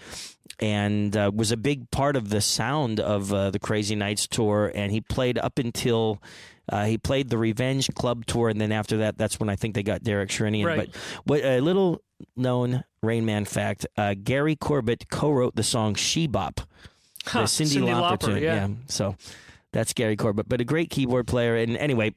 and 0.61 1.15
uh, 1.17 1.33
was 1.35 1.51
a 1.51 1.57
big 1.57 1.91
part 1.91 2.15
of 2.15 2.31
the 2.31 2.41
sound 2.41 3.01
of 3.01 3.33
uh, 3.33 3.51
the 3.51 3.59
Crazy 3.59 3.97
Nights 3.97 4.29
tour. 4.29 4.71
And 4.75 4.93
he 4.93 5.03
played 5.03 5.37
up 5.39 5.59
until. 5.59 6.23
Uh, 6.69 6.85
he 6.85 6.99
played 6.99 7.31
the 7.31 7.39
Revenge 7.39 7.95
Club 7.95 8.27
tour, 8.27 8.49
and 8.49 8.61
then 8.61 8.73
after 8.73 8.97
that, 8.97 9.17
that's 9.17 9.39
when 9.39 9.49
I 9.49 9.55
think 9.55 9.77
they 9.77 9.85
got 9.85 10.03
Derek 10.03 10.31
Sherinian. 10.31 10.67
Right. 10.67 10.91
But 10.93 10.97
what 11.23 11.45
a 11.45 11.61
little 11.61 12.03
known 12.35 12.83
Rain 13.05 13.25
Man 13.25 13.45
fact: 13.45 13.87
uh, 13.97 14.17
Gary 14.21 14.57
Corbett 14.57 15.09
co-wrote 15.09 15.55
the 15.55 15.63
song 15.63 15.95
"She 15.95 16.27
Bop," 16.27 16.63
Huh, 17.25 17.43
the 17.43 17.47
Cindy, 17.47 17.77
Cyndi 17.77 17.95
Lauper, 17.95 18.19
Lauper, 18.19 18.35
tune. 18.35 18.43
yeah. 18.43 18.69
so 18.89 19.15
that's 19.77 19.93
Gary 19.93 20.17
Corbett, 20.17 20.49
but 20.49 20.61
a 20.61 20.65
great 20.65 20.91
keyboard 20.91 21.27
player. 21.27 21.55
And 21.55 21.77
anyway, 21.77 22.15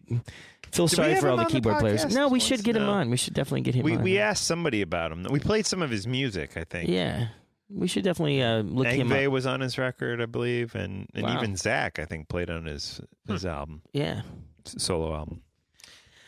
feel 0.72 0.88
Did 0.88 0.96
sorry 0.96 1.16
for 1.16 1.30
all 1.30 1.38
the 1.38 1.44
on 1.44 1.48
the 1.48 1.52
keyboard 1.54 1.80
players. 1.80 2.06
No, 2.14 2.28
we 2.28 2.32
once? 2.34 2.44
should 2.44 2.64
get 2.64 2.76
him 2.76 2.88
on. 2.90 3.10
We 3.10 3.18
should 3.18 3.34
definitely 3.34 3.62
get 3.62 3.76
him 3.76 3.84
We 3.84 3.96
on. 3.98 4.04
we 4.04 4.18
asked 4.20 4.46
somebody 4.46 4.82
about 4.82 5.12
him. 5.12 5.26
We 5.30 5.40
played 5.40 5.66
some 5.66 5.82
of 5.82 5.90
his 5.90 6.06
music, 6.08 6.58
I 6.58 6.64
think. 6.64 6.90
yeah, 6.90 7.28
we 7.70 7.88
should 7.88 8.04
definitely 8.04 8.42
uh, 8.42 8.62
look 8.64 8.88
him 8.88 9.10
Yngwie 9.10 9.26
up. 9.28 9.32
was 9.32 9.46
on 9.46 9.60
his 9.62 9.78
record, 9.78 10.22
I 10.22 10.26
believe, 10.26 10.76
and, 10.76 11.08
and 11.14 11.24
Wow. 11.24 11.38
even 11.38 11.56
Zach, 11.56 12.00
I 12.00 12.06
think, 12.06 12.28
played 12.30 12.50
on 12.50 12.66
his 12.66 13.00
his 13.28 13.46
album, 13.46 13.82
Yeah. 13.94 14.22
solo 14.66 15.14
album. 15.16 15.42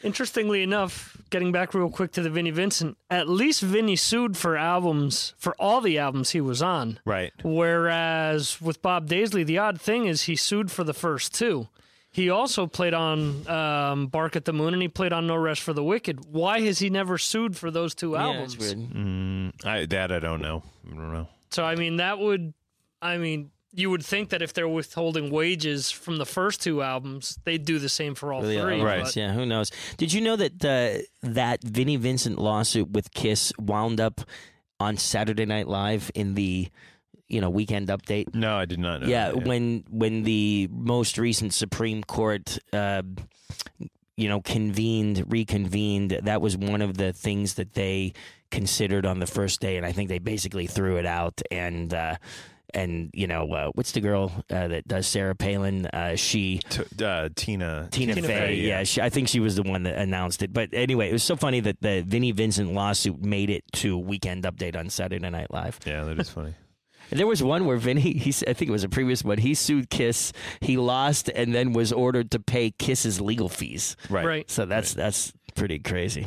Interestingly 0.04 0.64
enough, 0.64 1.16
getting 1.30 1.52
back 1.52 1.76
real 1.76 1.92
quick 1.92 2.12
to 2.14 2.24
the 2.24 2.30
Vinnie 2.32 2.50
Vincent, 2.50 2.98
at 3.12 3.30
least 3.30 3.62
Vinnie 3.62 3.96
sued 3.96 4.36
for 4.36 4.58
albums 4.58 5.36
for 5.38 5.54
all 5.60 5.80
the 5.80 6.00
albums 6.00 6.32
he 6.32 6.42
was 6.42 6.60
on. 6.60 7.00
Right. 7.06 7.32
Whereas 7.44 8.60
with 8.60 8.82
Bob 8.82 9.08
Daisley, 9.08 9.46
the 9.46 9.60
odd 9.60 9.80
thing 9.80 10.06
is 10.08 10.24
he 10.24 10.36
sued 10.36 10.72
for 10.72 10.84
the 10.84 10.96
first 10.96 11.36
two. 11.36 11.68
He 12.14 12.30
also 12.30 12.68
played 12.68 12.94
on 12.94 13.48
um, 13.48 14.08
Bark 14.08 14.36
at 14.36 14.44
the 14.46 14.52
Moon 14.54 14.74
and 14.74 14.82
he 14.82 14.90
played 14.90 15.14
on 15.14 15.28
No 15.28 15.36
Rest 15.38 15.62
for 15.62 15.72
the 15.72 15.84
Wicked. 15.84 16.26
Why 16.26 16.60
has 16.62 16.80
he 16.80 16.90
never 16.90 17.18
sued 17.18 17.56
for 17.56 17.72
those 17.72 17.96
two 17.96 18.18
albums? 18.18 18.56
it's 18.56 18.64
weird. 18.64 18.78
Mm, 18.92 19.66
I, 19.66 19.86
that 19.86 20.12
I 20.12 20.20
don't 20.20 20.42
know. 20.42 20.62
I 20.92 20.96
don't 20.96 21.14
know. 21.14 21.28
So 21.52 21.64
I 21.64 21.76
mean, 21.76 21.98
that 21.98 22.20
would, 22.20 22.54
I 23.02 23.18
mean, 23.18 23.52
you 23.74 23.90
would 23.90 24.04
think 24.04 24.30
that 24.32 24.42
if 24.42 24.52
they're 24.54 24.68
withholding 24.68 25.32
wages 25.32 25.90
from 25.90 26.18
the 26.18 26.26
first 26.26 26.62
two 26.62 26.82
albums, 26.82 27.40
they'd 27.46 27.64
do 27.64 27.80
the 27.80 27.88
same 27.88 28.16
for 28.16 28.34
all 28.34 28.42
Really, 28.42 28.60
three. 28.60 28.82
uh, 28.82 29.04
but- 29.04 29.16
Yeah, 29.16 29.32
who 29.32 29.46
knows? 29.46 29.72
Did 29.96 30.12
you 30.12 30.20
know 30.20 30.36
that 30.36 30.66
uh, 30.66 31.02
that 31.24 31.64
Vinnie 31.64 31.96
Vincent 31.96 32.38
lawsuit 32.40 32.90
with 32.92 33.14
Kiss 33.14 33.54
wound 33.58 34.02
up 34.02 34.20
on 34.82 34.98
Saturday 34.98 35.46
Night 35.46 35.70
Live 35.70 36.12
in 36.14 36.34
the 36.34 36.68
you 37.32 37.42
know 37.42 37.50
weekend 37.50 37.88
update? 37.88 38.34
No, 38.36 38.58
I 38.58 38.66
did 38.66 38.80
not 38.80 39.02
know. 39.02 39.08
yeah, 39.08 39.32
that, 39.32 39.46
when 39.46 39.84
when 39.90 40.24
the 40.24 40.68
most 40.72 41.18
recent 41.18 41.54
Supreme 41.54 42.04
Court, 42.04 42.60
uh, 42.74 43.04
you 44.18 44.30
know, 44.30 44.42
convened, 44.42 45.26
reconvened, 45.30 46.20
that 46.24 46.42
was 46.42 46.58
one 46.58 46.82
of 46.82 46.98
the 46.98 47.14
things 47.14 47.56
that 47.56 47.74
they 47.74 48.14
considered 48.52 49.06
on 49.06 49.20
the 49.20 49.28
first 49.28 49.62
day, 49.62 49.78
and 49.78 49.86
I 49.86 49.92
think 49.94 50.10
they 50.10 50.20
basically 50.20 50.68
threw 50.68 50.98
it 50.98 51.06
out. 51.06 51.42
And 51.50 51.94
uh, 51.94 52.18
and 52.74 53.10
you 53.14 53.28
know, 53.28 53.52
uh, 53.52 53.72
what's 53.74 53.92
the 53.94 54.02
girl 54.02 54.32
uh, 54.50 54.68
that 54.68 54.88
does 54.88 55.08
Sarah 55.08 55.36
Palin? 55.36 55.88
Uh, 55.88 56.16
she 56.16 56.60
T- 56.70 56.84
uh, 57.04 57.30
Tina 57.36 57.88
Tina, 57.92 58.16
Tina 58.16 58.16
Fey, 58.16 58.28
Fey, 58.28 58.56
yeah, 58.56 58.84
she, 58.84 59.02
I 59.02 59.10
think 59.10 59.28
she 59.28 59.40
was 59.40 59.56
the 59.56 59.64
one 59.64 59.84
that 59.84 59.98
announced 59.98 60.44
it. 60.44 60.54
But 60.54 60.70
anyway, 60.74 61.10
it 61.10 61.14
was 61.14 61.24
so 61.24 61.36
funny 61.36 61.60
that 61.62 61.82
the 61.82 62.04
Vinnie 62.06 62.32
Vincent 62.32 62.74
lawsuit 62.74 63.24
made 63.24 63.50
it 63.50 63.64
to 63.74 63.98
Weekend 63.98 64.44
Update 64.44 64.76
on 64.76 64.90
Saturday 64.90 65.30
Night 65.30 65.52
Live. 65.52 65.80
Yeah, 65.86 66.04
that 66.04 66.20
is 66.20 66.30
funny. 66.30 66.54
And 67.12 67.20
there 67.20 67.28
was 67.28 67.44
one 67.44 67.66
where 67.66 67.78
Vinny, 67.78 68.00
he, 68.02 68.30
s- 68.30 68.44
I 68.48 68.54
think 68.54 68.70
it 68.70 68.72
was 68.72 68.84
a 68.86 68.90
previous 68.90 69.24
one, 69.24 69.38
he 69.38 69.54
sued 69.54 69.90
Kiss, 69.90 70.32
he 70.62 70.78
lost, 70.78 71.30
and 71.30 71.54
then 71.54 71.74
was 71.74 71.92
ordered 71.92 72.32
to 72.32 72.40
pay 72.40 72.72
Kiss's 72.72 73.20
legal 73.22 73.50
fees. 73.50 73.96
Right. 74.10 74.26
Right. 74.26 74.50
So 74.52 74.66
that's 74.66 74.94
that's 74.94 75.34
pretty 75.56 75.80
crazy. 75.80 76.26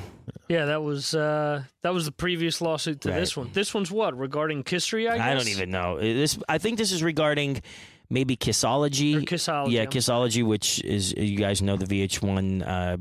Yeah, 0.49 0.67
that 0.67 0.83
was 0.83 1.15
uh, 1.15 1.63
that 1.83 1.95
was 1.95 2.05
the 2.05 2.13
previous 2.13 2.61
lawsuit 2.61 3.01
to 3.03 3.11
Right. 3.11 3.21
this 3.21 3.35
one. 3.37 3.51
This 3.55 3.73
one's 3.73 3.91
what 3.91 4.17
regarding 4.19 4.63
Kissery? 4.63 5.09
I 5.11 5.17
guess 5.17 5.27
I 5.27 5.35
don't 5.35 5.49
even 5.49 5.71
know. 5.71 5.99
This 5.99 6.39
I 6.49 6.59
think 6.59 6.77
this 6.79 6.93
is 6.93 7.03
regarding 7.03 7.63
maybe 8.11 8.37
Kissology. 8.37 9.17
Or 9.17 9.21
Kissology, 9.23 9.71
Yeah, 9.73 9.81
yeah. 9.83 9.87
Kissology, 9.87 10.45
which 10.45 10.85
is 10.85 11.15
you 11.17 11.39
guys 11.39 11.63
know 11.63 11.77
the 11.79 11.87
VH1 11.87 12.63
uh, 12.69 12.97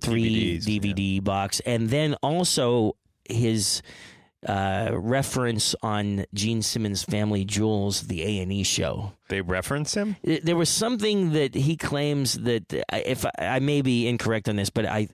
three 0.00 0.58
DVDs, 0.58 0.64
DVD 0.64 1.22
box, 1.24 1.60
and 1.60 1.88
then 1.90 2.14
also 2.22 2.96
his 3.28 3.82
uh, 4.46 4.90
reference 4.94 5.74
on 5.82 6.24
Gene 6.32 6.62
Simmons' 6.62 7.02
Family 7.02 7.44
Jewels, 7.44 8.02
the 8.02 8.22
A 8.22 8.42
and 8.42 8.52
E 8.52 8.62
show. 8.62 9.12
They 9.28 9.40
reference 9.40 9.94
him. 9.94 10.16
There 10.22 10.56
was 10.56 10.68
something 10.68 11.32
that 11.32 11.54
he 11.54 11.76
claims 11.76 12.34
that 12.34 12.72
if 12.92 13.26
I, 13.26 13.30
I 13.38 13.58
may 13.58 13.82
be 13.82 14.08
incorrect 14.08 14.48
on 14.48 14.56
this, 14.56 14.70
but 14.70 14.86
I 14.86 15.08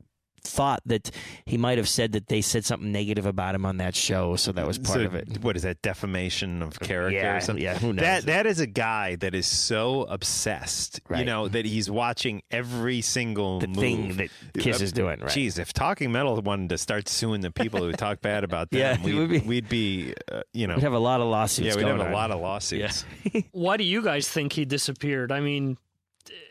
thought 0.46 0.80
that 0.86 1.10
he 1.44 1.58
might 1.58 1.76
have 1.78 1.88
said 1.88 2.12
that 2.12 2.28
they 2.28 2.40
said 2.40 2.64
something 2.64 2.90
negative 2.92 3.26
about 3.26 3.54
him 3.54 3.66
on 3.66 3.76
that 3.78 3.94
show, 3.94 4.36
so 4.36 4.52
that 4.52 4.66
was 4.66 4.78
part 4.78 5.00
So, 5.00 5.04
of 5.04 5.14
it. 5.14 5.42
What 5.42 5.56
is 5.56 5.62
that 5.62 5.82
defamation 5.82 6.62
of 6.62 6.78
character 6.80 7.16
Yeah, 7.16 7.36
or 7.36 7.40
something? 7.40 7.62
yeah, 7.62 7.78
who 7.78 7.92
knows? 7.92 8.02
That 8.02 8.26
that 8.26 8.46
is 8.46 8.60
a 8.60 8.66
guy 8.66 9.16
that 9.16 9.34
is 9.34 9.46
so 9.46 10.02
obsessed, 10.04 11.00
you 11.16 11.24
know, 11.24 11.48
that 11.48 11.64
he's 11.64 11.90
watching 11.90 12.42
every 12.50 13.00
single 13.00 13.60
The 13.60 13.68
move. 13.68 13.76
thing 13.78 14.16
that 14.16 14.30
Kiss 14.58 14.80
Uh, 14.80 14.84
is 14.84 14.92
doing, 14.92 15.20
right. 15.20 15.30
Geez, 15.30 15.58
if 15.58 15.72
Talking 15.72 16.12
Metal 16.12 16.40
wanted 16.42 16.70
to 16.70 16.78
start 16.78 17.08
suing 17.08 17.40
the 17.40 17.50
people 17.50 17.80
who 17.80 17.92
talk 17.92 18.20
bad 18.20 18.44
about 18.44 18.70
them, 18.70 18.80
Yeah, 18.80 19.02
we'd, 19.04 19.14
would 19.14 19.30
be- 19.30 19.38
we'd 19.40 19.68
be, 19.68 20.14
uh, 20.30 20.42
you 20.52 20.66
know, 20.66 20.74
We'd 20.76 20.82
have 20.84 20.92
a 20.92 20.98
lot 20.98 21.20
of 21.20 21.26
lawsuits. 21.28 21.66
yeah, 21.68 21.74
we'd 21.76 21.86
have 21.86 21.96
going 21.98 22.10
a 22.10 22.14
lot 22.14 22.30
of 22.30 22.40
lawsuits. 22.40 23.04
Why 23.52 23.76
do 23.76 23.84
you 23.84 24.02
guys 24.02 24.28
think 24.28 24.52
he 24.52 24.64
disappeared? 24.64 25.32
I 25.32 25.40
mean, 25.40 25.78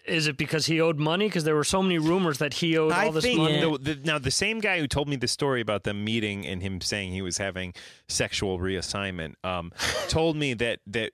is 0.08 0.28
it 0.28 0.38
because 0.38 0.66
he 0.66 0.80
owed 0.82 1.00
money? 1.00 1.28
Because 1.28 1.44
there 1.44 1.56
were 1.56 1.64
so 1.64 1.82
many 1.82 1.98
rumors 1.98 2.38
that 2.40 2.56
he 2.56 2.78
owed 2.78 2.92
I 2.92 3.06
all 3.06 3.12
this 3.12 3.24
think 3.24 3.38
money. 3.38 3.60
the, 3.60 3.78
the, 3.78 4.00
now 4.04 4.20
the 4.20 4.32
same 4.32 4.60
guy 4.60 4.80
who 4.80 4.88
told 4.88 5.08
me 5.08 5.16
the 5.16 5.28
story 5.28 5.62
about 5.62 5.84
them 5.84 6.04
meeting 6.04 6.46
and 6.46 6.62
him 6.62 6.82
saying 6.82 7.12
he 7.12 7.22
was 7.22 7.38
having 7.38 7.74
sexual 8.08 8.60
reassignment 8.60 9.34
um, 9.44 9.72
told 10.08 10.36
me 10.36 10.54
that 10.56 10.80
that 10.88 11.12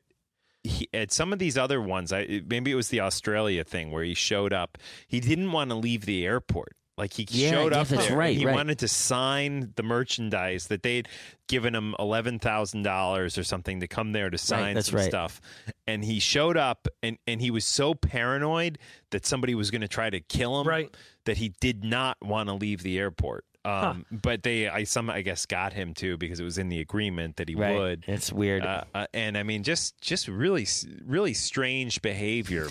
he, 0.63 0.87
at 0.93 1.11
some 1.11 1.33
of 1.33 1.39
these 1.39 1.57
other 1.57 1.81
ones, 1.81 2.13
I 2.13 2.41
maybe 2.47 2.71
it 2.71 2.75
was 2.75 2.89
the 2.89 2.99
Australia 2.99 3.63
thing 3.63 3.91
where 3.91 4.03
he 4.03 4.13
showed 4.13 4.53
up. 4.53 4.77
He 5.07 5.19
didn't 5.19 5.51
want 5.51 5.69
to 5.71 5.75
leave 5.75 6.05
the 6.05 6.25
airport. 6.25 6.75
Like 7.01 7.13
he 7.13 7.25
Yeah, 7.31 7.49
showed 7.49 7.73
up 7.73 7.87
there. 7.87 8.15
right, 8.15 8.37
he 8.37 8.45
right. 8.45 8.53
wanted 8.53 8.77
to 8.79 8.87
sign 8.87 9.73
the 9.75 9.81
merchandise 9.81 10.67
that 10.67 10.83
they'd 10.83 11.07
given 11.47 11.73
him 11.73 11.95
eleven 11.97 12.37
thousand 12.37 12.83
dollars 12.83 13.39
or 13.39 13.43
something 13.43 13.79
to 13.79 13.87
come 13.87 14.11
there 14.11 14.29
to 14.29 14.37
sign 14.37 14.75
that's 14.75 14.89
some 14.91 14.97
right. 14.99 15.09
stuff. 15.09 15.41
And 15.87 16.05
he 16.05 16.19
showed 16.19 16.57
up 16.57 16.87
and, 17.01 17.17
and 17.25 17.41
he 17.41 17.49
was 17.49 17.65
so 17.65 17.95
paranoid 17.95 18.77
that 19.09 19.25
somebody 19.25 19.55
was 19.55 19.71
going 19.71 19.81
to 19.81 19.87
try 19.87 20.11
to 20.11 20.19
kill 20.19 20.61
him 20.61 20.67
Right. 20.67 20.95
that 21.25 21.37
he 21.37 21.49
did 21.59 21.83
not 21.83 22.17
want 22.21 22.49
to 22.49 22.53
leave 22.53 22.83
the 22.83 22.99
airport. 22.99 23.45
Um, 23.65 24.05
But 24.11 24.43
they, 24.43 24.67
I 24.69 24.83
some, 24.83 25.09
I 25.09 25.23
guess, 25.23 25.47
got 25.47 25.73
him 25.73 25.95
too 25.95 26.17
because 26.17 26.39
it 26.39 26.43
was 26.43 26.59
in 26.59 26.69
the 26.69 26.81
agreement 26.81 27.37
that 27.37 27.49
he 27.49 27.55
Right. 27.55 27.75
would. 27.75 28.05
It's 28.07 28.31
weird. 28.31 28.63
Uh, 28.63 28.83
uh, 28.93 29.07
and 29.11 29.35
I 29.39 29.41
mean, 29.43 29.63
just 29.63 29.99
just 30.01 30.27
really, 30.27 30.67
really 31.03 31.33
strange 31.33 31.99
behavior. 32.03 32.67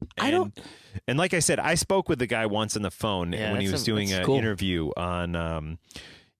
And, 0.00 0.26
I 0.26 0.30
don't- 0.30 0.58
And 1.08 1.18
like 1.18 1.34
I 1.34 1.38
said, 1.40 1.58
I 1.58 1.74
spoke 1.74 2.08
with 2.08 2.18
the 2.18 2.26
guy 2.26 2.46
once 2.46 2.76
on 2.76 2.82
the 2.82 2.90
phone 2.90 3.32
Yeah, 3.32 3.52
when 3.52 3.60
he 3.60 3.68
was 3.70 3.82
a- 3.82 3.84
doing 3.84 4.12
an 4.12 4.24
cool. 4.24 4.36
interview 4.36 4.90
on, 4.96 5.34
um, 5.36 5.78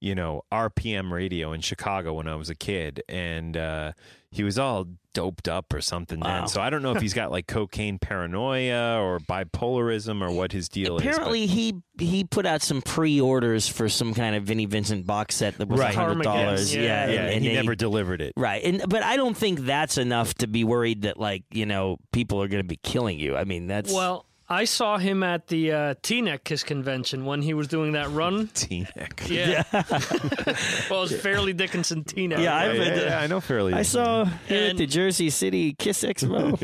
you 0.01 0.15
know, 0.15 0.43
RPM 0.53 1.11
radio 1.13 1.53
in 1.53 1.61
Chicago 1.63 2.15
when 2.15 2.29
I 2.29 2.35
was 2.37 2.51
a 2.51 2.55
kid, 2.55 3.03
and 3.09 3.57
uh, 3.57 3.93
he 4.31 4.45
was 4.45 4.59
all 4.59 4.87
doped 5.17 5.49
up 5.49 5.73
or 5.73 5.81
something 5.81 6.21
Wow. 6.21 6.41
then. 6.41 6.49
So 6.49 6.61
I 6.61 6.69
don't 6.71 6.83
know 6.83 6.93
if 6.95 7.01
he's 7.01 7.15
got 7.15 7.31
like 7.31 7.47
cocaine 7.47 7.99
paranoia 7.99 9.01
or 9.01 9.19
bipolarism 9.19 10.21
or 10.23 10.31
what 10.31 10.53
his 10.53 10.69
deal 10.69 10.97
Apparently, 10.99 11.45
is. 11.45 11.51
Apparently 11.51 11.83
he 11.99 12.15
he 12.19 12.25
put 12.25 12.45
out 12.45 12.61
some 12.61 12.83
pre-orders 12.83 13.67
for 13.67 13.89
some 13.89 14.13
kind 14.13 14.37
of 14.37 14.45
Vinnie 14.45 14.67
Vincent 14.67 15.07
box 15.07 15.35
set 15.37 15.57
that 15.57 15.69
was 15.69 15.81
Right. 15.81 15.95
hundred 15.95 16.23
dollars. 16.23 16.71
Carmageddon, 16.71 16.75
Yeah, 16.77 16.83
yeah. 16.83 17.07
Yeah, 17.13 17.21
and, 17.23 17.35
and 17.37 17.43
he 17.43 17.49
they- 17.49 17.55
never 17.55 17.75
delivered 17.75 18.21
it. 18.21 18.35
Right, 18.37 18.63
and 18.63 18.83
but 18.89 19.03
I 19.03 19.17
don't 19.17 19.37
think 19.37 19.61
that's 19.61 19.97
enough 19.97 20.35
to 20.35 20.47
be 20.47 20.63
worried 20.65 21.03
that 21.03 21.19
like 21.19 21.45
you 21.51 21.65
know 21.65 21.97
people 22.13 22.43
are 22.43 22.49
going 22.49 22.63
to 22.63 22.69
be 22.69 22.77
killing 22.83 23.19
you. 23.19 23.37
I 23.37 23.45
mean 23.45 23.67
that's 23.67 23.91
well, 23.93 24.26
I 24.49 24.65
saw 24.65 24.97
him 24.99 25.23
at 25.25 25.49
the 25.49 25.73
uh, 25.73 25.95
Teaneck 26.03 26.45
Kiss 26.45 26.63
convention 26.63 27.25
when 27.25 27.43
he 27.43 27.53
was 27.53 27.67
doing 27.67 27.93
that 27.93 28.11
run. 28.11 28.47
Teaneck. 28.55 29.29
Yeah. 29.29 29.65
well, 30.91 31.01
it 31.03 31.11
was 31.11 31.21
Fairleigh 31.21 31.53
Dickinson 31.53 32.05
Teaneck. 32.05 32.39
Yeah, 32.43 32.57
I've 32.57 32.77
Yeah, 32.77 32.85
been- 32.85 32.99
yeah, 33.09 33.19
I 33.21 33.27
know 33.27 33.41
fairly. 33.41 33.73
I 33.75 33.83
saw 33.83 34.25
him 34.25 34.71
at 34.71 34.77
the 34.77 34.87
Jersey 34.87 35.31
City 35.31 35.73
Kiss 35.75 36.05
Expo. 36.05 36.57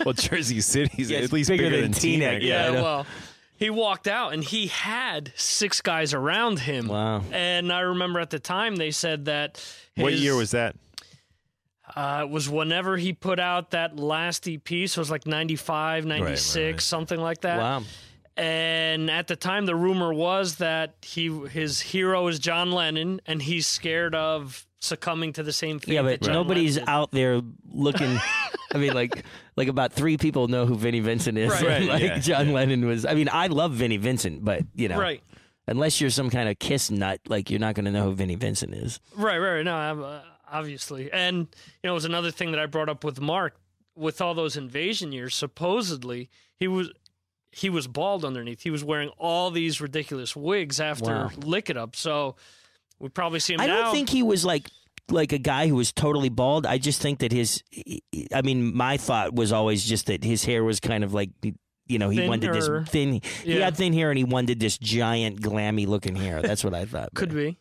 well, 0.04 0.14
Jersey 0.14 0.60
City's 0.60 1.10
Yeah, 1.10 1.18
at 1.20 1.32
least 1.32 1.48
bigger 1.48 1.64
bigger, 1.64 1.80
than 1.82 1.92
than 1.92 2.00
Teaneck, 2.00 2.38
Teaneck. 2.38 2.42
yeah. 2.42 2.72
Yeah, 2.72 2.82
well, 2.82 3.06
he 3.56 3.70
walked 3.70 4.08
out 4.08 4.32
and 4.32 4.42
he 4.42 4.66
had 4.68 5.32
six 5.36 5.80
guys 5.80 6.12
around 6.14 6.58
him. 6.60 6.88
Wow. 6.88 7.22
And 7.30 7.72
I 7.72 7.80
remember 7.80 8.18
at 8.18 8.30
the 8.30 8.38
time 8.40 8.76
they 8.76 8.90
said 8.90 9.26
that. 9.26 9.62
What 9.96 10.14
year 10.14 10.34
was 10.34 10.50
that? 10.52 10.74
Uh, 11.96 12.22
it 12.24 12.30
was 12.30 12.48
whenever 12.48 12.96
he 12.96 13.12
put 13.12 13.38
out 13.40 13.70
that 13.70 13.98
last 13.98 14.48
EP, 14.48 14.68
so 14.68 14.74
it 14.74 14.98
was 14.98 15.10
like 15.10 15.26
95, 15.26 16.04
96, 16.06 16.56
right. 16.56 16.80
something 16.80 17.20
like 17.20 17.40
that. 17.42 17.58
wow, 17.58 17.82
And 18.36 19.10
at 19.10 19.26
the 19.28 19.36
time, 19.36 19.66
the 19.66 19.74
rumor 19.76 20.12
was 20.14 20.56
that 20.56 20.94
he 21.02 21.28
his 21.48 21.80
hero 21.80 22.26
is 22.28 22.38
John 22.38 22.72
Lennon, 22.72 23.20
and 23.26 23.42
he's 23.42 23.66
scared 23.66 24.14
of 24.14 24.66
succumbing 24.80 25.34
to 25.34 25.42
the 25.42 25.52
same 25.52 25.78
fate. 25.78 25.94
yeah, 25.94 26.02
that 26.02 26.20
but 26.20 26.26
John 26.26 26.34
nobody's 26.34 26.76
Lennon 26.76 26.88
out 26.88 27.10
there 27.10 27.40
looking. 27.70 28.18
I 28.72 28.78
mean, 28.78 28.94
like 28.94 29.24
like 29.56 29.68
about 29.68 29.92
three 29.92 30.16
people 30.16 30.48
know 30.48 30.64
who 30.64 30.74
Vinnie 30.76 31.00
Vincent 31.00 31.36
is. 31.36 31.50
Right. 31.50 31.62
Right, 31.66 31.82
like 31.88 32.02
yeah, 32.02 32.18
John 32.18 32.52
Lennon 32.52 32.86
was. 32.86 33.04
I 33.04 33.14
mean, 33.14 33.28
I 33.30 33.48
love 33.48 33.72
Vinnie 33.72 33.98
Vincent, 33.98 34.44
but 34.44 34.62
you 34.74 34.88
know, 34.88 34.98
Right. 34.98 35.22
unless 35.66 36.00
you're 36.00 36.08
some 36.10 36.30
kind 36.30 36.48
of 36.48 36.58
Kiss 36.58 36.90
nut, 36.90 37.20
like 37.28 37.50
you're 37.50 37.60
not 37.60 37.74
going 37.74 37.84
to 37.84 37.90
know 37.90 38.04
who 38.04 38.12
Vinnie 38.14 38.36
Vincent 38.36 38.74
is. 38.74 39.00
Right, 39.16 39.38
right, 39.38 39.56
right. 39.56 39.64
No, 39.64 39.74
I'm, 39.74 40.02
uh, 40.02 40.20
obviously. 40.50 41.10
And, 41.12 41.36
you 41.82 41.88
know, 41.88 41.90
it 41.92 41.94
was 41.94 42.04
another 42.04 42.30
thing 42.30 42.50
that 42.52 42.60
I 42.60 42.66
brought 42.66 42.88
up 42.88 43.04
with 43.04 43.20
Mark. 43.20 43.56
With 43.96 44.22
all 44.22 44.34
those 44.34 44.56
invasion 44.56 45.12
years, 45.12 45.34
supposedly 45.34 46.30
he 46.56 46.68
was 46.68 46.90
he 47.52 47.68
was 47.68 47.86
bald 47.86 48.24
underneath. 48.24 48.62
He 48.62 48.70
was 48.70 48.82
wearing 48.82 49.10
all 49.18 49.50
these 49.50 49.80
ridiculous 49.80 50.34
wigs 50.34 50.80
after 50.80 51.12
Wow. 51.12 51.30
Lick 51.44 51.68
It 51.68 51.76
Up. 51.76 51.96
So 51.96 52.36
we 52.98 53.08
probably 53.10 53.40
see 53.40 53.54
him 53.54 53.60
I 53.60 53.66
now. 53.66 53.82
don't 53.82 53.92
think 53.92 54.08
he 54.08 54.22
was 54.22 54.44
like 54.44 54.68
like 55.10 55.32
a 55.32 55.38
guy 55.38 55.66
who 55.66 55.74
was 55.74 55.92
totally 55.92 56.28
bald. 56.28 56.64
I 56.66 56.78
just 56.78 57.02
think 57.02 57.18
that 57.18 57.32
his. 57.32 57.62
I 58.32 58.42
mean, 58.42 58.74
my 58.74 58.96
thought 58.96 59.34
was 59.34 59.52
always 59.52 59.84
just 59.84 60.06
that 60.06 60.24
his 60.24 60.44
hair 60.44 60.64
was 60.64 60.80
kind 60.80 61.04
of 61.04 61.12
like. 61.12 61.30
You 61.86 61.98
know, 61.98 62.08
he 62.08 62.18
Thin 62.18 62.28
wanted 62.28 62.54
this 62.54 62.70
thin. 62.88 63.20
He 63.42 63.56
had 63.56 63.76
thin 63.76 63.92
hair, 63.92 64.10
and 64.10 64.16
he 64.16 64.22
wanted 64.24 64.60
this 64.60 64.78
giant, 64.78 65.42
glammy 65.42 65.88
looking 65.88 66.14
hair. 66.14 66.40
That's 66.40 66.62
what 66.62 66.72
I 66.72 66.84
thought. 66.84 67.12
Could 67.14 67.34
be. 67.34 67.58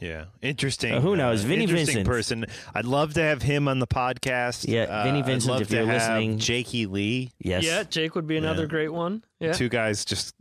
Yeah, 0.00 0.24
interesting. 0.42 0.94
Uh, 0.94 1.00
who 1.00 1.16
knows? 1.16 1.42
Vinnie 1.42 1.64
interesting 1.64 2.04
Vincent. 2.04 2.06
person. 2.06 2.46
I'd 2.74 2.84
love 2.84 3.14
to 3.14 3.22
have 3.22 3.42
him 3.42 3.66
on 3.68 3.78
the 3.80 3.86
podcast. 3.86 4.66
Yeah, 4.68 4.82
Uh, 4.84 5.04
Vinnie 5.04 5.18
I'd 5.20 5.26
Vincent, 5.26 5.50
love 5.52 5.62
if 5.62 5.68
to 5.68 5.76
you're 5.76 5.86
have 5.86 5.94
listening. 5.94 6.38
Jakey 6.38 6.86
Lee. 6.86 7.32
Yes. 7.40 7.64
Yeah, 7.64 7.82
Jake 7.82 8.14
would 8.14 8.26
be 8.26 8.36
another 8.36 8.62
Yeah. 8.62 8.68
great 8.68 8.92
one. 8.92 9.24
Yeah. 9.40 9.52
Two 9.52 9.68
guys 9.68 10.04
just 10.04 10.34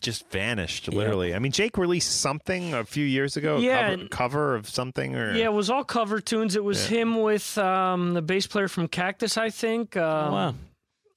just 0.00 0.28
vanished 0.30 0.92
literally. 0.92 1.32
I 1.32 1.38
mean, 1.38 1.52
Jake 1.52 1.78
released 1.78 2.20
something 2.20 2.74
a 2.74 2.84
few 2.84 3.04
years 3.04 3.36
ago. 3.36 3.58
a 3.58 3.60
Yeah, 3.60 3.90
cover, 3.94 4.08
cover 4.08 4.54
of 4.56 4.68
something 4.68 5.14
or 5.14 5.32
Yeah, 5.32 5.44
it 5.44 5.52
was 5.52 5.70
all 5.70 5.84
cover 5.84 6.20
tunes. 6.20 6.56
It 6.56 6.64
was 6.64 6.90
Yeah. 6.90 6.98
him 6.98 7.20
with 7.22 7.56
um, 7.56 8.12
the 8.14 8.20
bass 8.22 8.48
player 8.48 8.66
from 8.66 8.88
Cactus, 8.88 9.36
I 9.36 9.50
think. 9.50 9.96
Um, 9.96 10.32
wow. 10.32 10.54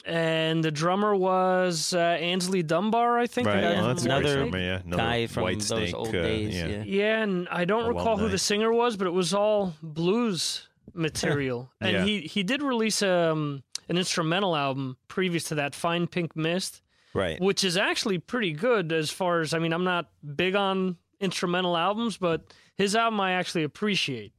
And 0.06 0.64
the 0.64 0.70
drummer 0.72 1.16
was 1.16 1.94
uh, 1.94 2.18
Aynsley 2.22 2.66
Dunbar, 2.66 3.18
I 3.18 3.26
think. 3.26 3.48
Right. 3.48 3.62
guy 3.62 3.74
Well, 3.74 3.78
from 3.78 3.88
that's 3.88 4.06
a 4.06 4.08
great 4.10 4.34
drummer, 4.52 4.60
yeah. 4.60 4.82
Another 4.86 4.98
guy 5.04 5.28
from 5.28 5.44
White 5.44 5.58
those 5.60 5.68
Snake, 5.68 5.96
old 5.96 6.10
uh, 6.10 6.12
days. 6.22 6.54
yeah. 6.56 6.68
Yeah. 6.68 6.84
Yeah, 6.86 7.24
and 7.24 7.48
I 7.50 7.66
don't 7.66 7.88
recall 7.88 8.16
who 8.18 8.24
Alumni. 8.24 8.32
the 8.32 8.38
singer 8.38 8.72
was, 8.72 8.98
but 8.98 9.08
it 9.08 9.14
was 9.14 9.34
all 9.34 9.74
blues 9.82 10.68
material. 10.94 11.72
and 11.82 11.92
Yeah. 11.92 12.04
he 12.06 12.22
he 12.22 12.44
did 12.44 12.62
release 12.62 13.02
um, 13.02 13.64
an 13.90 13.98
instrumental 13.98 14.56
album 14.56 14.98
previous 15.08 15.46
to 15.46 15.56
that, 15.56 15.74
Fine 15.74 16.08
Pink 16.08 16.36
Mist, 16.36 16.82
right. 17.16 17.42
which 17.42 17.64
is 17.64 17.76
actually 17.76 18.20
pretty 18.20 18.52
good 18.52 18.92
as 18.92 19.10
far 19.10 19.42
as 19.42 19.54
I 19.56 19.60
mean, 19.60 19.74
I'm 19.74 19.84
not 19.84 20.10
big 20.36 20.56
on 20.56 20.98
instrumental 21.20 21.76
albums, 21.76 22.18
but 22.18 22.54
his 22.76 22.96
album 22.96 23.20
I 23.22 23.32
actually 23.32 23.64
appreciate. 23.64 24.34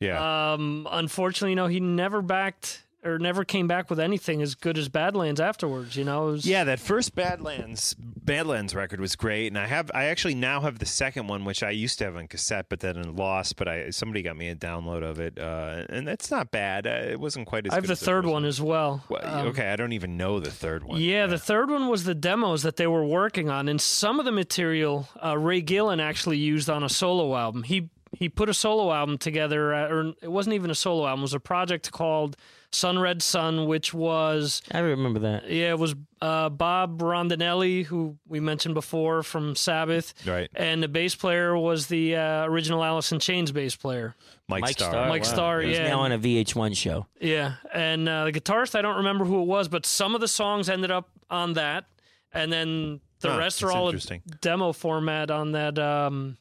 Yeah. 0.00 0.52
Um, 0.54 0.88
unfortunately, 0.90 1.50
you 1.50 1.56
know, 1.56 1.68
he 1.68 1.78
never 1.78 2.22
backed 2.22 2.82
or 3.04 3.18
never 3.18 3.44
came 3.44 3.66
back 3.66 3.90
with 3.90 3.98
anything 3.98 4.40
as 4.42 4.54
good 4.54 4.78
as 4.78 4.88
Badlands 4.88 5.40
afterwards. 5.40 5.96
You 5.96 6.04
know, 6.04 6.26
was, 6.26 6.46
Yeah, 6.46 6.64
that 6.64 6.78
first 6.80 7.14
Badlands 7.14 7.94
Badlands 7.98 8.74
record 8.74 9.00
was 9.00 9.16
great, 9.16 9.48
and 9.48 9.58
I 9.58 9.66
have 9.66 9.90
I 9.94 10.04
actually 10.04 10.34
now 10.34 10.60
have 10.60 10.78
the 10.78 10.86
second 10.86 11.26
one, 11.26 11.44
which 11.44 11.62
I 11.62 11.70
used 11.70 11.98
to 11.98 12.04
have 12.04 12.16
on 12.16 12.28
cassette, 12.28 12.66
but 12.68 12.80
then 12.80 13.16
lost. 13.16 13.56
But 13.56 13.68
I 13.68 13.90
somebody 13.90 14.22
got 14.22 14.36
me 14.36 14.48
a 14.48 14.54
download 14.54 15.02
of 15.02 15.18
it, 15.18 15.38
uh, 15.38 15.84
and 15.88 16.06
that's 16.06 16.30
not 16.30 16.50
bad. 16.50 16.86
Uh, 16.86 17.10
it 17.10 17.20
wasn't 17.20 17.46
quite 17.46 17.66
as. 17.66 17.72
I 17.72 17.76
have 17.76 17.86
the 17.86 17.96
third 17.96 18.26
one 18.26 18.44
as 18.44 18.60
well. 18.60 19.02
Well, 19.08 19.20
Um, 19.24 19.48
okay, 19.48 19.70
I 19.70 19.76
don't 19.76 19.92
even 19.92 20.16
know 20.16 20.38
the 20.40 20.50
third 20.50 20.84
one. 20.84 21.00
Yeah, 21.00 21.26
the 21.26 21.38
third 21.38 21.70
one 21.70 21.88
was 21.88 22.04
the 22.04 22.14
demos 22.14 22.62
that 22.62 22.76
they 22.76 22.86
were 22.86 23.04
working 23.04 23.50
on, 23.50 23.68
and 23.68 23.80
some 23.80 24.18
of 24.18 24.24
the 24.24 24.32
material 24.32 25.08
uh, 25.24 25.36
Ray 25.36 25.60
Gillen 25.60 26.00
actually 26.00 26.38
used 26.38 26.70
on 26.70 26.82
a 26.82 26.88
solo 26.88 27.36
album. 27.36 27.64
He 27.64 27.88
he 28.14 28.28
put 28.28 28.48
a 28.48 28.54
solo 28.54 28.92
album 28.92 29.18
together, 29.18 29.74
uh, 29.74 29.88
or 29.88 30.12
it 30.22 30.30
wasn't 30.30 30.54
even 30.54 30.70
a 30.70 30.74
solo 30.74 31.06
album; 31.06 31.20
it 31.20 31.22
was 31.22 31.34
a 31.34 31.40
project 31.40 31.90
called 31.90 32.36
Sun 32.74 32.98
Red 32.98 33.22
Sun, 33.22 33.66
which 33.66 33.92
was 33.92 34.62
I 34.72 34.78
remember 34.80 35.20
that. 35.20 35.50
yeah, 35.50 35.70
it 35.70 35.78
was 35.78 35.94
uh, 36.20 36.48
Bob 36.48 37.00
Rondinelli, 37.02 37.84
who 37.84 38.16
we 38.26 38.40
mentioned 38.40 38.74
before 38.74 39.22
from 39.22 39.54
Sabbath, 39.54 40.14
Right. 40.26 40.50
and 40.54 40.82
the 40.82 40.88
bass 40.88 41.14
player 41.14 41.56
was 41.56 41.86
the 41.88 42.16
uh, 42.16 42.44
original 42.46 42.82
Alice 42.82 43.12
in 43.12 43.18
Chains 43.18 43.52
bass 43.52 43.76
player. 43.76 44.14
Mike, 44.48 44.68
Starr. 44.68 45.08
Mike 45.08 45.24
Starr, 45.24 45.60
He's 45.60 45.76
yeah. 45.78 45.88
now 45.88 46.00
on 46.00 46.12
a 46.12 46.18
VH1 46.18 46.76
show. 46.76 47.06
Yeah, 47.20 47.54
and 47.72 48.08
uh, 48.08 48.24
the 48.24 48.32
guitarist, 48.32 48.74
I 48.74 48.82
don't 48.82 48.96
remember 48.96 49.24
who 49.24 49.40
it 49.42 49.46
was, 49.46 49.68
but 49.68 49.84
some 49.86 50.14
of 50.14 50.20
the 50.20 50.28
songs 50.28 50.68
ended 50.68 50.90
up 50.90 51.08
on 51.30 51.54
that, 51.54 51.84
and 52.32 52.52
then 52.52 53.00
the 53.20 53.32
Huh, 53.32 53.38
rest 53.38 53.62
are 53.62 53.70
all 53.72 53.84
a 53.86 53.90
interesting. 53.90 54.22
demo 54.40 54.72
format 54.72 55.30
on 55.30 55.52
that 55.52 55.78
um, 55.78 56.36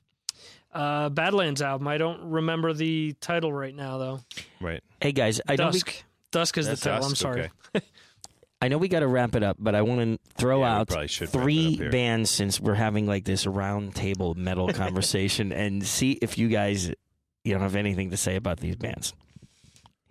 uh, 0.73 1.09
Badlands 1.09 1.61
album. 1.61 1.87
I 1.87 1.97
don't 1.97 2.21
remember 2.31 2.73
the 2.73 3.13
title 3.21 3.51
right 3.53 3.75
now, 3.75 3.97
though. 3.97 4.19
Right. 4.59 4.81
Hey 5.01 5.11
guys, 5.11 5.39
I 5.47 5.55
know 5.55 5.67
we, 5.67 5.71
Dusk. 5.73 6.03
Dusk 6.31 6.57
is 6.57 6.67
That's 6.67 6.81
the 6.81 6.89
title. 6.91 7.07
I'm 7.07 7.15
sorry. 7.15 7.49
okay. 7.75 7.85
I 8.63 8.67
know 8.67 8.77
we 8.77 8.87
got 8.87 8.99
to 8.99 9.07
wrap 9.07 9.35
it 9.35 9.41
up, 9.43 9.57
but 9.59 9.73
I 9.73 9.81
want 9.81 10.01
to 10.01 10.33
throw 10.35 10.59
Yeah, 10.61 10.77
out 10.77 10.87
probably 10.89 11.07
should 11.07 11.27
wrap 11.33 11.35
it 11.35 11.41
three 11.41 11.89
bands 11.89 12.29
since 12.29 12.59
we're 12.59 12.75
having 12.75 13.07
like 13.07 13.25
this 13.25 13.47
round 13.47 13.95
table 13.95 14.35
metal 14.35 14.67
conversation, 14.73 15.51
and 15.51 15.83
see 15.85 16.11
if 16.21 16.37
you 16.37 16.47
guys 16.47 16.89
you 17.43 17.53
don't 17.53 17.61
have 17.61 17.75
anything 17.75 18.11
to 18.11 18.17
say 18.17 18.35
about 18.35 18.59
these 18.59 18.75
bands. 18.75 19.13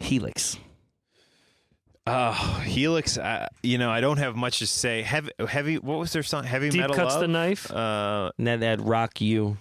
Helix. 0.00 0.58
Oh, 2.06 2.32
Helix. 2.64 3.18
Uh, 3.18 3.46
you 3.62 3.78
know, 3.78 3.90
I 3.90 4.00
don't 4.00 4.16
have 4.16 4.34
much 4.34 4.58
to 4.60 4.66
say. 4.66 5.02
Heavy, 5.02 5.30
heavy. 5.46 5.76
What 5.78 5.98
was 5.98 6.12
their 6.12 6.22
song? 6.24 6.42
Heavy 6.44 6.70
Deep 6.70 6.80
metal. 6.80 6.96
Cuts 6.96 7.12
Love? 7.14 7.20
the 7.20 7.28
Knife. 7.28 7.70
Uh, 7.70 8.32
And 8.38 8.46
that, 8.48 8.60
that 8.60 8.80
rock 8.80 9.20
you. 9.20 9.58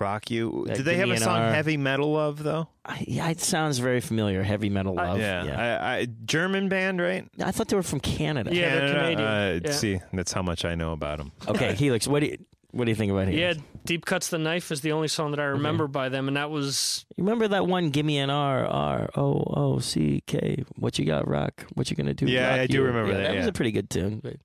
Rock 0.00 0.30
you. 0.30 0.64
That 0.66 0.76
Did 0.78 0.84
they 0.84 0.96
have 0.96 1.10
a 1.10 1.18
song 1.18 1.38
R. 1.40 1.52
"Heavy 1.52 1.76
Metal 1.76 2.10
Love" 2.12 2.42
though? 2.42 2.68
I, 2.84 3.04
yeah, 3.06 3.28
it 3.28 3.40
sounds 3.40 3.78
very 3.78 4.00
familiar. 4.00 4.42
Heavy 4.42 4.68
metal 4.70 4.94
love. 4.94 5.18
yeah, 5.18 5.78
I, 5.82 5.96
I, 5.98 6.06
German 6.24 6.68
band, 6.68 7.00
right? 7.00 7.28
I 7.44 7.52
thought 7.52 7.68
they 7.68 7.76
were 7.76 7.82
from 7.82 8.00
Canada. 8.00 8.54
Yeah, 8.54 8.74
they're 8.74 8.80
Canada? 8.80 9.00
Canadian. 9.00 9.28
Uh, 9.28 9.60
Yeah. 9.64 9.72
See, 9.72 10.00
that's 10.12 10.32
how 10.32 10.42
much 10.42 10.64
I 10.64 10.74
know 10.74 10.92
about 10.92 11.18
them. 11.18 11.32
Okay, 11.46 11.74
Helix. 11.78 12.08
What 12.08 12.20
do 12.20 12.26
you 12.26 12.38
what 12.72 12.84
do 12.84 12.90
you 12.90 12.94
think 12.96 13.12
about 13.12 13.28
Helix? 13.28 13.58
Yeah, 13.58 13.62
Deep 13.84 14.06
Cuts 14.06 14.28
the 14.28 14.38
Knife 14.38 14.70
is 14.72 14.80
the 14.80 14.92
only 14.92 15.08
song 15.08 15.32
that 15.32 15.40
I 15.40 15.44
remember 15.44 15.86
by 15.88 16.08
them, 16.08 16.28
and 16.28 16.36
that 16.36 16.50
was 16.50 17.04
You 17.16 17.24
remember 17.24 17.48
that 17.48 17.66
one? 17.66 17.90
Give 17.90 18.06
me 18.06 18.18
an 18.18 18.30
R 18.30 18.64
R 18.66 19.10
O 19.16 19.44
O 19.56 19.78
C 19.80 20.22
K. 20.26 20.64
What 20.76 20.98
you 20.98 21.04
got, 21.04 21.28
Rock? 21.28 21.66
What 21.74 21.90
you 21.90 21.96
gonna 21.96 22.14
do? 22.14 22.26
Yeah, 22.26 22.50
Rock 22.50 22.60
I 22.60 22.66
do 22.66 22.78
You? 22.78 22.82
remember 22.84 23.12
Yeah, 23.12 23.18
that, 23.18 23.28
That 23.32 23.36
was 23.38 23.46
a 23.46 23.52
pretty 23.52 23.72
good 23.72 23.90
tune. 23.90 24.20
But 24.22 24.36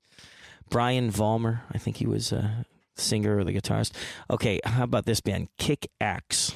Brian 0.70 1.12
Vollmer, 1.12 1.62
I 1.74 1.78
think 1.78 1.98
he 1.98 2.06
was 2.08 2.32
a 2.32 2.66
singer 2.96 3.38
or 3.38 3.44
the 3.44 3.54
guitarist. 3.54 3.92
Okay, 4.30 4.60
how 4.64 4.84
about 4.84 5.06
this 5.06 5.22
band, 5.22 5.50
Kick 5.58 5.90
Axe? 6.00 6.54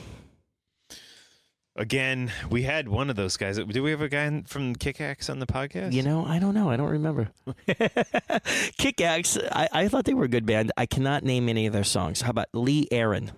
Again, 1.76 2.32
we 2.50 2.64
had 2.64 2.90
one 2.90 3.10
of 3.10 3.16
those 3.16 3.38
guys. 3.38 3.58
Do 3.58 3.84
we 3.84 3.92
have 3.92 4.02
a 4.02 4.10
guy 4.10 4.44
from 4.48 4.76
Kick 4.76 5.00
Axe 5.00 5.30
on 5.30 5.40
the 5.40 5.46
podcast? 5.46 5.94
You 5.94 6.04
know, 6.04 6.26
I 6.26 6.38
don't 6.38 6.54
know. 6.54 6.70
I 6.70 6.76
don't 6.76 6.90
remember. 6.90 7.30
Kick 8.78 9.00
Axe. 9.00 9.38
I, 9.52 9.70
I 9.72 9.88
thought 9.88 10.04
they 10.04 10.14
were 10.14 10.26
a 10.26 10.30
good 10.30 10.46
band. 10.46 10.74
I 10.76 10.86
cannot 10.86 11.24
name 11.24 11.48
any 11.48 11.68
of 11.68 11.74
their 11.74 11.86
songs. 11.86 12.20
How 12.22 12.32
about 12.32 12.48
Lee 12.54 12.90
Aaron? 12.92 13.32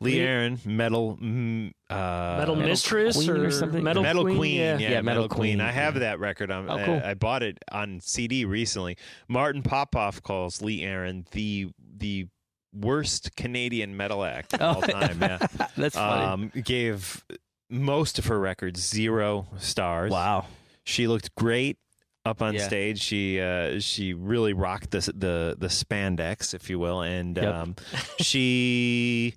Lee 0.00 0.20
Aaron, 0.20 0.60
Metal, 0.64 1.18
mm, 1.20 1.72
uh, 1.90 2.36
Metal 2.38 2.56
Mistress 2.56 3.16
Queen 3.16 3.30
or 3.30 3.46
or, 3.46 3.50
something? 3.50 3.82
Metal, 3.82 4.02
Metal 4.02 4.24
Queen. 4.24 4.36
Queen, 4.36 4.56
yeah. 4.56 4.78
yeah, 4.78 4.90
Yeah, 4.90 5.00
Metal 5.02 5.22
Metal 5.22 5.28
Queen. 5.28 5.58
Queen, 5.58 5.60
I 5.60 5.72
have 5.72 5.94
yeah. 5.94 6.00
that 6.00 6.20
record. 6.20 6.50
On, 6.50 6.70
Oh, 6.70 6.84
cool. 6.84 7.00
I, 7.02 7.10
I 7.10 7.14
bought 7.14 7.42
it 7.42 7.58
on 7.72 8.00
CD 8.00 8.44
recently. 8.44 8.96
Martin 9.28 9.62
Popoff 9.62 10.22
calls 10.22 10.62
Lee 10.62 10.82
Aaron 10.82 11.26
the 11.32 11.70
the 11.98 12.26
worst 12.72 13.34
Canadian 13.36 13.96
metal 13.96 14.24
act 14.24 14.54
of 14.54 14.60
all 14.62 14.82
time. 14.82 15.20
Yeah, 15.20 15.38
That's 15.76 15.94
funny. 15.94 16.24
um, 16.24 16.52
gave 16.64 17.24
most 17.70 18.18
of 18.18 18.26
her 18.26 18.38
records 18.38 18.80
zero 18.80 19.46
stars. 19.58 20.12
wow. 20.12 20.46
She 20.84 21.08
looked 21.08 21.34
great 21.34 21.78
up 22.24 22.42
on 22.42 22.54
Yeah. 22.54 22.66
stage. 22.66 23.00
She 23.00 23.40
uh, 23.40 23.80
she 23.80 24.14
really 24.14 24.52
rocked 24.52 24.90
the 24.92 25.00
the 25.00 25.56
the 25.58 25.66
spandex, 25.68 26.54
if 26.54 26.68
you 26.70 26.78
will, 26.78 27.00
and 27.02 27.36
Yep. 27.36 27.54
um, 27.54 27.76
she 28.20 29.34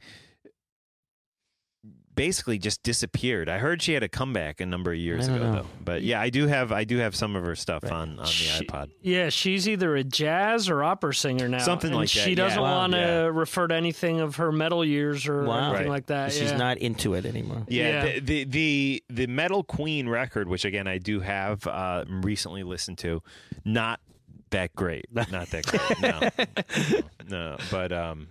basically 2.19 2.57
just 2.57 2.83
disappeared. 2.83 3.47
I 3.47 3.59
heard 3.59 3.81
she 3.81 3.93
had 3.93 4.03
a 4.03 4.09
comeback 4.09 4.59
a 4.59 4.65
number 4.65 4.91
of 4.91 4.97
years 4.97 5.29
ago, 5.29 5.37
know. 5.37 5.53
though. 5.53 5.65
But 5.85 6.01
yeah, 6.03 6.19
I 6.19 6.29
do 6.29 6.47
have 6.47 6.73
I 6.73 6.83
do 6.83 6.97
have 6.97 7.15
some 7.15 7.33
of 7.37 7.45
her 7.45 7.55
stuff 7.55 7.85
on 7.85 7.91
on 7.91 8.15
the 8.17 8.25
She- 8.25 8.65
iPod. 8.65 8.89
Yeah, 9.01 9.29
she's 9.29 9.69
either 9.69 9.95
a 9.95 10.03
jazz 10.03 10.69
or 10.69 10.83
opera 10.83 11.13
singer 11.15 11.47
now. 11.47 11.59
Something 11.59 11.91
and 11.91 11.97
like 11.99 12.11
that, 12.11 12.25
She 12.25 12.35
doesn't 12.35 12.59
yeah. 12.59 12.61
Wow. 12.63 12.77
want 12.77 12.91
to 12.91 12.97
Yeah. 12.99 13.21
refer 13.31 13.67
to 13.67 13.73
anything 13.75 14.19
of 14.19 14.35
her 14.35 14.51
metal 14.51 14.83
years 14.83 15.27
or 15.29 15.43
Wow. 15.45 15.69
anything 15.69 15.85
Right. 15.85 15.89
like 15.89 16.05
that. 16.07 16.33
She's 16.33 16.51
yeah. 16.51 16.57
not 16.57 16.77
into 16.79 17.13
it 17.13 17.25
anymore. 17.25 17.63
Yeah, 17.69 18.05
Yeah. 18.05 18.19
The, 18.19 18.19
the 18.19 18.43
the 18.43 19.03
the 19.09 19.27
Metal 19.27 19.63
Queen 19.63 20.09
record, 20.09 20.49
which 20.49 20.65
again 20.65 20.87
I 20.87 20.97
do 20.97 21.21
have 21.21 21.65
uh, 21.67 22.03
recently 22.09 22.63
listened 22.63 22.97
to, 22.99 23.23
not 23.63 24.01
that 24.49 24.75
great. 24.75 25.05
Not 25.13 25.29
that 25.51 25.63
great. 25.67 26.01
No, 26.01 26.99
no. 27.29 27.57
But 27.71 27.93
um, 27.93 28.27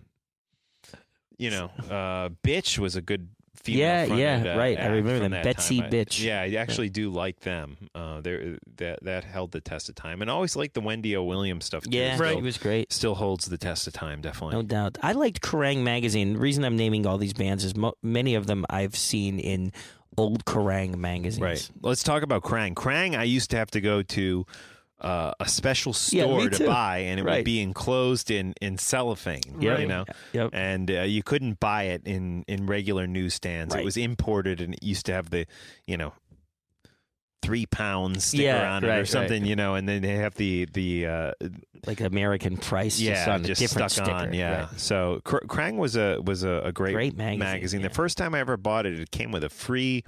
you 1.39 1.51
know, 1.51 1.71
uh, 1.89 2.31
Bitch 2.45 2.79
was 2.79 2.97
a 2.97 3.01
good. 3.01 3.29
Yeah, 3.67 4.05
yeah, 4.05 4.55
uh, 4.55 4.59
right. 4.59 4.79
I 4.79 4.87
remember 4.87 5.29
them. 5.29 5.43
Betsy 5.43 5.79
time. 5.81 5.87
I- 5.87 5.91
Bitch. 5.91 6.23
yeah, 6.23 6.41
I 6.43 6.55
actually 6.55 6.89
do 6.91 7.11
like 7.11 7.41
them. 7.41 7.77
Uh, 7.95 8.21
that 8.23 8.99
that 9.03 9.25
held 9.25 9.53
the 9.53 9.61
test 9.61 9.89
of 9.89 9.95
time, 9.95 10.23
and 10.23 10.31
I 10.31 10.35
always 10.35 10.57
like 10.57 10.73
the 10.75 10.81
Wendy 10.81 11.17
O. 11.17 11.25
Williams 11.25 11.65
stuff. 11.65 11.85
Too. 11.85 11.91
Yeah, 11.97 12.17
Still- 12.17 12.39
it 12.39 12.43
was 12.43 12.59
great. 12.59 12.93
Still 12.93 13.15
holds 13.15 13.47
the 13.47 13.59
test 13.59 13.87
of 13.87 13.93
time, 13.93 14.21
definitely. 14.21 14.57
No 14.57 14.63
doubt. 14.63 14.99
I 15.03 15.13
liked 15.13 15.41
Kerrang 15.43 15.83
magazine. 15.83 16.35
The 16.35 16.39
reason 16.39 16.65
I'm 16.65 16.77
naming 16.77 17.07
all 17.07 17.19
these 17.19 17.33
bands 17.35 17.65
is 17.65 17.75
mo- 17.77 17.95
many 18.03 18.35
of 18.35 18.47
them 18.47 18.65
I've 18.71 18.97
seen 18.97 19.39
in 19.39 19.73
old 20.17 20.45
Kerrang 20.45 20.97
magazines. 20.97 21.41
Right. 21.41 21.71
Let's 21.83 22.03
talk 22.03 22.23
about 22.23 22.43
Kerrang. 22.43 22.75
Kerrang, 22.75 23.17
I 23.17 23.23
used 23.25 23.51
to 23.51 23.57
have 23.57 23.71
to 23.73 23.81
go 23.81 24.03
to 24.03 24.47
uh, 25.01 25.33
a 25.39 25.49
special 25.49 25.93
Yeah, 26.11 26.25
store 26.25 26.49
to 26.51 26.67
buy, 26.67 26.99
and 26.99 27.21
it 27.21 27.23
Right. 27.25 27.37
would 27.37 27.45
be 27.45 27.61
enclosed 27.61 28.31
in, 28.31 28.55
in 28.61 28.79
cellophane. 28.79 29.61
Yep. 29.61 29.81
You 29.81 29.87
know, 29.87 30.05
Yep. 30.33 30.51
and 30.53 30.91
uh, 30.91 31.01
you 31.03 31.23
couldn't 31.23 31.61
buy 31.61 31.85
it 31.85 32.03
in, 32.05 32.45
in 32.49 32.67
regular 32.67 33.07
newsstands. 33.07 33.75
It 33.75 33.85
was 33.85 33.97
imported, 33.97 34.61
and 34.61 34.75
it 34.75 34.83
used 34.83 35.07
to 35.07 35.13
have 35.13 35.31
the, 35.31 35.47
you 35.87 35.97
know, 35.97 36.15
three 37.41 37.67
pounds 37.67 38.25
sticker 38.25 38.43
Yeah, 38.43 38.73
on 38.75 38.85
it 38.85 38.89
or 38.89 39.07
something. 39.07 39.43
right. 39.43 39.49
You 39.49 39.55
know, 39.57 39.75
and 39.77 39.89
then 39.89 40.03
they 40.03 40.17
have 40.17 40.35
the 40.35 40.67
the 40.73 41.07
uh, 41.07 41.33
Like 41.87 42.01
American 42.01 42.57
Price, 42.57 42.99
yeah, 42.99 43.15
just 43.15 43.29
on 43.29 43.41
a 43.41 43.45
just 43.45 43.61
different 43.61 43.91
stuck 43.93 44.07
sticker. 44.07 44.19
on. 44.19 44.33
Yeah. 44.35 44.61
Right. 44.67 44.81
So 44.81 45.21
Kerrang 45.25 45.77
was 45.77 45.97
a 45.97 46.21
was 46.21 46.43
a, 46.43 46.63
a 46.65 46.73
great 46.73 46.95
Great 46.95 47.17
magazine, 47.17 47.83
The 47.83 47.91
first 47.91 48.19
time 48.19 48.35
I 48.35 48.41
ever 48.41 48.57
bought 48.57 48.87
it, 48.87 48.99
it 48.99 49.11
came 49.13 49.31
with 49.31 49.45
a 49.45 49.49
free 49.49 50.03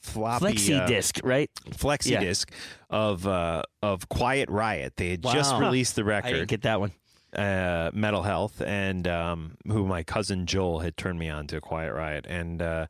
floppy 0.00 0.46
Flexi 0.46 0.80
uh, 0.80 0.86
disc, 0.86 1.20
right? 1.24 1.50
flexi 1.70 2.10
Yeah. 2.12 2.20
disc 2.20 2.50
of 2.90 3.26
uh, 3.26 3.62
of 3.82 4.08
Quiet 4.08 4.48
Riot. 4.50 4.94
They 4.96 5.10
had 5.10 5.22
just 5.22 5.54
released 5.56 5.96
the 5.96 6.02
I 6.02 6.20
didn't 6.22 6.32
record, 6.32 6.48
get 6.48 6.62
that 6.62 6.80
one. 6.80 6.92
uh, 7.34 7.90
Metal 7.92 8.22
Health, 8.22 8.62
and 8.64 9.06
um, 9.06 9.56
who 9.66 9.86
my 9.86 10.02
cousin 10.02 10.46
Joel 10.46 10.80
had 10.80 10.96
turned 10.96 11.18
me 11.18 11.28
on 11.28 11.46
to 11.48 11.60
Quiet 11.60 11.92
Riot, 11.92 12.26
and 12.26 12.62
uh, 12.62 12.86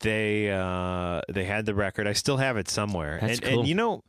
they 0.00 0.50
uh, 0.50 1.20
they 1.28 1.44
had 1.44 1.66
the 1.66 1.74
record. 1.74 2.06
I 2.06 2.12
still 2.12 2.36
have 2.36 2.56
it 2.56 2.68
somewhere, 2.68 3.18
That's 3.20 3.38
and, 3.38 3.42
cool. 3.48 3.58
and 3.60 3.68
you 3.68 3.74
know. 3.74 4.02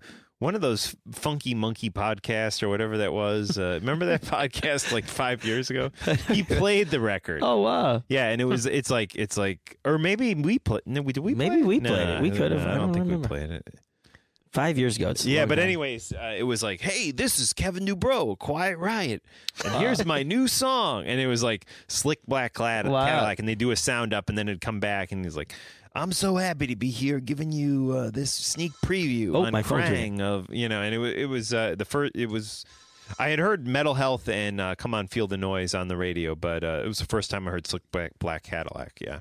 One 0.44 0.56
of 0.56 0.62
those 0.62 0.94
funky 1.14 1.54
monkey 1.54 1.90
podcasts 1.90 2.62
or 2.62 2.68
whatever 2.68 2.98
that 2.98 3.14
was. 3.14 3.58
Uh, 3.58 3.80
remember 3.82 4.06
that 4.08 4.24
podcast 4.24 4.92
like 4.92 5.06
five 5.06 5.46
years 5.46 5.70
ago? 5.70 5.92
He 6.28 6.44
played 6.60 6.90
the 6.90 7.00
record. 7.00 7.40
Oh 7.42 7.62
wow. 7.62 8.04
Yeah, 8.10 8.28
and 8.28 8.42
it 8.42 8.46
was 8.46 8.66
it's 8.66 8.90
like 8.90 9.16
it's 9.16 9.38
like 9.38 9.78
or 9.86 9.98
maybe 9.98 10.36
we 10.36 10.60
played. 10.60 10.82
No, 10.86 11.02
we 11.02 11.14
did 11.14 11.22
we 11.22 11.34
Maybe 11.34 11.58
play 11.60 11.64
we 11.64 11.80
No, 11.80 11.90
played 11.92 12.10
it. 12.10 12.22
We 12.22 12.32
could 12.32 12.52
have. 12.52 12.62
no, 12.66 12.68
I 12.70 12.74
I 12.74 12.78
don't 12.78 12.94
think 12.94 13.06
remember. 13.06 13.30
we 13.30 13.38
played 13.40 13.52
it. 13.52 13.80
Five 14.52 14.78
years 14.78 14.98
ago. 14.98 15.10
It's 15.12 15.26
Yeah, 15.26 15.46
but 15.48 15.56
time. 15.56 15.64
anyways, 15.64 16.12
uh, 16.14 16.36
it 16.38 16.44
was 16.44 16.62
like, 16.62 16.80
hey, 16.82 17.10
this 17.12 17.40
is 17.40 17.54
Kevin 17.54 17.86
DuBrow, 17.88 18.38
Quiet 18.38 18.78
Riot, 18.78 19.24
and 19.66 19.74
here's 19.76 20.06
my 20.14 20.22
new 20.24 20.48
song. 20.48 21.06
And 21.08 21.20
it 21.20 21.26
was 21.26 21.42
like 21.42 21.66
slick 21.88 22.20
black 22.28 22.54
clad 22.54 22.86
Wow. 22.88 23.06
Cadillac, 23.06 23.40
and 23.40 23.48
they 23.48 23.56
do 23.56 23.72
a 23.72 23.76
sound 23.76 24.14
up, 24.14 24.28
and 24.30 24.38
then 24.38 24.48
it'd 24.50 24.62
come 24.62 24.80
back, 24.80 25.12
and 25.14 25.24
he's 25.26 25.36
like, 25.38 25.54
I'm 25.96 26.12
so 26.12 26.38
happy 26.38 26.68
to 26.68 26.76
be 26.76 26.90
here, 26.90 27.20
giving 27.20 27.52
you 27.52 27.92
uh, 27.92 28.10
this 28.10 28.32
sneak 28.32 28.72
preview 28.84 29.36
Oh, 29.36 29.46
on 29.46 29.52
my 29.52 29.62
Kerrang 29.62 30.22
of 30.22 30.48
you 30.50 30.68
know, 30.70 30.82
and 30.82 30.94
it 30.96 30.98
was 30.98 31.14
it 31.14 31.26
was 31.26 31.54
uh, 31.54 31.76
the 31.78 31.86
first 31.86 32.14
it 32.16 32.28
was. 32.30 32.66
I 33.20 33.28
had 33.30 33.38
heard 33.40 33.68
Metal 33.68 33.94
Health 33.96 34.28
and 34.30 34.60
uh, 34.62 34.76
Come 34.76 34.94
On 34.96 35.08
Feel 35.08 35.28
the 35.28 35.38
Noise 35.38 35.76
on 35.76 35.90
the 35.90 35.98
radio, 35.98 36.36
but 36.36 36.64
uh, 36.64 36.82
it 36.84 36.88
was 36.88 37.00
the 37.00 37.06
first 37.06 37.30
time 37.30 37.48
I 37.48 37.52
heard 37.52 37.68
Slick 37.68 37.84
Black, 37.92 38.14
Black 38.18 38.44
Cadillac. 38.44 38.98
Yeah, 39.02 39.20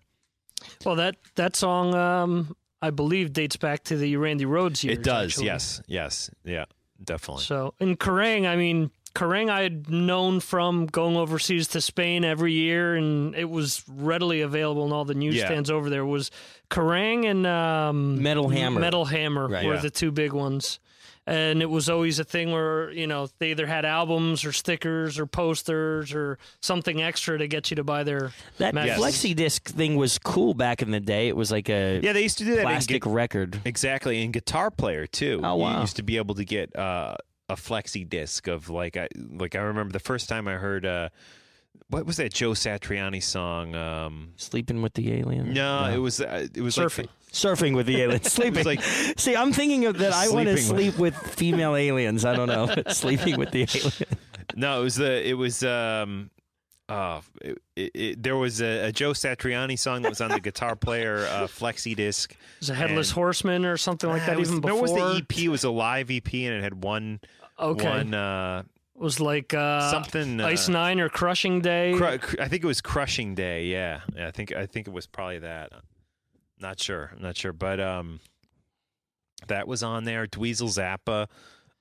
Well, 0.85 0.94
that 0.97 1.16
that 1.35 1.57
song, 1.57 1.94
um, 1.94 2.57
I 2.81 2.90
believe, 2.90 3.32
dates 3.32 3.57
back 3.57 3.85
to 3.85 3.97
the 3.97 4.16
Randy 4.16 4.44
Rhoads 4.47 4.82
years. 4.85 4.99
it 4.99 5.03
does. 5.05 5.32
actually. 5.32 5.47
Yes, 5.47 5.82
yes, 5.89 6.31
yeah, 6.44 6.65
definitely. 7.05 7.43
So 7.44 7.74
in 7.81 7.97
Kerrang, 7.97 8.47
I 8.47 8.57
mean, 8.57 8.90
Kerrang 9.15 9.51
I 9.51 9.63
had 9.63 9.91
known 9.91 10.41
from 10.41 10.87
going 10.87 11.17
overseas 11.17 11.69
to 11.69 11.81
Spain 11.81 12.25
every 12.25 12.53
year, 12.53 12.95
and 12.97 13.35
it 13.35 13.51
was 13.51 13.83
readily 13.89 14.41
available 14.41 14.87
in 14.87 14.93
all 14.93 15.05
the 15.05 15.15
newsstands 15.15 15.71
over 15.71 15.91
there. 15.91 16.05
Was 16.07 16.31
Kerrang 16.71 17.27
and 17.31 17.47
um, 17.47 18.23
Metal 18.23 18.49
Hammer. 18.49 18.81
Metal 18.81 19.05
Hammer 19.05 19.49
Right. 19.49 19.67
were 19.67 19.75
Yeah. 19.75 19.81
the 19.81 19.91
two 19.91 20.11
big 20.13 20.33
ones. 20.33 20.79
And 21.25 21.63
it 21.63 21.71
was 21.71 21.89
always 21.89 22.19
a 22.19 22.25
thing 22.25 22.51
where 22.51 22.91
you 22.91 23.07
know 23.07 23.29
they 23.39 23.53
either 23.53 23.65
had 23.67 23.85
albums 23.85 24.45
or 24.45 24.51
stickers 24.51 25.21
or 25.21 25.27
posters 25.27 26.13
or 26.13 26.37
something 26.61 27.01
extra 27.01 27.39
to 27.39 27.47
get 27.47 27.71
you 27.71 27.77
to 27.77 27.85
buy 27.85 28.03
their 28.03 28.33
That 28.59 28.75
magazine. 28.75 29.01
flexi 29.05 29.37
disc 29.37 29.69
thing 29.69 29.95
was 29.95 30.19
cool 30.19 30.53
back 30.53 30.83
in 30.83 30.91
the 30.91 30.99
day. 30.99 31.29
It 31.29 31.37
was 31.37 31.53
like 31.53 31.69
a 31.69 32.01
Yeah, 32.03 32.13
they 32.13 32.23
used 32.25 32.39
to 32.39 32.45
do 32.45 32.53
that 32.57 32.63
in 32.63 32.67
plastic 32.67 33.03
gu- 33.03 33.11
record. 33.11 33.61
Exactly, 33.65 34.21
and 34.25 34.33
guitar 34.33 34.73
player 34.73 35.07
too. 35.07 35.41
Oh, 35.45 35.55
You 35.55 35.63
wow. 35.63 35.81
used 35.83 35.95
to 35.95 36.03
be 36.03 36.17
able 36.17 36.35
to 36.35 36.45
get 36.45 36.75
uh, 36.77 37.15
a 37.53 37.57
flexi 37.57 38.09
disc 38.09 38.47
of 38.49 38.69
like 38.70 38.97
I 38.97 39.09
like 39.31 39.55
I 39.55 39.61
remember 39.61 39.93
the 39.93 40.01
first 40.01 40.29
time 40.29 40.49
I 40.49 40.55
heard 40.55 40.85
uh, 40.87 41.09
what 41.89 42.07
was 42.07 42.16
that 42.16 42.33
Joe 42.33 42.51
Satriani 42.53 43.23
song? 43.23 43.74
Um, 43.74 44.33
Sleeping 44.37 44.83
with 44.83 44.95
the 44.95 45.12
alien. 45.15 45.53
no, 45.53 45.91
it 45.93 45.99
was 45.99 46.20
uh, 46.20 46.47
it 46.55 46.61
was 46.62 46.77
Surfing. 46.77 46.99
like 46.99 47.11
Surfing 47.33 47.74
with 47.74 47.87
the 47.87 48.01
aliens. 48.03 48.31
Sleeping. 48.33 48.65
like- 48.65 48.83
See, 49.16 49.35
I'm 49.37 49.53
thinking 49.53 49.87
of 49.87 49.99
that. 49.99 50.12
I 50.12 50.29
want 50.29 50.49
to 50.49 50.57
sleep 50.59 50.99
with 50.99 51.15
female 51.16 51.74
aliens. 51.77 52.24
I 52.24 52.35
don't 52.37 52.49
know. 52.49 52.69
Sleeping 52.93 53.39
with 53.39 53.51
the 53.53 53.62
alien. 53.62 53.93
no, 54.57 54.81
it 54.81 54.85
was 54.85 54.97
the 54.97 55.29
it 55.29 55.35
was 55.35 55.62
um. 55.65 56.31
Uh, 56.89 57.23
it, 57.41 57.59
it, 57.74 57.91
it, 57.95 58.23
there 58.23 58.37
was 58.37 58.61
a, 58.61 58.89
a 58.89 58.93
Joe 58.93 59.12
Satriani 59.12 59.79
song 59.79 60.03
that 60.03 60.11
was 60.11 60.20
on 60.20 60.31
the 60.31 60.41
guitar 60.41 60.77
player 60.77 61.24
uh, 61.31 61.47
flexi 61.47 61.97
disc. 61.97 62.33
It 62.33 62.39
was 62.61 62.70
a 62.70 62.74
Headless 62.74 63.09
And- 63.11 63.15
Horseman 63.15 63.65
or 63.65 63.79
something 63.79 64.11
like 64.11 64.27
that. 64.27 64.35
it 64.35 64.39
was, 64.41 64.51
even 64.51 64.61
no, 64.61 64.83
before 64.83 64.99
it 64.99 65.03
was 65.03 65.15
the 65.15 65.16
EP? 65.23 65.39
It 65.45 65.49
was 65.49 65.65
a 65.65 65.70
live 65.70 66.11
EP, 66.11 66.31
and 66.35 66.53
it 66.55 66.62
had 66.62 66.83
one 66.85 67.20
Okay. 67.63 67.89
one 67.89 68.15
uh, 68.15 68.63
was 68.95 69.21
like 69.21 69.55
uh, 69.55 69.91
something 69.91 70.41
uh, 70.41 70.47
Ice 70.47 70.69
Nine 70.69 71.01
or 71.01 71.09
Crushing 71.09 71.61
Day. 71.61 71.95
Cru- 71.97 72.19
cr- 72.19 72.41
I 72.41 72.49
think 72.49 72.63
it 72.63 72.67
was 72.67 72.81
Crushing 72.81 73.35
Day. 73.35 73.67
Yeah. 73.67 74.01
yeah, 74.17 74.29
I 74.29 74.31
think 74.31 74.53
I 74.53 74.67
think 74.67 74.87
it 74.89 74.93
was 74.93 75.07
probably 75.07 75.39
that. 75.41 75.71
Not 76.61 76.79
sure. 76.81 77.11
I'm 77.17 77.23
not 77.23 77.37
sure, 77.37 77.53
but 77.53 77.81
um, 77.81 78.21
that 79.49 79.67
was 79.67 79.83
on 79.83 80.05
there. 80.05 80.27
Dweezil 80.27 80.69
Zappa 80.69 81.27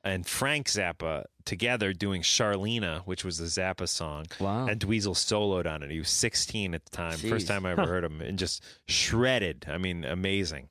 and 0.04 0.26
Frank 0.26 0.68
Zappa. 0.68 1.26
together 1.46 1.94
doing 1.94 2.22
Charlena, 2.24 3.02
which 3.06 3.24
was 3.24 3.38
the 3.38 3.46
Zappa 3.46 3.88
song. 3.88 4.26
Wow. 4.40 4.66
And 4.68 4.80
Dweezil 4.82 5.14
soloed 5.16 5.72
on 5.72 5.84
it. 5.84 5.92
He 5.92 6.00
was 6.00 6.10
16 6.10 6.74
at 6.74 6.86
the 6.86 6.90
time. 6.92 7.18
First 7.20 7.48
time 7.48 7.66
I 7.66 7.72
ever 7.74 7.82
Huh. 7.82 7.88
heard 7.88 8.04
him, 8.04 8.22
and 8.22 8.40
just 8.40 8.64
shredded. 8.88 9.66
I 9.70 9.78
mean, 9.78 10.04
amazing. 10.06 10.70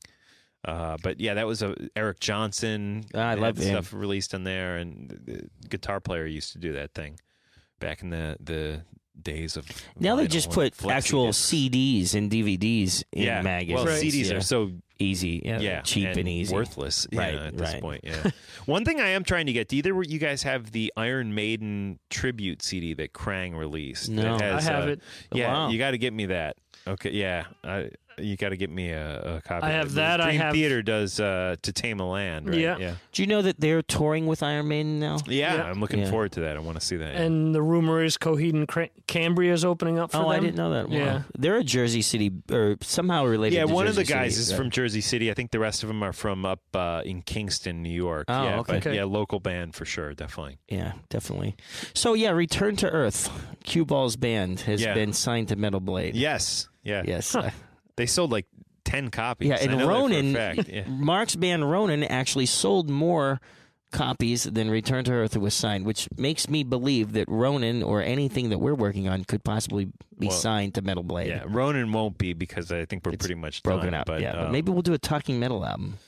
Uh, 0.65 0.97
but 1.03 1.21
yeah, 1.21 1.35
that 1.35 1.47
was 1.47 1.63
a 1.63 1.75
Eric 1.97 2.21
Johnson. 2.21 3.05
Ah, 3.15 3.31
I 3.31 3.35
love 3.35 3.61
stuff 3.63 3.93
released 3.93 4.35
on 4.35 4.45
there, 4.45 4.77
and 4.77 5.49
guitar 5.69 6.01
player 6.01 6.27
used 6.27 6.53
to 6.53 6.59
do 6.59 6.73
that 6.75 6.93
thing 6.95 7.19
back 7.79 8.03
in 8.03 8.11
the 8.11 8.37
the 8.41 8.83
days 9.21 9.57
of. 9.57 9.67
Now 9.99 10.17
they 10.17 10.27
just 10.27 10.51
put 10.51 10.75
actual. 10.87 11.29
CDs 11.29 12.15
and 12.15 12.31
DVDs 12.31 13.05
in 13.13 13.23
Yeah, 13.23 13.43
magazines. 13.43 13.85
well, 13.85 13.97
CDs 13.97 14.31
yeah. 14.31 14.37
are 14.37 14.41
so 14.43 14.73
easy, 14.99 15.41
yeah, 15.45 15.61
yeah, 15.61 15.81
cheap 15.81 16.09
and, 16.09 16.29
easy, 16.29 16.55
worthless. 16.55 17.07
Right, 17.13 17.35
yeah, 17.35 17.47
at 17.47 17.57
this 17.57 17.75
point. 17.77 18.03
Yeah. 18.05 18.31
One 18.67 18.85
thing 18.85 19.01
I 19.01 19.09
am 19.09 19.25
trying 19.25 19.47
to 19.47 19.53
get. 19.53 19.69
Do 19.69 19.77
either 19.77 20.03
you 20.03 20.19
guys 20.19 20.43
have 20.43 20.73
the 20.73 20.93
Iron 20.97 21.35
Maiden 21.35 21.99
tribute 22.11 22.63
CD 22.63 22.93
that 22.95 23.15
Kerrang 23.15 23.57
released? 23.57 24.11
No. 24.11 24.37
Has, 24.39 24.67
I 24.69 24.73
have 24.73 24.85
uh, 24.85 24.93
it. 24.93 25.01
Yeah, 25.33 25.53
Wow. 25.53 25.69
you 25.71 25.79
got 25.79 25.93
to 25.93 25.99
get 25.99 26.13
me 26.13 26.27
that. 26.27 26.57
Okay, 26.87 27.11
yeah, 27.11 27.45
I, 27.65 27.91
you 28.23 28.37
got 28.37 28.51
to 28.51 28.57
get 28.57 28.71
me 28.71 28.91
a, 28.91 29.37
a 29.37 29.41
copy. 29.43 29.67
I 29.67 29.71
of 29.71 29.75
have 29.77 29.87
it. 29.89 29.95
that, 29.97 30.21
I 30.21 30.25
Dream 30.31 30.41
have- 30.41 30.55
Theater 30.55 30.83
does 30.83 31.19
uh, 31.21 31.57
to 31.63 31.73
Tame 31.73 32.01
a 32.01 32.09
Land. 32.09 32.49
Right? 32.49 32.59
Yeah. 32.59 32.79
yeah, 32.79 32.95
Do 33.13 33.23
you 33.23 33.27
know 33.27 33.43
that 33.43 33.59
they're 33.61 33.83
touring 33.83 34.27
with 34.27 34.43
Iron 34.43 34.69
Maiden 34.69 34.99
now? 35.01 35.19
yeah. 35.27 35.55
Yeah. 35.55 35.63
I'm 35.65 35.81
looking 35.81 36.01
Yeah. 36.01 36.11
forward 36.11 36.33
to 36.33 36.41
that. 36.41 36.57
I 36.57 36.61
want 36.61 36.79
to 36.81 36.85
see 36.87 36.97
that. 36.97 37.15
yeah. 37.15 37.23
And 37.23 37.55
the 37.55 37.63
rumor 37.63 38.03
is 38.05 38.17
Coheed 38.19 38.55
and 38.55 38.67
Cra- 38.69 38.91
Cambria 39.07 39.53
is 39.53 39.65
opening 39.65 39.99
up 39.99 40.13
for 40.13 40.19
Oh, 40.19 40.21
them. 40.23 40.31
I 40.31 40.41
didn't 40.41 40.57
know 40.57 40.71
that. 40.73 40.89
Wow. 40.89 40.97
Yeah. 40.97 41.23
they're 41.39 41.57
a 41.59 41.65
Jersey 41.65 42.03
City 42.03 42.31
or 42.51 42.77
somehow 42.83 43.25
related. 43.25 43.57
yeah, 43.57 43.67
to 43.67 43.73
one 43.73 43.87
of 43.87 43.95
the 43.95 44.05
guys 44.05 44.35
City, 44.35 44.43
is 44.43 44.53
right? 44.53 44.57
from 44.59 44.71
Jersey 44.71 45.01
City. 45.01 45.31
I 45.31 45.35
think 45.35 45.51
the 45.51 45.59
rest 45.59 45.83
of 45.83 45.89
them 45.89 46.03
are 46.03 46.13
from 46.13 46.45
up 46.45 46.61
uh, 46.75 47.03
in 47.05 47.23
Kingston, 47.23 47.83
New 47.83 47.91
York. 47.93 48.27
Oh, 48.29 48.43
yeah, 48.45 48.59
okay. 48.61 48.73
but 48.75 48.87
Okay. 48.87 48.97
yeah, 48.97 49.05
local 49.05 49.41
band 49.41 49.75
for 49.75 49.85
sure, 49.85 50.15
definitely. 50.15 50.59
Yeah, 50.69 50.93
definitely. 51.09 51.57
So 51.95 52.15
yeah, 52.15 52.31
Return 52.31 52.77
to 52.77 52.89
Earth, 52.91 53.31
Cue 53.65 53.85
Ball's 53.85 54.17
band 54.17 54.61
has 54.61 54.81
Yeah. 54.83 54.95
been 54.95 55.13
signed 55.13 55.49
to 55.49 55.57
Metal 55.57 55.81
Blade. 55.81 56.15
Yes, 56.15 56.69
yeah, 56.83 57.03
Yes. 57.07 57.35
uh, 57.35 57.51
They 57.97 58.07
sold 58.07 58.31
like 58.33 58.47
ten 58.85 59.11
copies. 59.11 59.49
Yeah, 59.49 59.57
and 59.61 59.83
Ronan, 59.83 60.35
fact, 60.35 60.69
yeah. 60.69 60.85
Mark's 60.89 61.37
band 61.37 61.71
Ronan 61.71 62.05
actually 62.05 62.47
sold 62.47 62.89
more 62.91 63.41
copies 63.93 64.45
than 64.45 64.71
Return 64.71 65.05
to 65.05 65.13
Earth 65.13 65.37
was 65.37 65.53
signed, 65.53 65.85
which 65.85 66.09
makes 66.17 66.49
me 66.49 66.63
believe 66.63 67.13
that 67.13 67.29
Ronan 67.29 67.83
or 67.83 68.03
anything 68.03 68.51
that 68.51 68.59
we're 68.59 68.75
working 68.75 69.09
on 69.09 69.25
could 69.25 69.43
possibly 69.43 69.87
be 70.19 70.29
Well, 70.29 70.31
signed 70.31 70.75
to 70.75 70.83
Metal 70.83 71.03
Blade. 71.03 71.29
Yeah, 71.29 71.45
Ronan 71.47 71.93
won't 71.93 72.17
be 72.17 72.33
because 72.33 72.71
I 72.71 72.85
think 72.85 73.05
we're 73.05 73.17
pretty 73.17 73.35
much 73.35 73.63
broken 73.63 73.87
done, 73.87 73.95
up. 73.95 74.07
But, 74.07 74.21
yeah, 74.21 74.33
but 74.33 74.47
um, 74.47 74.53
maybe 74.53 74.71
we'll 74.71 74.83
do 74.83 74.93
a 74.93 74.99
Talking 74.99 75.41
Metal 75.41 75.65
album. 75.67 75.99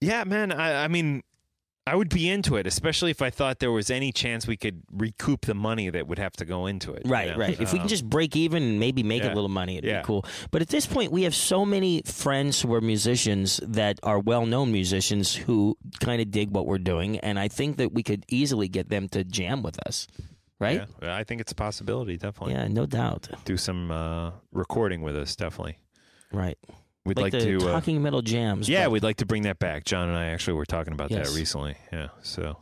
yeah, 0.00 0.24
man. 0.24 0.52
I, 0.52 0.84
I 0.84 0.88
mean, 0.88 1.22
I 1.86 1.96
would 1.96 2.10
be 2.10 2.28
into 2.28 2.56
it, 2.56 2.66
especially 2.66 3.10
if 3.10 3.20
I 3.22 3.30
thought 3.30 3.58
there 3.58 3.72
was 3.72 3.90
any 3.90 4.12
chance 4.12 4.46
we 4.46 4.56
could 4.56 4.82
recoup 4.92 5.46
the 5.46 5.54
money 5.54 5.88
that 5.90 6.06
would 6.06 6.18
have 6.18 6.32
to 6.34 6.44
go 6.44 6.66
into 6.66 6.92
it. 6.92 7.04
you 7.04 7.10
Right, 7.10 7.30
know? 7.30 7.36
right. 7.36 7.58
If 7.58 7.72
we 7.72 7.78
can 7.78 7.82
Um, 7.82 7.88
just 7.88 8.08
break 8.08 8.36
even 8.36 8.62
and 8.62 8.78
maybe 8.78 9.02
make 9.02 9.22
yeah. 9.22 9.32
a 9.32 9.34
little 9.34 9.48
money, 9.48 9.76
it'd 9.78 9.88
Yeah. 9.88 10.00
be 10.02 10.04
cool. 10.06 10.24
But 10.50 10.62
at 10.62 10.68
this 10.68 10.86
point, 10.86 11.10
we 11.10 11.22
have 11.22 11.34
so 11.34 11.64
many 11.64 12.02
friends 12.04 12.60
who 12.60 12.72
are 12.74 12.80
musicians 12.80 13.60
that 13.66 13.98
are 14.02 14.20
well 14.20 14.46
known 14.46 14.70
musicians 14.70 15.34
who 15.34 15.76
kind 16.00 16.20
of 16.20 16.30
dig 16.30 16.50
what 16.50 16.66
we're 16.66 16.78
doing. 16.78 17.18
And 17.20 17.38
I 17.38 17.48
think 17.48 17.76
that 17.78 17.92
we 17.92 18.02
could 18.02 18.24
easily 18.28 18.68
get 18.68 18.88
them 18.90 19.08
to 19.08 19.24
jam 19.24 19.62
with 19.62 19.78
us. 19.86 20.06
Right? 20.60 20.86
yeah, 21.02 21.16
I 21.16 21.24
think 21.24 21.40
it's 21.40 21.52
a 21.52 21.54
possibility. 21.56 22.18
Definitely. 22.18 22.52
Yeah, 22.54 22.68
no 22.68 22.84
doubt. 22.84 23.28
Do 23.46 23.56
some 23.56 23.90
uh, 23.90 24.32
recording 24.52 25.00
with 25.00 25.16
us. 25.16 25.34
Definitely. 25.34 25.78
Right. 26.30 26.58
We'd 27.06 27.18
like, 27.18 27.32
the 27.32 27.40
to. 27.40 27.56
uh, 27.68 27.72
Talking 27.72 28.02
Metal 28.02 28.22
Jams. 28.22 28.68
Yeah, 28.68 28.84
but- 28.84 28.90
we'd 28.92 29.02
like 29.02 29.16
to 29.16 29.26
bring 29.26 29.42
that 29.42 29.58
back. 29.58 29.84
John 29.84 30.08
and 30.08 30.16
I 30.16 30.26
actually 30.26 30.54
were 30.54 30.66
talking 30.66 30.92
about 30.92 31.10
Yes. 31.10 31.30
that 31.30 31.36
recently. 31.38 31.76
Yeah. 31.92 32.08
So, 32.22 32.58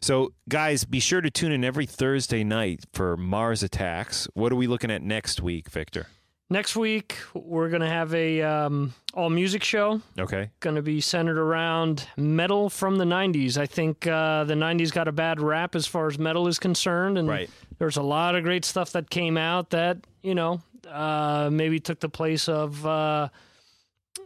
so 0.00 0.32
guys, 0.48 0.84
be 0.84 1.00
sure 1.00 1.20
to 1.20 1.30
tune 1.30 1.52
in 1.52 1.64
every 1.64 1.86
Thursday 1.86 2.44
night 2.44 2.84
for 2.92 3.16
Mars 3.16 3.62
Attacks. 3.62 4.26
What 4.34 4.52
are 4.52 4.56
we 4.56 4.66
looking 4.66 4.90
at 4.90 5.02
next 5.02 5.40
week, 5.40 5.68
Victor? 5.70 6.06
Next 6.50 6.76
week 6.76 7.16
we're 7.32 7.70
gonna 7.70 7.88
have 7.88 8.14
a 8.14 8.42
um, 8.42 8.92
all 9.14 9.30
music 9.30 9.64
show. 9.64 10.00
Okay. 10.18 10.50
Going 10.60 10.76
to 10.76 10.82
be 10.82 11.00
centered 11.00 11.38
around 11.38 12.06
metal 12.18 12.68
from 12.68 12.96
the 12.96 13.04
'90s. 13.06 13.56
I 13.56 13.64
think 13.66 14.06
uh, 14.06 14.44
the 14.44 14.54
'90s 14.54 14.92
got 14.92 15.08
a 15.08 15.12
bad 15.12 15.40
rap 15.40 15.74
as 15.74 15.86
far 15.86 16.06
as 16.06 16.18
metal 16.18 16.46
is 16.46 16.58
concerned, 16.58 17.16
and 17.16 17.26
Right. 17.28 17.48
there's 17.78 17.96
a 17.96 18.02
lot 18.02 18.34
of 18.34 18.44
great 18.44 18.64
stuff 18.66 18.92
that 18.92 19.08
came 19.08 19.38
out 19.38 19.70
that 19.70 19.98
you 20.22 20.34
know 20.34 20.60
uh, 20.86 21.48
maybe 21.50 21.80
took 21.80 22.00
the 22.00 22.10
place 22.10 22.46
of 22.46 22.84
uh, 22.86 23.28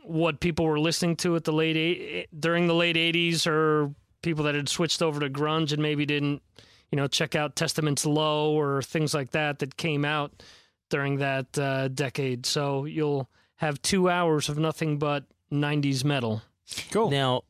what 0.02 0.40
people 0.40 0.64
were 0.64 0.80
listening 0.80 1.16
to 1.16 1.36
at 1.36 1.44
the 1.44 1.52
late 1.52 1.76
eight, 1.76 2.28
during 2.38 2.66
the 2.66 2.74
late 2.74 2.96
'80s, 2.96 3.46
or 3.46 3.94
people 4.22 4.44
that 4.44 4.54
had 4.54 4.68
switched 4.68 5.02
over 5.02 5.20
to 5.20 5.30
grunge 5.30 5.72
and 5.72 5.82
maybe 5.82 6.04
didn't 6.06 6.42
you 6.90 6.96
know 6.96 7.06
check 7.06 7.34
out 7.34 7.56
Testament's 7.56 8.06
Low 8.06 8.52
or 8.52 8.82
things 8.82 9.14
like 9.14 9.30
that 9.30 9.58
that 9.60 9.76
came 9.76 10.04
out 10.04 10.42
during 10.90 11.16
that 11.18 11.58
uh, 11.58 11.88
decade. 11.88 12.46
So 12.46 12.84
you'll 12.84 13.28
have 13.56 13.80
two 13.82 14.08
hours 14.08 14.48
of 14.48 14.58
nothing 14.58 14.98
but 14.98 15.24
'90s 15.52 16.04
metal. 16.04 16.42
Cool. 16.90 17.10
Now, 17.10 17.42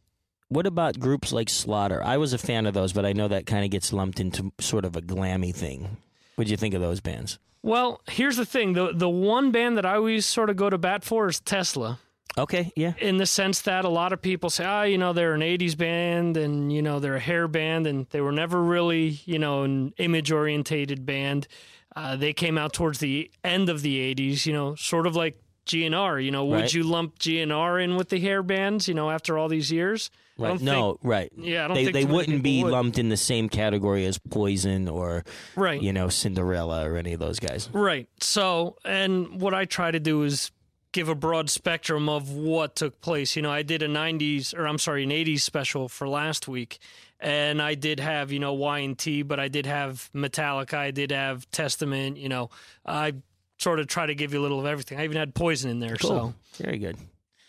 what 0.48 0.66
about 0.66 0.98
groups 0.98 1.32
like 1.32 1.48
Slaughter? 1.48 2.02
I 2.02 2.16
was 2.16 2.32
a 2.32 2.38
fan 2.38 2.66
of 2.66 2.74
those, 2.74 2.92
but 2.92 3.04
I 3.04 3.12
know 3.12 3.28
that 3.28 3.46
kind 3.46 3.64
of 3.64 3.70
gets 3.70 3.92
lumped 3.92 4.20
into 4.20 4.52
sort 4.60 4.84
of 4.84 4.96
a 4.96 5.02
glammy 5.02 5.54
thing. 5.54 5.98
what 6.36 6.46
do 6.46 6.50
you 6.50 6.56
think 6.56 6.74
of 6.74 6.80
those 6.80 7.00
bands? 7.00 7.38
Well, 7.62 8.00
here's 8.08 8.36
the 8.36 8.46
thing: 8.46 8.72
the 8.72 8.92
the 8.94 9.08
one 9.08 9.50
band 9.50 9.76
that 9.76 9.86
I 9.86 9.96
always 9.96 10.24
sort 10.26 10.50
of 10.50 10.56
go 10.56 10.70
to 10.70 10.78
bat 10.78 11.04
for 11.04 11.28
is 11.28 11.40
Tesla. 11.40 11.98
Okay, 12.38 12.72
yeah. 12.76 12.94
In 12.98 13.16
the 13.16 13.26
sense 13.26 13.62
that 13.62 13.84
a 13.84 13.88
lot 13.88 14.12
of 14.12 14.22
people 14.22 14.48
say, 14.50 14.64
ah, 14.64 14.82
you 14.84 14.96
know, 14.98 15.12
they're 15.12 15.34
an 15.34 15.40
'80s 15.42 15.76
band, 15.76 16.36
and 16.36 16.72
you 16.72 16.80
know, 16.82 17.00
they're 17.00 17.16
a 17.16 17.20
hair 17.20 17.48
band, 17.48 17.86
and 17.86 18.06
they 18.10 18.20
were 18.20 18.32
never 18.32 18.62
really, 18.62 19.20
you 19.24 19.38
know, 19.38 19.64
an 19.64 19.92
image 19.98 20.30
orientated 20.30 21.04
band. 21.04 21.48
Uh, 21.96 22.14
they 22.16 22.32
came 22.32 22.56
out 22.56 22.72
towards 22.72 22.98
the 23.00 23.30
end 23.42 23.68
of 23.68 23.82
the 23.82 23.98
'80s, 24.14 24.46
you 24.46 24.52
know, 24.52 24.74
sort 24.76 25.06
of 25.06 25.16
like 25.16 25.40
GNR. 25.66 26.24
You 26.24 26.30
know, 26.30 26.44
would 26.44 26.60
Right. 26.60 26.74
you 26.74 26.84
lump 26.84 27.18
GNR 27.18 27.82
in 27.82 27.96
with 27.96 28.08
the 28.10 28.20
hair 28.20 28.42
bands? 28.42 28.86
You 28.88 28.94
know, 28.94 29.10
after 29.10 29.36
all 29.36 29.48
these 29.48 29.72
years? 29.72 30.10
Right. 30.38 30.60
No, 30.60 30.92
think- 30.92 31.00
right. 31.02 31.32
Yeah, 31.36 31.64
I 31.64 31.66
don't 31.68 31.74
they 31.74 31.84
think 31.86 31.94
they 31.94 32.04
wouldn't 32.04 32.44
be 32.44 32.62
would. 32.62 32.70
lumped 32.70 32.98
in 32.98 33.08
the 33.08 33.16
same 33.16 33.48
category 33.48 34.06
as 34.06 34.18
Poison 34.18 34.86
or 34.88 35.24
Right. 35.56 35.82
you 35.82 35.92
know 35.92 36.08
Cinderella 36.08 36.88
or 36.88 36.96
any 36.96 37.12
of 37.12 37.18
those 37.18 37.40
guys. 37.40 37.68
Right. 37.72 38.06
So, 38.20 38.76
and 38.84 39.40
what 39.40 39.52
I 39.54 39.64
try 39.64 39.90
to 39.90 39.98
do 39.98 40.22
is 40.22 40.52
give 40.92 41.08
a 41.08 41.14
broad 41.14 41.50
spectrum 41.50 42.08
of 42.08 42.30
what 42.30 42.74
took 42.76 43.00
place. 43.00 43.36
You 43.36 43.42
know, 43.42 43.50
I 43.50 43.62
did 43.62 43.82
a 43.82 43.88
90s 43.88 44.56
or 44.56 44.66
I'm 44.66 44.78
sorry, 44.78 45.04
an 45.04 45.10
80s 45.10 45.40
special 45.40 45.88
for 45.88 46.08
last 46.08 46.48
week 46.48 46.78
and 47.20 47.60
I 47.60 47.74
did 47.74 48.00
have, 48.00 48.30
you 48.32 48.38
know, 48.38 48.52
Y&T, 48.54 49.22
but 49.22 49.40
I 49.40 49.48
did 49.48 49.66
have 49.66 50.08
Metallica, 50.14 50.74
I 50.74 50.90
did 50.90 51.10
have 51.10 51.50
Testament, 51.50 52.16
you 52.16 52.28
know. 52.28 52.50
I 52.86 53.14
sort 53.58 53.80
of 53.80 53.88
try 53.88 54.06
to 54.06 54.14
give 54.14 54.32
you 54.32 54.40
a 54.40 54.42
little 54.42 54.60
of 54.60 54.66
everything. 54.66 54.98
I 55.00 55.04
even 55.04 55.16
had 55.16 55.34
Poison 55.34 55.70
in 55.70 55.80
there, 55.80 55.96
Cool. 55.96 56.34
so 56.54 56.62
Very 56.62 56.78
good. 56.78 56.96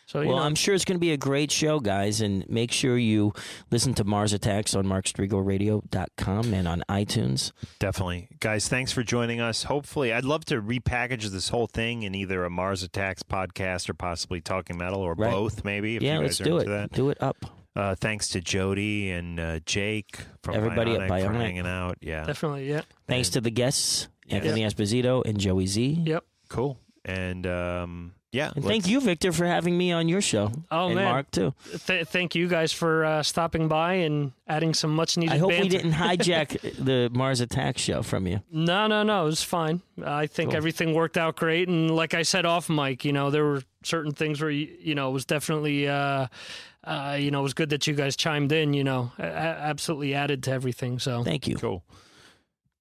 So 0.10 0.22
you 0.22 0.30
well, 0.30 0.38
know, 0.38 0.44
I'm 0.44 0.56
sure 0.56 0.74
it's 0.74 0.86
going 0.86 0.96
to 0.96 1.00
be 1.00 1.12
a 1.12 1.18
great 1.18 1.52
show, 1.52 1.80
guys, 1.80 2.20
and 2.20 2.44
make 2.50 2.72
sure 2.72 2.98
you 2.98 3.32
listen 3.70 3.94
to 3.94 4.04
Mars 4.04 4.34
Attacks 4.34 4.74
on 4.74 4.84
markstriglradio.com 4.88 6.52
and 6.52 6.68
on 6.68 6.84
iTunes. 6.90 7.52
Definitely. 7.78 8.28
Guys, 8.40 8.68
thanks 8.68 8.92
for 8.92 9.04
joining 9.04 9.40
us. 9.40 9.62
Hopefully, 9.66 10.12
I'd 10.12 10.26
love 10.26 10.46
to 10.46 10.60
repackage 10.64 11.26
this 11.26 11.50
whole 11.50 11.68
thing 11.68 12.02
in 12.02 12.16
either 12.16 12.44
a 12.44 12.50
Mars 12.50 12.82
Attacks 12.82 13.22
podcast 13.22 13.88
or 13.88 13.94
possibly 13.94 14.42
Talking 14.42 14.78
Metal 14.80 15.00
or 15.00 15.14
Right. 15.14 15.30
both, 15.30 15.64
maybe. 15.64 15.98
If 15.98 16.02
yeah, 16.02 16.16
you 16.16 16.22
let's 16.22 16.40
guys 16.40 16.42
are 16.42 16.50
do 16.50 16.58
it. 16.58 16.66
That. 16.66 16.92
Do 16.92 17.10
it 17.12 17.22
up. 17.22 17.38
Uh, 17.76 17.94
thanks 17.94 18.30
to 18.30 18.42
Jody 18.42 19.12
and 19.12 19.40
uh, 19.40 19.60
Jake 19.60 20.18
from 20.42 20.56
Everybody 20.56 20.96
at 20.96 21.02
Bionic 21.02 21.28
for 21.28 21.34
hanging 21.34 21.68
out. 21.68 21.98
Yeah. 22.02 22.26
definitely, 22.26 22.68
yeah. 22.68 22.82
Thanks 23.08 23.30
to 23.30 23.42
the 23.42 23.52
guests, 23.52 24.08
Yeah. 24.26 24.38
Anthony 24.38 24.62
Esposito 24.64 25.24
and 25.24 25.40
Joey 25.40 25.68
Z. 25.68 26.02
Yep. 26.04 26.26
Cool. 26.50 26.80
And 27.06 27.46
um, 27.46 28.14
yeah. 28.32 28.52
And 28.56 28.64
thank 28.64 28.88
you, 28.88 29.00
Victor, 29.02 29.32
for 29.32 29.46
having 29.46 29.78
me 29.78 29.92
on 29.92 30.08
your 30.10 30.22
show. 30.22 30.52
Oh 30.72 30.88
and 30.88 30.96
man, 30.96 31.06
Mark 31.06 31.32
too. 31.32 31.54
Th- 31.88 32.06
thank 32.08 32.36
you 32.36 32.48
guys 32.48 32.72
for 32.72 33.04
uh, 33.06 33.24
stopping 33.24 33.68
by 33.68 33.94
and 33.96 34.32
adding 34.48 34.74
some 34.74 34.96
much 34.96 35.18
needed. 35.18 35.34
I 35.34 35.38
hope 35.38 35.50
we 35.52 35.68
didn't 35.70 35.92
hijack 36.04 36.60
the 36.84 37.10
Mars 37.12 37.42
Attacks 37.42 37.82
show 37.82 38.04
from 38.04 38.28
you. 38.28 38.42
No, 38.52 38.88
no, 38.88 39.04
no. 39.04 39.24
It 39.24 39.26
was 39.26 39.44
fine. 39.44 39.82
I 40.04 40.28
think 40.28 40.52
Cool. 40.52 40.58
everything 40.58 40.94
worked 40.94 41.18
out 41.18 41.36
great. 41.36 41.68
And 41.68 41.90
like 41.96 42.14
I 42.14 42.22
said 42.24 42.46
off 42.46 42.70
mic, 42.70 43.04
you 43.06 43.14
know, 43.14 43.30
there 43.32 43.44
were 43.46 43.64
certain 43.84 44.12
things 44.14 44.42
where, 44.42 44.50
you, 44.52 44.76
you 44.80 44.96
know, 44.96 45.10
it 45.10 45.14
was 45.14 45.26
definitely, 45.26 45.88
uh, 45.88 46.28
uh, 46.84 47.18
you 47.20 47.32
know, 47.32 47.40
it 47.40 47.44
was 47.44 47.54
good 47.54 47.70
that 47.72 47.88
you 47.88 47.94
guys 47.94 48.16
chimed 48.16 48.52
in, 48.52 48.74
you 48.74 48.84
know, 48.84 49.12
a- 49.20 49.24
a- 49.24 49.28
absolutely 49.28 50.14
added 50.14 50.44
to 50.44 50.52
everything. 50.52 51.00
So 51.00 51.24
Thank 51.24 51.48
you. 51.48 51.56
Cool. 51.56 51.84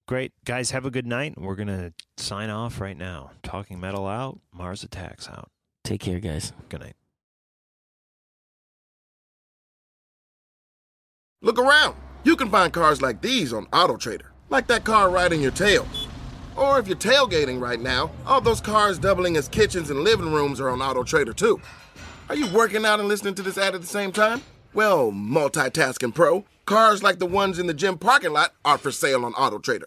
Great. 0.07 0.33
Guys, 0.45 0.71
have 0.71 0.87
a 0.87 0.91
good 0.91 1.07
night. 1.07 1.35
We're 1.37 1.57
going 1.57 1.69
to 1.69 1.93
sign 2.19 2.51
off 2.51 2.81
right 2.81 2.97
now. 2.97 3.31
Talking 3.43 3.81
Metal 3.81 4.07
out, 4.07 4.39
Mars 4.53 4.83
Attacks 4.83 5.29
out. 5.29 5.51
Take 5.85 6.01
care, 6.01 6.21
guys. 6.21 6.53
Good 6.69 6.81
night. 6.81 6.95
Look 11.41 11.59
around. 11.59 11.95
You 12.25 12.35
can 12.35 12.51
find 12.51 12.73
cars 12.73 13.01
like 13.01 13.23
these 13.23 13.53
on 13.53 13.67
AutoTrader, 13.67 14.27
like 14.51 14.67
that 14.67 14.85
car 14.85 15.09
riding 15.09 15.41
your 15.41 15.53
tail. 15.53 15.87
Or 16.57 16.81
if 16.81 16.89
you're 16.89 16.97
tailgating 16.97 17.61
right 17.61 17.81
now, 17.81 18.11
all 18.27 18.41
those 18.41 18.61
cars 18.61 18.99
doubling 18.99 19.37
as 19.37 19.49
kitchens 19.49 19.91
and 19.91 20.01
living 20.01 20.33
rooms 20.33 20.61
are 20.61 20.69
on 20.69 20.81
AutoTrader 20.81 21.37
too. 21.37 21.61
Are 22.29 22.35
you 22.35 22.53
working 22.53 22.85
out 22.85 22.99
and 22.99 23.09
listening 23.09 23.35
to 23.37 23.43
this 23.43 23.57
ad 23.57 23.77
at 23.77 23.81
the 23.81 23.87
same 23.87 24.11
time? 24.11 24.43
Well, 24.75 25.13
multitasking 25.13 26.15
pro, 26.15 26.45
cars 26.67 27.03
like 27.03 27.21
the 27.21 27.27
ones 27.27 27.59
in 27.61 27.69
the 27.69 27.75
gym 27.75 27.97
parking 27.99 28.33
lot 28.33 28.53
are 28.65 28.77
for 28.77 28.91
sale 28.91 29.25
on 29.25 29.33
AutoTrader. 29.35 29.87